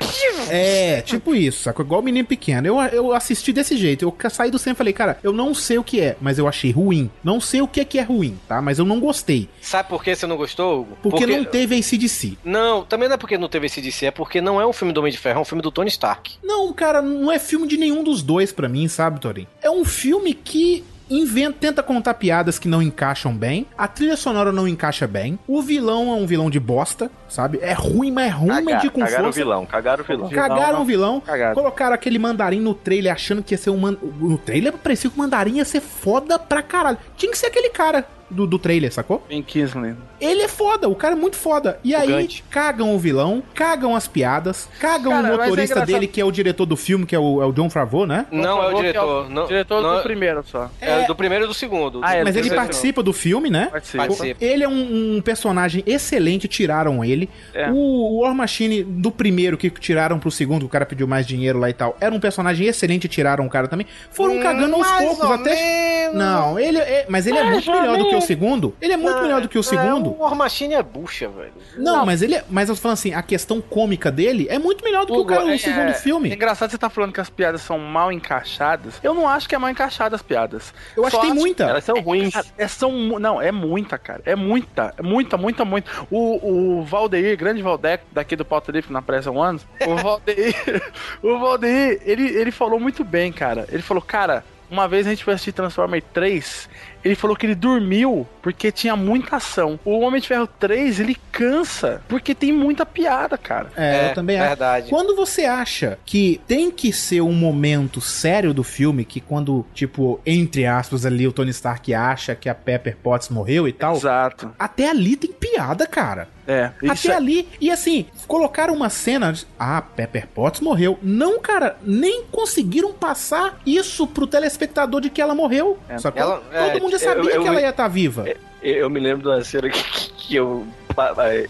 É, 0.50 1.02
tipo 1.02 1.36
isso, 1.36 1.62
sacou? 1.62 1.86
Igual 1.86 2.02
o 2.02 2.04
menino 2.16 2.28
pequeno. 2.28 2.68
Eu, 2.68 2.80
eu 2.82 3.13
assisti 3.13 3.51
desse 3.51 3.76
jeito. 3.76 4.03
Eu 4.03 4.30
saí 4.30 4.49
do 4.49 4.57
cinema 4.57 4.76
e 4.76 4.78
falei, 4.78 4.93
cara, 4.93 5.20
eu 5.22 5.34
não 5.34 5.53
sei 5.53 5.78
o 5.78 5.84
que 5.84 5.99
é, 5.99 6.16
mas 6.22 6.38
eu 6.38 6.47
achei 6.47 6.72
ruim. 6.72 7.11
Não 7.24 7.41
sei 7.41 7.61
o 7.61 7.68
que 7.68 7.82
é 7.82 7.86
que 7.86 7.99
é 7.99 8.01
ruim, 8.01 8.39
tá? 8.47 8.61
Mas 8.61 8.80
eu 8.80 8.86
não 8.86 8.99
gostei. 8.99 9.49
Sabe 9.61 9.89
por 9.89 10.03
que 10.03 10.16
você 10.16 10.26
não 10.26 10.38
gostou, 10.38 10.82
Hugo? 10.82 10.97
Porque, 11.01 11.26
não 11.26 11.43
teve 11.43 11.76
ACDC. 11.76 12.38
Não, 12.43 12.84
também 12.84 13.07
não 13.07 13.16
é 13.16 13.18
porque 13.18 13.38
não 13.38 13.49
teve 13.49 13.66
esse 13.66 13.82
DC, 13.82 14.07
é 14.07 14.11
porque 14.11 14.39
não 14.39 14.61
é 14.61 14.66
um 14.66 14.74
filme 14.74 14.93
do 14.93 14.99
Homem 14.99 15.11
de 15.11 15.18
Ferro, 15.18 15.39
é 15.39 15.41
um 15.41 15.45
filme 15.45 15.61
do 15.61 15.72
Tony 15.72 15.89
Stark. 15.89 16.36
Não, 16.43 16.72
cara, 16.72 17.01
não 17.01 17.32
é 17.32 17.39
filme 17.39 17.68
de 17.68 17.78
nenhum 17.78 18.03
dos 18.03 18.22
dois 18.22 18.51
pra 18.51 18.70
mim, 18.70 18.88
sabe, 18.88 19.20
Torin? 19.20 19.47
É 19.61 19.70
um 19.70 19.84
filme 19.84 20.34
que 20.34 20.84
inventa, 21.10 21.58
tenta 21.60 21.84
contar 21.84 22.14
piadas 22.16 22.58
que 22.60 22.68
não 22.68 22.82
encaixam 22.82 23.36
bem, 23.36 23.66
a 23.78 23.88
trilha 23.88 24.18
sonora 24.18 24.51
não 24.51 24.68
encaixa 24.68 25.08
bem, 25.08 25.38
o 25.47 25.62
vilão 25.62 26.10
é 26.12 26.16
um 26.16 26.26
vilão 26.26 26.49
de 26.49 26.60
bosta, 26.60 27.10
sabe? 27.30 27.60
É 27.62 27.74
ruim, 27.74 28.12
mas 28.12 28.28
é 28.28 28.30
ruim, 28.30 28.66
Cagar, 28.66 28.82
de 28.82 28.89
com 28.89 28.99
cagaram 29.01 29.22
o 29.22 29.26
força. 29.26 29.39
vilão, 29.39 29.66
cagaram 29.66 30.03
o 30.03 30.08
vilão. 30.08 30.30
Cagaram 30.30 30.82
o 30.82 30.86
vilão, 30.86 31.20
Cagaram. 31.22 31.53
colocaram 31.56 31.93
aquele 31.95 32.18
mandarim 32.20 32.60
no 32.60 32.74
trailer 32.74 33.14
achando 33.14 33.43
que 33.43 33.53
ia 33.53 33.58
ser 33.58 33.70
um 33.70 33.78
man... 33.78 33.97
No 34.01 34.38
trailer 34.38 34.74
parecia 34.74 35.10
que 35.10 35.16
o 35.16 35.20
mandarim 35.20 35.58
ia 35.58 35.66
ser 35.66 35.82
foda 35.82 36.38
pra 36.39 36.62
caralho. 36.62 36.97
Tinha 37.18 37.32
que 37.32 37.38
ser 37.38 37.47
aquele 37.47 37.70
cara. 37.70 38.06
Do, 38.30 38.48
do 38.48 38.58
trailer, 38.58 38.92
sacou? 38.92 39.24
Ben 39.30 39.42
Kingsley. 39.44 39.96
Ele 40.20 40.42
é 40.42 40.48
foda, 40.48 40.88
o 40.90 40.96
cara 40.96 41.14
é 41.14 41.18
muito 41.18 41.36
foda. 41.36 41.80
E 41.84 41.94
aí, 41.94 42.08
Gigante. 42.08 42.44
cagam 42.50 42.96
o 42.96 43.00
vilão, 43.00 43.44
cagam 43.54 43.96
as 43.96 44.08
piadas, 44.08 44.68
cagam 44.80 45.12
Cara, 45.12 45.24
o 45.24 45.28
é 45.28 45.38
motorista 45.38 45.62
engraçado. 45.76 45.86
dele, 45.88 46.08
que 46.08 46.20
é 46.22 46.26
o 46.26 46.32
diretor 46.32 46.66
do 46.66 46.76
filme, 46.76 47.06
que 47.06 47.16
é 47.16 47.20
o, 47.20 47.42
é 47.42 47.46
o 47.46 47.52
John 47.52 47.70
Favreau, 47.70 48.06
né? 48.08 48.26
Não 48.32 48.44
é 48.44 48.54
o 48.54 48.56
Favreau, 48.56 48.76
que 48.76 48.82
diretor. 48.88 49.30
Não, 49.30 49.46
diretor 49.48 49.82
não, 49.82 49.98
do 49.98 50.04
primeiro 50.04 50.44
só. 50.48 50.72
É, 50.82 51.06
do 51.06 51.16
primeiro 51.16 51.46
e 51.46 51.48
do 51.48 51.54
segundo. 51.54 52.00
Ah, 52.04 52.16
é, 52.16 52.24
Mas 52.24 52.34
do 52.34 52.40
ele 52.40 52.50
participa 52.52 53.04
do 53.04 53.14
filme, 53.14 53.50
né? 53.50 53.68
Participa. 53.72 54.08
Ele 54.42 54.64
é 54.64 54.68
um, 54.68 55.18
um 55.18 55.22
personagem 55.22 55.84
excelente, 55.86 56.48
tiraram 56.48 57.04
ele. 57.04 57.30
É. 57.54 57.70
O, 57.70 57.76
o 57.76 58.22
War 58.22 58.34
Machine 58.34 58.84
do 58.84 59.12
primeiro 59.12 59.58
que 59.58 59.70
tiraram 59.70 60.18
pro 60.20 60.32
segundo, 60.32 60.62
que 60.62 60.66
o 60.66 60.70
cara 60.70 60.86
pediu 60.86 61.08
mais 61.08 61.26
dinheiro 61.28 61.60
lá 61.60 61.70
e 61.70 61.74
tal, 61.74 61.96
era 62.00 62.14
um 62.14 62.20
personagem 62.20 62.66
excelente, 62.68 63.08
tiraram 63.08 63.46
o 63.46 63.50
cara 63.50 63.68
também. 63.68 63.86
Foram 64.10 64.40
cagando 64.42 64.76
aos 64.76 64.86
Hum, 64.90 64.98
poucos 65.00 65.24
ou 65.26 65.34
até. 65.34 65.54
menos. 65.54 66.16
Não, 66.16 66.58
ele 66.60 66.78
é, 66.78 67.06
mas 67.10 67.28
ele 67.28 67.38
é 67.38 67.44
muito 67.44 67.70
melhor 67.72 67.98
do 67.98 68.08
que 68.08 68.14
o 68.16 68.20
menos. 68.20 68.26
segundo. 68.26 68.76
Ele 68.82 68.93
é 68.93 68.97
muito 68.97 69.22
melhor 69.22 69.41
do 69.41 69.49
que 69.49 69.57
o 69.57 69.63
segundo. 69.63 70.09
É, 70.09 70.13
o 70.13 70.18
War 70.20 70.36
Machine 70.36 70.74
é 70.76 70.84
bucha, 70.84 71.28
velho. 71.30 71.53
Não, 71.78 72.05
mas 72.05 72.22
ele 72.22 72.36
é, 72.36 72.43
mas 72.49 72.70
eu 72.70 72.76
tô 72.76 72.82
falando 72.82 72.93
assim, 72.95 73.13
a 73.13 73.22
questão 73.22 73.61
cômica 73.61 74.11
dele 74.11 74.47
é 74.49 74.57
muito 74.59 74.84
melhor 74.84 75.05
do 75.05 75.13
que 75.13 75.20
o 75.20 75.26
cara 75.26 75.43
no 75.45 75.51
é- 75.51 75.57
segundo 75.57 75.89
É 75.89 75.93
filme. 75.93 76.34
engraçado 76.34 76.70
você 76.72 76.78
tá 76.78 76.89
falando 76.89 77.11
que 77.13 77.22
as 77.22 77.30
piadas 77.30 77.61
são 77.61 77.78
mal 77.80 78.11
encaixadas. 78.11 78.95
Eu 79.03 79.13
não 79.13 79.28
acho 79.28 79.47
que 79.47 79.55
é 79.55 79.57
mal 79.57 79.70
encaixada 79.70 80.16
as 80.16 80.22
piadas. 80.22 80.74
Eu 80.95 81.05
acho 81.05 81.16
Só 81.16 81.22
que 81.22 81.28
tem 81.28 81.36
muita. 81.36 81.63
Elas 81.66 81.84
são 81.84 81.99
ruins. 82.01 82.34
Cara, 82.34 82.45
é, 82.57 82.68
são, 82.68 82.91
não, 83.20 83.41
é 83.41 83.51
muita, 83.51 83.97
cara. 83.97 84.22
É 84.26 84.36
muita, 84.36 84.93
é 84.97 85.01
muita, 85.01 85.38
muita, 85.38 85.66
muita. 85.66 85.91
O, 86.11 86.80
o 86.80 86.84
Valdeir, 86.84 87.38
grande 87.38 87.61
Valdeir, 87.61 88.01
daqui 88.11 88.36
do 88.36 88.45
Pauta 88.45 88.72
Livre 88.72 88.91
na 88.91 89.01
Pressa 89.01 89.32
One, 89.32 89.59
o 89.88 89.95
Valdeir, 90.01 90.91
o 91.22 91.38
Valdeir, 91.39 92.01
ele, 92.05 92.28
ele 92.28 92.51
falou 92.51 92.80
muito 92.80 93.03
bem, 93.03 93.32
cara. 93.32 93.66
Ele 93.72 93.82
falou, 93.82 94.01
cara, 94.01 94.43
uma 94.70 94.88
vez 94.88 95.05
a 95.05 95.09
gente 95.11 95.24
foi 95.24 95.34
assistir 95.34 95.51
Transformer 95.51 96.01
3, 96.13 96.70
ele 97.06 97.16
falou 97.16 97.36
que 97.38 97.45
ele 97.45 97.53
dormiu 97.56 98.28
porque 98.41 98.72
tinha 98.72 98.95
muita 98.95 99.36
ação. 99.38 99.80
O 99.86 99.99
Homem 99.99 100.20
de 100.20 100.28
Ferro 100.28 100.47
3, 100.47 100.99
ele 100.99 101.16
cansa 101.32 102.01
porque 102.08 102.34
tem 102.34 102.51
muita 102.51 102.86
piada, 102.86 103.38
cara. 103.38 103.72
É, 103.76 103.95
É, 104.08 104.10
eu 104.10 104.14
também 104.16 104.38
acho. 104.38 104.47
verdade. 104.47 104.89
Quando 104.89 105.16
você 105.16 105.45
acha 105.45 105.99
que 106.06 106.41
tem 106.47 106.72
que 106.72 106.91
ser 106.91 107.22
um 107.22 107.32
momento 107.32 108.01
sério 108.01 108.53
do 108.53 108.64
filme, 108.64 109.06
que 109.06 109.22
quando, 109.22 109.66
tipo, 109.74 110.20
entre 110.26 110.66
aspas 110.66 111.06
ali, 111.06 111.28
o 111.28 111.32
Tony 111.32 111.51
Stark 111.51 111.93
acha 111.93 112.34
que 112.36 112.49
a 112.49 112.56
Pepper 112.56 112.97
Potts 112.97 113.30
morreu 113.30 113.68
e 113.68 113.72
tal, 113.72 113.95
Exato. 113.95 114.51
até 114.58 114.89
ali 114.89 115.16
tem 115.16 115.32
piada, 115.32 115.86
cara. 115.86 116.28
É, 116.48 116.72
até 116.89 117.10
é- 117.10 117.16
ali. 117.16 117.48
E 117.60 117.72
assim, 117.72 118.06
colocaram 118.28 118.74
uma 118.74 118.89
cena. 118.89 119.34
de, 119.34 119.46
Ah, 119.58 119.82
Pepper 119.82 120.28
Potts 120.28 120.62
morreu. 120.62 121.00
Não, 121.02 121.39
cara, 121.39 121.78
nem 121.84 122.24
conseguiram 122.32 122.93
passar 122.93 123.60
isso 123.66 124.06
pro 124.06 124.28
telespectador 124.28 125.02
de 125.02 125.10
que 125.10 125.22
ela 125.22 125.34
morreu. 125.34 125.78
É. 125.89 125.98
sacou? 125.98 126.22
Ela- 126.22 126.38
Todo 126.38 126.54
é, 126.78 126.80
mundo 126.80 126.91
já 126.91 127.00
sabia 127.00 127.24
eu- 127.32 127.36
eu 127.38 127.41
que 127.41 127.48
ela 127.48 127.62
ia 127.62 127.70
estar 127.70 127.88
viva. 127.88 128.26
Eu, 128.62 128.76
eu 128.76 128.89
me 128.89 129.00
lembro 129.00 129.24
de 129.24 129.28
uma 129.30 129.43
cena 129.43 129.70
que, 129.70 129.84
que 130.12 130.36
eu. 130.36 130.66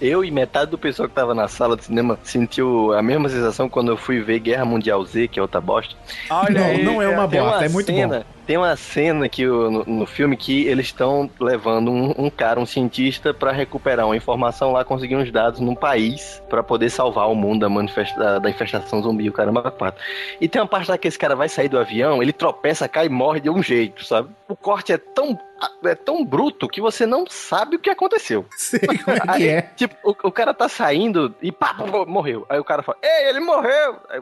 Eu 0.01 0.25
e 0.25 0.31
metade 0.31 0.71
do 0.71 0.77
pessoal 0.77 1.07
que 1.07 1.13
tava 1.13 1.35
na 1.35 1.47
sala 1.47 1.77
de 1.77 1.83
cinema 1.85 2.17
sentiu 2.23 2.91
a 2.93 3.03
mesma 3.03 3.29
sensação 3.29 3.69
quando 3.69 3.91
eu 3.91 3.97
fui 3.97 4.19
ver 4.19 4.39
Guerra 4.39 4.65
Mundial 4.65 5.05
Z, 5.05 5.27
que 5.27 5.37
é 5.37 5.41
outra 5.41 5.61
bosta. 5.61 5.93
Olha 6.31 6.59
não, 6.59 6.65
aí, 6.65 6.83
não 6.83 7.01
é 7.01 7.07
uma 7.07 7.27
bosta, 7.27 7.57
uma 7.57 7.65
é 7.65 7.69
muito 7.69 7.85
cena, 7.85 8.19
bom. 8.19 8.25
Tem 8.45 8.57
uma 8.57 8.75
cena 8.75 9.27
que 9.27 9.45
no, 9.45 9.83
no 9.83 10.05
filme 10.05 10.37
que 10.37 10.67
eles 10.67 10.87
estão 10.87 11.29
levando 11.39 11.91
um, 11.91 12.25
um 12.25 12.29
cara, 12.29 12.59
um 12.59 12.65
cientista, 12.65 13.33
pra 13.33 13.51
recuperar 13.51 14.05
uma 14.05 14.15
informação 14.15 14.71
lá, 14.71 14.85
conseguir 14.85 15.15
uns 15.15 15.31
dados 15.31 15.59
num 15.59 15.75
país 15.75 16.41
pra 16.49 16.61
poder 16.61 16.89
salvar 16.89 17.29
o 17.29 17.35
mundo 17.35 17.61
da, 17.61 17.69
manifesta, 17.69 18.39
da, 18.39 18.49
infestação 18.49 19.01
zumbi, 19.01 19.29
o 19.29 19.33
caramba 19.33 19.71
quatro. 19.71 20.03
E 20.39 20.47
tem 20.47 20.61
uma 20.61 20.67
parte 20.67 20.89
lá 20.89 20.97
que 20.97 21.07
esse 21.07 21.17
cara 21.17 21.35
vai 21.35 21.49
sair 21.49 21.69
do 21.69 21.79
avião, 21.79 22.21
ele 22.21 22.31
tropeça, 22.31 22.87
cai 22.87 23.07
e 23.07 23.09
morre 23.09 23.39
de 23.39 23.49
um 23.49 23.63
jeito, 23.63 24.05
sabe? 24.05 24.29
O 24.47 24.55
corte 24.55 24.93
é 24.93 24.97
tão 24.97 25.37
é 25.85 25.95
tão 25.95 26.23
bruto 26.23 26.67
que 26.67 26.81
você 26.81 27.05
não 27.05 27.25
sabe 27.27 27.77
o 27.77 27.79
que 27.79 27.89
aconteceu. 27.89 28.45
Como 29.05 29.17
é 29.17 29.21
Aí, 29.27 29.47
é. 29.47 29.61
Tipo, 29.75 29.95
o, 30.03 30.27
o 30.27 30.31
cara 30.31 30.53
tá 30.53 30.67
saindo 30.67 31.33
e 31.41 31.51
pá, 31.51 31.73
morreu. 32.07 32.45
Aí 32.49 32.59
o 32.59 32.63
cara 32.63 32.83
fala, 32.83 32.97
ei, 33.01 33.29
ele 33.29 33.39
morreu! 33.39 33.97
Aí, 34.09 34.21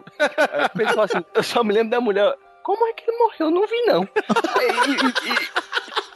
aí 0.52 0.66
o 0.66 0.70
pessoal 0.70 1.06
assim, 1.06 1.26
eu 1.34 1.44
só 1.44 1.64
me 1.64 1.74
lembro 1.74 1.90
da 1.90 2.00
mulher, 2.00 2.36
como 2.64 2.88
é 2.88 2.94
que 2.94 3.04
ele 3.10 3.18
morreu? 3.18 3.48
Eu 3.48 3.52
não 3.52 3.68
vi, 3.68 3.82
não. 3.86 4.08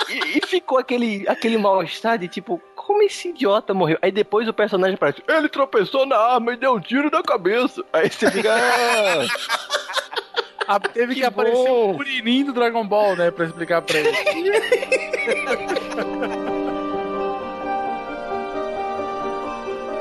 E, 0.10 0.14
e- 0.14 0.38
e- 0.38 0.38
e 0.38 0.48
ficou 0.48 0.78
aquele, 0.78 1.28
aquele 1.28 1.58
mal-estar 1.58 2.18
de 2.18 2.28
tipo, 2.30 2.62
como 2.76 3.02
esse 3.04 3.28
idiota 3.30 3.74
morreu? 3.74 3.98
Aí 4.02 4.10
depois 4.12 4.48
o 4.48 4.54
personagem 4.54 4.96
aparece, 4.96 5.22
ele 5.28 5.50
tropeçou 5.50 6.06
na 6.06 6.18
arma 6.18 6.54
e 6.54 6.58
deu 6.58 6.74
um 6.76 6.80
tiro 6.80 7.10
na 7.12 7.22
cabeça. 7.22 7.84
Aí 7.92 8.10
você 8.10 8.32
fica, 8.32 8.56
ah, 8.56 9.26
Ah, 10.70 10.80
teve 10.82 11.14
que, 11.14 11.22
Que 11.22 11.26
aparecer 11.26 11.58
o 11.70 11.94
Kuririn 11.96 12.44
do 12.46 12.52
Dragon 12.54 12.86
Ball, 12.86 13.16
né? 13.16 13.32
Pra 13.32 13.46
explicar 13.46 13.82
pra 13.82 14.00
ele. 14.00 14.12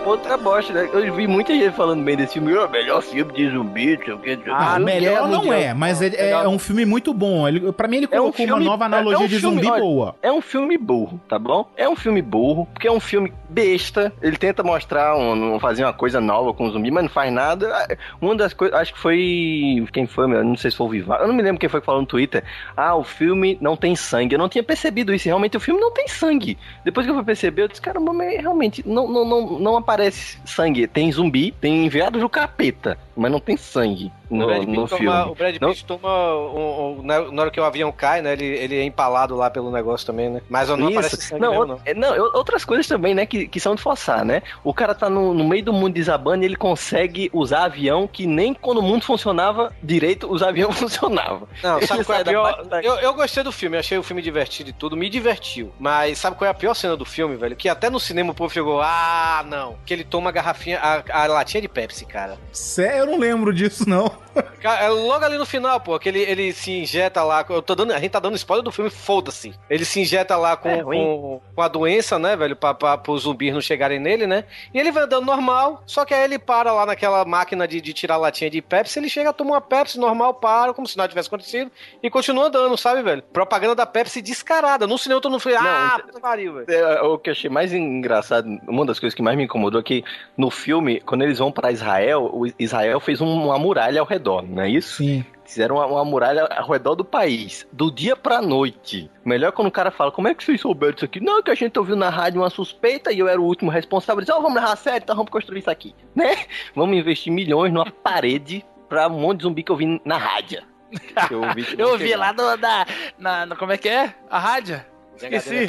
outra 0.09 0.37
bosta, 0.37 0.73
né? 0.73 0.89
Eu 0.93 1.15
vi 1.15 1.27
muita 1.27 1.53
gente 1.53 1.75
falando 1.75 2.03
bem 2.05 2.17
desse 2.17 2.35
filme, 2.35 2.57
"Ah, 2.57 2.69
melhor 2.69 3.03
filme 3.03 3.33
de 3.33 3.51
zumbi, 3.51 3.97
não 3.97 4.05
sei 4.05 4.15
o 4.15 4.19
que. 4.19 4.39
Ah, 4.51 4.79
melhor 4.79 5.29
não 5.29 5.53
é, 5.53 5.75
mas 5.75 6.01
é, 6.03 6.07
é- 6.09 6.31
é 6.31 6.49
um 6.49 6.59
filme 6.59 6.85
muito 6.85 7.13
bom. 7.13 7.47
Ele, 7.47 7.73
pra 7.73 7.89
mim, 7.89 7.99
ele 7.99 8.09
É 8.11 8.21
um 8.21 8.25
colocou 8.25 8.45
uma 8.45 8.47
filme- 8.55 8.65
nova 8.65 8.85
analogia 8.85 9.17
é 9.17 9.25
um 9.25 9.29
de 9.29 9.39
filme, 9.41 9.57
zumbi 9.57 9.71
olha, 9.71 9.81
boa. 9.83 10.17
É 10.23 10.33
um 10.33 10.41
filme 10.41 10.79
burro, 10.79 11.21
tá 11.29 11.39
bom? 11.39 11.69
É 11.77 11.89
um 11.89 11.97
filme 11.97 12.23
burro, 12.23 12.67
porque 12.73 12.87
é 12.89 12.93
um 12.93 13.01
filme 13.01 13.33
besta. 13.49 14.13
Ele 14.23 14.37
tenta 14.37 14.63
mostrar, 14.63 15.17
um, 15.17 15.59
fazer 15.59 15.85
uma 15.85 15.93
coisa 15.93 16.21
nova 16.21 16.53
com 16.53 16.67
o 16.67 16.71
zumbi, 16.71 16.91
mas 16.91 17.05
não 17.05 17.11
faz 17.11 17.33
nada. 17.33 17.69
Ah, 17.75 17.97
Uma 18.21 18.35
das 18.35 18.53
coisas, 18.55 18.79
acho 18.79 18.93
que 18.95 18.99
foi. 19.01 19.85
Quem 19.93 20.07
foi, 20.07 20.27
meu? 20.27 20.45
Não 20.45 20.57
sei 20.57 20.71
se 20.71 20.77
foi 20.77 20.87
o 20.87 20.91
Vivar. 20.91 21.21
Eu 21.21 21.29
não 21.29 21.35
me 21.35 21.43
lembro 21.43 21.59
quem 21.59 21.69
foi 21.69 21.81
que 21.81 21.87
falou 21.87 22.01
no 22.01 22.07
Twitter. 22.07 22.43
Ah, 22.77 22.95
o 22.97 23.05
filme 23.05 23.57
não 23.61 23.77
tem 23.77 23.95
sangue. 23.97 24.35
Eu 24.35 24.39
não 24.39 24.49
tinha 24.49 24.63
percebido 24.63 25.15
isso. 25.15 25.27
Realmente, 25.27 25.57
o 25.57 25.61
filme 25.61 25.81
não 25.81 25.91
tem 25.91 26.07
sangue. 26.09 26.59
Depois 26.85 27.07
que 27.07 27.11
eu 27.11 27.15
fui 27.17 27.25
perceber, 27.25 27.63
eu 27.63 27.69
disse, 27.69 27.83
mas 28.15 28.41
realmente 28.41 28.83
não, 28.87 29.09
não, 29.09 29.25
não, 29.25 29.59
não 29.59 29.77
aparece 29.77 29.96
sangue. 30.45 30.87
Tem 30.87 31.11
zumbi, 31.11 31.53
tem 31.53 31.85
enviados 31.87 32.21
do 32.21 32.29
capeta, 32.29 32.99
mas 33.17 33.31
não 33.33 33.41
tem 33.41 33.57
sangue 33.57 34.13
O 34.31 34.37
no, 34.37 34.47
Brad 34.47 34.63
no 34.65 34.83
Pitt 34.85 34.89
filme. 34.97 35.07
toma, 35.07 35.27
o 35.31 35.35
Brad 35.35 35.57
Não- 35.61 35.69
Pitt 35.71 35.85
toma 35.85 36.35
um- 36.37 36.99
um- 36.99 37.03
na 37.03 37.21
na 37.33 37.43
hora 37.43 37.51
que 37.51 37.61
o 37.61 37.65
avião 37.65 37.91
cai, 37.93 38.21
né? 38.23 38.33
Ele, 38.33 38.45
ele 38.45 38.79
é 38.79 38.83
empalado 38.85 39.35
lá 39.37 39.51
pelo 39.51 39.71
negócio 39.71 40.07
também, 40.07 40.29
né? 40.31 40.43
Mas 40.49 40.69
não 40.69 40.89
Isso. 40.91 40.99
aparece 40.99 41.17
sangue 41.23 41.41
não, 41.43 41.51
mesmo, 41.51 41.61
ou- 41.63 41.67
não. 41.69 41.81
é, 41.85 41.95
não, 41.95 42.19
outras 42.35 42.65
coisas 42.65 42.87
também, 42.87 43.15
né, 43.15 43.25
que, 43.27 43.49
que 43.49 43.59
são 43.61 43.75
de 43.75 43.83
forçar, 43.83 44.25
né? 44.25 44.43
O 44.65 44.73
cara 44.75 44.95
tá 44.95 45.09
no, 45.09 45.33
no 45.35 45.45
meio 45.45 45.65
do 45.65 45.73
mundo 45.73 45.95
desabando 45.95 46.43
e 46.43 46.47
ele 46.47 46.57
consegue 46.57 47.31
usar 47.33 47.65
avião 47.65 48.07
que 48.07 48.27
nem 48.27 48.53
quando 48.55 48.79
o 48.79 48.83
mundo 48.83 49.05
funcionava 49.05 49.73
direito, 49.83 50.31
os 50.31 50.43
aviões 50.43 50.77
funcionavam. 50.79 51.49
Não, 51.63 51.81
sabe 51.83 52.05
qual 52.05 52.19
é 52.19 52.23
a 52.23 52.25
pior? 52.25 52.65
da- 52.65 52.83
Eu, 52.83 52.95
eu 52.97 53.15
gostei 53.15 53.43
do 53.43 53.53
filme, 53.53 53.77
achei 53.79 53.97
o 53.97 54.03
filme 54.03 54.21
divertido 54.23 54.71
e 54.71 54.73
tudo, 54.73 54.97
me 54.97 55.09
divertiu. 55.09 55.73
Mas 55.79 56.19
sabe 56.19 56.37
qual 56.37 56.47
é 56.47 56.51
a 56.51 56.55
pior 56.55 56.75
cena 56.75 56.97
do 56.97 57.05
filme, 57.05 57.37
velho? 57.37 57.57
Que 57.57 57.69
até 57.69 57.89
no 57.89 57.99
cinema 58.01 58.33
o 58.33 58.35
povo 58.35 58.53
chegou, 58.53 58.81
ah, 58.83 59.45
não. 59.47 59.77
Que 59.87 59.95
ele 59.95 60.05
toma 60.05 60.31
a 60.31 60.33
garrafinha, 60.33 60.79
a, 60.81 61.23
a 61.23 61.27
latinha 61.27 61.61
de 61.61 61.69
Pepsi, 61.69 62.05
cara. 62.05 62.37
Sério, 62.53 63.06
eu 63.07 63.13
não 63.13 63.19
lembro 63.19 63.53
disso, 63.53 63.89
não. 63.89 64.11
Cara, 64.61 64.85
é 64.85 64.89
logo 64.89 65.25
ali 65.25 65.39
no 65.39 65.47
final, 65.47 65.81
pô, 65.81 65.99
que 65.99 66.09
ele, 66.09 66.21
ele 66.21 66.53
se 66.53 66.71
injeta 66.71 67.23
lá. 67.23 67.45
Eu 67.49 67.63
tô 67.63 67.75
dando, 67.75 67.93
a 67.93 67.99
gente 67.99 68.11
tá 68.11 68.19
dando 68.19 68.37
spoiler 68.37 68.65
do 68.65 68.73
filme, 68.73 68.91
foda-se. 68.91 69.55
Ele 69.71 69.85
se 69.85 70.01
injeta 70.01 70.37
lá 70.37 70.57
com, 70.57 70.69
É 70.69 70.83
com, 70.83 71.41
com 71.55 71.63
a 71.63 71.69
doença, 71.69 72.19
né, 72.19 72.37
velho? 72.37 72.57
Pra, 72.57 72.75
pra, 72.75 72.99
pros 72.99 73.23
zumbis 73.23 73.55
não 73.55 73.61
chegarem 73.61 73.99
nele, 73.99 74.27
né? 74.27 74.45
E 74.75 74.79
ele 74.79 74.91
vai 74.91 75.05
andando 75.05 75.25
normal, 75.25 75.83
só 75.87 76.05
que 76.05 76.13
aí 76.13 76.25
ele 76.25 76.39
para 76.39 76.73
lá 76.73 76.85
naquela 76.85 77.25
máquina 77.25 77.67
de, 77.67 77.81
de 77.81 77.93
tirar 77.93 78.17
latinha 78.17 78.51
de 78.51 78.61
Pepsi. 78.61 78.99
Ele 78.99 79.09
chega, 79.09 79.33
toma 79.33 79.53
uma 79.53 79.61
Pepsi 79.61 79.99
normal, 79.99 80.35
para, 80.35 80.75
como 80.75 80.87
se 80.87 80.97
nada 80.97 81.09
tivesse 81.09 81.29
acontecido, 81.29 81.71
e 82.03 82.11
continua 82.11 82.47
andando, 82.47 82.77
sabe, 82.77 83.03
velho? 83.03 83.23
Propaganda 83.23 83.75
da 83.75 83.87
Pepsi 83.87 84.21
descarada. 84.21 84.87
No 84.87 84.99
cinema 84.99 85.21
todo 85.21 85.33
mundo 85.33 85.41
foi, 85.41 85.55
ah, 85.55 85.93
puta 85.97 86.13
que 86.13 86.21
pariu, 86.21 86.55
velho. 86.55 86.67
É, 86.71 87.03
o 87.03 87.19
que 87.19 87.31
eu 87.31 87.33
achei 87.33 87.49
mais 87.49 87.73
engraçado, 87.73 88.47
uma 88.67 88.85
das 88.85 88.99
coisas 88.99 89.15
que 89.15 89.23
mais 89.23 89.37
me 89.37 89.45
incomodou 89.45 89.81
é 89.81 89.85
que 89.85 90.05
no 90.37 90.51
filme, 90.51 91.01
quando 91.01 91.23
eles 91.23 91.39
vão 91.39 91.53
pra 91.53 91.73
Israel, 91.73 92.31
o 92.33 92.47
Israel 92.59 92.96
fez 93.01 93.21
um- 93.21 93.45
uma 93.45 93.59
muralha 93.59 94.01
ao 94.01 94.07
redor, 94.07 94.43
não 94.43 94.63
é 94.63 94.69
isso? 94.71 94.97
Sim. 94.99 95.25
Fizeram 95.45 95.77
uma, 95.77 95.87
uma 95.87 96.05
muralha 96.05 96.45
ao 96.57 96.69
redor 96.71 96.97
do 96.97 97.05
país, 97.05 97.67
do 97.73 97.89
dia 97.91 98.17
pra 98.17 98.43
noite. 98.43 99.09
Melhor 99.25 99.53
quando 99.53 99.69
o 99.69 99.71
cara 99.73 99.93
fala, 99.93 100.11
como 100.11 100.27
é 100.27 100.35
que 100.35 100.43
vocês 100.43 100.61
souberam 100.61 100.93
disso 100.95 101.05
aqui? 101.05 101.21
Não, 101.21 101.41
que 101.43 101.51
a 101.53 101.55
gente 101.55 101.79
ouviu 101.79 101.95
na 101.95 102.11
rádio 102.11 102.41
uma 102.41 102.51
suspeita 102.51 103.13
e 103.13 103.19
eu 103.21 103.29
era 103.29 103.41
o 103.41 103.45
último 103.45 103.71
responsável. 103.71 104.21
Disse, 104.21 104.33
ó, 104.33 104.41
vamos 104.41 104.57
levar 104.57 104.73
a 104.73 104.77
sério, 104.77 105.03
então 105.05 105.15
vamos 105.15 105.31
construir 105.31 105.61
isso 105.61 105.71
aqui, 105.71 105.95
né? 106.15 106.37
Vamos 106.75 106.97
investir 106.99 107.33
milhões 107.33 107.73
numa 107.73 107.91
parede 107.91 108.65
pra 108.89 109.07
um 109.07 109.21
monte 109.21 109.39
de 109.39 109.43
zumbi 109.45 109.63
que 109.63 109.71
eu 109.71 109.77
vi 109.77 110.01
na 110.05 110.17
rádio. 110.17 110.63
Eu 111.31 111.43
ouvi, 111.43 111.67
Eu 111.77 111.89
ouvi 111.91 112.15
lá 112.15 112.33
no, 112.33 112.57
na, 112.57 112.87
na, 113.19 113.47
na- 113.47 113.57
Como 113.57 113.73
é 113.73 113.77
que 113.77 113.89
é? 113.89 114.15
A 114.31 114.39
rádio? 114.39 114.81
Esqueci. 115.17 115.69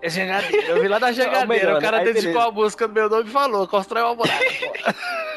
É 0.00 0.08
jangadeira. 0.08 0.66
Eu 0.68 0.80
vi 0.80 0.88
lá 0.88 0.98
na 1.00 1.12
jangadeira. 1.12 1.46
melhor, 1.46 1.78
o 1.78 1.80
cara? 1.82 1.98
Aí, 1.98 2.04
dedicou 2.04 2.32
beleza. 2.32 2.48
a 2.48 2.52
música 2.52 2.88
do 2.88 2.94
meu 2.94 3.10
nome 3.10 3.24
e 3.28 3.32
falou: 3.32 3.66
constrói 3.68 4.02
uma 4.04 4.14
muralha. 4.14 4.40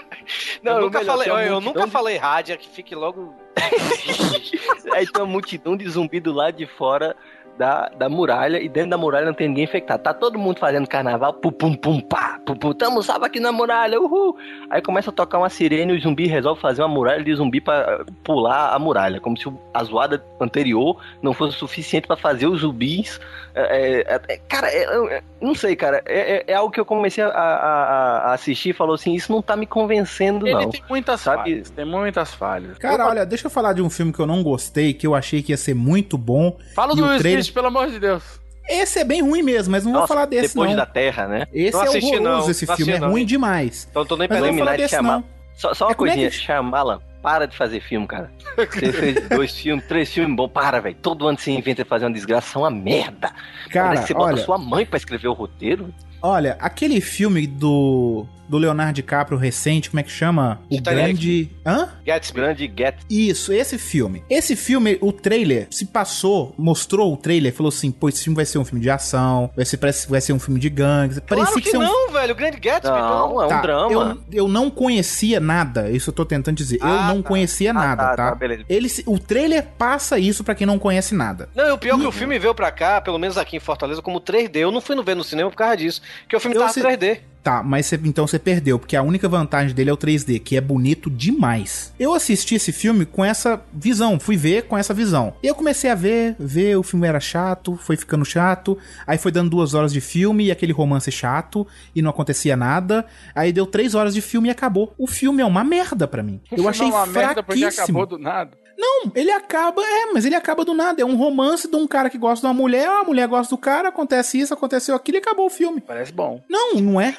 Não, 0.64 0.74
eu 0.74 0.82
nunca 0.82 0.99
melhor, 0.99 1.18
falei, 1.18 1.49
eu, 1.49 1.62
nunca 1.62 1.86
de- 1.86 1.91
falei 1.91 2.18
rádio, 2.18 2.57
que 2.57 2.70
fique 2.70 2.93
logo. 2.95 3.36
Aí 4.93 5.07
tem 5.07 5.22
uma 5.22 5.26
multidão 5.26 5.76
de 5.76 5.88
zumbi 5.89 6.20
do 6.20 6.32
lado 6.32 6.55
de 6.57 6.66
fora 6.66 7.16
da, 7.57 7.89
da 7.89 8.09
muralha 8.09 8.57
e 8.61 8.67
dentro 8.67 8.89
da 8.91 8.97
muralha 8.97 9.25
não 9.25 9.33
tem 9.33 9.47
ninguém 9.47 9.63
infectado. 9.65 10.01
Tá 10.03 10.13
todo 10.13 10.37
mundo 10.39 10.59
fazendo 10.59 10.87
carnaval, 10.87 11.33
pum, 11.33 11.51
pum, 11.51 11.73
pum, 11.75 11.99
pá, 12.01 12.39
pum, 12.45 12.55
pum, 12.55 12.73
tamo 12.73 13.01
salvo 13.03 13.25
aqui 13.25 13.39
na 13.39 13.51
muralha, 13.51 13.99
uhul. 13.99 14.35
Aí 14.69 14.81
começa 14.81 15.09
a 15.09 15.13
tocar 15.13 15.37
uma 15.37 15.49
sirene 15.49 15.93
e 15.93 15.97
o 15.97 16.01
zumbi 16.01 16.27
resolve 16.27 16.59
fazer 16.61 16.81
uma 16.81 16.87
muralha 16.87 17.23
de 17.23 17.33
zumbi 17.35 17.61
pra 17.61 17.99
eh, 18.01 18.11
pular 18.23 18.73
a 18.73 18.79
muralha, 18.79 19.19
como 19.19 19.37
se 19.37 19.51
a 19.73 19.83
zoada 19.83 20.23
anterior 20.39 20.97
não 21.21 21.33
fosse 21.33 21.57
suficiente 21.57 22.07
pra 22.07 22.15
fazer 22.17 22.47
os 22.47 22.61
zumbis. 22.61 23.19
é, 23.53 24.03
é, 24.07 24.21
é, 24.33 24.37
cara, 24.47 24.67
é, 24.69 24.83
é, 24.83 25.13
é, 25.17 25.23
não 25.41 25.53
sei, 25.53 25.75
cara, 25.75 26.01
é, 26.05 26.37
é- 26.37 26.43
é 26.47 26.53
algo 26.53 26.71
que 26.71 26.79
eu 26.79 26.85
comecei 26.85 27.23
a, 27.23 27.27
a- 27.29 28.17
a 28.29 28.33
assistir 28.33 28.69
e 28.69 28.73
falou 28.73 28.95
assim: 28.95 29.13
isso 29.13 29.31
não 29.31 29.41
tá 29.41 29.55
me 29.55 29.65
convencendo, 29.65 30.47
Ele 30.47 30.55
não. 30.55 30.69
tem 30.69 30.81
muitas 30.89 31.21
Sabe? 31.21 31.51
falhas. 31.51 31.69
Tem 31.69 31.85
muitas 31.85 32.33
falhas. 32.33 32.77
Cara, 32.77 33.07
olha, 33.07 33.25
deixa 33.25 33.47
eu 33.47 33.51
falar 33.51 33.73
de 33.73 33.81
um 33.81 33.89
filme 33.89 34.13
que 34.13 34.19
eu 34.19 34.27
não 34.27 34.41
gostei, 34.43 34.93
que 34.93 35.05
eu 35.05 35.13
achei 35.13 35.41
que 35.43 35.51
ia 35.51 35.57
ser 35.57 35.73
muito 35.73 36.17
bom. 36.17 36.57
Fala 36.73 36.93
e 36.93 36.95
do 36.95 37.03
Will 37.05 37.19
trailer- 37.19 37.39
Smith, 37.51 37.53
pelo 37.53 37.67
amor 37.67 37.89
de 37.89 37.99
Deus. 37.99 38.23
Esse 38.69 38.99
é 38.99 39.03
bem 39.03 39.21
ruim 39.21 39.41
mesmo, 39.41 39.71
mas 39.71 39.83
não 39.83 39.91
vou 39.91 40.01
Nossa, 40.01 40.13
falar 40.13 40.25
desse 40.27 40.49
depois 40.49 40.69
não. 40.69 40.77
da 40.77 40.85
Terra, 40.85 41.27
né? 41.27 41.45
Esse 41.53 41.73
Não 41.73 41.83
é 41.83 41.87
assisti, 41.87 42.15
horroroso 42.15 42.43
não. 42.45 42.51
esse 42.51 42.65
Não 42.67 42.75
filme, 42.75 42.91
é 42.91 42.95
assisti, 42.95 43.05
não. 43.07 43.11
ruim 43.11 43.25
demais. 43.25 43.87
Então 43.89 44.05
tô 44.05 44.15
nem 44.15 44.27
vou 44.27 44.37
falar 44.37 44.47
Illuminati 44.49 44.77
desse 44.77 44.95
chamar- 44.95 45.11
não. 45.17 45.23
Só, 45.55 45.73
só 45.73 45.85
uma 45.85 45.91
É, 45.91 45.95
como 45.95 46.07
é 46.07 46.11
coisinha, 46.11 46.29
que- 46.29 46.35
Shyamalan, 46.37 46.99
para 47.21 47.45
de 47.47 47.57
fazer 47.57 47.81
filme, 47.81 48.07
cara. 48.07 48.31
Você 48.55 48.91
fez 48.93 49.29
dois 49.29 49.51
filmes, 49.57 49.85
três 49.87 50.11
filmes 50.13 50.35
bons, 50.35 50.47
para, 50.47 50.79
velho. 50.79 50.95
Todo 51.01 51.27
ano 51.27 51.37
você 51.37 51.51
inventa 51.51 51.83
de 51.83 51.89
fazer 51.89 52.05
uma 52.05 52.13
desgraça, 52.13 52.57
é 52.57 52.61
uma 52.61 52.71
merda. 52.71 53.31
Cara, 53.69 53.87
Parece 53.87 54.01
que 54.03 54.07
você 54.07 54.13
bota 54.13 54.33
olha- 54.33 54.43
sua 54.43 54.57
mãe 54.57 54.85
pra 54.85 54.97
escrever 54.97 55.27
o 55.27 55.33
roteiro. 55.33 55.93
Olha, 56.21 56.55
aquele 56.59 57.01
filme 57.01 57.45
do, 57.47 58.25
do 58.51 58.57
Leonardo 58.57 58.93
DiCaprio 58.93 59.37
recente, 59.37 59.89
como 59.89 60.01
é 60.01 60.03
que 60.03 60.11
chama? 60.11 60.59
O 60.69 60.75
Titanic. 60.75 61.03
Grande... 61.05 61.49
Hã? 61.65 61.89
Gatsby. 62.05 62.35
Grande 62.41 62.67
Gatsby. 62.67 63.29
Isso, 63.29 63.53
esse 63.53 63.77
filme. 63.77 64.23
Esse 64.29 64.55
filme, 64.57 64.97
o 64.99 65.13
trailer 65.13 65.67
se 65.71 65.85
passou, 65.85 66.53
mostrou 66.57 67.13
o 67.13 67.17
trailer, 67.17 67.53
falou 67.53 67.69
assim, 67.69 67.89
pô, 67.91 68.09
esse 68.09 68.23
filme 68.25 68.35
vai 68.35 68.45
ser 68.45 68.57
um 68.57 68.65
filme 68.65 68.81
de 68.81 68.89
ação, 68.89 69.49
vai 69.55 69.63
ser, 69.63 69.77
parece, 69.77 70.09
vai 70.09 70.19
ser 70.19 70.33
um 70.33 70.39
filme 70.39 70.59
de 70.59 70.69
gangues. 70.69 71.19
Parecia 71.21 71.45
Claro 71.45 71.61
que, 71.61 71.69
ser 71.69 71.77
um 71.77 71.81
não, 71.81 72.11
velho. 72.11 72.33
O 72.33 72.35
Grande 72.35 72.59
Gatsby, 72.59 72.89
não. 72.95 73.29
Não, 73.29 73.41
é 73.41 73.45
um 73.45 73.49
Tá, 73.49 73.61
drama. 73.61 73.91
Eu, 74.31 74.43
eu 74.43 74.47
não 74.49 74.69
conhecia 74.69 75.39
nada, 75.39 75.89
isso 75.89 76.09
eu 76.09 76.13
tô 76.13 76.25
tentando 76.25 76.57
dizer. 76.57 76.79
eu 76.81 76.85
Ah, 76.87 77.07
não 77.13 77.21
tá. 77.21 77.29
conhecia 77.29 77.71
Ah, 77.71 77.73
nada, 77.73 78.03
tá, 78.03 78.15
tá? 78.17 78.29
tá, 78.31 78.35
beleza. 78.35 78.65
Ele, 78.67 78.89
o 79.05 79.17
trailer 79.17 79.65
passa 79.77 80.19
isso 80.19 80.43
pra 80.43 80.53
quem 80.53 80.67
não 80.67 80.77
conhece 80.77 81.15
nada. 81.15 81.47
Não, 81.55 81.67
e 81.67 81.71
o 81.71 81.77
pior 81.77 81.95
é 81.97 82.01
que 82.01 82.07
o 82.07 82.11
filme 82.11 82.37
veio 82.37 82.53
pra 82.53 82.69
cá, 82.71 82.99
pelo 82.99 83.17
menos 83.17 83.37
aqui 83.37 83.55
em 83.55 83.59
Fortaleza, 83.61 84.01
como 84.01 84.19
3D. 84.19 84.57
Eu 84.57 84.71
não 84.71 84.81
fui 84.81 84.95
no 84.95 85.03
ver 85.03 85.15
no 85.15 85.23
cinema 85.23 85.49
por 85.49 85.55
causa 85.55 85.77
disso. 85.77 86.01
Porque 86.23 86.35
o 86.35 86.39
filme 86.41 86.55
Eu 86.57 86.61
tava 86.61 86.73
se- 86.73 86.81
3D. 86.81 87.19
Tá, 87.43 87.63
mas 87.63 87.87
cê- 87.87 87.99
então 88.03 88.27
você 88.27 88.37
perdeu, 88.37 88.77
porque 88.77 88.95
a 88.95 89.01
única 89.01 89.27
vantagem 89.27 89.73
dele 89.73 89.89
é 89.89 89.93
o 89.93 89.97
3D, 89.97 90.37
que 90.39 90.55
é 90.55 90.61
bonito 90.61 91.09
demais. 91.09 91.91
Eu 91.99 92.13
assisti 92.13 92.53
esse 92.53 92.71
filme 92.71 93.03
com 93.05 93.25
essa 93.25 93.59
visão, 93.73 94.19
fui 94.19 94.37
ver 94.37 94.63
com 94.67 94.77
essa 94.77 94.93
visão. 94.93 95.33
E 95.41 95.47
eu 95.47 95.55
comecei 95.55 95.89
a 95.89 95.95
ver, 95.95 96.35
ver, 96.37 96.75
o 96.77 96.83
filme 96.83 97.07
era 97.07 97.19
chato, 97.19 97.75
foi 97.81 97.97
ficando 97.97 98.23
chato, 98.23 98.77
aí 99.07 99.17
foi 99.17 99.31
dando 99.31 99.49
duas 99.49 99.73
horas 99.73 99.91
de 99.91 99.99
filme 99.99 100.45
e 100.45 100.51
aquele 100.51 100.71
romance 100.71 101.11
chato, 101.11 101.65
e 101.95 102.01
não 102.01 102.11
acontecia 102.11 102.55
nada. 102.55 103.05
Aí 103.33 103.51
deu 103.51 103.65
três 103.65 103.95
horas 103.95 104.13
de 104.13 104.21
filme 104.21 104.47
e 104.47 104.51
acabou. 104.51 104.93
O 104.97 105.07
filme 105.07 105.41
é 105.41 105.45
uma 105.45 105.63
merda 105.63 106.07
pra 106.07 106.21
mim. 106.21 106.39
Eu 106.51 106.69
achei 106.69 106.85
é 106.87 106.89
uma 106.91 107.07
merda 107.07 107.41
porque 107.41 107.61
fraquíssimo. 107.61 107.99
acabou 107.99 108.05
do 108.05 108.23
nada. 108.23 108.51
Não, 108.82 109.11
ele 109.13 109.29
acaba, 109.29 109.79
é, 109.84 110.11
mas 110.11 110.25
ele 110.25 110.34
acaba 110.34 110.65
do 110.65 110.73
nada. 110.73 110.99
É 110.99 111.05
um 111.05 111.15
romance 111.15 111.69
de 111.69 111.75
um 111.75 111.86
cara 111.86 112.09
que 112.09 112.17
gosta 112.17 112.41
de 112.41 112.47
uma 112.47 112.59
mulher, 112.59 112.88
a 112.88 113.03
mulher 113.03 113.27
gosta 113.27 113.55
do 113.55 113.59
cara, 113.59 113.89
acontece 113.89 114.39
isso, 114.39 114.55
aconteceu 114.55 114.95
aquilo 114.95 115.17
e 115.17 115.19
acabou 115.19 115.45
o 115.45 115.51
filme. 115.51 115.79
Parece 115.79 116.11
bom. 116.11 116.41
Não, 116.49 116.73
não 116.75 116.99
é. 116.99 117.15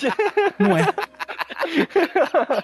não 0.60 0.76
é. 0.76 0.84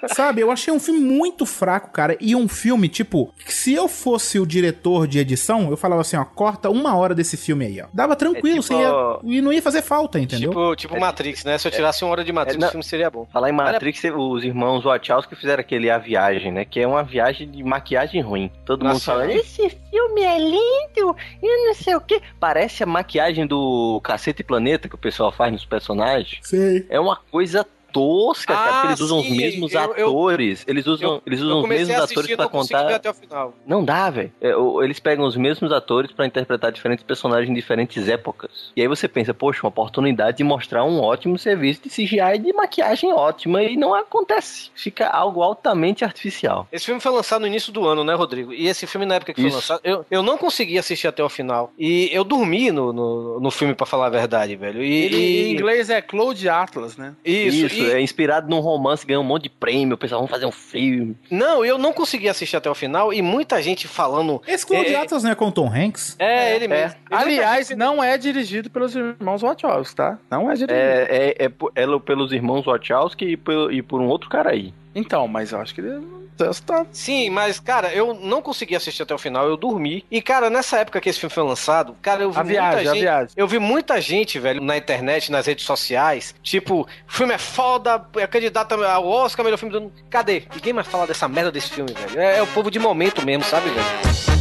Sabe, 0.08 0.40
eu 0.40 0.50
achei 0.50 0.72
um 0.72 0.80
filme 0.80 1.00
muito 1.00 1.46
fraco, 1.46 1.90
cara. 1.90 2.16
E 2.20 2.34
um 2.36 2.48
filme, 2.48 2.88
tipo, 2.88 3.32
se 3.46 3.72
eu 3.74 3.88
fosse 3.88 4.38
o 4.38 4.46
diretor 4.46 5.06
de 5.06 5.18
edição, 5.18 5.70
eu 5.70 5.76
falava 5.76 6.00
assim, 6.02 6.16
ó, 6.16 6.24
corta 6.24 6.70
uma 6.70 6.94
hora 6.96 7.14
desse 7.14 7.36
filme 7.36 7.64
aí, 7.66 7.80
ó. 7.80 7.86
Dava 7.92 8.16
tranquilo, 8.16 8.58
É 8.58 8.60
tipo- 8.62 8.74
você 8.74 8.74
ia, 8.74 9.36
e 9.38 9.40
não 9.40 9.52
ia 9.52 9.62
fazer 9.62 9.82
falta, 9.82 10.18
entendeu? 10.18 10.50
Tipo, 10.50 10.76
tipo 10.76 10.98
Matrix, 11.00 11.44
né? 11.44 11.58
Se 11.58 11.66
eu 11.68 11.72
tirasse 11.72 12.04
uma 12.04 12.12
hora 12.12 12.24
de 12.24 12.32
Matrix, 12.32 12.56
É, 12.56 12.60
não- 12.60 12.68
o 12.68 12.70
filme 12.70 12.84
seria 12.84 13.10
bom. 13.10 13.26
Falar 13.32 13.50
em 13.50 13.52
Matrix, 13.52 14.02
os 14.16 14.44
irmãos 14.44 14.84
Wachowski 14.84 15.34
fizeram 15.36 15.60
aquele 15.60 15.90
A 15.90 15.98
Viagem, 15.98 16.52
né? 16.52 16.64
Que 16.64 16.80
é 16.80 16.86
uma 16.86 17.02
viagem 17.02 17.50
de 17.50 17.62
maquiagem 17.62 18.20
ruim. 18.20 18.50
Todo 18.64 18.82
mundo 18.84 18.94
Nossa, 18.94 19.12
fala, 19.12 19.30
é. 19.30 19.36
esse 19.36 19.68
filme 19.90 20.22
é 20.22 20.38
lindo 20.38 21.16
e 21.42 21.66
não 21.66 21.74
sei 21.74 21.94
o 21.94 22.00
quê. 22.00 22.20
Parece 22.38 22.82
a 22.82 22.86
maquiagem 22.86 23.46
do 23.46 24.00
Cacete 24.02 24.42
Planeta 24.42 24.88
que 24.88 24.94
o 24.94 24.98
pessoal 24.98 25.32
faz 25.32 25.52
nos 25.52 25.64
personagens. 25.64 26.38
Sei. 26.42 26.86
É 26.88 26.98
uma 27.00 27.16
coisa 27.30 27.66
tosca, 27.94 28.52
cara, 28.52 28.68
Ah, 28.68 28.72
porque 28.72 28.86
eles 28.88 29.00
usam 29.00 29.22
sim, 29.22 29.30
os 29.30 29.36
mesmos 29.36 29.72
eu- 29.72 29.80
eu- 29.96 30.08
atores. 30.08 30.64
eles 30.66 30.86
usam, 30.86 31.22
eles 31.24 31.40
usam 31.40 31.58
Eu 31.58 31.62
os 31.62 31.68
mesmos 31.68 31.96
atores 31.96 32.28
ver 32.28 32.48
contar. 32.48 32.94
até 32.94 33.08
o 33.10 33.14
final. 33.14 33.54
Não 33.66 33.84
dá, 33.84 34.10
velho. 34.10 34.32
É, 34.40 34.52
eles 34.82 34.98
pegam 34.98 35.24
os 35.24 35.36
mesmos 35.36 35.72
atores 35.72 36.10
pra 36.12 36.26
interpretar 36.26 36.72
diferentes 36.72 37.04
personagens 37.04 37.48
em 37.48 37.54
diferentes 37.54 38.08
épocas. 38.08 38.72
E 38.76 38.82
aí 38.82 38.88
você 38.88 39.06
pensa, 39.08 39.32
poxa, 39.32 39.60
uma 39.62 39.68
oportunidade 39.68 40.38
de 40.38 40.44
mostrar 40.44 40.84
um 40.84 41.00
ótimo 41.00 41.38
serviço 41.38 41.82
de 41.84 41.88
CGI 41.90 42.34
e 42.34 42.38
de 42.38 42.52
maquiagem 42.52 43.12
ótima 43.12 43.62
e 43.62 43.76
não 43.76 43.94
acontece. 43.94 44.70
Fica 44.74 45.06
algo 45.08 45.42
altamente 45.42 46.04
artificial. 46.04 46.66
Esse 46.72 46.86
filme 46.86 47.00
foi 47.00 47.12
lançado 47.12 47.42
no 47.42 47.46
início 47.46 47.72
do 47.72 47.86
ano, 47.86 48.02
né, 48.02 48.14
Rodrigo? 48.14 48.52
E 48.52 48.66
esse 48.66 48.86
filme, 48.86 49.06
na 49.06 49.14
época 49.16 49.32
que 49.32 49.40
foi 49.40 49.48
Isso. 49.48 49.56
lançado, 49.58 49.80
eu, 49.84 50.04
eu 50.10 50.22
não 50.22 50.36
consegui 50.36 50.78
assistir 50.78 51.06
até 51.06 51.22
o 51.22 51.28
final. 51.28 51.72
E 51.78 52.08
eu 52.12 52.24
dormi 52.24 52.70
no, 52.72 52.92
no, 52.92 53.40
no 53.40 53.50
filme, 53.50 53.74
pra 53.74 53.86
falar 53.86 54.06
a 54.06 54.10
verdade, 54.10 54.56
velho. 54.56 54.82
E, 54.82 55.04
Ele, 55.04 55.16
e- 55.16 55.48
em 55.48 55.52
inglês 55.52 55.90
é 55.90 56.00
Cloud 56.02 56.48
Atlas, 56.48 56.96
né? 56.96 57.14
Isso, 57.24 57.66
Isso, 57.66 57.83
e- 57.84 57.92
é 57.92 58.00
inspirado 58.00 58.48
num 58.48 58.60
romance, 58.60 59.06
ganhou 59.06 59.22
um 59.22 59.26
monte 59.26 59.44
de 59.44 59.50
prêmio, 59.50 59.94
o 59.94 59.98
pessoal 59.98 60.20
vamos 60.20 60.30
fazer 60.30 60.46
um 60.46 60.52
filme. 60.52 61.16
Não, 61.30 61.64
eu 61.64 61.78
não 61.78 61.92
consegui 61.92 62.28
assistir 62.28 62.56
até 62.56 62.70
o 62.70 62.74
final 62.74 63.12
e 63.12 63.20
muita 63.22 63.62
gente 63.62 63.86
falando. 63.88 64.40
Esse 64.46 64.66
Cloud 64.66 64.86
É, 64.88 64.96
Atlas 64.96 65.22
não 65.22 65.30
é 65.30 65.34
com 65.34 65.48
o 65.48 65.52
Tom 65.52 65.68
Hanks? 65.72 66.16
É, 66.18 66.54
ele 66.56 66.68
mesmo. 66.68 66.96
E 66.96 67.14
muita 67.14 67.16
Aliás, 67.24 67.68
gente- 67.68 67.76
não 67.78 68.02
é 68.02 68.16
dirigido 68.18 68.70
pelos 68.70 68.94
irmãos 68.94 69.42
Wachowski, 69.42 69.96
tá? 69.96 70.18
Não 70.30 70.50
é 70.50 70.54
dirigido. 70.54 70.72
É, 70.72 71.02
é, 71.38 71.44
é, 71.46 71.82
é 71.82 71.98
pelos 72.04 72.32
irmãos 72.32 72.64
Wachowski 72.64 73.24
e 73.26 73.36
por, 73.36 73.72
e 73.72 73.82
por 73.82 74.00
um 74.00 74.06
outro 74.08 74.28
cara 74.28 74.50
aí. 74.50 74.72
Então, 74.94 75.26
mas 75.26 75.52
eu 75.52 75.60
acho 75.60 75.74
que 75.74 75.80
ele 75.80 76.06
tá... 76.66 76.86
Sim, 76.92 77.30
mas, 77.30 77.60
cara, 77.60 77.92
eu 77.92 78.14
não 78.14 78.42
consegui 78.42 78.74
assistir 78.76 79.02
até 79.02 79.14
o 79.14 79.18
final, 79.18 79.48
eu 79.48 79.56
dormi. 79.56 80.04
E, 80.10 80.20
cara, 80.20 80.50
nessa 80.50 80.78
época 80.78 81.00
que 81.00 81.08
esse 81.08 81.18
filme 81.18 81.32
foi 81.32 81.42
lançado, 81.42 81.96
cara, 82.02 82.22
eu 82.22 82.30
vi 82.30 82.38
A 82.38 82.42
viagem, 82.42 82.74
muita 82.76 82.90
gente. 82.94 83.02
viagem. 83.02 83.34
Eu 83.36 83.48
vi 83.48 83.58
muita 83.58 84.00
gente, 84.00 84.38
velho, 84.38 84.60
na 84.62 84.76
internet, 84.76 85.30
nas 85.30 85.46
redes 85.46 85.64
sociais, 85.64 86.34
tipo, 86.42 86.82
o 86.82 87.12
filme 87.12 87.34
é 87.34 87.38
foda, 87.38 88.04
é 88.16 88.26
candidato 88.26 88.72
ao 88.84 89.06
Oscar, 89.06 89.44
melhor 89.44 89.56
filme 89.58 89.72
do 89.72 89.78
ano. 89.78 89.92
Cadê? 90.10 90.42
Ninguém 90.54 90.72
mais 90.72 90.86
fala 90.86 91.06
dessa 91.06 91.28
merda 91.28 91.52
desse 91.52 91.70
filme, 91.70 91.92
velho. 91.92 92.20
É, 92.20 92.38
é 92.38 92.42
o 92.42 92.46
povo 92.48 92.70
de 92.70 92.78
momento 92.78 93.24
mesmo, 93.24 93.44
sabe, 93.44 93.68
velho? 93.70 94.33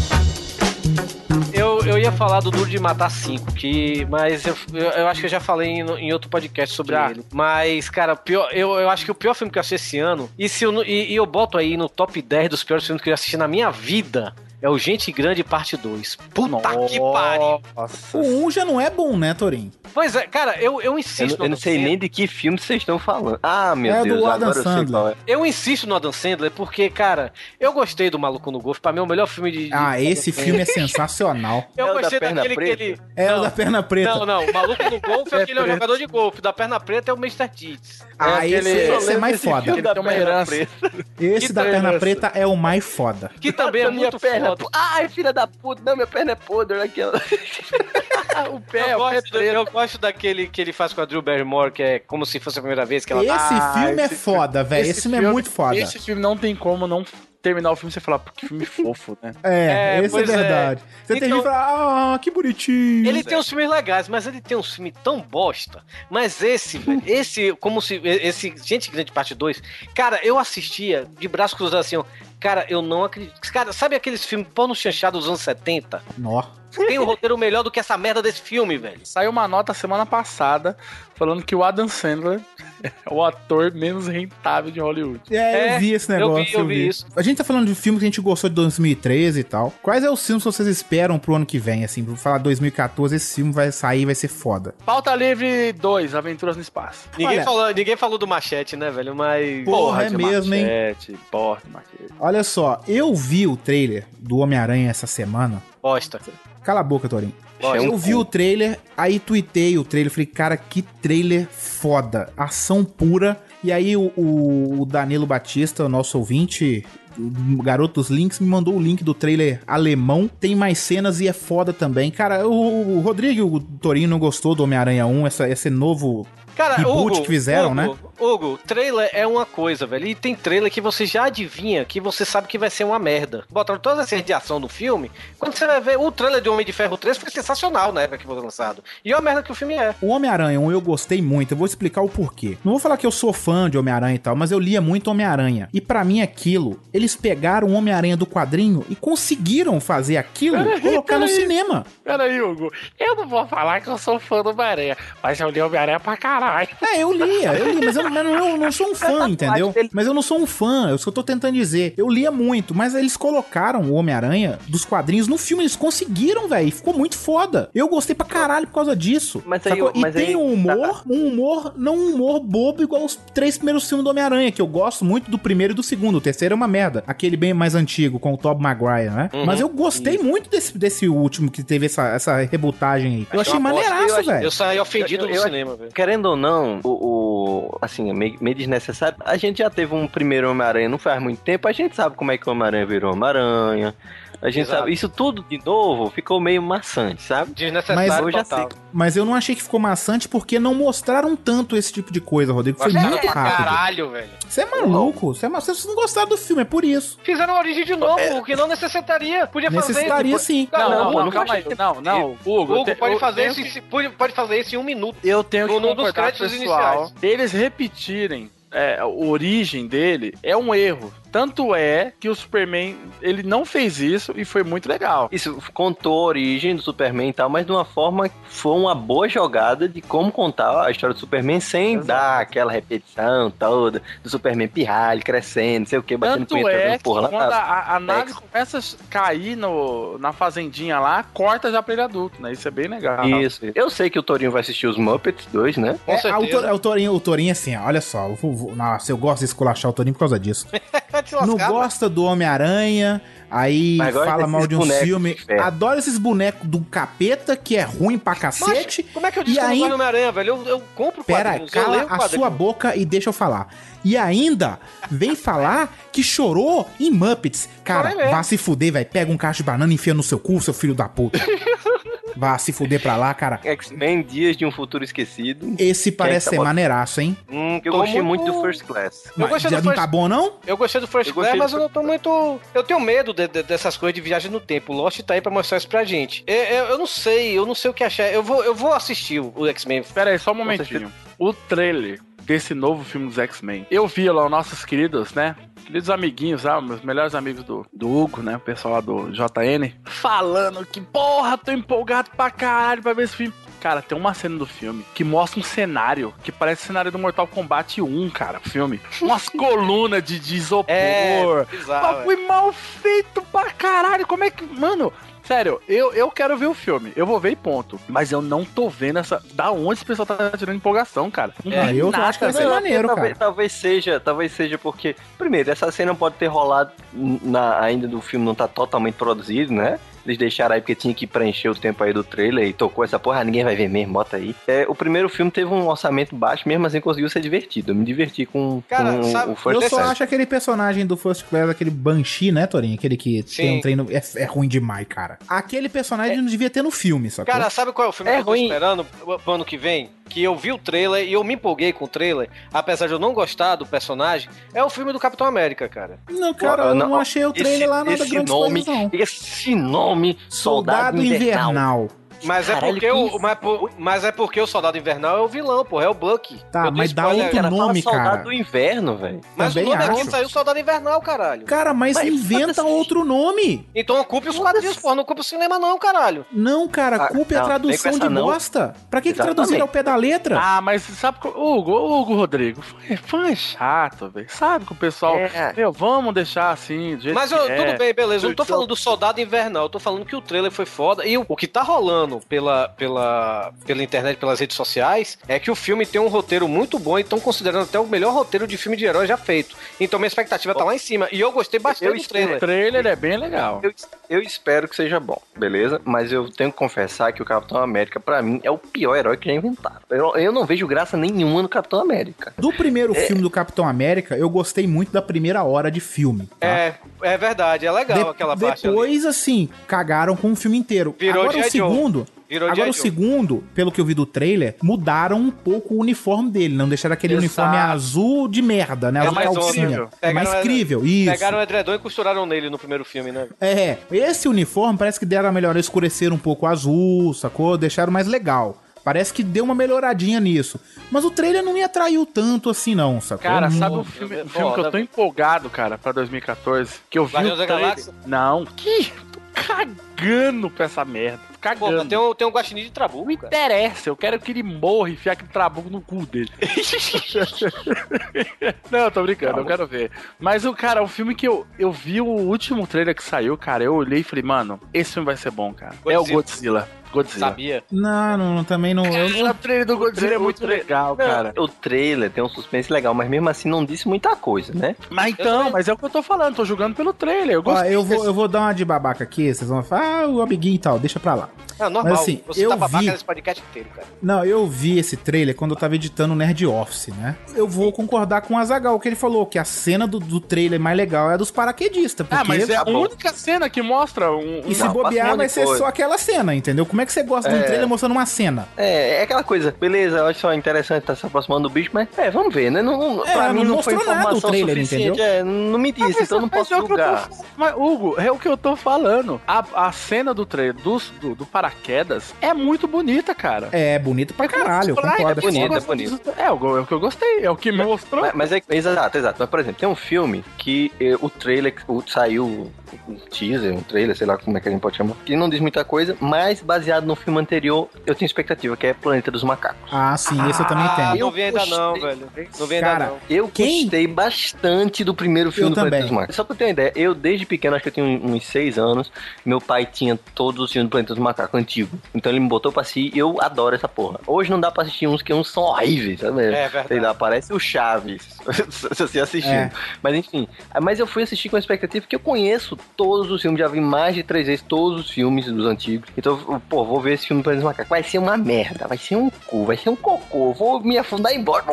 Ia 2.04 2.12
falar 2.12 2.42
do 2.42 2.52
Duro 2.52 2.70
de 2.70 2.78
Matar 2.78 3.10
5, 3.10 3.54
que, 3.54 4.06
mas 4.10 4.46
eu, 4.46 4.58
eu, 4.74 4.90
eu 4.90 5.08
acho 5.08 5.22
que 5.22 5.26
eu 5.26 5.30
já 5.30 5.40
falei 5.40 5.70
em, 5.70 5.80
em 5.80 6.12
outro 6.12 6.30
podcast 6.30 6.76
sobre 6.76 6.98
ele. 6.98 7.24
Mas, 7.32 7.90
cara, 7.90 8.14
pior, 8.14 8.50
eu, 8.52 8.78
eu 8.78 8.90
acho 8.90 9.06
que 9.06 9.12
o 9.12 9.16
pior 9.16 9.34
filme 9.34 9.50
que 9.50 9.58
eu 9.58 9.62
assisti 9.62 9.76
esse 9.76 10.00
ano, 10.00 10.30
e, 10.38 10.50
se 10.50 10.66
eu, 10.66 10.84
e, 10.84 11.14
e 11.14 11.16
eu 11.16 11.26
boto 11.26 11.58
aí 11.58 11.78
no 11.78 11.88
top 11.88 12.22
10 12.22 12.50
dos 12.50 12.62
piores 12.62 12.86
filmes 12.86 13.02
que 13.02 13.10
eu 13.10 13.14
assisti 13.14 13.38
na 13.38 13.48
minha 13.48 13.72
vida, 13.72 14.36
é 14.64 14.70
o 14.70 14.78
Gente 14.80 15.12
Grande 15.12 15.44
Parte 15.44 15.78
2. 15.78 16.16
Puta 16.34 16.70
que 16.88 17.00
pariu! 17.00 17.62
Nossa. 17.76 18.18
O 18.18 18.46
1 18.48 18.52
já 18.52 18.66
não 18.66 18.82
é 18.82 18.90
bom, 18.90 19.16
né, 19.16 19.34
Torin? 19.36 19.72
Pois 19.94 20.16
é, 20.16 20.26
cara, 20.26 20.56
eu, 20.60 20.82
eu 20.82 20.94
Eu, 20.94 21.00
insisto. 21.00 21.38
não- 21.38 21.46
eu 21.46 21.50
não 21.52 21.58
sei 21.58 21.78
nem 21.78 21.96
de 21.96 22.10
que 22.10 22.26
filme 22.26 22.58
vocês 22.58 22.82
estão 22.82 22.98
falando. 22.98 23.38
Ah, 23.44 23.76
meu 23.76 23.94
É 23.94 23.98
do 24.00 24.04
Deus, 24.06 24.18
Adam 24.26 24.34
agora 24.34 24.50
eu 24.50 24.54
sei 24.54 24.64
Sandler. 24.64 24.90
qual 24.90 25.10
é. 25.10 25.16
Eu 25.28 25.46
insisto 25.46 25.88
no 25.88 25.96
Adam 25.96 26.12
Sandler 26.12 26.50
porque, 26.50 26.90
cara, 26.90 27.32
eu 27.60 27.72
gostei 27.74 28.10
do 28.10 28.18
Maluco 28.18 28.50
no 28.50 28.60
Golfe. 28.60 28.82
Pra 28.82 28.92
mim 28.92 28.98
é 29.00 29.02
o 29.04 29.06
melhor 29.06 29.28
filme 29.28 29.52
de. 29.52 29.68
de- 29.68 29.74
Ah, 29.74 29.96
de 29.96 30.06
esse 30.08 30.32
Adam 30.32 30.44
filme 30.44 30.62
é 30.62 30.66
Sandler. 30.66 30.88
sensacional. 30.90 31.66
Eu 31.78 31.86
É 31.88 31.92
o 31.92 31.94
da 31.94 32.00
gostei 32.02 32.20
perna 32.20 32.36
daquele 32.42 32.56
que 32.56 32.62
preta? 32.76 32.84
ele. 32.84 33.00
É 33.16 33.34
o 33.34 33.36
Não. 33.36 33.44
da 33.44 33.52
perna 33.52 33.84
preta. 33.84 34.16
Não, 34.16 34.26
não. 34.26 34.46
O 34.46 34.54
Maluco 34.54 34.84
no 34.84 35.00
Golfe 35.00 35.36
é, 35.36 35.40
É 35.40 35.44
aquele 35.44 35.60
é 35.60 35.62
o 35.62 35.66
preto. 35.66 35.76
jogador 35.76 35.98
de 36.00 36.06
golfe. 36.08 36.42
Da 36.42 36.54
perna 36.54 36.80
preta 36.80 37.12
é 37.12 37.14
o 37.14 37.18
Mr. 37.18 37.48
Tits. 37.50 38.04
Ah, 38.18 38.44
É 38.46 38.50
esse, 38.50 38.56
aquele- 38.70 38.96
esse 38.96 39.12
é 39.14 39.18
mais 39.18 39.44
foda. 39.44 39.62
filme 39.62 39.78
Ele 39.78 39.82
da 39.84 39.94
tem 39.94 40.02
uma 40.02 40.12
perna 40.12 40.26
herança. 40.32 40.52
preta. 40.52 40.72
Esse 41.20 41.48
Que 41.48 41.54
da 41.54 41.64
perna 41.66 42.00
preta 42.00 42.32
é 42.34 42.48
o 42.48 42.56
mais 42.56 42.84
foda. 42.84 43.30
Que 43.40 43.52
também 43.52 43.84
é 43.84 43.90
muito 43.92 44.20
perna. 44.20 44.53
Po- 44.56 44.70
Ai, 44.74 45.08
filha 45.10 45.32
da 45.34 45.46
puta, 45.48 45.82
não, 45.86 45.96
minha 45.96 46.08
perna 46.08 46.32
é 46.32 46.36
podre, 46.36 46.78
ó. 46.78 46.84
o 48.56 48.60
pé, 48.62 48.94
eu, 48.94 48.98
o 49.00 49.10
pé 49.10 49.22
gosto, 49.22 49.38
eu 49.38 49.66
gosto 49.66 49.98
daquele 49.98 50.48
que 50.48 50.62
ele 50.62 50.74
faz 50.74 50.94
com 50.94 51.02
a 51.02 51.06
Drew 51.06 51.22
Barrymore, 51.22 51.72
que 51.72 51.84
é 51.84 52.00
como 52.00 52.26
se 52.26 52.40
fosse 52.40 52.60
a 52.60 52.62
primeira 52.62 52.86
vez 52.86 53.06
que 53.06 53.14
ela. 53.14 53.22
Esse 53.24 53.32
Ah, 53.32 53.74
filme 53.86 54.02
é 54.02 54.06
esse 54.06 54.16
foda, 54.16 54.64
velho. 54.64 54.88
Esse, 54.90 55.02
filme 55.04 55.18
é 55.18 55.22
muito 55.32 55.50
foda. 55.50 55.76
Esse 55.78 56.00
filme 56.00 56.22
não 56.22 56.38
tem 56.38 56.56
como 56.56 56.88
não 56.88 57.06
terminar 57.42 57.72
o 57.72 57.76
filme 57.76 57.90
e 57.90 57.94
você 57.94 58.00
falar, 58.00 58.20
que 58.38 58.48
filme 58.48 58.66
fofo, 58.66 59.18
né? 59.22 59.34
É, 59.44 59.98
É, 60.00 60.06
esse 60.06 60.16
é 60.16 60.22
é. 60.22 60.24
verdade. 60.24 60.82
Você 61.06 61.14
Então- 61.16 61.20
termina 61.20 61.40
e 61.40 61.44
fala, 61.44 62.14
ah, 62.16 62.20
que 62.20 62.32
bonitinho. 62.32 63.06
Ele 63.06 63.22
tem 63.22 63.38
uns 63.38 63.50
filmes 63.50 63.70
legais, 63.70 64.08
mas 64.08 64.26
ele 64.26 64.40
tem 64.40 64.56
uns 64.56 64.74
filmes 64.74 64.94
tão 65.04 65.20
bosta. 65.20 65.84
Mas 66.10 66.42
esse, 66.42 66.82
esse, 67.06 67.54
como 67.60 67.82
se. 67.82 67.96
Esse 68.04 68.54
Gente 68.64 68.90
Grande 68.90 69.12
Parte 69.12 69.36
2, 69.36 69.62
cara, 69.94 70.22
eu 70.24 70.40
assistia 70.40 71.06
de 71.20 71.28
braço 71.28 71.56
cruzado 71.58 71.80
assim, 71.82 71.98
ó. 71.98 72.06
Cara, 72.44 72.66
eu 72.68 72.82
não 72.82 73.06
acredito. 73.06 73.40
Cara, 73.54 73.72
sabe 73.72 73.96
aqueles 73.96 74.26
filmes 74.26 74.50
porno 74.54 74.76
chanchado 74.76 75.18
dos 75.18 75.30
anos 75.30 75.40
70? 75.40 76.04
Nó. 76.18 76.44
tem 76.76 77.00
um 77.00 77.06
roteiro 77.06 77.38
melhor 77.38 77.64
do 77.64 77.72
que 77.72 77.80
essa 77.80 77.98
merda 77.98 78.22
desse 78.22 78.42
filme, 78.42 78.78
velho. 78.78 79.00
Saiu 79.06 79.30
uma 79.30 79.48
nota 79.48 79.74
semana 79.74 80.06
passada 80.06 80.76
falando 81.16 81.44
que 81.44 81.56
o 81.56 81.64
Adam 81.64 81.88
Sandler 81.88 82.40
é 82.84 82.92
o 83.10 83.24
ator 83.24 83.72
menos 83.74 84.08
rentável 84.08 84.72
de 84.72 84.80
Hollywood. 84.80 85.22
É, 85.32 85.76
eu 85.76 85.80
vi 85.80 85.94
esse 85.94 86.10
negócio. 86.10 86.42
Eu 86.42 86.46
vi, 86.46 86.54
eu 86.54 86.66
vi 86.68 86.88
isso. 86.88 87.06
A 87.16 87.22
gente 87.22 87.38
tá 87.38 87.44
falando 87.44 87.68
de 87.68 87.76
filme 87.76 88.00
que 88.00 88.06
a 88.06 88.08
gente 88.08 88.22
gostou 88.22 88.50
de 88.50 88.56
2013 88.56 89.40
e 89.40 89.44
tal. 89.44 89.74
Quais 89.82 90.04
é 90.04 90.10
os 90.10 90.26
filmes 90.26 90.44
que 90.44 90.52
vocês 90.52 90.68
esperam 90.68 91.18
pro 91.18 91.36
ano 91.36 91.46
que 91.46 91.58
vem, 91.58 91.84
assim? 91.84 92.04
Pra 92.04 92.16
falar 92.16 92.38
2014, 92.40 93.16
esse 93.16 93.36
filme 93.36 93.52
vai 93.52 93.72
sair 93.72 94.06
vai 94.06 94.16
ser 94.16 94.28
foda. 94.28 94.76
Pauta 94.86 95.16
Livre 95.16 95.72
2, 95.74 96.16
Aventuras 96.16 96.56
no 96.56 96.62
Espaço. 96.62 97.08
Ninguém, 97.18 97.38
Olha- 97.38 97.44
falou, 97.44 97.74
ninguém 97.74 97.96
falou 97.96 98.18
do 98.18 98.28
Machete, 98.28 98.76
né, 98.76 98.92
velho? 98.92 99.16
Mas. 99.16 99.64
Porra, 99.66 100.04
é 100.04 100.10
de 100.10 100.18
mesmo, 100.18 100.54
hein? 100.54 100.64
machete, 100.64 101.18
Porra, 101.32 101.62
de 101.64 101.72
machete. 101.72 102.14
Olha 102.20 102.44
só, 102.44 102.82
eu 102.88 103.14
vi 103.16 103.48
o 103.48 103.56
trailer 103.56 104.06
do 104.20 104.38
Homem-Aranha 104.38 104.90
essa 104.90 105.08
semana. 105.08 105.62
Bosta. 105.82 106.20
Cala 106.64 106.80
a 106.80 106.84
boca, 106.84 107.08
Torinho. 107.10 107.34
Eu 107.76 107.98
vi 107.98 108.14
o 108.14 108.26
trailer, 108.26 108.78
aí 108.98 109.20
tuitei 109.20 109.78
o 109.78 109.86
trailer, 109.86 110.12
falei, 110.12 110.26
cara, 110.26 110.58
que 110.58 110.82
trailer 111.04 111.48
foda. 111.52 112.30
Ação 112.36 112.84
pura. 112.84 113.40
E 113.64 113.72
aí 113.72 113.96
o, 113.96 114.12
o- 114.18 114.86
Danilo 114.90 115.28
Batista, 115.28 115.88
nosso 115.88 116.18
ouvinte, 116.18 116.84
o 117.18 117.62
garoto 117.62 118.00
dos 118.02 118.10
links, 118.10 118.40
me 118.40 118.48
mandou 118.48 118.76
o 118.76 118.82
link 118.82 119.04
do 119.04 119.14
trailer 119.14 119.62
alemão. 119.68 120.28
Tem 120.40 120.56
mais 120.56 120.80
cenas 120.80 121.20
e 121.20 121.28
é 121.28 121.34
foda 121.34 121.72
também. 121.74 122.10
Cara, 122.10 122.48
o, 122.48 122.98
o 122.98 123.00
Rodrigo 123.02 123.60
Torinho 123.60 124.08
não 124.10 124.18
gostou 124.18 124.56
do 124.56 124.64
Homem-Aranha 124.64 125.06
1, 125.06 125.28
essa, 125.28 125.48
esse 125.50 125.70
novo 125.70 126.26
Cara, 126.56 126.76
reboot 126.76 126.98
Hugo, 127.18 127.22
que 127.22 127.28
fizeram, 127.28 127.68
Hugo, 127.72 127.76
né? 127.76 127.96
Hugo, 128.20 128.60
trailer 128.66 129.10
é 129.12 129.26
uma 129.26 129.46
coisa, 129.46 129.86
velho. 129.86 130.06
E 130.08 130.16
tem 130.16 130.36
trailer 130.36 130.72
que 130.72 130.80
você 130.80 131.06
já 131.06 131.26
adivinha 131.26 131.84
que 131.84 132.00
você 132.00 132.24
sabe 132.24 132.48
que 132.48 132.58
vai 132.58 132.70
ser 132.70 132.84
uma 132.84 133.00
merda. 133.00 133.44
Botaram 133.50 133.80
todas 133.80 134.00
as 134.00 134.10
cenas 134.10 134.26
de 134.26 134.32
ação 134.34 134.60
no 134.60 134.70
filme. 134.70 135.12
Quando 135.40 135.56
você 135.56 135.66
vai 135.66 135.82
ver 135.82 135.98
o 136.00 136.12
trailer 136.12 136.42
de 136.42 136.50
Homem 136.50 136.66
de 136.66 136.72
Ferro 136.72 136.98
3 136.98 137.18
foi 137.18 137.30
sensacional 137.32 137.92
na 137.92 138.02
época 138.04 138.20
que 138.20 138.26
foi 138.26 138.36
lançado. 138.40 138.84
E 139.04 139.12
é 139.12 139.16
a 139.16 139.22
merda 139.22 139.42
que 139.44 139.52
o 139.52 139.56
filme 139.56 139.74
é. 139.74 139.96
O 140.02 140.08
Homem-Aranha 140.08 140.60
1 140.60 140.72
eu 140.72 140.80
gostei 140.82 141.22
muito, 141.22 141.52
eu 141.52 141.58
vou 141.58 141.66
explicar 141.66 142.02
o 142.02 142.10
porquê. 142.10 142.58
Não 142.64 142.74
vou 142.74 142.80
falar 142.80 142.98
que 142.98 143.06
eu 143.06 143.12
sou 143.12 143.34
fã 143.34 143.70
de 143.70 143.78
Homem-Aranha 143.78 144.16
e 144.16 144.20
tal, 144.20 144.36
mas 144.36 144.52
eu 144.52 144.60
lia 144.60 144.80
muito 144.80 145.10
Homem-Aranha. 145.10 145.68
E 145.74 145.82
pra 145.82 146.04
mim 146.04 146.22
aquilo, 146.22 146.80
eles 146.94 147.16
pegaram 147.16 147.68
o 147.70 147.74
Homem-Aranha 147.74 148.16
do 148.16 148.26
quadrinho 148.26 148.86
e 148.90 148.96
conseguiram 148.96 149.82
fazer 149.82 150.18
aquilo 150.18 150.58
e 150.58 150.64
Peraí, 150.64 150.82
colocar 150.82 151.18
no 151.18 151.26
peraí. 151.26 151.42
cinema. 151.42 151.86
Peraí, 152.04 152.42
Hugo. 152.42 152.72
Eu 153.00 153.16
não 153.16 153.28
vou 153.28 153.46
falar 153.48 153.82
que 153.82 153.88
eu 153.90 153.98
sou 153.98 154.20
fã 154.20 154.42
do 154.44 154.50
Homem-Aranha, 154.52 154.98
mas 155.22 155.40
eu 155.40 155.50
li 155.50 155.62
Homem-Aranha 155.62 156.00
pra 156.00 156.16
caralho. 156.16 156.43
É, 156.84 157.02
eu 157.04 157.12
lia, 157.12 157.54
eu 157.54 157.72
li, 157.80 157.86
mas 157.86 157.96
eu, 157.96 158.10
mas 158.10 158.26
eu 158.26 158.58
não 158.58 158.72
sou 158.72 158.92
um 158.92 158.96
fã, 158.96 159.30
entendeu? 159.30 159.74
Mas 159.92 160.08
eu 160.08 160.14
não 160.14 160.22
sou 160.22 160.40
um 160.40 160.46
fã, 160.46 160.90
é 160.92 160.96
isso 160.96 161.04
que 161.04 161.10
eu 161.10 161.14
tô 161.14 161.24
tentando 161.24 161.54
dizer. 161.54 161.94
Eu 161.98 162.10
lia 162.10 162.32
muito, 162.32 162.74
mas 162.76 162.96
eles 162.96 163.16
colocaram 163.18 163.82
o 163.82 163.94
Homem-Aranha 163.94 164.60
dos 164.68 164.86
quadrinhos 164.86 165.28
no 165.28 165.38
filme, 165.38 165.64
eles 165.64 165.76
conseguiram, 165.76 166.48
velho, 166.48 166.68
e 166.68 166.72
ficou 166.72 166.94
muito 166.94 167.18
foda. 167.18 167.70
Eu 167.74 167.88
gostei 167.88 168.16
pra 168.16 168.26
caralho 168.26 168.68
por 168.68 168.74
causa 168.74 168.96
disso. 168.96 169.42
Mas 169.46 169.66
aí 169.68 169.80
eu- 169.80 169.92
mas 169.96 170.16
e 170.16 170.18
tem 170.18 170.28
aí- 170.30 170.36
um 170.36 170.54
humor, 170.54 171.04
um 171.10 171.28
humor, 171.28 171.74
não 171.78 171.96
um 171.96 172.14
humor 172.16 172.40
bobo 172.40 172.82
igual 172.84 173.04
os 173.06 173.16
três 173.34 173.58
primeiros 173.58 173.88
filmes 173.88 174.04
do 174.04 174.10
Homem-Aranha, 174.10 174.52
que 174.52 174.62
eu 174.62 174.68
gosto 174.68 175.06
muito 175.06 175.30
do 175.30 175.38
primeiro 175.38 175.74
e 175.74 175.76
do 175.76 175.84
segundo. 175.84 176.18
O 176.18 176.22
terceiro 176.22 176.54
é 176.54 176.56
uma 176.56 176.68
merda. 176.68 177.04
Aquele 177.08 177.38
bem 177.38 177.54
mais 177.54 177.76
antigo, 177.76 178.20
com 178.20 178.34
o 178.34 178.38
Tobey 178.38 178.62
Maguire, 178.64 179.10
né? 179.10 179.30
Uhum. 179.34 179.46
mas 179.46 179.60
eu 179.60 179.70
gostei 179.70 180.18
muito 180.18 180.50
desse, 180.50 180.78
desse 180.78 181.08
último 181.08 181.50
que 181.52 181.64
teve 181.64 181.86
essa, 181.86 182.08
essa 182.10 182.38
rebutagem 182.38 183.16
aí. 183.16 183.28
Eu 183.34 183.42
achei 183.42 183.60
maneiraço, 183.60 184.16
eu 184.20 184.24
velho. 184.26 184.44
Eu 184.46 184.52
saí 184.52 184.80
ofendido 184.80 185.24
Eu- 185.26 185.30
do 185.30 185.34
eu- 185.36 185.42
cinema, 185.44 185.76
velho. 185.76 185.92
Querendo 185.92 186.33
ou 186.34 186.38
não, 186.38 186.80
o, 186.84 186.90
o- 186.90 187.78
assim, 187.82 188.10
é 188.10 188.14
meio, 188.14 188.36
meio 188.42 188.56
desnecessário. 188.56 189.18
A 189.26 189.38
gente 189.38 189.60
já 189.60 189.70
teve 189.70 189.94
um 189.96 190.08
primeiro 190.08 190.50
Homem-Aranha 190.52 190.90
não 190.90 190.98
faz 190.98 191.22
muito 191.22 191.42
tempo, 191.42 191.68
a 191.68 191.72
gente 191.72 191.96
sabe 191.96 192.16
como 192.16 192.32
é 192.32 192.38
que 192.38 192.48
o 192.48 192.52
Homem-Aranha 192.52 192.86
virou 192.86 193.14
Homem-Aranha. 193.14 193.96
A 194.44 194.50
gente 194.50 194.64
Exato. 194.66 194.80
sabe, 194.80 194.92
isso 194.94 195.08
tudo 195.08 195.42
de 195.50 195.58
novo 195.66 196.10
ficou 196.10 196.38
meio 196.38 196.62
maçante, 196.62 197.24
sabe? 197.24 197.54
Desnecessário 197.54 198.10
Mas 198.10 198.20
eu 198.20 198.30
já 198.32 198.44
total. 198.44 198.70
sei. 198.70 198.80
Mas 198.92 199.16
eu 199.16 199.24
não 199.24 199.34
achei 199.34 199.56
que 199.56 199.64
ficou 199.64 199.80
maçante 199.80 200.28
porque 200.28 200.60
não 200.60 200.74
mostraram 200.76 201.34
tanto 201.34 201.78
esse 201.78 201.94
tipo 201.94 202.12
de 202.12 202.20
coisa, 202.20 202.52
Rodrigo. 202.52 202.78
Foi 202.78 202.92
Gostaram 202.92 203.10
muito 203.12 203.26
rápido. 203.28 203.66
caralho, 203.66 204.10
velho. 204.10 204.30
Você 204.48 204.62
é 204.62 204.66
maluco? 204.66 205.34
Você 205.34 205.46
é 205.46 205.50
ma- 205.50 205.62
Vocês 205.62 205.86
não 205.86 205.96
gostaram 205.96 206.28
do 206.28 206.36
filme, 206.38 206.62
é 206.64 206.66
por 206.66 206.84
isso. 206.84 207.18
Fizeram 207.24 207.56
a 207.56 207.60
origem 207.60 207.86
de 207.86 207.96
novo, 207.96 208.20
o 208.38 208.44
que 208.44 208.54
não 208.54 208.68
necessitaria. 208.68 209.48
Podia 209.48 209.72
fazer 209.72 209.88
Necessitaria 209.94 210.36
isso. 210.36 210.46
sim. 210.46 210.68
Não, 210.74 210.90
não, 210.90 211.12
não, 211.24 211.32
calma 211.32 211.54
aí. 211.54 211.66
Não, 211.78 212.02
não, 212.02 212.32
Hugo. 212.46 212.74
Hugo, 212.74 212.84
te- 212.84 212.96
pode, 212.96 213.14
eu 213.14 213.20
fazer 213.20 213.42
tenho 213.44 213.52
isso, 213.66 213.80
que- 213.82 213.98
em- 214.00 214.12
pode, 214.12 214.34
fazer 214.36 214.60
isso 214.60 214.76
em 214.76 214.78
um 214.78 214.84
minuto. 214.84 215.16
Eu 215.24 215.42
tenho 215.42 215.68
que 215.70 215.80
No- 215.80 215.96
dos 215.96 216.12
créditos 216.12 216.52
pessoal. 216.52 217.04
iniciais. 217.06 217.14
Eles 217.24 217.54
repetirem 217.54 218.52
é, 218.72 219.00
a 219.00 219.08
origem 219.08 219.88
dele 219.88 220.34
é 220.44 220.58
um 220.58 220.74
erro. 220.76 221.14
Tanto 221.34 221.74
é 221.74 222.14
que 222.20 222.30
o 222.30 222.36
Superman, 222.36 222.96
ele 223.20 223.42
não 223.44 223.66
fez 223.66 224.00
isso 224.00 224.32
e 224.38 224.46
foi 224.46 224.64
muito 224.64 224.88
legal. 224.88 225.28
Isso 225.32 225.58
contou 225.74 226.26
a 226.26 226.28
origem 226.28 226.76
do 226.76 226.82
Superman 226.84 227.30
e 227.30 227.34
tal, 227.34 227.50
mas 227.50 227.66
de 227.66 227.72
uma 227.72 227.84
forma 227.84 228.30
que 228.30 228.36
foi 228.46 228.72
uma 228.74 228.94
boa 228.94 229.28
jogada 229.28 229.90
de 229.90 230.00
como 230.00 230.32
contar 230.32 230.86
a 230.86 230.92
história 230.92 231.14
do 231.16 231.20
Superman 231.20 231.60
sem 231.60 232.00
dar 232.00 232.40
aquela 232.42 232.72
repetição 232.72 233.50
toda 233.50 234.02
do 234.24 234.30
Superman 234.30 234.68
pirralho, 234.68 235.24
crescendo, 235.24 235.80
não 235.80 235.86
sei 235.88 235.98
o 236.00 236.04
que, 236.04 236.16
batendo 236.16 236.46
Tanto 236.46 236.50
punheta, 236.62 236.70
é 236.72 236.98
que 237.00 237.04
porra 237.04 237.28
quando 237.30 237.52
a, 237.52 237.96
a 237.96 238.00
nave 238.00 238.34
começa 238.36 238.78
a 238.78 238.82
cair 239.10 239.56
no, 239.56 240.20
na 240.20 240.32
fazendinha 240.32 241.00
lá, 241.00 241.24
corta 241.34 241.72
já 241.72 241.82
pra 241.82 241.94
ele 241.94 242.02
adulto, 242.04 242.40
né? 242.40 242.52
Isso 242.54 242.68
é 242.68 242.72
bem 242.72 242.88
legal. 242.88 243.26
Isso. 243.28 243.62
Eu 243.74 243.90
sei 243.90 244.08
que 244.08 244.20
o 244.20 244.24
Torinho 244.24 244.52
vai 244.52 244.62
assistir 244.62 244.86
os 244.86 244.98
Muppets 244.98 245.48
2, 245.52 245.78
né? 245.78 246.00
Com 246.06 246.12
É, 246.14 246.18
certeza. 246.18 246.36
a- 246.36 246.40
o, 246.40 246.48
Tor- 246.48 246.74
o 246.76 246.80
Torinho, 246.80 247.14
o 247.16 247.20
Torinho, 247.20 247.52
assim, 247.52 247.76
olha 247.76 248.02
só. 248.02 248.28
eu 248.28 248.36
vou- 248.36 248.54
vou- 248.56 248.76
nossa, 248.76 249.12
eu 249.12 249.18
gosto 249.18 249.40
de 249.40 249.46
esculachar 249.46 249.90
o 249.90 249.94
Torinho 249.94 250.14
por 250.14 250.20
causa 250.20 250.40
disso. 250.40 250.68
Vai 251.32 251.42
te 251.42 251.48
lascar, 251.50 251.70
não 251.70 251.74
gosta 251.80 252.10
do 252.10 252.24
Homem-Aranha, 252.24 253.22
aí 253.50 253.96
Mas 253.98 254.14
fala 254.14 254.46
mal 254.48 254.68
de 254.68 254.76
um 254.76 254.82
filme. 254.86 255.38
Adora 255.62 256.00
esses 256.00 256.18
bonecos 256.18 256.68
do 256.68 256.82
capeta, 256.82 257.56
que 257.56 257.76
é 257.78 257.84
ruim 257.84 258.18
pra 258.18 258.36
cacete. 258.36 259.04
Como 259.14 259.26
é 259.26 259.32
que 259.32 259.40
eu 259.40 259.44
disse 259.44 259.58
E 259.58 259.60
que 259.60 259.64
eu 259.64 259.68
não 259.68 259.72
aí- 259.74 259.80
gosto 259.80 259.90
do 259.90 259.96
Homem-Aranha, 259.96 260.32
velho? 260.32 260.48
Eu, 260.50 260.66
eu 260.68 260.84
compro 260.96 261.24
Pera, 261.24 261.60
cala 261.72 261.96
leio 261.96 262.08
a 262.10 262.30
sua 262.30 262.50
boca 262.50 262.96
e 262.96 263.06
deixa 263.06 263.30
eu 263.30 263.34
falar. 263.34 263.68
E 264.06 264.18
ainda 264.18 264.80
vem 265.10 265.34
falar 265.36 265.96
que 266.12 266.22
chorou 266.22 266.90
em 267.00 267.10
Muppets. 267.10 267.70
Cara, 267.86 268.14
mesmo. 268.14 268.32
vá 268.32 268.44
se 268.44 268.58
fuder, 268.58 268.92
velho. 268.92 269.06
Pega 269.06 269.32
um 269.32 269.38
cacho 269.38 269.58
de 269.58 269.64
banana 269.64 269.92
e 269.92 269.96
enfia 269.96 270.14
no 270.14 270.22
seu 270.24 270.38
cu, 270.38 270.60
seu 270.62 270.74
filho 270.74 270.94
da 270.94 271.08
puta. 271.08 271.40
vá 272.36 272.58
se 272.58 272.72
fuder 272.74 273.02
pra 273.02 273.16
lá, 273.16 273.34
cara. 273.34 273.60
X-Men 273.64 274.22
Dias 274.24 274.56
de 274.58 274.66
um 274.66 274.72
Futuro 274.72 275.04
Esquecido. 275.04 275.76
Esse 275.80 276.12
parece 276.12 276.46
tá 276.46 276.50
ser 276.52 276.58
bom? 276.58 276.64
maneiraço, 276.64 277.22
hein? 277.22 277.38
Hum, 277.52 277.80
Eu 277.84 277.92
gostei 277.94 278.22
muito 278.22 278.46
do 278.46 278.52
muito- 278.54 278.62
First 278.66 278.84
Class. 278.84 279.24
Eu 279.38 279.48
gostei 279.48 279.72
já 279.72 279.80
do 279.80 279.84
não 279.86 279.92
First- 279.92 279.96
tá 280.02 280.08
bom, 280.08 280.28
não? 280.28 280.54
Eu 280.66 280.78
gostei 280.78 281.02
do 281.02 281.08
First 281.08 281.32
gostei 281.32 281.56
Class, 281.58 281.58
mas 281.60 281.72
do 281.72 281.78
eu 281.78 281.82
não 281.82 281.90
tô 281.90 282.04
muito. 282.04 282.60
Eu 282.74 282.84
tenho 282.84 283.00
medo 283.00 283.34
de- 283.34 283.48
de- 283.48 283.64
dessas 283.64 283.98
coisas 283.98 284.14
de 284.16 284.22
viagem 284.22 284.50
no 284.52 284.60
tempo. 284.60 284.94
O 284.94 284.96
Lost 284.96 285.20
tá 285.22 285.34
aí 285.34 285.42
pra 285.42 285.52
mostrar 285.52 285.78
isso 285.78 285.88
pra 285.88 286.04
gente. 286.04 286.44
Eu, 286.48 286.56
eu- 286.56 286.86
eu 286.86 286.98
não 286.98 287.08
sei, 287.08 287.58
eu 287.58 287.66
não 287.66 287.76
sei 287.76 287.92
o 287.92 287.94
que 287.94 288.04
achar. 288.04 288.32
Eu 288.32 288.44
vou, 288.44 288.64
eu 288.64 288.74
vou 288.76 288.94
assistir 288.94 289.40
o, 289.40 289.52
o 289.56 289.68
X-Men. 289.68 290.04
Pera 290.14 290.32
aí, 290.32 290.40
só 290.40 290.52
um 290.52 290.56
momentinho. 290.56 291.12
O 291.40 291.54
trailer 291.54 292.20
desse 292.46 292.74
novo 292.74 293.04
filme 293.04 293.28
dos 293.28 293.38
X-Men. 293.38 293.86
Eu 293.90 294.08
vi 294.08 294.30
lá 294.30 294.46
os 294.46 294.52
nossos 294.52 294.86
queridos, 294.86 295.34
né? 295.34 295.56
Queridos 295.86 296.10
amiguinhos, 296.10 296.66
ah, 296.66 296.80
meus 296.80 297.02
melhores 297.02 297.36
amigos 297.36 297.64
do, 297.64 297.86
do 297.92 298.10
Hugo, 298.10 298.42
né? 298.42 298.58
O 298.58 298.60
pessoal 298.60 298.96
lá 298.96 299.02
do 299.02 299.30
JN. 299.32 299.92
Falando 300.06 300.86
que, 300.86 301.02
porra, 301.02 301.58
tô 301.58 301.72
empolgado 301.72 302.30
pra 302.36 302.50
caralho 302.50 303.02
pra 303.02 303.14
ver 303.14 303.24
esse 303.24 303.36
filme. 303.36 303.54
Cara, 303.82 304.02
tem 304.02 304.18
uma 304.18 304.34
cena 304.34 304.58
do 304.58 304.66
filme 304.66 305.06
que 305.14 305.26
mostra 305.26 305.60
um 305.60 305.64
cenário 305.64 306.34
que 306.42 306.54
parece 306.54 306.84
o 306.84 306.88
cenário 306.88 307.12
do 307.12 307.20
Mortal 307.20 307.46
Kombat 307.46 308.02
1, 308.02 308.30
cara, 308.30 308.62
o 308.66 308.70
filme. 308.70 309.02
Umas 309.22 309.50
colunas 309.52 310.24
de, 310.24 310.40
de 310.40 310.56
isopor. 310.56 310.86
É, 310.88 311.66
bizarro, 311.70 312.20
Bagulho 312.20 312.48
mal 312.48 312.72
feito 312.72 313.42
pra 313.52 313.72
caralho. 313.72 314.26
Como 314.26 314.46
é 314.46 314.50
que. 314.50 314.64
Mano, 314.66 315.12
sério, 315.44 315.82
eu, 315.88 316.14
eu 316.14 316.30
quero 316.32 316.58
ver 316.58 316.68
o 316.68 316.74
filme. 316.74 317.12
Eu 317.16 317.26
vou 317.26 317.40
ver 317.40 317.52
e 317.52 317.56
ponto. 317.56 318.00
Mas 318.08 318.32
eu 318.32 318.42
não 318.42 318.64
tô 318.66 318.90
vendo 318.90 319.20
essa. 319.20 319.42
Da 319.54 319.72
onde 319.72 319.94
esse 319.94 320.06
pessoal 320.06 320.26
tá 320.26 320.52
tirando 320.58 320.76
empolgação, 320.78 321.30
cara? 321.30 321.54
Não 321.64 321.72
É, 321.72 321.94
eu 321.94 322.10
nada, 322.12 322.26
acho 322.28 322.40
que 322.40 322.46
vai 322.46 322.54
ser 322.54 322.68
maneiro, 322.68 323.08
talvez, 323.08 323.34
cara. 323.34 323.40
talvez 323.40 323.72
seja, 323.72 324.20
talvez 324.20 324.52
seja 324.52 324.78
porque, 324.78 325.16
primeiro, 325.38 325.70
essa 325.72 325.92
cena 325.92 326.14
pode 326.16 326.36
ter 326.36 326.48
rolado 326.48 326.92
na, 327.14 327.80
ainda 327.80 328.08
do 328.08 328.22
filme 328.22 328.46
não 328.46 328.56
tá 328.56 328.68
totalmente 328.68 329.16
produzido, 329.16 329.74
né? 329.74 330.00
Eles 330.26 330.38
deixaram 330.38 330.76
aí 330.76 330.82
porque 330.82 330.96
tinha 330.96 331.14
que 331.14 331.28
preencher 331.28 331.70
o 331.70 331.76
tempo 331.76 332.04
aí 332.04 332.14
do 332.14 332.24
trailer 332.24 332.68
e 332.68 332.74
tocou 332.74 333.04
essa 333.04 333.20
porra, 333.20 333.42
ah, 333.42 333.44
ninguém 333.44 333.64
vai 333.64 333.76
ver 333.76 333.90
mesmo, 333.90 334.14
bota 334.14 334.38
aí. 334.38 334.56
É, 334.68 334.86
o 334.88 334.96
primeiro 334.96 335.28
filme 335.30 335.52
teve 335.52 335.72
um 335.74 335.88
orçamento 335.88 336.36
baixo, 336.36 336.68
mesmo 336.68 336.86
assim 336.88 337.02
conseguiu 337.02 337.30
ser 337.30 337.42
divertido. 337.42 337.92
Eu 337.92 337.96
me 337.96 338.06
diverti 338.06 338.46
com, 338.46 338.82
Cara, 338.88 339.14
com 339.18 339.24
sabe, 339.24 339.52
o 339.52 339.56
First 339.56 339.82
Eu 339.82 339.90
só 339.90 339.96
Class. 339.98 340.12
acho 340.12 340.24
aquele 340.24 340.46
personagem 340.46 341.06
do 341.06 341.18
First 341.18 341.46
Class, 341.50 341.70
aquele 341.70 341.90
Banshee, 341.92 342.52
né, 342.52 342.66
Torinho? 342.68 342.96
Aquele 342.96 343.18
que 343.18 343.44
Sim. 343.48 343.56
tem 343.64 343.78
um 343.78 343.82
treino. 343.82 344.08
É, 344.10 344.22
é 344.42 344.46
ruim 344.46 344.68
demais, 344.68 345.06
cara. 345.08 345.38
Aquele 345.48 345.90
personagem 345.90 346.38
não 346.38 346.46
devia 346.46 346.70
ter 346.70 346.82
no 346.82 346.92
filme, 346.92 347.30
sacou? 347.30 347.52
Cara, 347.54 347.70
sabe 347.70 347.92
qual 347.92 348.08
é 348.08 348.10
o 348.10 348.14
filme 348.14 348.32
É 348.32 348.36
que 348.36 348.40
eu 348.42 348.46
tô 348.46 348.52
ruim. 348.52 348.64
esperando 348.64 349.06
pro 349.44 349.54
ano 349.54 349.66
que 349.66 349.78
vem? 349.78 350.10
Que 350.30 350.42
eu 350.42 350.56
vi 350.56 350.72
o 350.72 350.78
trailer 350.78 351.28
e 351.28 351.34
eu 351.34 351.44
me 351.44 351.54
empolguei 351.56 351.92
com 351.92 352.06
o 352.06 352.08
trailer, 352.08 352.50
apesar 352.74 353.08
de 353.08 353.14
eu 353.14 353.20
não 353.20 353.34
gostar 353.34 353.76
do 353.76 353.86
personagem, 353.86 354.50
é 354.74 354.82
o 354.82 354.90
filme 354.90 355.12
do 355.12 355.20
Capitão 355.20 355.46
América, 355.46 355.88
cara. 355.90 356.18
não, 356.30 356.54
cara, 356.54 356.86
eu 356.86 356.96
não, 356.96 357.16
achei 357.16 357.46
o 357.46 357.52
trailer 357.52 357.74
esse, 357.82 357.86
lá 357.86 358.04
nada 358.06 358.14
esse 358.24 358.30
grande 358.32 358.50
nome, 358.50 358.86
coisa, 358.86 359.02
não. 359.02 359.10
Esse 359.12 359.76
nome, 359.76 360.13
Soldado 360.16 360.38
Soldado, 360.48 361.22
Invernal. 361.22 361.72
Invernal. 361.74 362.10
Mas 362.46 362.70
é, 362.70 362.74
Caralho, 362.74 362.94
porque 362.94 363.06
que 363.08 363.12
o, 363.12 363.40
mas, 363.40 363.58
mas 363.98 364.24
é 364.24 364.32
porque 364.32 364.60
o 364.62 364.68
Soldado 364.68 364.98
Invernal 364.98 365.38
é 365.38 365.42
o 365.42 365.48
vilão, 365.48 365.84
porra, 365.86 366.06
é 366.06 366.10
o 366.10 366.14
Bucky. 366.14 366.62
Tá, 366.72 366.86
Eu 366.86 366.92
mas 366.92 367.14
dá 367.14 367.28
outro 367.28 367.50
cara, 367.52 367.70
fala 367.70 367.78
nome, 367.88 368.02
Soldado 368.02 368.24
cara. 368.30 368.44
do 368.44 368.54
Inverno, 368.54 369.18
velho. 369.18 369.42
Mas 369.56 369.74
Também 369.74 369.84
o 369.88 369.92
nome 369.92 370.02
é 370.04 370.08
acho. 370.08 370.16
quando 370.18 370.32
saiu 370.32 370.46
o 370.46 370.50
Soldado 370.50 370.80
Invernal, 370.80 371.22
caralho. 371.22 371.66
Cara, 371.66 371.94
mas, 371.94 372.16
Mas 372.16 372.28
inventa 372.28 372.84
outro 372.84 373.24
nome. 373.24 373.88
Então 373.96 374.20
ocupe 374.20 374.50
os 374.50 374.58
quadrinhos, 374.60 374.98
porra, 374.98 375.16
não 375.16 375.24
ocupe 375.24 375.42
o 375.42 375.44
cinema 375.44 375.78
não, 375.80 375.98
caralho. 375.98 376.46
Não, 376.52 376.88
cara, 376.88 377.16
Ah, 377.18 377.28
culpe 377.28 377.54
a 377.56 377.60
não, 377.60 377.64
com 377.64 377.70
tradução 377.70 378.12
de 378.20 378.30
não. 378.30 378.44
bosta. 378.44 378.94
Pra 379.10 379.22
que, 379.22 379.32
que 379.34 379.42
traduzir 379.42 379.80
ao 379.82 379.88
pé 379.88 380.04
da 380.04 380.16
letra? 380.16 380.60
Ah, 380.62 380.82
mas 380.82 381.02
sabe 381.04 381.40
que. 381.40 381.48
Hugo, 381.48 381.92
Hugo 381.94 382.36
Rodrigo, 382.36 382.82
fã- 382.82 382.98
fã 383.24 383.48
é 383.48 383.56
chato, 383.56 384.30
velho. 384.30 384.48
Sabe 384.50 384.86
que 384.86 384.92
o 384.94 384.96
pessoal. 384.96 385.36
É. 385.38 385.74
Meu, 385.76 385.92
vamos 385.92 386.34
deixar 386.34 386.72
assim, 386.72 387.16
do 387.16 387.22
jeito 387.24 387.36
Mas 387.36 387.52
que 387.52 387.58
eu- 387.58 387.68
é. 387.70 387.76
tudo 387.86 387.98
bem, 387.98 388.14
beleza. 388.14 388.46
Eu 388.46 388.50
não 388.50 388.56
tô 388.56 388.66
falando 388.66 388.88
do 388.88 388.96
Soldado 388.96 389.40
Invernal, 389.42 389.84
eu 389.84 389.90
tô 389.90 390.00
falando 390.00 390.26
que 390.26 390.36
o 390.36 390.42
trailer 390.42 390.72
foi 390.72 390.86
foda. 390.86 391.26
E 391.26 391.38
o, 391.38 391.46
o 391.48 391.56
que 391.56 391.68
tá 391.68 391.82
rolando 391.82 392.33
pela, 392.42 392.90
pela, 392.90 393.74
pela 393.86 394.04
internet, 394.04 394.38
pelas 394.38 394.60
redes 394.60 394.76
sociais, 394.76 395.38
é 395.48 395.60
que 395.60 395.70
o 395.72 395.76
filme 395.76 396.06
tem 396.06 396.20
um 396.22 396.28
roteiro 396.28 396.68
muito 396.68 396.98
bom 397.00 397.18
e 397.18 397.22
estão 397.22 397.40
considerando 397.40 397.84
até 397.84 398.00
o 398.00 398.08
melhor 398.08 398.34
roteiro 398.34 398.68
de 398.68 398.78
filme 398.78 398.98
de 398.98 399.06
herói 399.06 399.28
já 399.28 399.38
feito. 399.38 399.76
Então 400.00 400.20
minha 400.20 400.28
expectativa 400.28 400.74
tá 400.74 400.84
lá 400.84 400.96
em 400.96 401.00
cima. 401.00 401.28
E 401.32 401.40
eu 401.40 401.52
gostei 401.52 401.80
bastante 401.80 402.08
Eu 402.10 402.16
do 402.16 402.22
O 402.22 402.28
trailer. 402.28 402.60
trailer 402.60 403.06
é 403.08 403.16
bem 403.16 403.38
legal. 403.38 403.80
Eu, 403.84 403.94
eu 404.30 404.42
espero 404.42 404.88
que 404.88 404.96
seja 404.96 405.20
bom, 405.20 405.42
beleza? 405.58 406.02
Mas 406.06 406.32
eu 406.32 406.50
tenho 406.50 406.72
que 406.72 406.78
confessar 406.78 407.32
que 407.34 407.42
o 407.42 407.46
Capitão 407.46 407.78
América, 407.78 408.20
pra 408.20 408.42
mim, 408.42 408.60
é 408.64 408.72
o 408.72 408.78
pior 408.78 409.16
herói 409.16 409.38
que 409.38 409.48
já 409.50 409.56
inventaram. 409.56 409.98
Eu, 410.10 410.36
eu 410.38 410.52
não 410.52 410.66
vejo 410.66 410.86
graça 410.88 411.16
nenhuma 411.18 411.62
no 411.62 411.70
Capitão 411.70 412.00
América. 412.02 412.54
Do 412.58 412.72
primeiro 412.74 413.14
filme 413.14 413.42
do 413.42 413.50
Capitão 413.50 413.88
América, 413.88 414.36
eu 414.38 414.50
gostei 414.50 414.88
muito 414.88 415.12
da 415.12 415.22
primeira 415.22 415.64
hora 415.64 415.90
de 415.92 416.00
filme. 416.00 416.50
tá? 416.60 416.68
É, 416.68 416.96
é 417.22 417.38
verdade, 417.38 417.86
é 417.86 417.92
legal 417.92 418.24
De- 418.24 418.30
aquela 418.30 418.56
parte 418.58 418.86
ali. 418.88 418.96
Depois, 418.96 419.26
assim, 419.26 419.70
cagaram 419.88 420.36
com 420.36 420.52
o 420.52 420.56
filme 420.56 420.78
inteiro. 420.78 421.16
Virou 421.20 421.44
Agora 421.44 421.60
o 421.60 421.64
segundo. 421.70 422.23
Virou 422.50 422.70
agora 422.70 422.90
o 422.90 422.94
segundo, 422.94 423.64
pelo 423.74 423.92
que 423.92 424.00
eu 424.00 424.06
vi 424.06 424.14
do 424.14 424.26
trailer, 424.26 424.76
mudaram 424.84 425.38
um 425.40 425.50
pouco 425.52 425.96
o 425.96 426.00
uniforme 426.00 426.52
dele. 426.52 426.76
Não 426.76 426.88
deixaram 426.88 427.14
aquele 427.14 427.34
Exato. 427.34 427.46
uniforme 427.46 427.78
azul 427.78 428.48
de 428.48 428.62
merda, 428.62 429.12
né? 429.12 429.20
É 429.20 429.24
Azul 429.24 429.34
mais 429.36 429.50
calcinha. 429.50 430.08
É 430.22 430.34
mais 430.34 430.48
Pegaram- 430.50 430.64
crível, 430.64 431.06
isso. 431.06 431.32
Pegaram 431.32 431.58
o 431.58 431.62
edredom 431.62 431.94
e 431.96 432.00
costuraram 432.00 432.46
nele 432.46 432.70
no 432.70 432.78
primeiro 432.78 433.04
filme, 433.04 433.32
né? 433.32 433.48
É, 433.60 433.98
esse 434.12 434.48
uniforme 434.48 434.98
parece 434.98 435.20
que 435.20 435.26
deram 435.26 435.50
a 435.50 435.52
melhor, 435.52 435.76
escureceram 435.78 436.36
um 436.36 436.40
pouco 436.40 436.66
o 436.66 436.70
azul, 436.70 437.34
sacou? 437.34 437.78
Deixaram 437.78 438.12
mais 438.12 438.28
legal. 438.28 438.82
Parece 439.04 439.34
que 439.34 439.44
deu 439.44 439.66
uma 439.66 439.76
melhoradinha 439.76 440.40
nisso. 440.40 440.80
Mas 441.12 441.26
o 441.26 441.32
trailer 441.32 441.62
não 441.62 441.74
me 441.74 441.84
atraiu 441.84 442.26
tanto 442.26 442.70
assim, 442.70 442.96
não, 442.96 443.20
sacou? 443.20 443.44
Cara, 443.44 443.70
Não- 443.70 443.78
sabe 443.78 443.96
um 443.98 444.04
filme, 444.06 444.44
um 444.44 444.48
filme 444.48 444.74
que 444.74 444.80
eu 444.80 444.92
tô 444.92 444.98
empolgado, 444.98 445.70
cara, 445.70 445.98
pra 445.98 446.14
2014? 446.14 446.94
Que 447.10 447.20
eu 447.20 447.26
vi 447.26 447.34
Guardiões 447.34 447.58
o 447.58 447.62
da 447.62 447.66
trailer... 447.66 447.86
Galáxia? 447.90 448.14
Não, 448.26 448.64
que... 448.66 449.12
Tô 449.34 449.40
cagando 449.54 450.70
pra 450.70 450.86
essa 450.86 451.04
merda. 451.04 451.40
Pô, 451.64 451.86
cagando. 451.86 452.10
tem 452.10 452.18
um, 452.18 452.34
tem 452.34 452.48
um 452.48 452.52
guaxinim 452.52 452.84
de 452.84 452.92
trabuco, 452.92 453.30
Não 453.30 453.36
cara. 453.38 453.48
interessa, 453.48 454.10
eu 454.10 454.16
quero 454.16 454.40
que 454.40 454.52
ele 454.52 454.64
morra 454.64 455.10
e 455.10 455.14
enfiar 455.14 455.34
aquele 455.34 455.50
trabuco 455.50 455.90
no 455.90 456.02
cu 456.02 456.26
dele. 456.26 456.52
Não, 458.92 459.00
eu 459.00 459.12
tô 459.12 459.24
brincando, 459.24 459.60
eu 459.60 459.66
quero 459.66 459.88
ver. 459.88 460.12
Mas 460.40 460.66
o 460.66 460.74
cara, 460.74 461.02
o 461.04 461.08
filme 461.08 461.34
que 461.36 461.48
eu, 461.48 461.66
eu 461.80 461.92
vi 461.92 462.22
o 462.22 462.26
último 462.28 462.86
trailer 462.86 463.16
que 463.16 463.24
saiu, 463.24 463.58
cara, 463.58 463.84
eu 463.84 463.96
olhei 463.96 464.20
e 464.20 464.24
falei, 464.24 464.44
mano, 464.44 464.80
esse 464.94 465.14
filme 465.14 465.26
vai 465.26 465.38
ser 465.38 465.52
bom, 465.52 465.74
cara. 465.74 465.96
É 466.06 466.20
o 466.20 466.26
Godzilla. 466.26 466.88
Godzilla. 467.14 467.48
Sabia? 467.48 467.84
Não, 467.92 468.38
não, 468.38 468.56
não, 468.56 468.64
também 468.64 468.94
não. 468.94 469.06
eu- 469.06 469.46
o 469.50 469.54
trailer 469.54 469.86
do 469.86 469.98
Godzilla 469.98 470.34
é 470.36 470.38
muito 470.38 470.66
legal, 470.66 471.16
cara. 471.16 471.54
O 471.58 471.68
trailer 471.68 472.30
tem 472.32 472.44
um 472.44 472.50
suspense 472.50 472.92
legal, 472.92 473.14
mas 473.14 473.30
mesmo 473.30 473.48
assim 473.50 473.70
não 473.70 473.86
disse 473.86 474.08
muita 474.08 474.36
coisa, 474.36 474.74
né? 474.74 474.96
Mas 475.10 475.34
então, 475.34 475.70
mas 475.72 475.88
é 475.88 475.94
o 475.94 475.98
que 475.98 476.06
eu 476.06 476.10
tô 476.10 476.22
falando, 476.24 476.56
tô 476.56 476.66
julgando 476.66 476.96
pelo 476.96 477.14
trailer. 477.14 477.56
Eu 477.56 477.64
gostei. 477.64 477.96
eu 477.96 478.04
vou, 478.04 478.18
desse- 478.18 478.28
eu 478.28 478.34
vou 478.34 478.48
dar 478.48 478.62
uma 478.62 478.74
de 478.74 478.84
babaca 478.84 479.24
aqui, 479.24 479.54
vocês 479.54 479.70
vão 479.70 479.84
falar, 479.84 480.24
ah, 480.24 480.28
o 480.28 480.42
amiguinho 480.42 480.76
e 480.76 480.80
tal, 480.80 481.00
deixa 481.00 481.20
pra 481.20 481.34
lá. 481.36 481.50
É 481.80 481.84
normal. 481.90 482.04
Mas, 482.14 482.22
assim, 482.22 482.42
Você 482.48 482.66
eu 482.66 482.70
tá 482.70 482.76
babaca 482.78 483.04
vi- 483.04 483.10
nesse 483.12 483.26
podcast 483.26 483.64
inteiro, 483.70 483.90
cara. 483.96 484.08
Não, 484.22 484.46
eu 484.46 484.66
vi 484.68 485.00
esse 485.00 485.18
trailer 485.18 485.56
quando 485.56 485.72
eu 485.72 485.78
tava 485.78 485.96
editando 485.96 486.34
o 486.34 486.36
Nerd 486.38 486.66
Office, 486.68 487.08
né? 487.08 487.36
Eu 487.56 487.68
vou 487.68 487.92
concordar 487.92 488.42
com 488.42 488.54
o 488.54 488.58
Azagal, 488.58 489.00
que 489.00 489.08
ele 489.08 489.16
falou 489.16 489.46
que 489.46 489.58
a 489.58 489.66
cena 489.66 490.06
do, 490.08 490.20
do 490.20 490.40
trailer 490.40 490.80
mais 490.80 490.96
legal 490.96 491.32
é 491.32 491.34
a 491.34 491.38
dos 491.38 491.50
paraquedistas. 491.52 492.28
Ah, 492.30 492.38
Porque 492.38 492.48
mas 492.48 492.70
é 492.70 492.76
a 492.76 492.84
única 492.84 493.34
cena 493.34 493.70
que 493.70 493.82
mostra 493.82 494.32
um. 494.32 494.62
E 494.68 494.76
se 494.76 494.84
Não, 494.84 494.94
bobear, 494.94 495.34
um 495.34 495.38
vai 495.38 495.50
ser 495.50 495.64
coisa. 495.66 495.80
só 495.80 495.86
aquela 495.88 496.18
cena, 496.18 496.54
entendeu? 496.54 496.86
Como 496.86 497.02
é 497.02 497.03
que 497.06 497.14
você 497.14 497.24
gosta 497.24 497.50
de 497.50 497.56
um 497.56 497.60
É. 497.60 497.64
trailer 497.64 497.88
mostrando 497.88 498.12
uma 498.14 498.26
cena? 498.26 498.68
É, 498.78 499.20
é 499.20 499.22
aquela 499.24 499.44
coisa, 499.44 499.74
beleza, 499.80 500.24
olha 500.24 500.34
só, 500.34 500.54
interessante 500.54 501.04
tá 501.04 501.16
se 501.16 501.26
aproximando 501.26 501.68
do 501.68 501.70
bicho, 501.70 501.90
mas 501.94 502.08
é, 502.18 502.30
vamos 502.32 502.54
ver, 502.54 502.72
né? 502.72 502.82
Não, 502.82 502.98
não, 502.98 503.26
É, 503.26 503.32
pra 503.34 503.48
não 503.48 503.54
mim 503.54 503.66
não 503.68 503.82
foi 503.84 503.94
mostrou 503.94 504.16
nada 504.16 504.28
o 504.34 504.38
informação 504.38 504.50
trailer, 504.52 504.76
suficiente, 504.76 505.22
é, 505.22 505.44
não 505.44 505.80
me 505.80 505.92
disse, 505.92 506.24
então 506.24 506.38
eu 506.38 506.42
não 506.42 506.50
Mas 506.52 506.60
posso 506.68 506.74
é 506.74 506.78
o 506.78 506.86
que 506.86 506.92
eu 506.94 506.98
tô 506.98 507.04
julgar. 507.04 507.30
fa- 507.30 507.46
Mas, 507.58 507.74
Hugo, 507.76 508.16
é 508.20 508.32
o 508.32 508.38
que 508.38 508.48
eu 508.48 508.58
tô 508.58 508.76
falando. 508.76 509.42
A, 509.48 509.88
a 509.88 509.92
cena 509.92 510.34
do 510.34 510.46
trailer 510.46 510.74
dos- 510.76 511.12
do, 511.22 511.36
do 511.36 511.46
paraquedas 511.46 512.34
é 512.42 512.54
muito 512.54 512.88
bonita, 512.88 513.34
cara. 513.36 513.70
É, 513.72 513.98
bonito 514.00 514.34
pra 514.34 514.48
caralho, 514.48 514.90
eu 514.92 514.96
Cara, 514.96 515.18
concordo. 515.18 515.40
é 515.40 515.42
bonito, 515.42 515.68
foda. 515.68 515.78
é 515.78 515.82
bonito. 515.82 516.34
É, 516.38 516.52
o, 516.52 516.78
é 516.78 516.82
o 516.82 516.86
que 516.86 516.92
eu 516.94 517.00
gostei, 517.00 517.44
é 517.44 517.50
o 517.50 517.56
que 517.56 517.72
me 517.72 517.84
mostrou. 517.84 518.22
Mas, 518.22 518.34
mas 518.34 518.52
é 518.52 518.62
exato, 518.70 519.18
exato. 519.18 519.38
Mas, 519.40 519.50
por 519.50 519.60
exemplo, 519.60 519.80
tem 519.80 519.90
um 519.90 519.96
filme 519.96 520.44
que 520.58 520.92
eh, 521.00 521.16
o 521.22 521.30
trailer 521.30 521.74
o, 521.88 522.04
saiu 522.08 522.72
um 523.08 523.16
teaser, 523.16 523.74
um 523.74 523.82
trailer, 523.82 524.16
sei 524.16 524.28
lá 524.28 524.38
como 524.38 524.58
é 524.58 524.62
que 524.62 524.68
a 524.70 524.72
gente 524.72 524.82
pode 524.82 524.98
chamar, 524.98 525.16
que 525.26 525.36
não 525.36 525.50
diz 525.50 525.60
muita 525.60 525.84
coisa, 525.84 526.16
mas 526.20 526.62
baseado 526.62 527.06
no 527.06 527.16
filme 527.16 527.40
anterior, 527.40 527.90
eu 528.06 528.16
tenho 528.16 528.26
expectativa, 528.28 528.76
que 528.78 528.88
é 528.88 528.94
Planeta 528.94 529.32
dos 529.32 529.44
Macacos. 529.44 529.80
Ah, 529.92 530.16
sim, 530.18 530.38
esse 530.50 530.62
eu 530.62 530.68
também 530.68 530.86
Ah, 530.86 530.96
tenho. 531.12 531.26
não 531.26 531.32
vi 531.32 531.42
ainda 531.44 531.66
não, 531.66 531.94
velho. 531.94 532.30
Não 532.60 532.68
vi 532.68 532.80
Cara, 532.80 533.04
ainda 533.06 533.06
não. 533.14 533.18
Eu 533.30 533.48
Quem? 533.48 533.82
gostei 533.84 534.08
bastante 534.08 535.04
do 535.04 535.14
primeiro 535.14 535.52
filme 535.52 535.68
Eu 535.68 535.70
do 535.72 535.76
Planeta 535.76 535.96
também. 535.96 536.02
dos 536.08 536.12
Macacos. 536.16 536.36
Só 536.36 536.44
pra 536.44 536.56
ter 536.56 536.66
uma 536.66 536.70
ideia, 536.72 536.92
eu 536.96 537.14
desde 537.16 537.46
pequeno, 537.46 537.76
acho 537.76 537.84
que 537.84 537.90
eu 537.90 537.94
tinha 537.94 538.06
uns 538.06 538.46
seis 538.46 538.78
anos, 538.78 539.12
meu 539.46 539.60
pai 539.62 539.86
tinha 539.86 540.20
todos 540.36 540.62
os 540.62 540.72
filmes 540.72 540.88
do 540.90 540.92
Planeta 540.92 541.14
dos 541.14 541.24
Macacos 541.24 541.60
antigo. 541.60 541.98
Então 542.14 542.32
ele 542.32 542.40
me 542.40 542.48
botou 542.48 542.72
pra 542.72 542.82
assistir 542.82 543.12
e 543.14 543.20
eu 543.20 543.42
adoro 543.42 543.76
essa 543.76 543.88
porra. 543.88 544.20
Hoje 544.28 544.50
não 544.50 544.60
dá 544.60 544.72
pra 544.72 544.84
assistir 544.84 545.08
uns 545.08 545.22
que 545.22 545.34
uns 545.34 545.50
são 545.52 545.64
horríveis, 545.64 546.20
sabe? 546.20 546.42
É 546.44 546.50
verdade. 546.52 546.88
Sei 546.88 547.00
lá, 547.00 547.14
parece 547.14 547.54
o 547.54 547.60
Chaves, 547.60 548.38
se 548.70 548.88
você 548.96 549.20
assistindo. 549.20 549.54
É. 549.54 549.72
Mas 550.02 550.16
enfim, 550.16 550.48
mas 550.82 551.00
eu 551.00 551.08
fui 551.08 551.24
assistir 551.24 551.50
com 551.50 551.56
a 551.56 551.60
expectativa 551.60 552.02
porque 552.04 552.16
eu 552.16 552.20
conheço 552.20 552.78
todos 552.96 553.32
os 553.32 553.42
filmes, 553.42 553.60
já 553.60 553.68
vi 553.68 553.80
mais 553.82 554.16
de 554.16 554.24
três 554.24 554.48
vezes 554.48 554.64
todos 554.68 555.02
os 555.02 555.10
filmes 555.10 555.46
dos 555.46 555.66
antigos. 555.66 556.10
Então, 556.18 556.40
eu, 556.48 556.62
pô, 556.70 556.86
vou 556.86 557.00
ver 557.02 557.14
esse 557.14 557.28
filme 557.28 557.42
do 557.42 557.44
Planeta 557.44 557.62
dos 557.64 557.70
Macacos. 557.72 557.90
Vai 557.90 558.04
ser 558.04 558.18
uma 558.20 558.38
merda, 558.38 558.88
vai 558.88 558.98
ser 558.98 559.16
um 559.16 559.30
cu, 559.48 559.66
vai 559.66 559.78
ser 559.78 559.90
um 559.90 559.96
cocô, 559.96 560.54
vou 560.54 560.80
me 560.82 560.98
afundar 560.98 561.34
e 561.34 561.38
embora. 561.38 561.64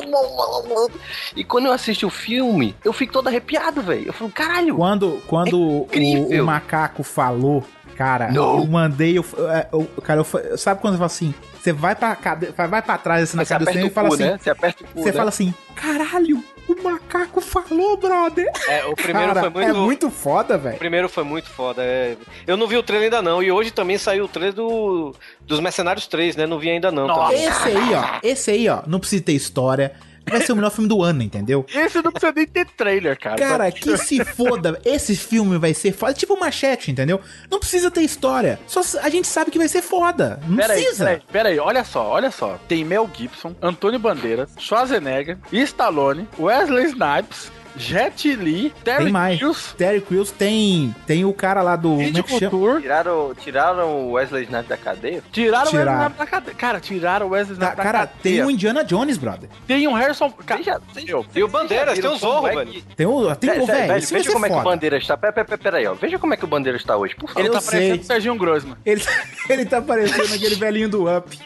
E 1.36 1.44
quando 1.44 1.66
eu 1.66 1.72
assisto 1.72 2.06
o 2.06 2.10
filme, 2.10 2.74
eu 2.84 2.92
fico 2.92 3.12
todo 3.12 3.28
arrepiado, 3.28 3.82
velho. 3.82 4.06
Eu 4.08 4.12
falo, 4.12 4.30
caralho. 4.30 4.76
Quando, 4.76 5.22
quando 5.26 5.58
o, 5.60 5.82
incrível. 5.84 6.42
o 6.42 6.46
macaco 6.46 7.02
falou, 7.02 7.64
cara, 7.96 8.30
Não. 8.30 8.58
eu 8.58 8.66
mandei. 8.66 9.18
Eu, 9.18 9.24
é, 9.50 9.66
eu- 9.72 9.88
cara, 10.02 10.20
eu, 10.20 10.58
sabe 10.58 10.80
quando 10.80 10.94
você 10.94 10.98
fala 10.98 11.06
assim? 11.06 11.34
Você 11.60 11.72
vai 11.72 11.94
pra, 11.94 12.16
cade- 12.16 12.52
vai 12.56 12.80
pra 12.82 12.96
trás 12.96 13.22
assim 13.24 13.36
na 13.36 13.44
Você 13.44 13.52
cabeça 13.52 13.78
e 13.80 13.84
o 13.84 13.90
fala 13.90 14.08
cu, 14.08 14.14
assim. 14.14 14.22
né? 14.24 14.38
Você 14.40 14.50
aperta 14.50 14.82
o 14.82 14.86
cu, 14.86 15.00
Você 15.02 15.10
né? 15.10 15.12
fala 15.12 15.28
assim: 15.28 15.54
caralho, 15.74 16.42
o 16.72 16.82
macaco 16.82 17.40
falou, 17.40 17.96
brother. 17.96 18.50
É, 18.68 18.84
o 18.86 18.94
primeiro 18.94 19.34
Cara, 19.34 19.40
foi 19.40 19.50
muito. 19.50 19.68
É 19.70 19.72
muito 19.72 20.10
foda, 20.10 20.56
O 20.56 20.58
velho. 20.58 20.78
primeiro 20.78 21.08
foi 21.08 21.24
muito 21.24 21.48
foda. 21.50 21.82
é. 21.82 22.16
Eu 22.46 22.56
não 22.56 22.66
vi 22.66 22.76
o 22.76 22.82
trailer 22.82 23.06
ainda 23.06 23.22
não. 23.22 23.42
E 23.42 23.50
hoje 23.50 23.70
também 23.70 23.98
saiu 23.98 24.24
o 24.24 24.28
trailer 24.28 24.52
do, 24.54 25.14
dos 25.40 25.60
Mercenários 25.60 26.06
3, 26.06 26.36
né? 26.36 26.46
Não 26.46 26.58
vi 26.58 26.70
ainda 26.70 26.90
não. 26.90 27.06
Nossa. 27.06 27.32
também. 27.32 27.44
Esse 27.46 27.68
aí, 27.68 27.94
ó. 27.94 28.18
Esse 28.22 28.50
aí, 28.50 28.68
ó. 28.68 28.82
Não 28.86 28.98
precisa 29.00 29.22
ter 29.22 29.32
história. 29.32 29.92
Vai 30.28 30.40
ser 30.42 30.52
o 30.52 30.56
melhor 30.56 30.70
filme 30.70 30.88
do 30.88 31.02
ano, 31.02 31.22
entendeu? 31.22 31.64
Esse 31.74 32.00
não 32.02 32.10
precisa 32.12 32.32
nem 32.34 32.46
ter 32.46 32.66
trailer, 32.66 33.18
cara. 33.18 33.36
Cara, 33.36 33.72
que 33.72 33.96
se 33.98 34.22
foda. 34.24 34.80
Esse 34.84 35.16
filme 35.16 35.58
vai 35.58 35.74
ser 35.74 35.92
foda. 35.92 36.14
Tipo 36.14 36.38
machete, 36.38 36.90
entendeu? 36.90 37.20
Não 37.50 37.58
precisa 37.58 37.90
ter 37.90 38.02
história. 38.02 38.58
Só 38.66 38.80
a 39.02 39.08
gente 39.08 39.26
sabe 39.26 39.50
que 39.50 39.58
vai 39.58 39.68
ser 39.68 39.82
foda. 39.82 40.40
Não 40.46 40.56
Pera 40.56 40.74
aí, 40.74 40.80
precisa. 40.82 41.04
pera 41.04 41.16
aí, 41.16 41.22
pera 41.32 41.48
aí, 41.50 41.58
olha 41.58 41.84
só, 41.84 42.06
olha 42.08 42.30
só. 42.30 42.58
Tem 42.68 42.84
Mel 42.84 43.08
Gibson, 43.12 43.54
Antônio 43.60 43.98
Bandeiras, 43.98 44.50
Schwarzenegger, 44.58 45.38
Stallone, 45.52 46.28
Wesley 46.38 46.86
Snipes, 46.86 47.50
Jet 47.76 48.34
Li, 48.36 48.72
Terry 48.84 49.04
Tem 49.04 49.12
mais. 49.12 49.38
Crews, 49.38 49.74
Terry 49.76 50.00
Crews 50.00 50.30
tem, 50.30 50.94
tem 51.06 51.24
o 51.24 51.32
cara 51.32 51.62
lá 51.62 51.76
do. 51.76 51.90
Como 51.90 52.02
é 52.02 52.22
que 52.22 52.38
chama? 52.38 52.80
Tiraram, 52.80 53.34
tiraram 53.34 53.88
o 54.08 54.12
Wesley 54.12 54.44
Snipes 54.44 54.68
da 54.68 54.76
cadeia? 54.76 55.22
tiraram 55.32 55.70
o 55.70 55.74
Wesley. 55.74 55.94
Snipes 55.96 56.18
da 56.18 56.26
cadeia. 56.26 56.56
Cara, 56.56 56.80
tiraram 56.80 57.26
o 57.26 57.30
Wesley 57.30 57.56
Tá, 57.58 57.64
Snipes 57.66 57.76
da 57.76 57.82
cara, 57.82 57.98
cadeia. 58.06 58.20
tem 58.22 58.44
o 58.44 58.50
Indiana 58.50 58.84
Jones, 58.84 59.16
brother. 59.16 59.48
Tem 59.66 59.86
um 59.88 59.92
Harrison... 59.94 60.30
Cara, 60.30 60.60
vocês- 60.92 61.04
meu, 61.06 61.24
E 61.34 61.42
o 61.42 61.48
Bandeiras, 61.48 61.98
tem 61.98 62.10
o 62.10 62.16
Zorro, 62.16 62.46
é 62.48 62.54
velho. 62.56 62.82
Tem 62.96 63.06
o. 63.06 63.34
Tem 63.36 63.50
o 63.50 63.66
velho. 63.66 63.88
velho, 63.88 63.88
veja 64.06 64.24
ser 64.24 64.32
como 64.32 64.46
é 64.46 64.48
que 64.48 64.54
o 64.54 64.58
foda. 64.58 64.70
Bandeira 64.70 64.96
está. 64.98 65.16
Pera, 65.16 65.32
pera, 65.32 65.44
pera, 65.46 65.58
pera 65.58 65.76
aí, 65.78 65.86
ó. 65.86 65.94
Veja 65.94 66.18
como 66.18 66.34
é 66.34 66.36
que 66.36 66.44
o 66.44 66.48
Bandeira 66.48 66.76
está 66.76 66.96
hoje, 66.96 67.14
por 67.14 67.28
favor. 67.28 67.40
ele 67.40 67.50
tá 67.50 67.60
parecendo 67.62 68.00
o 68.02 68.04
Serginho 68.04 68.34
Grossman. 68.36 68.76
Ele, 68.84 69.02
ele 69.48 69.64
tá 69.64 69.80
parecendo 69.80 70.34
aquele 70.34 70.54
velhinho 70.56 70.88
do 70.88 71.04
Up. 71.16 71.38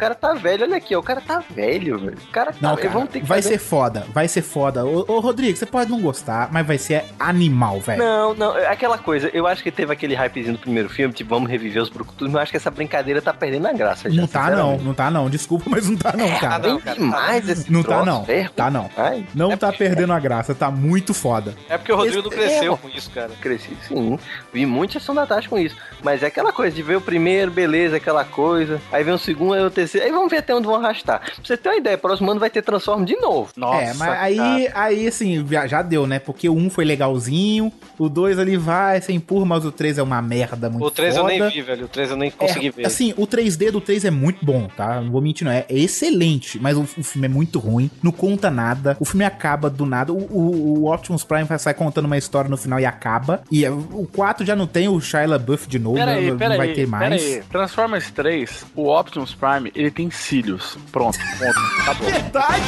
Cara 0.00 0.14
tá 0.14 0.32
velho. 0.34 0.64
Olha 0.64 0.76
aqui, 0.76 0.96
ó, 0.96 0.98
o 0.98 1.02
cara 1.02 1.20
tá 1.20 1.42
velho, 1.50 1.98
velho. 1.98 2.16
O 2.28 2.32
cara 2.32 2.52
tá 2.52 2.58
Não, 2.60 2.70
velho. 2.70 2.82
cara, 2.88 2.90
Vamos 2.94 3.10
ter 3.10 3.20
que 3.20 3.26
vai 3.26 3.42
fazer- 3.42 3.54
ser 3.54 3.58
foda, 3.58 4.06
vai 4.12 4.26
ser 4.28 4.42
foda. 4.42 4.84
Ô, 4.84 5.04
ô, 5.06 5.20
Rodrigo, 5.20 5.56
você 5.56 5.66
pode 5.66 5.90
não 5.90 6.00
gostar, 6.00 6.48
mas 6.50 6.66
vai 6.66 6.78
ser 6.78 7.04
animal, 7.18 7.80
velho. 7.80 7.98
Não, 8.02 8.34
não, 8.34 8.56
é 8.56 8.66
aquela 8.68 8.98
coisa, 8.98 9.30
eu 9.32 9.46
acho 9.46 9.62
que 9.62 9.70
teve 9.70 9.92
aquele 9.92 10.14
hypezinho 10.14 10.54
do 10.54 10.58
primeiro 10.60 10.88
filme, 10.88 11.12
tipo, 11.14 11.30
vamos 11.30 11.50
reviver 11.50 11.82
os 11.82 11.88
brucutus, 11.88 12.26
mas 12.28 12.34
eu 12.34 12.40
acho 12.40 12.50
que 12.50 12.56
essa 12.56 12.70
brincadeira 12.70 13.20
tá 13.20 13.32
perdendo 13.32 13.66
a 13.68 13.72
graça 13.72 14.10
já, 14.10 14.20
Não 14.20 14.26
tá 14.28 14.50
não, 14.50 14.78
não 14.78 14.94
tá 14.94 15.10
não. 15.10 15.28
Desculpa, 15.30 15.66
mas 15.68 15.88
não 15.88 15.96
tá 15.96 16.12
não, 16.16 16.28
cara. 16.38 16.60
Tem 16.62 16.78
demais 16.94 17.48
esse 17.48 17.70
Não 17.70 17.82
tá 17.82 17.88
troço, 17.88 18.06
não, 18.06 18.24
velho. 18.24 18.50
tá 18.50 18.70
não. 18.70 18.90
Ai. 18.96 19.24
Não 19.34 19.56
tá 19.56 19.72
perdendo 19.72 20.12
a 20.12 20.18
graça, 20.18 20.54
tá 20.54 20.70
muito 20.70 21.12
foda. 21.12 21.54
É 21.68 21.76
porque 21.76 21.92
o 21.92 21.96
Rodrigo 21.96 22.22
não 22.22 22.30
cresceu 22.30 22.74
é, 22.74 22.76
com 22.76 22.88
isso, 22.88 23.10
cara. 23.10 23.30
Cresci, 23.40 23.76
sim. 23.86 24.18
Vi 24.52 24.64
muita 24.66 24.98
ação 24.98 25.14
da 25.14 25.26
Tati 25.26 25.48
com 25.48 25.58
isso. 25.58 25.76
Mas 26.02 26.22
é 26.22 26.26
aquela 26.26 26.52
coisa 26.52 26.74
de 26.74 26.82
ver 26.82 26.96
o 26.96 27.00
primeiro, 27.00 27.50
beleza, 27.50 27.96
aquela 27.96 28.24
coisa. 28.24 28.80
Aí 28.90 29.04
vem 29.04 29.14
o 29.14 29.18
segundo, 29.18 29.54
aí 29.54 29.62
o 29.62 29.70
terceiro. 29.70 29.89
Aí 29.98 30.10
vamos 30.10 30.30
ver 30.30 30.38
até 30.38 30.54
onde 30.54 30.66
vão 30.66 30.76
arrastar. 30.76 31.20
Pra 31.20 31.32
você 31.42 31.56
ter 31.56 31.68
uma 31.68 31.76
ideia, 31.76 31.96
próximo 31.98 32.30
ano 32.30 32.38
vai 32.40 32.50
ter 32.50 32.62
Transform 32.62 33.04
de 33.04 33.16
novo. 33.16 33.50
é, 33.74 33.92
mas 33.94 34.18
aí, 34.20 34.68
aí 34.74 35.06
assim, 35.08 35.44
já- 35.66 35.82
deu, 35.82 36.06
né? 36.06 36.18
Porque 36.18 36.48
o 36.48 36.54
1 36.54 36.68
foi 36.70 36.84
legalzinho, 36.84 37.72
o 37.98 38.08
2 38.08 38.38
ali 38.38 38.56
vai, 38.56 39.00
você 39.00 39.12
empurra, 39.12 39.44
mas 39.46 39.64
o 39.64 39.72
3 39.72 39.98
é 39.98 40.02
uma 40.02 40.20
merda 40.22 40.68
muito 40.68 40.84
O 40.86 40.90
3 40.90 41.16
eu 41.16 41.24
nem 41.24 41.48
vi, 41.48 41.62
velho. 41.62 41.86
O 41.86 41.88
3 41.88 42.10
eu 42.10 42.16
nem 42.16 42.30
consegui 42.30 42.68
É, 42.68 42.70
ver. 42.70 42.86
Assim, 42.86 43.14
o 43.16 43.26
3D 43.26 43.70
do 43.70 43.80
3 43.80 44.04
é 44.04 44.10
muito 44.10 44.44
bom, 44.44 44.68
tá? 44.76 45.00
Não 45.00 45.10
vou 45.10 45.20
mentir, 45.20 45.44
não. 45.46 45.52
É, 45.52 45.64
é 45.68 45.78
excelente, 45.78 46.58
mas 46.60 46.76
o, 46.76 46.82
o 46.82 47.02
filme 47.02 47.26
é 47.26 47.28
muito 47.30 47.58
ruim, 47.58 47.90
não 48.02 48.12
conta 48.12 48.50
nada. 48.50 48.96
O 49.00 49.04
filme 49.04 49.24
acaba 49.24 49.68
do 49.70 49.86
nada. 49.86 50.12
O, 50.12 50.16
o- 50.18 50.80
o 50.84 50.92
Optimus 50.92 51.24
Prime 51.24 51.44
vai 51.44 51.58
sair 51.58 51.74
contando 51.74 52.04
uma 52.04 52.18
história 52.18 52.48
no 52.50 52.56
final 52.56 52.78
e 52.78 52.84
acaba. 52.86 53.42
E 53.50 53.64
é, 53.64 53.70
o 53.70 54.06
4 54.14 54.44
já 54.44 54.54
não 54.54 54.66
tem 54.66 54.88
o 54.88 55.00
Shia 55.00 55.26
LaBeouf 55.26 55.68
de 55.68 55.78
novo, 55.78 55.96
Pera 55.96 56.12
né? 56.12 56.18
aí, 56.18 56.30
não 56.30 56.36
pera 56.38 56.56
vai 56.56 56.68
aí, 56.68 56.74
ter 56.74 56.86
pera 56.86 56.90
mais. 57.08 57.22
aí. 57.22 57.42
Transformers 57.50 58.10
3, 58.10 58.66
o 58.74 58.88
Optimus 58.88 59.34
Prime, 59.34 59.70
ele 59.80 59.90
tem 59.90 60.10
cílios. 60.10 60.76
Pronto, 60.92 61.18
ponto. 61.38 61.82
Acabou. 61.82 62.10
Verdade! 62.10 62.62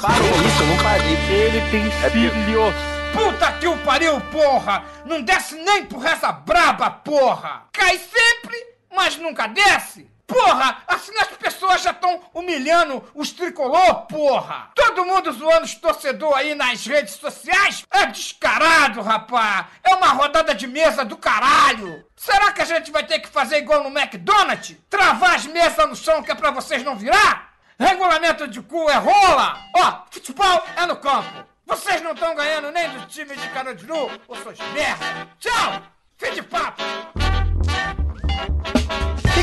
Parou. 0.00 0.26
Isso, 0.46 0.62
eu 0.62 0.66
não 0.66 0.76
parei. 0.82 1.16
Ele 1.30 1.70
tem 1.70 2.10
cílios. 2.10 2.74
Puta 3.12 3.52
que 3.52 3.66
o 3.66 3.76
pariu, 3.78 4.20
porra! 4.30 4.84
Não 5.06 5.22
desce 5.22 5.54
nem 5.56 5.86
por 5.86 6.04
essa 6.04 6.30
braba, 6.30 6.90
porra! 6.90 7.62
Cai 7.72 7.98
sempre, 7.98 8.56
mas 8.94 9.16
nunca 9.16 9.46
desce! 9.46 10.06
Porra, 10.28 10.82
assim 10.86 11.16
as 11.18 11.28
pessoas 11.28 11.82
já 11.82 11.90
estão 11.90 12.20
humilhando 12.34 13.02
os 13.14 13.32
tricolor, 13.32 14.02
porra! 14.06 14.70
Todo 14.74 15.06
mundo 15.06 15.32
zoando 15.32 15.64
os 15.64 15.74
torcedor 15.74 16.36
aí 16.36 16.54
nas 16.54 16.84
redes 16.84 17.14
sociais? 17.14 17.86
É 17.90 18.04
descarado, 18.04 19.00
rapá! 19.00 19.68
É 19.82 19.94
uma 19.94 20.08
rodada 20.08 20.54
de 20.54 20.66
mesa 20.66 21.02
do 21.02 21.16
caralho! 21.16 22.04
Será 22.14 22.52
que 22.52 22.60
a 22.60 22.66
gente 22.66 22.90
vai 22.90 23.06
ter 23.06 23.20
que 23.20 23.28
fazer 23.28 23.56
igual 23.56 23.82
no 23.82 23.98
McDonald's? 23.98 24.76
Travar 24.90 25.34
as 25.34 25.46
mesas 25.46 25.88
no 25.88 25.96
chão 25.96 26.22
que 26.22 26.30
é 26.30 26.34
pra 26.34 26.50
vocês 26.50 26.84
não 26.84 26.94
virar? 26.94 27.54
Regulamento 27.78 28.46
de 28.46 28.60
cu 28.60 28.90
é 28.90 28.96
rola! 28.96 29.58
Ó, 29.74 30.02
futebol 30.10 30.66
é 30.76 30.84
no 30.84 30.96
campo! 30.96 31.48
Vocês 31.64 32.02
não 32.02 32.12
estão 32.12 32.34
ganhando 32.34 32.70
nem 32.70 32.90
do 32.90 33.06
time 33.06 33.34
de 33.34 33.48
Carandiru, 33.48 34.10
ô 34.28 34.36
seus 34.36 34.58
merda! 34.74 35.26
Tchau! 35.40 35.82
Fim 36.18 36.34
de 36.34 36.42
papo! 36.42 36.82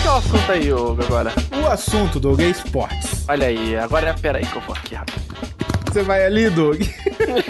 O 0.05 0.07
que, 0.07 0.11
é 0.11 0.13
o 0.13 0.17
assunto 0.17 0.51
aí, 0.51 0.71
Hugo, 0.71 1.03
agora? 1.03 1.33
O 1.63 1.67
assunto, 1.67 2.19
Doug, 2.19 2.39
é 2.39 2.43
esportes. 2.49 3.27
Olha 3.27 3.47
aí, 3.47 3.75
agora 3.75 4.13
pera 4.13 4.37
aí 4.37 4.45
que 4.45 4.55
eu 4.55 4.61
vou 4.61 4.75
aqui 4.75 4.93
rápido. 4.93 5.19
Você 5.87 6.03
vai 6.03 6.23
ali, 6.23 6.47
Doug? 6.47 6.79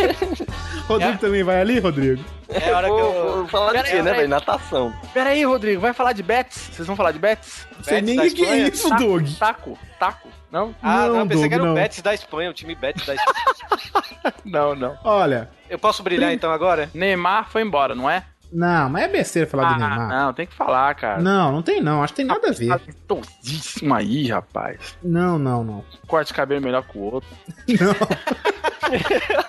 Rodrigo 0.88 1.18
também 1.18 1.44
vai 1.44 1.60
ali, 1.60 1.80
Rodrigo? 1.80 2.23
É 2.48 2.69
a 2.69 2.77
hora 2.77 2.88
que 2.88 2.94
eu. 2.94 3.36
Vou 3.40 3.48
falar 3.49 3.68
de 3.68 3.73
Pera 3.73 3.88
quê, 3.90 3.95
aí, 3.98 4.02
né, 4.02 4.14
velho? 4.14 4.30
Natação. 4.30 4.94
Pera 5.14 5.32
aí, 5.32 5.44
Rodrigo, 5.44 5.82
vai 5.82 5.91
falar 5.91 6.14
de 6.14 6.23
bets? 6.23 6.69
Vocês 6.72 6.88
vão 6.88 6.95
falar 6.95 7.11
de 7.11 7.19
bets? 7.19 7.68
Não 7.76 7.84
sei 7.84 7.99
Betis 8.02 8.15
nem 8.15 8.27
o 8.30 8.34
que, 8.34 8.45
é 8.45 8.57
isso, 8.69 8.88
Taco, 8.88 9.03
Doug. 9.03 9.27
Taco, 9.38 9.80
taco. 9.99 10.30
Não? 10.49 10.73
Ah, 10.82 11.07
não, 11.07 11.14
Não, 11.14 11.19
eu 11.19 11.27
pensei 11.27 11.41
Doug, 11.41 11.49
que 11.49 11.56
era 11.56 11.64
não. 11.65 11.72
o 11.73 11.76
Betis 11.76 12.02
da 12.02 12.14
Espanha, 12.14 12.49
o 12.52 12.53
time 12.53 12.73
Betis 12.73 13.06
da 13.06 13.15
Espanha. 13.15 14.34
Não, 14.45 14.76
não. 14.76 14.98
Olha, 15.03 15.49
Eu 15.69 15.77
posso 15.77 16.02
brilhar 16.02 16.32
então 16.34 16.52
agora? 16.52 16.90
Neymar 16.94 17.49
foi 17.49 17.61
embora, 17.61 17.94
não 17.94 18.10
é? 18.10 18.23
Não, 18.52 18.90
mas 18.90 19.04
é 19.04 19.08
besteira 19.08 19.50
falar 19.50 19.68
Ah, 19.74 19.78
Neymar. 19.78 20.08
não, 20.10 20.34
tem 20.34 20.46
que 20.48 20.54
falar, 20.54 20.94
cara. 20.96 21.22
Não, 21.22 21.52
não 21.52 21.62
tem 21.62 21.82
não, 21.82 22.02
acho 22.04 22.14
que 22.14 22.18
tem 22.18 22.26
nada 22.26 22.50
a 22.50 22.52
ver. 22.52 22.80
Todíssimo 23.08 23.94
aí, 23.94 24.28
rapaz. 24.30 24.98
Não, 25.04 25.38
não, 25.38 25.64
não. 25.64 25.86
Corte 26.08 26.28
de 26.30 26.34
cabelo 26.34 26.62
melhor 26.62 26.84
que 26.84 26.98
o 26.98 27.02
outro. 27.02 27.30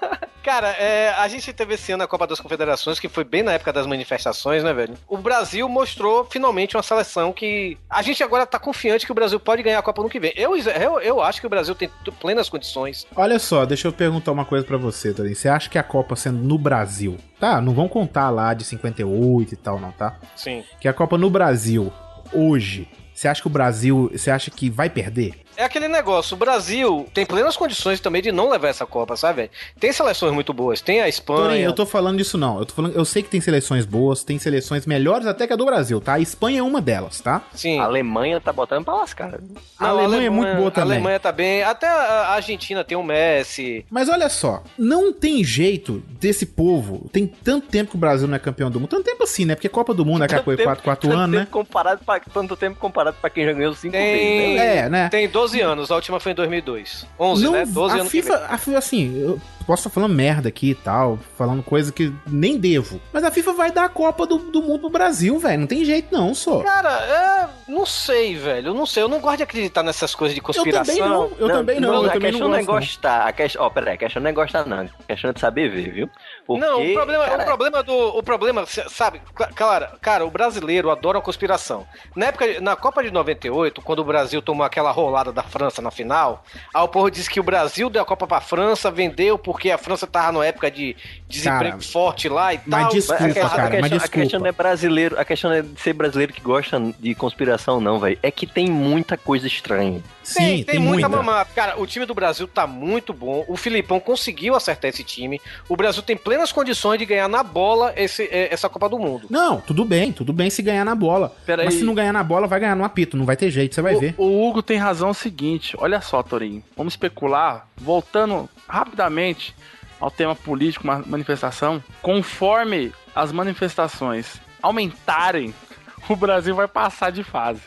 Cara, 0.47 0.69
é, 0.69 1.09
a 1.09 1.27
gente 1.27 1.53
teve 1.53 1.75
esse 1.75 1.91
ano 1.91 2.05
a 2.05 2.07
Copa 2.07 2.25
das 2.25 2.39
Confederações, 2.39 3.01
que 3.01 3.09
foi 3.09 3.25
bem 3.25 3.43
na 3.43 3.55
época 3.55 3.73
das 3.73 3.85
manifestações, 3.85 4.63
né, 4.63 4.73
velho? 4.73 4.95
O 5.09 5.19
Brasil 5.19 5.69
mostrou 5.69 6.25
finalmente 6.25 6.77
uma 6.77 6.85
seleção 6.85 7.33
que. 7.33 7.77
A 7.91 8.01
gente 8.01 8.23
agora 8.23 8.47
tá 8.47 8.57
confiante 8.57 9.05
que 9.05 9.11
o 9.11 9.15
Brasil 9.15 9.41
pode 9.41 9.61
ganhar 9.65 9.81
a 9.81 9.83
Copa 9.83 10.05
no 10.05 10.09
que 10.09 10.21
vem. 10.21 10.33
Eu, 10.37 10.57
eu, 10.57 11.01
eu 11.01 11.21
acho 11.21 11.41
que 11.41 11.49
o 11.49 11.51
Brasil 11.51 11.75
tem 11.75 11.91
plenas 12.21 12.49
condições. 12.49 13.09
Olha 13.17 13.41
só, 13.41 13.67
deixa 13.67 13.89
eu 13.89 13.93
perguntar 13.93 14.31
uma 14.31 14.45
coisa 14.45 14.65
pra 14.65 14.77
você, 14.77 15.13
Torinho. 15.13 15.35
Você 15.35 15.49
acha 15.49 15.69
que 15.69 15.79
a 15.79 15.83
Copa 15.83 16.15
sendo 16.15 16.39
no 16.39 16.57
Brasil, 16.57 17.17
tá? 17.41 17.61
Não 17.61 17.75
vão 17.75 17.89
contar 17.89 18.31
lá 18.31 18.55
de 18.55 18.63
58 18.63 19.53
e 19.53 19.57
tal, 19.57 19.81
não, 19.81 19.91
tá? 19.91 20.17
Sim. 20.37 20.63
Que 20.81 20.87
a 20.87 20.93
Copa 20.93 21.19
no 21.19 21.29
Brasil, 21.29 21.93
hoje, 22.33 22.89
você 23.13 23.27
acha 23.27 23.41
que 23.41 23.49
o 23.49 23.51
Brasil, 23.51 24.11
você 24.13 24.31
acha 24.31 24.49
que 24.49 24.71
vai 24.71 24.89
perder? 24.89 25.46
É 25.57 25.65
aquele 25.65 25.89
negócio, 25.89 26.35
o 26.35 26.39
Brasil 26.39 27.07
tem 27.15 27.25
plenas 27.25 27.57
condições 27.57 27.99
também 27.99 28.21
de 28.21 28.31
não 28.31 28.51
levar 28.51 28.69
essa 28.69 28.85
Copa, 28.85 29.17
sabe, 29.17 29.37
velho? 29.37 29.51
Tem 29.81 29.93
seleções 29.93 30.33
muito 30.33 30.53
boas, 30.53 30.81
tem 30.81 31.01
a 31.01 31.09
Espanha. 31.09 31.49
Torinho, 31.49 31.65
eu 31.65 31.73
tô 31.73 31.87
falando 31.87 32.19
disso 32.19 32.37
não. 32.37 32.59
Eu 32.59 32.67
tô 32.67 32.75
falando, 32.75 32.95
eu 32.95 33.05
sei 33.05 33.23
que 33.23 33.29
tem 33.29 33.41
seleções 33.41 33.85
boas, 33.87 34.23
tem 34.23 34.39
seleções 34.39 34.87
melhores 34.87 35.27
até 35.27 35.47
que 35.47 35.53
a 35.53 35.57
do 35.57 35.65
Brasil, 35.65 36.01
tá? 36.01 36.15
A 36.15 36.21
Espanha 36.21 36.61
é 36.61 36.63
uma 36.63 36.81
delas, 36.81 37.21
tá? 37.21 37.43
Sim. 37.55 37.81
A 37.81 37.85
Alemanha 37.85 38.41
tá 38.41 38.53
botando 38.53 38.85
pra 38.85 38.95
lascar. 38.95 39.39
A 39.79 39.89
Alemanha 39.89 40.27
é 40.27 40.31
muito 40.31 40.55
boa 40.57 40.71
também. 40.71 40.91
A 40.91 40.95
Alemanha 40.97 41.21
tá 41.21 41.33
bem. 41.33 41.63
Até 41.63 41.87
a 41.87 42.35
Argentina 42.35 42.85
tem 42.85 42.97
o 42.97 43.03
Messi. 43.03 43.85
Mas 43.91 44.09
olha 44.09 44.29
só, 44.29 44.63
não 44.79 45.13
tem 45.13 45.43
jeito 45.43 46.03
desse 46.21 46.45
povo. 46.47 47.09
Tem 47.13 47.27
tanto 47.27 47.69
tempo 47.69 47.91
que 47.91 47.97
o 47.97 48.01
Brasil 48.01 48.29
não 48.29 48.37
é 48.37 48.39
campeão 48.39 48.71
do 48.71 48.79
mundo. 48.79 48.91
Tanto 48.91 49.05
tempo 49.05 49.23
assim, 49.23 49.45
né? 49.45 49.55
Porque 49.55 49.69
Copa 49.69 49.95
do 49.95 50.05
Mundo 50.05 50.23
é 50.23 50.27
aquela 50.27 50.43
coisa 50.43 50.63
4, 50.63 50.83
4 50.85 51.09
Tanto 51.09 51.19
anos, 51.19 51.31
né? 51.35 51.39
tempo 51.41 51.51
Comparado 51.51 52.05
pra, 52.05 52.21
tanto 52.21 52.57
tempo 52.57 52.79
comparado 52.79 53.17
pra 53.21 53.31
quem 53.31 53.45
já 53.45 53.53
ganhou 53.53 53.75
cinco 53.75 53.93
Tem, 53.93 54.03
vezes, 54.03 54.57
né? 54.57 54.77
É, 54.77 54.89
né? 54.89 55.09
Tem 55.09 55.29
12 55.29 55.46
anos, 55.55 55.91
a 55.91 55.95
última 55.95 56.19
foi 56.19 56.33
em 56.33 56.35
2002. 56.35 57.07
11, 57.19 57.45
Não, 57.45 57.53
né? 57.53 57.67
12 57.67 57.95
a 57.95 58.01
anos 58.01 58.11
FIFA, 58.11 58.47
a 58.49 58.59
FIFA, 58.59 58.79
assim, 58.79 59.17
eu 59.19 59.41
posso 59.67 59.81
estar 59.81 59.91
falando 59.91 60.15
merda 60.15 60.49
aqui 60.49 60.71
e 60.71 60.75
tal, 60.75 61.19
falando 61.37 61.63
coisa 61.63 61.93
que 61.93 62.13
nem 62.27 62.57
devo. 62.57 63.01
Mas 63.13 63.25
a 63.25 63.31
FIFA 63.31 63.53
vai 63.53 63.73
dar 63.73 63.85
a 63.85 63.89
Copa 63.89 64.27
do, 64.27 64.39
do 64.39 64.63
Mundo 64.63 64.81
pro 64.81 64.91
Brasil, 64.91 65.39
velho. 65.39 65.61
Não 65.61 65.67
tem 65.67 65.85
jeito, 65.85 66.15
não, 66.15 66.35
só. 66.35 66.63
Cara, 66.63 66.91
é, 66.91 67.49
não 67.71 67.85
sei, 67.85 68.37
velho. 68.37 68.69
Eu 68.69 68.75
não 68.75 68.87
sei. 68.87 69.03
Eu 69.03 69.09
não 69.09 69.21
gosto 69.21 69.39
de 69.39 69.43
acreditar 69.43 69.83
nessas 69.83 70.15
coisas 70.15 70.35
de 70.35 70.41
conspiração. 70.41 70.95
também 70.95 71.09
não. 71.11 71.31
Eu 71.39 71.49
também 71.49 71.81
não, 71.81 71.95
eu 71.95 72.11
a 72.11 72.13
também 72.13 72.31
questão 72.31 72.49
não 72.49 72.55
não 72.55 72.57
é 72.57 72.63
gosto, 72.63 72.73
não. 72.73 72.81
gostar. 72.81 73.27
A 73.27 73.33
questão, 73.33 73.63
ó, 73.63 73.71
peraí, 73.71 73.95
a 73.95 73.99
questão 73.99 74.23
não 74.23 74.31
é 74.31 74.33
gostar, 74.33 74.67
não. 74.67 74.81
A 74.81 75.03
questão 75.09 75.31
é 75.31 75.33
de 75.33 75.41
saber 75.41 75.69
ver, 75.69 75.93
viu? 75.93 76.11
Porque, 76.47 76.65
não, 76.65 76.83
o 76.83 76.95
problema, 76.95 77.25
cara, 77.25 77.43
o 77.43 77.47
problema 77.47 77.83
do. 77.83 78.19
O 78.19 78.23
problema, 78.23 78.67
sabe, 78.67 79.21
cara, 79.55 79.93
cara, 80.01 80.25
o 80.25 80.31
brasileiro 80.31 80.91
adora 80.91 81.19
uma 81.19 81.25
conspiração. 81.25 81.87
Na 82.15 82.27
época, 82.27 82.61
na 82.61 82.77
Copa 82.77 83.03
de 83.03 83.11
98, 83.11 83.83
quando 83.83 83.99
o 84.01 84.05
Brasil 84.05 84.41
tomou 84.41 84.65
aquela 84.65 84.91
rolada 84.91 85.33
da 85.33 85.43
França 85.43 85.83
na 85.83 85.91
final, 85.91 86.45
aí 86.73 86.83
o 86.83 86.89
povo 86.89 87.11
disse 87.11 87.29
que 87.29 87.41
o 87.41 87.43
Brasil 87.43 87.91
deu 87.91 88.03
a 88.03 88.05
Copa 88.05 88.27
pra 88.27 88.41
França, 88.41 88.91
vendeu 88.91 89.37
porque 89.57 89.71
a 89.71 89.79
França 89.79 90.07
tava 90.07 90.33
numa 90.33 90.45
época 90.45 90.71
de 90.71 90.95
desemprego 91.29 91.79
Cara, 91.79 91.81
forte 91.83 92.29
lá 92.29 92.55
e 92.55 92.61
mas 92.67 92.83
tal. 92.83 92.93
desculpa, 92.93 93.25
a 93.25 93.27
questão, 93.27 93.49
cara, 93.51 93.63
a 93.63 93.71
questão, 93.71 93.81
mas 93.91 94.05
a 94.05 94.09
questão 94.09 94.41
não 94.41 94.47
é 94.47 94.53
brasileiro, 94.53 95.19
a 95.19 95.25
questão 95.25 95.51
não 95.51 95.57
é 95.57 95.63
de 95.63 95.81
ser 95.81 95.93
brasileiro 95.93 96.33
que 96.33 96.41
gosta 96.41 96.81
de 96.99 97.15
conspiração, 97.15 97.81
não, 97.81 97.99
velho. 97.99 98.19
É 98.23 98.31
que 98.31 98.47
tem 98.47 98.71
muita 98.71 99.17
coisa 99.17 99.47
estranha. 99.47 100.03
Sim, 100.23 100.41
Tem, 100.41 100.65
tem, 100.65 100.79
muita 100.81 101.09
muita. 101.09 101.23
mamata. 101.23 101.51
Cara, 101.55 101.81
o 101.81 101.87
time 101.87 102.05
do 102.05 102.15
Brasil 102.15 102.49
tá 102.49 102.67
muito 102.67 103.13
bom. 103.13 103.45
O 103.49 103.57
Filipão 103.57 104.01
conseguiu 104.01 104.55
acertar 104.57 104.89
esse 104.89 105.05
time. 105.05 105.41
O 105.69 105.77
Brasil 105.77 106.03
tem 106.03 106.17
plenas 106.17 106.51
condições 106.51 106.99
de 106.99 107.07
ganhar 107.07 107.29
na 107.29 107.43
bola 107.45 107.93
esse, 107.97 108.29
essa 108.33 108.69
Copa 108.69 108.89
do 108.89 108.99
Mundo. 108.99 109.29
Não, 109.31 109.61
tudo 109.61 109.85
bem, 109.85 110.13
tudo 110.13 110.33
bem 110.33 110.51
se 110.51 110.63
ganhar 110.63 110.85
na 110.85 110.95
bola. 110.97 111.33
Pera 111.47 111.65
Mas 111.65 111.75
aí. 111.75 111.81
se 111.81 111.87
não 111.87 111.95
ganhar 111.95 112.13
na 112.13 112.25
bola, 112.25 112.47
vai 112.49 112.59
ganhar 112.59 112.75
no 112.75 112.85
apito. 112.85 113.17
Não 113.17 113.25
vai 113.25 113.37
ter 113.37 113.51
jeito, 113.51 113.75
você 113.75 113.83
vai 113.83 113.95
o, 113.95 114.01
ver. 114.01 114.15
o 114.19 114.49
Hugo 114.49 114.63
tem 114.63 114.79
razão 114.79 115.11
o 115.11 115.15
seguinte, 115.15 115.77
olha 115.79 116.01
só, 116.01 116.23
Torinho. 116.23 116.63
Vamos 116.77 116.95
especular, 116.95 117.69
voltando 117.77 118.49
rapidamente 118.69 119.55
ao 120.01 120.11
tema 120.11 120.35
político, 120.35 120.87
ma- 120.87 121.03
manifestação. 121.07 121.83
Conforme 122.03 122.93
as 123.15 123.33
manifestações 123.33 124.41
aumentarem, 124.63 125.55
o 126.09 126.17
Brasil 126.17 126.55
vai 126.55 126.69
passar 126.69 127.11
de 127.11 127.23
fase. 127.25 127.63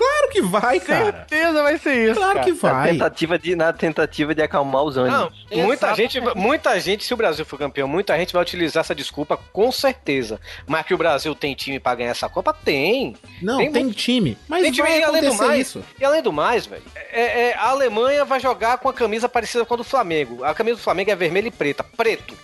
Claro 0.00 0.28
que 0.30 0.40
vai, 0.42 0.80
cara. 0.80 1.04
Certeza 1.04 1.62
vai 1.62 1.78
ser 1.78 2.10
isso. 2.10 2.14
Claro 2.20 2.34
cara. 2.40 2.44
que 2.46 2.52
Na 2.52 2.72
vai. 2.72 2.92
tentativa, 2.92 3.38
de, 3.38 3.54
na 3.56 3.72
tentativa 3.72 4.34
de 4.34 4.42
acalmar 4.42 4.82
os 4.82 4.96
ânimos. 4.96 5.32
Não, 5.50 5.62
muita 5.64 5.94
gente, 5.94 6.20
muita 6.34 6.80
gente, 6.80 7.04
se 7.04 7.12
o 7.12 7.16
Brasil 7.16 7.44
for 7.44 7.58
campeão, 7.58 7.86
muita 7.86 8.16
gente 8.16 8.32
vai 8.32 8.40
utilizar 8.42 8.80
essa 8.80 8.94
desculpa 8.94 9.36
com 9.52 9.70
certeza. 9.70 10.40
Mas 10.66 10.86
que 10.86 10.94
o 10.94 10.98
Brasil 10.98 11.34
tem 11.34 11.54
time 11.54 11.78
pra 11.78 11.94
ganhar 11.94 12.10
essa 12.12 12.28
Copa, 12.28 12.52
tem. 12.54 13.14
Não, 13.42 13.58
Tem 13.58 13.70
tem, 13.72 13.84
muito- 13.84 13.96
time. 13.98 14.38
Mas 14.48 14.62
tem 14.62 14.72
time 14.72 14.88
vai 14.88 15.00
e 15.00 15.04
além 15.04 15.20
do 15.20 15.26
acontecer 15.28 15.46
mais, 15.48 15.60
isso. 15.66 15.84
e 15.98 16.04
além 16.04 16.22
do 16.22 16.32
mais, 16.32 16.64
velho, 16.66 16.82
é- 17.12 17.48
é, 17.50 17.54
a 17.54 17.68
Alemanha 17.68 18.24
vai 18.24 18.40
jogar 18.40 18.78
com 18.78 18.88
a 18.88 18.94
camisa 18.94 19.28
parecida 19.28 19.64
com 19.66 19.74
a 19.74 19.76
do 19.76 19.84
Flamengo. 19.84 20.42
A 20.44 20.54
camisa 20.54 20.76
do 20.76 20.82
Flamengo 20.82 21.10
é 21.10 21.16
vermelha 21.16 21.48
e 21.48 21.50
preta, 21.50 21.84
preto. 21.84 22.34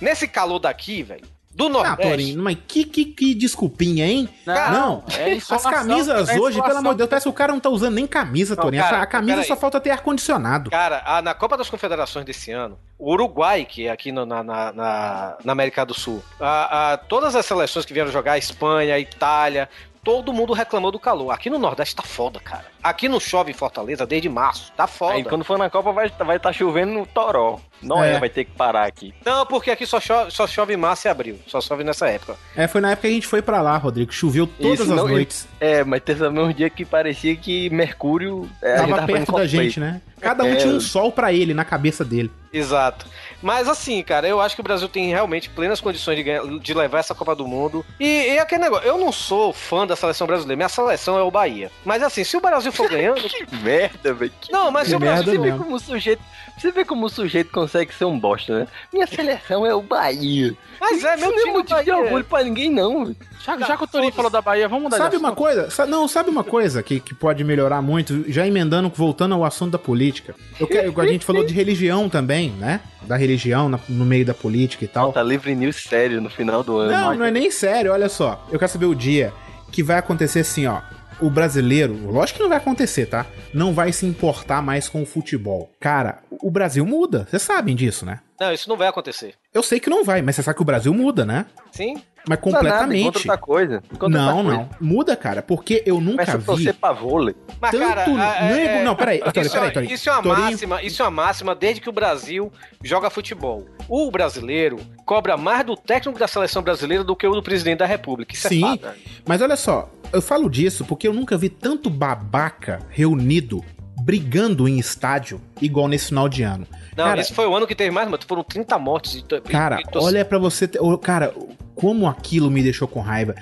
Nesse 0.00 0.28
calor 0.28 0.58
daqui, 0.58 1.02
velho, 1.02 1.24
do 1.56 1.66
Ah, 1.66 1.68
Nordeste. 1.70 2.02
Torinho, 2.10 2.42
mas 2.42 2.58
que, 2.68 2.84
que, 2.84 3.04
que 3.06 3.34
desculpinha, 3.34 4.06
hein? 4.06 4.28
Não, 4.44 4.70
Não, 4.72 5.04
é 5.16 5.30
as 5.32 5.36
insolação, 5.38 5.70
camisas 5.72 6.28
é 6.28 6.38
hoje, 6.38 6.60
pelo 6.62 6.78
amor 6.78 6.92
de 6.92 6.98
Deus, 6.98 7.08
parece 7.08 7.24
que 7.24 7.30
o 7.30 7.32
cara 7.32 7.52
não 7.52 7.60
tá 7.60 7.70
usando 7.70 7.94
nem 7.94 8.06
camisa, 8.06 8.54
Não, 8.54 8.62
Torinho. 8.62 8.82
cara, 8.82 9.00
a 9.02 9.06
camisa 9.06 9.42
só 9.42 9.56
falta 9.56 9.80
ter 9.80 9.90
ar-condicionado. 9.90 10.70
Cara, 10.70 11.02
a- 11.06 11.22
na 11.22 11.32
Copa 11.34 11.56
das 11.56 11.70
Confederações 11.70 12.26
desse 12.26 12.52
ano, 12.52 12.78
o 12.98 13.10
Uruguai, 13.12 13.64
que 13.64 13.86
é 13.86 13.90
aqui 13.90 14.12
no- 14.12 14.26
na, 14.26 14.42
na, 14.42 14.72
na- 14.72 15.36
na 15.42 15.52
América 15.52 15.84
do 15.86 15.94
Sul, 15.94 16.22
a- 16.38 16.92
a- 16.92 16.96
todas 16.98 17.34
as 17.34 17.46
seleções 17.46 17.86
que 17.86 17.94
vieram 17.94 18.10
jogar, 18.12 18.32
a 18.32 18.38
Espanha, 18.38 18.94
a 18.94 19.00
Itália, 19.00 19.68
todo 20.04 20.32
mundo 20.32 20.52
reclamou 20.52 20.92
do 20.92 21.00
calor. 21.00 21.32
Aqui 21.32 21.50
no 21.50 21.58
Nordeste 21.58 21.96
tá 21.96 22.02
foda, 22.02 22.38
cara. 22.38 22.66
Aqui 22.82 23.08
não 23.08 23.18
chove 23.18 23.50
em 23.50 23.54
Fortaleza 23.54 24.06
desde 24.06 24.28
março, 24.28 24.70
tá 24.76 24.86
foda. 24.86 25.14
Aí 25.14 25.24
quando 25.24 25.44
for 25.44 25.58
na 25.58 25.68
Copa 25.68 25.90
vai 25.90 26.06
estar 26.06 26.22
vai 26.22 26.38
tá 26.38 26.52
chovendo 26.52 26.92
no 26.92 27.04
Toró. 27.06 27.58
Não 27.82 28.02
é. 28.02 28.14
É. 28.14 28.18
vai 28.18 28.28
ter 28.28 28.44
que 28.44 28.52
parar 28.52 28.84
aqui. 28.86 29.14
Não, 29.24 29.44
porque 29.46 29.70
aqui 29.70 29.86
só 29.86 30.00
chove, 30.00 30.30
só 30.30 30.46
chove 30.46 30.74
em 30.74 30.76
março 30.76 31.06
e 31.06 31.10
abril. 31.10 31.38
Só 31.46 31.60
chove 31.60 31.84
nessa 31.84 32.08
época. 32.08 32.36
É, 32.56 32.66
foi 32.66 32.80
na 32.80 32.90
época 32.92 33.08
que 33.08 33.12
a 33.12 33.14
gente 33.14 33.26
foi 33.26 33.42
pra 33.42 33.60
lá, 33.62 33.76
Rodrigo. 33.76 34.12
Choveu 34.12 34.46
todas 34.46 34.74
Isso, 34.80 34.82
as 34.84 34.88
não- 34.88 35.06
noites. 35.08 35.46
É, 35.60 35.84
mas 35.84 36.02
teve 36.02 36.20
também 36.20 36.42
uns 36.44 36.54
dias 36.54 36.72
que 36.74 36.84
parecia 36.84 37.34
que 37.36 37.68
Mercúrio 37.70 38.48
é, 38.62 38.76
Tava 38.76 38.94
tava 38.96 39.06
perto 39.06 39.32
da 39.32 39.46
gente, 39.46 39.78
né? 39.80 40.00
Cada 40.20 40.44
um 40.44 40.48
É. 40.52 40.56
tinha 40.56 40.72
um 40.72 40.80
sol 40.80 41.12
pra 41.12 41.32
ele, 41.32 41.52
na 41.52 41.64
cabeça 41.64 42.02
dele. 42.04 42.30
Exato. 42.52 43.06
Mas 43.42 43.68
assim, 43.68 44.02
cara, 44.02 44.26
eu 44.26 44.40
acho 44.40 44.54
que 44.54 44.60
o 44.62 44.64
Brasil 44.64 44.88
tem 44.88 45.08
realmente 45.10 45.50
plenas 45.50 45.78
condições 45.78 46.16
de, 46.16 46.22
ganhar- 46.22 46.42
de 46.58 46.72
levar 46.74 47.00
essa 47.00 47.14
Copa 47.14 47.36
do 47.36 47.46
Mundo. 47.46 47.84
E, 48.00 48.32
e 48.32 48.38
aquele 48.38 48.62
negócio, 48.62 48.88
eu 48.88 48.96
não 48.96 49.12
sou 49.12 49.52
fã 49.52 49.86
da 49.86 49.94
seleção 49.94 50.26
brasileira, 50.26 50.56
minha 50.56 50.68
seleção 50.70 51.18
é 51.18 51.22
o 51.22 51.30
Bahia. 51.30 51.70
Mas 51.84 52.02
assim, 52.02 52.24
se 52.24 52.34
o 52.34 52.40
Brasil 52.40 52.72
for 52.72 52.88
ganhando. 52.90 53.20
que 53.28 53.56
merda, 53.56 54.14
velho. 54.14 54.32
Não, 54.50 54.70
mas 54.70 54.84
Que 54.84 54.90
se 54.90 54.96
o 54.96 54.98
Brasil. 54.98 55.24
Você 55.34 55.38
vê 55.38 55.52
como 55.58 55.74
o 55.76 55.80
sujeito. 55.80 56.22
Você 56.58 56.72
vê 56.72 56.84
como 56.86 57.04
o 57.06 57.10
sujeito 57.10 57.50
consegue 57.52 57.65
ser 57.68 58.04
um 58.04 58.18
bosta, 58.18 58.60
né? 58.60 58.66
Minha 58.92 59.06
seleção 59.06 59.64
é 59.66 59.74
o 59.74 59.82
Bahia. 59.82 60.54
Mas 60.80 61.02
é, 61.04 61.16
meu 61.16 61.16
Isso 61.16 61.24
não 61.30 61.36
time 61.36 61.50
é 61.50 61.52
motivo 61.54 61.82
de 61.84 61.90
orgulho 61.90 62.24
pra 62.24 62.42
ninguém, 62.44 62.70
não. 62.70 63.14
Já, 63.44 63.58
já 63.58 63.76
que 63.76 63.84
o 63.84 63.86
Torinho 63.86 64.12
falou 64.12 64.30
da 64.30 64.42
Bahia, 64.42 64.68
vamos 64.68 64.84
mudar 64.84 64.96
de 64.96 65.02
Sabe 65.02 65.16
uma 65.16 65.32
coisa? 65.32 65.70
Sa- 65.70 65.86
Não, 65.86 66.06
sabe 66.08 66.30
uma 66.30 66.42
coisa 66.44 66.82
que, 66.82 67.00
que 67.00 67.14
pode 67.14 67.42
melhorar 67.44 67.80
muito? 67.80 68.24
Já 68.30 68.46
emendando, 68.46 68.90
voltando 68.94 69.34
ao 69.34 69.44
assunto 69.44 69.72
da 69.72 69.78
política. 69.78 70.34
Eu 70.58 70.66
quero, 70.66 71.00
a 71.00 71.06
gente 71.06 71.24
falou 71.24 71.44
de 71.44 71.54
religião 71.54 72.08
também, 72.08 72.50
né? 72.50 72.80
Da 73.02 73.16
religião 73.16 73.68
na- 73.68 73.78
no 73.88 74.04
meio 74.04 74.24
da 74.26 74.34
política 74.34 74.84
e 74.84 74.88
tal. 74.88 75.12
Tá 75.12 75.22
livre 75.22 75.54
news 75.54 75.76
sério 75.76 76.20
no 76.20 76.28
final 76.30 76.62
do 76.62 76.76
ano. 76.78 76.90
Não, 76.92 77.14
não 77.14 77.24
é 77.24 77.30
nem 77.30 77.50
sério, 77.50 77.92
olha 77.92 78.08
só. 78.08 78.44
Eu 78.50 78.58
quero 78.58 78.70
saber 78.70 78.86
o 78.86 78.94
dia 78.94 79.32
que 79.72 79.82
vai 79.82 79.98
acontecer 79.98 80.40
assim, 80.40 80.66
ó. 80.66 80.80
O 81.20 81.30
brasileiro, 81.30 82.10
lógico 82.10 82.36
que 82.38 82.42
não 82.42 82.48
vai 82.50 82.58
acontecer, 82.58 83.06
tá? 83.06 83.24
Não 83.54 83.72
vai 83.72 83.90
se 83.92 84.04
importar 84.04 84.60
mais 84.62 84.88
com 84.88 85.02
o 85.02 85.06
futebol. 85.06 85.70
Cara, 85.80 86.18
o 86.30 86.50
Brasil 86.50 86.84
muda. 86.84 87.26
Vocês 87.30 87.40
sabem 87.42 87.74
disso, 87.74 88.04
né? 88.04 88.20
Não, 88.38 88.52
isso 88.52 88.68
não 88.68 88.76
vai 88.76 88.86
acontecer. 88.88 89.32
Eu 89.54 89.62
sei 89.62 89.80
que 89.80 89.88
não 89.88 90.04
vai, 90.04 90.20
mas 90.20 90.36
você 90.36 90.42
sabe 90.42 90.56
que 90.56 90.62
o 90.62 90.66
Brasil 90.66 90.92
muda, 90.92 91.24
né? 91.24 91.46
Sim? 91.72 91.94
Mas 92.28 92.38
nada, 92.40 92.42
completamente. 92.42 93.00
encontra 93.02 93.20
outra 93.20 93.38
coisa. 93.38 93.82
Não, 94.10 94.36
outra 94.38 94.52
não. 94.52 94.70
Muda, 94.80 95.16
cara, 95.16 95.40
porque 95.42 95.82
eu 95.86 96.00
nunca 96.00 96.24
Começa 96.26 96.38
vi. 96.38 96.44
torcer 96.44 96.74
pra 96.74 96.92
vôlei. 96.92 97.34
Mas, 97.60 97.70
Tanto 97.70 97.86
cara, 97.86 98.02
é- 98.02 98.52
nego- 98.52 98.68
é- 98.68 98.82
não, 98.84 98.96
peraí, 98.96 99.20
peraí, 99.20 99.46
é- 99.68 99.70
Torinho. 99.70 99.94
isso 99.94 100.10
é 100.10 100.12
uma 100.12 100.22
Torinho. 100.22 100.50
máxima, 100.50 100.82
isso 100.82 101.00
é 101.02 101.04
uma 101.04 101.10
máxima 101.12 101.54
desde 101.54 101.80
que 101.80 101.88
o 101.88 101.92
Brasil 101.92 102.52
joga 102.82 103.08
futebol. 103.10 103.64
O 103.88 104.10
brasileiro 104.10 104.76
cobra 105.06 105.36
mais 105.36 105.64
do 105.64 105.76
técnico 105.76 106.18
da 106.18 106.26
seleção 106.26 106.62
brasileira 106.62 107.04
do 107.04 107.14
que 107.14 107.26
o 107.28 107.32
do 107.32 107.42
presidente 107.42 107.78
da 107.78 107.86
república. 107.86 108.34
Isso 108.34 108.48
Sim, 108.48 108.64
é 108.74 108.76
fato. 108.78 108.98
mas 109.24 109.40
olha 109.40 109.56
só, 109.56 109.88
eu 110.12 110.22
falo 110.22 110.48
disso 110.48 110.84
porque 110.84 111.06
eu 111.06 111.12
nunca 111.12 111.36
vi 111.36 111.48
tanto 111.48 111.90
babaca 111.90 112.80
reunido 112.88 113.64
brigando 114.02 114.68
em 114.68 114.78
estádio 114.78 115.40
igual 115.60 115.88
nesse 115.88 116.06
final 116.08 116.28
de 116.28 116.42
ano. 116.42 116.66
Não, 116.96 117.04
Cara, 117.04 117.20
esse 117.20 117.34
foi 117.34 117.46
o 117.46 117.54
ano 117.54 117.66
que 117.66 117.74
teve 117.74 117.90
mais, 117.90 118.08
mano. 118.08 118.22
Foram 118.26 118.44
30 118.44 118.78
mortes. 118.78 119.24
Cara, 119.50 119.78
olha 119.94 120.24
pra 120.24 120.38
você. 120.38 120.68
Cara, 121.02 121.34
como 121.74 122.08
aquilo 122.08 122.50
me 122.50 122.62
deixou 122.62 122.88
com 122.88 123.00
raiva. 123.00 123.34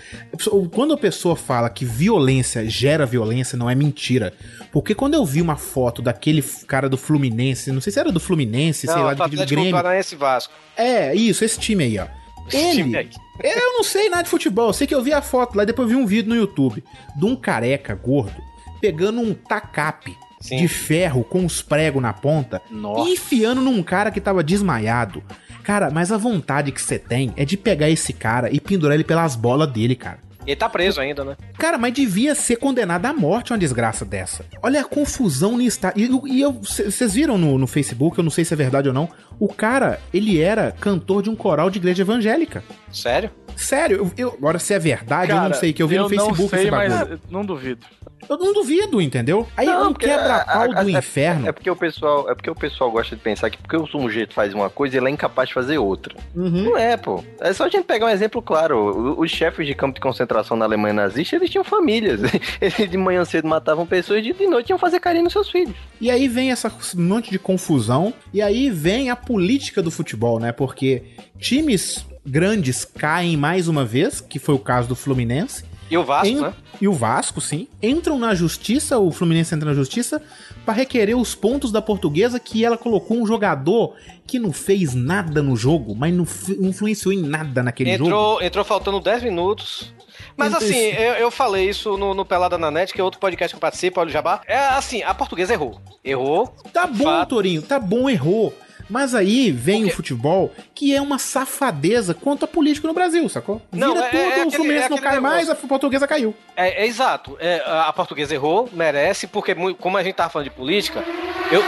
Quando 0.72 0.92
a 0.94 0.96
pessoa 0.96 1.36
fala 1.36 1.70
que 1.70 1.84
violência 1.84 2.68
gera 2.68 3.06
violência, 3.06 3.56
não 3.56 3.70
é 3.70 3.74
mentira. 3.74 4.32
Porque 4.72 4.94
quando 4.94 5.14
eu 5.14 5.24
vi 5.24 5.40
uma 5.40 5.56
foto 5.56 6.02
daquele 6.02 6.42
cara 6.66 6.88
do 6.88 6.96
Fluminense, 6.96 7.70
não 7.70 7.80
sei 7.80 7.92
se 7.92 8.00
era 8.00 8.10
do 8.10 8.18
Fluminense, 8.18 8.86
sei 8.86 8.96
Não, 8.96 9.04
lá, 9.04 9.14
do, 9.14 9.46
Grêmio. 9.46 9.70
Paranaense 9.70 10.16
Vasco. 10.16 10.52
É, 10.76 11.14
isso, 11.14 11.44
esse 11.44 11.58
time 11.58 11.84
aí, 11.84 11.98
ó. 11.98 12.06
Ele. 12.52 12.96
aí. 12.96 13.10
Eu 13.42 13.72
não 13.72 13.82
sei 13.82 14.08
nada 14.08 14.22
de 14.22 14.28
futebol, 14.28 14.68
eu 14.68 14.72
sei 14.72 14.86
que 14.86 14.94
eu 14.94 15.02
vi 15.02 15.12
a 15.12 15.22
foto 15.22 15.56
lá 15.56 15.62
e 15.62 15.66
depois 15.66 15.88
vi 15.88 15.96
um 15.96 16.06
vídeo 16.06 16.28
no 16.28 16.36
YouTube 16.36 16.84
de 17.16 17.24
um 17.24 17.34
careca 17.34 17.94
gordo 17.94 18.40
pegando 18.84 19.18
um 19.18 19.32
tacape 19.32 20.14
Sim. 20.38 20.58
de 20.58 20.68
ferro 20.68 21.24
com 21.24 21.46
os 21.46 21.62
pregos 21.62 22.02
na 22.02 22.12
ponta 22.12 22.60
Nossa. 22.70 23.08
e 23.08 23.14
enfiando 23.14 23.62
num 23.62 23.82
cara 23.82 24.10
que 24.10 24.20
tava 24.20 24.44
desmaiado. 24.44 25.22
Cara, 25.62 25.90
mas 25.90 26.12
a 26.12 26.18
vontade 26.18 26.70
que 26.70 26.82
você 26.82 26.98
tem 26.98 27.32
é 27.34 27.46
de 27.46 27.56
pegar 27.56 27.88
esse 27.88 28.12
cara 28.12 28.50
e 28.52 28.60
pendurar 28.60 28.94
ele 28.94 29.04
pelas 29.04 29.36
bolas 29.36 29.72
dele, 29.72 29.96
cara. 29.96 30.18
Ele 30.46 30.56
tá 30.56 30.68
preso 30.68 31.00
ainda, 31.00 31.24
né? 31.24 31.36
Cara, 31.58 31.78
mas 31.78 31.92
devia 31.94 32.34
ser 32.34 32.56
condenado 32.56 33.06
à 33.06 33.12
morte 33.12 33.52
uma 33.52 33.58
desgraça 33.58 34.04
dessa. 34.04 34.44
Olha 34.62 34.80
a 34.82 34.84
confusão 34.84 35.52
no 35.52 35.62
estádio. 35.62 36.22
E 36.26 36.40
eu- 36.40 36.52
vocês 36.52 37.14
viram 37.14 37.38
no, 37.38 37.56
no 37.56 37.66
Facebook, 37.66 38.18
eu 38.18 38.24
não 38.24 38.30
sei 38.30 38.44
se 38.44 38.52
é 38.52 38.56
verdade 38.56 38.88
ou 38.88 38.94
não. 38.94 39.08
O 39.40 39.48
cara, 39.48 39.98
ele 40.12 40.40
era 40.40 40.72
cantor 40.72 41.22
de 41.22 41.30
um 41.30 41.34
coral 41.36 41.70
de 41.70 41.78
igreja 41.78 42.02
evangélica. 42.02 42.62
Sério? 42.92 43.30
Sério, 43.56 43.96
eu, 43.98 44.12
eu- 44.16 44.34
agora 44.36 44.58
se 44.58 44.74
é 44.74 44.78
verdade, 44.78 45.30
eu 45.32 45.36
não 45.40 45.54
sei, 45.54 45.72
que 45.72 45.82
eu 45.82 45.88
vi 45.88 45.96
no 45.96 46.08
Facebook 46.08 46.42
não 46.42 46.48
sei, 46.48 46.60
esse 46.62 46.70
bagulho. 46.70 47.08
mas 47.10 47.18
não 47.30 47.44
duvido. 47.44 47.86
Eu 48.28 48.38
não 48.38 48.52
duvido, 48.52 49.00
entendeu? 49.00 49.46
Aí 49.56 49.66
é 49.66 49.78
um 49.78 49.92
quebra-pau 49.92 50.62
a- 50.72 50.80
a- 50.80 50.82
do 50.82 50.88
é- 50.90 50.92
inferno. 50.92 51.48
É 51.48 51.52
porque 51.52 51.70
o 51.70 51.76
pessoal, 51.76 52.30
é 52.30 52.34
porque 52.34 52.50
o 52.50 52.54
pessoal 52.54 52.90
gosta 52.90 53.14
de 53.16 53.22
pensar 53.22 53.50
que 53.50 53.58
porque 53.58 53.76
o 53.76 53.86
sujeito 53.86 54.34
faz 54.34 54.52
uma 54.54 54.68
coisa, 54.70 54.96
ele 54.96 55.06
é 55.08 55.10
incapaz 55.10 55.48
de 55.48 55.54
fazer 55.54 55.78
outra. 55.78 56.14
Uhum. 56.34 56.64
Não 56.64 56.76
é, 56.76 56.96
pô. 56.96 57.22
É 57.40 57.52
só 57.52 57.64
a 57.64 57.68
gente 57.68 57.84
pegar 57.84 58.06
um 58.06 58.10
exemplo 58.10 58.40
claro. 58.42 59.14
Os 59.18 59.30
chefes 59.30 59.66
de 59.66 59.74
campo 59.74 59.94
de 59.94 60.00
concentração 60.00 60.56
na 60.56 60.64
Alemanha 60.64 60.94
nazista, 60.94 61.36
eles 61.36 61.50
tinham 61.50 61.64
famílias. 61.64 62.20
Eles 62.60 62.90
de 62.90 62.96
manhã 62.96 63.24
cedo 63.24 63.46
matavam 63.48 63.86
pessoas 63.86 64.24
e 64.24 64.32
de 64.32 64.46
noite 64.46 64.70
iam 64.70 64.78
fazer 64.78 65.00
carinho 65.00 65.24
nos 65.24 65.32
seus 65.32 65.50
filhos. 65.50 65.74
E 66.00 66.10
aí 66.10 66.28
vem 66.28 66.50
essa 66.50 66.72
monte 66.96 67.30
de 67.30 67.38
confusão. 67.38 68.12
E 68.32 68.40
aí 68.42 68.70
vem 68.70 69.10
a 69.10 69.16
política 69.16 69.82
do 69.82 69.90
futebol, 69.90 70.38
né? 70.38 70.52
Porque 70.52 71.02
times 71.38 72.04
grandes 72.26 72.84
caem 72.84 73.36
mais 73.36 73.68
uma 73.68 73.84
vez, 73.84 74.20
que 74.20 74.38
foi 74.38 74.54
o 74.54 74.58
caso 74.58 74.88
do 74.88 74.96
Fluminense. 74.96 75.64
E 75.90 75.98
o 75.98 76.04
Vasco, 76.04 76.40
né? 76.40 76.54
E 76.80 76.88
o 76.88 76.92
Vasco, 76.92 77.40
sim. 77.40 77.68
Entram 77.82 78.18
na 78.18 78.34
justiça, 78.34 78.98
o 78.98 79.10
Fluminense 79.10 79.54
entra 79.54 79.68
na 79.68 79.74
justiça, 79.74 80.20
para 80.64 80.74
requerer 80.74 81.16
os 81.16 81.34
pontos 81.34 81.70
da 81.70 81.82
portuguesa 81.82 82.40
que 82.40 82.64
ela 82.64 82.76
colocou 82.76 83.18
um 83.18 83.26
jogador 83.26 83.94
que 84.26 84.38
não 84.38 84.52
fez 84.52 84.94
nada 84.94 85.42
no 85.42 85.56
jogo, 85.56 85.94
mas 85.94 86.12
não 86.12 86.26
influenciou 86.60 87.12
em 87.12 87.22
nada 87.22 87.62
naquele 87.62 87.92
jogo. 87.92 88.04
Entrou, 88.04 88.42
entrou 88.42 88.64
faltando 88.64 89.00
10 89.00 89.22
minutos. 89.24 89.92
Mas 90.36 90.52
Entra 90.52 90.64
assim, 90.64 90.76
eu, 90.76 91.12
eu 91.14 91.30
falei 91.30 91.68
isso 91.68 91.96
no, 91.96 92.14
no 92.14 92.24
Pelada 92.24 92.58
na 92.58 92.70
Net, 92.70 92.92
que 92.92 93.00
é 93.00 93.04
outro 93.04 93.20
podcast 93.20 93.52
que 93.52 93.56
eu 93.56 93.60
participo, 93.60 94.00
olha 94.00 94.08
o 94.08 94.12
Jabá. 94.12 94.40
É 94.46 94.58
assim, 94.58 95.02
a 95.02 95.14
portuguesa 95.14 95.52
errou. 95.52 95.80
Errou. 96.04 96.54
Tá 96.72 96.86
bom, 96.86 97.04
Fato. 97.04 97.28
Torinho, 97.30 97.62
tá 97.62 97.78
bom, 97.78 98.08
errou. 98.08 98.52
Mas 98.88 99.14
aí 99.14 99.50
vem 99.50 99.84
o 99.84 99.90
futebol, 99.90 100.52
que 100.74 100.94
é 100.94 101.00
uma 101.00 101.18
safadeza 101.18 102.14
contra 102.14 102.44
a 102.44 102.48
política 102.48 102.86
no 102.86 102.94
Brasil, 102.94 103.28
sacou? 103.28 103.60
Não, 103.72 103.94
Vira 103.94 104.06
é- 104.06 104.10
tudo, 104.10 104.20
é 104.20 104.26
o 104.26 104.30
aquele- 104.32 104.50
Fluminense 104.52 104.86
é 104.86 104.90
não 104.90 104.98
cai 104.98 105.20
mais, 105.20 105.50
a 105.50 105.54
portuguesa 105.54 106.06
caiu. 106.06 106.34
É, 106.56 106.84
é 106.84 106.86
exato. 106.86 107.36
É, 107.40 107.62
a 107.66 107.92
portuguesa 107.92 108.34
errou, 108.34 108.68
merece, 108.72 109.26
porque 109.26 109.54
como 109.78 109.96
a 109.96 110.02
gente 110.02 110.14
tava 110.16 110.30
falando 110.30 110.48
de 110.48 110.54
política, 110.54 111.02
eu. 111.50 111.62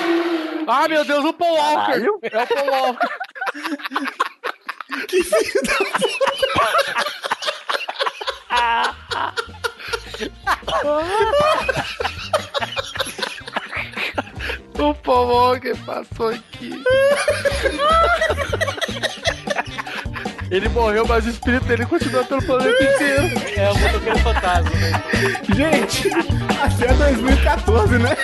Ah, 0.66 0.88
meu 0.88 1.05
Deus, 1.05 1.24
o 1.24 1.32
Paul 1.32 1.55
Walker! 1.55 1.93
Caralho. 1.93 2.18
É 2.22 2.43
o 2.43 2.47
Paul 2.47 2.70
Walker. 2.70 3.09
Que 5.09 5.22
filho 5.22 5.62
da 5.64 5.76
O 14.78 14.94
Paul 14.94 15.28
Walker 15.28 15.74
passou 15.85 16.28
aqui. 16.28 16.82
Ele 20.51 20.69
morreu, 20.69 21.07
mas 21.07 21.27
o 21.27 21.31
espírito 21.31 21.65
dele 21.65 21.86
continua 21.86 22.24
pelo 22.24 22.43
planeta 22.43 22.85
inteiro. 22.85 23.27
É 23.57 23.70
o 23.70 23.78
motoqueiro 23.78 24.19
fantasma, 24.20 24.70
né? 24.70 25.03
Gente, 25.55 26.11
até 26.62 26.93
2014, 26.94 27.98
né? 27.98 28.16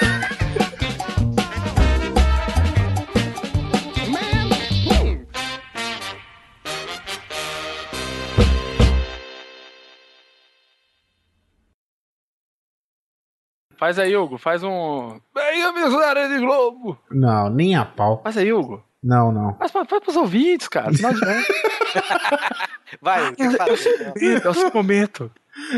Faz 13.82 13.98
aí, 13.98 14.16
Hugo, 14.16 14.38
faz 14.38 14.62
um. 14.62 15.18
Bem, 15.34 15.60
amizária 15.64 16.28
de 16.28 16.38
Globo! 16.38 16.96
Não, 17.10 17.50
nem 17.50 17.74
a 17.74 17.84
pau. 17.84 18.20
Faz 18.22 18.36
aí, 18.38 18.52
Hugo. 18.52 18.80
Não, 19.02 19.32
não. 19.32 19.56
Faz, 19.56 19.72
pra- 19.72 19.84
faz 19.84 20.00
pros 20.04 20.14
ouvintes, 20.14 20.68
cara. 20.68 20.92
De 20.92 21.04
ano. 21.04 21.18
Vai, 23.00 23.34
fala. 23.34 23.70
É 24.44 24.48
o 24.48 24.54
seu 24.54 24.70
momento. 24.72 25.28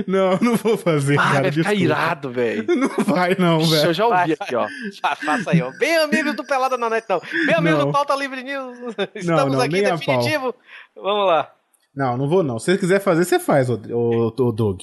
Não, 0.06 0.36
não 0.42 0.54
vou 0.56 0.76
fazer, 0.76 1.18
Ah, 1.18 1.22
cara. 1.22 1.42
vai 1.44 1.52
ficar 1.52 1.70
desculpa. 1.70 1.74
irado, 1.82 2.30
velho. 2.30 2.66
Não 2.76 2.88
vai, 3.06 3.34
não, 3.38 3.60
velho. 3.60 3.86
Eu 3.86 3.94
já 3.94 4.04
ouvi 4.04 4.16
Vai, 4.16 4.32
aqui, 4.38 4.54
ó. 4.54 4.66
Fa- 5.00 5.16
Faça 5.16 5.50
aí, 5.52 5.62
ó. 5.62 5.70
Bem 5.78 5.96
amigos 5.96 6.34
do 6.36 6.44
Pelada 6.44 6.76
na 6.76 6.90
Net, 6.90 7.06
não. 7.08 7.20
Bem 7.46 7.54
amigos 7.54 7.78
Não. 7.78 7.86
do 7.86 7.92
Pauta 7.92 8.14
Livre 8.16 8.42
News. 8.42 8.76
Estamos 9.14 9.54
não, 9.54 9.60
aqui, 9.62 9.72
nem 9.72 9.86
a 9.86 9.88
pau. 9.88 9.98
definitivo. 9.98 10.54
Vamos 10.94 11.26
lá. 11.26 11.50
Não, 11.96 12.18
não 12.18 12.28
vou 12.28 12.42
não. 12.42 12.58
Se 12.58 12.66
você 12.72 12.76
quiser 12.78 13.00
fazer, 13.00 13.24
você 13.24 13.38
faz, 13.38 13.70
ô, 13.70 13.80
ô, 13.90 14.26
ô 14.26 14.52
Doug. 14.52 14.80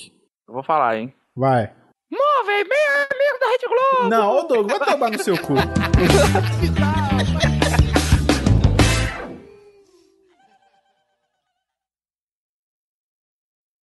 Eu 0.48 0.56
vou 0.56 0.64
falar, 0.64 0.98
hein? 0.98 1.14
Vai. 1.36 1.72
Móveis, 2.12 2.68
bem 2.68 2.88
amigo 3.10 3.40
da 3.40 3.48
Rede 3.48 3.68
Globo! 3.68 4.10
Não, 4.10 4.38
ô 4.38 4.44
Doug, 4.44 4.70
vai 4.70 4.80
tomar 4.80 5.12
no 5.12 5.24
seu 5.24 5.38
cu. 5.38 5.54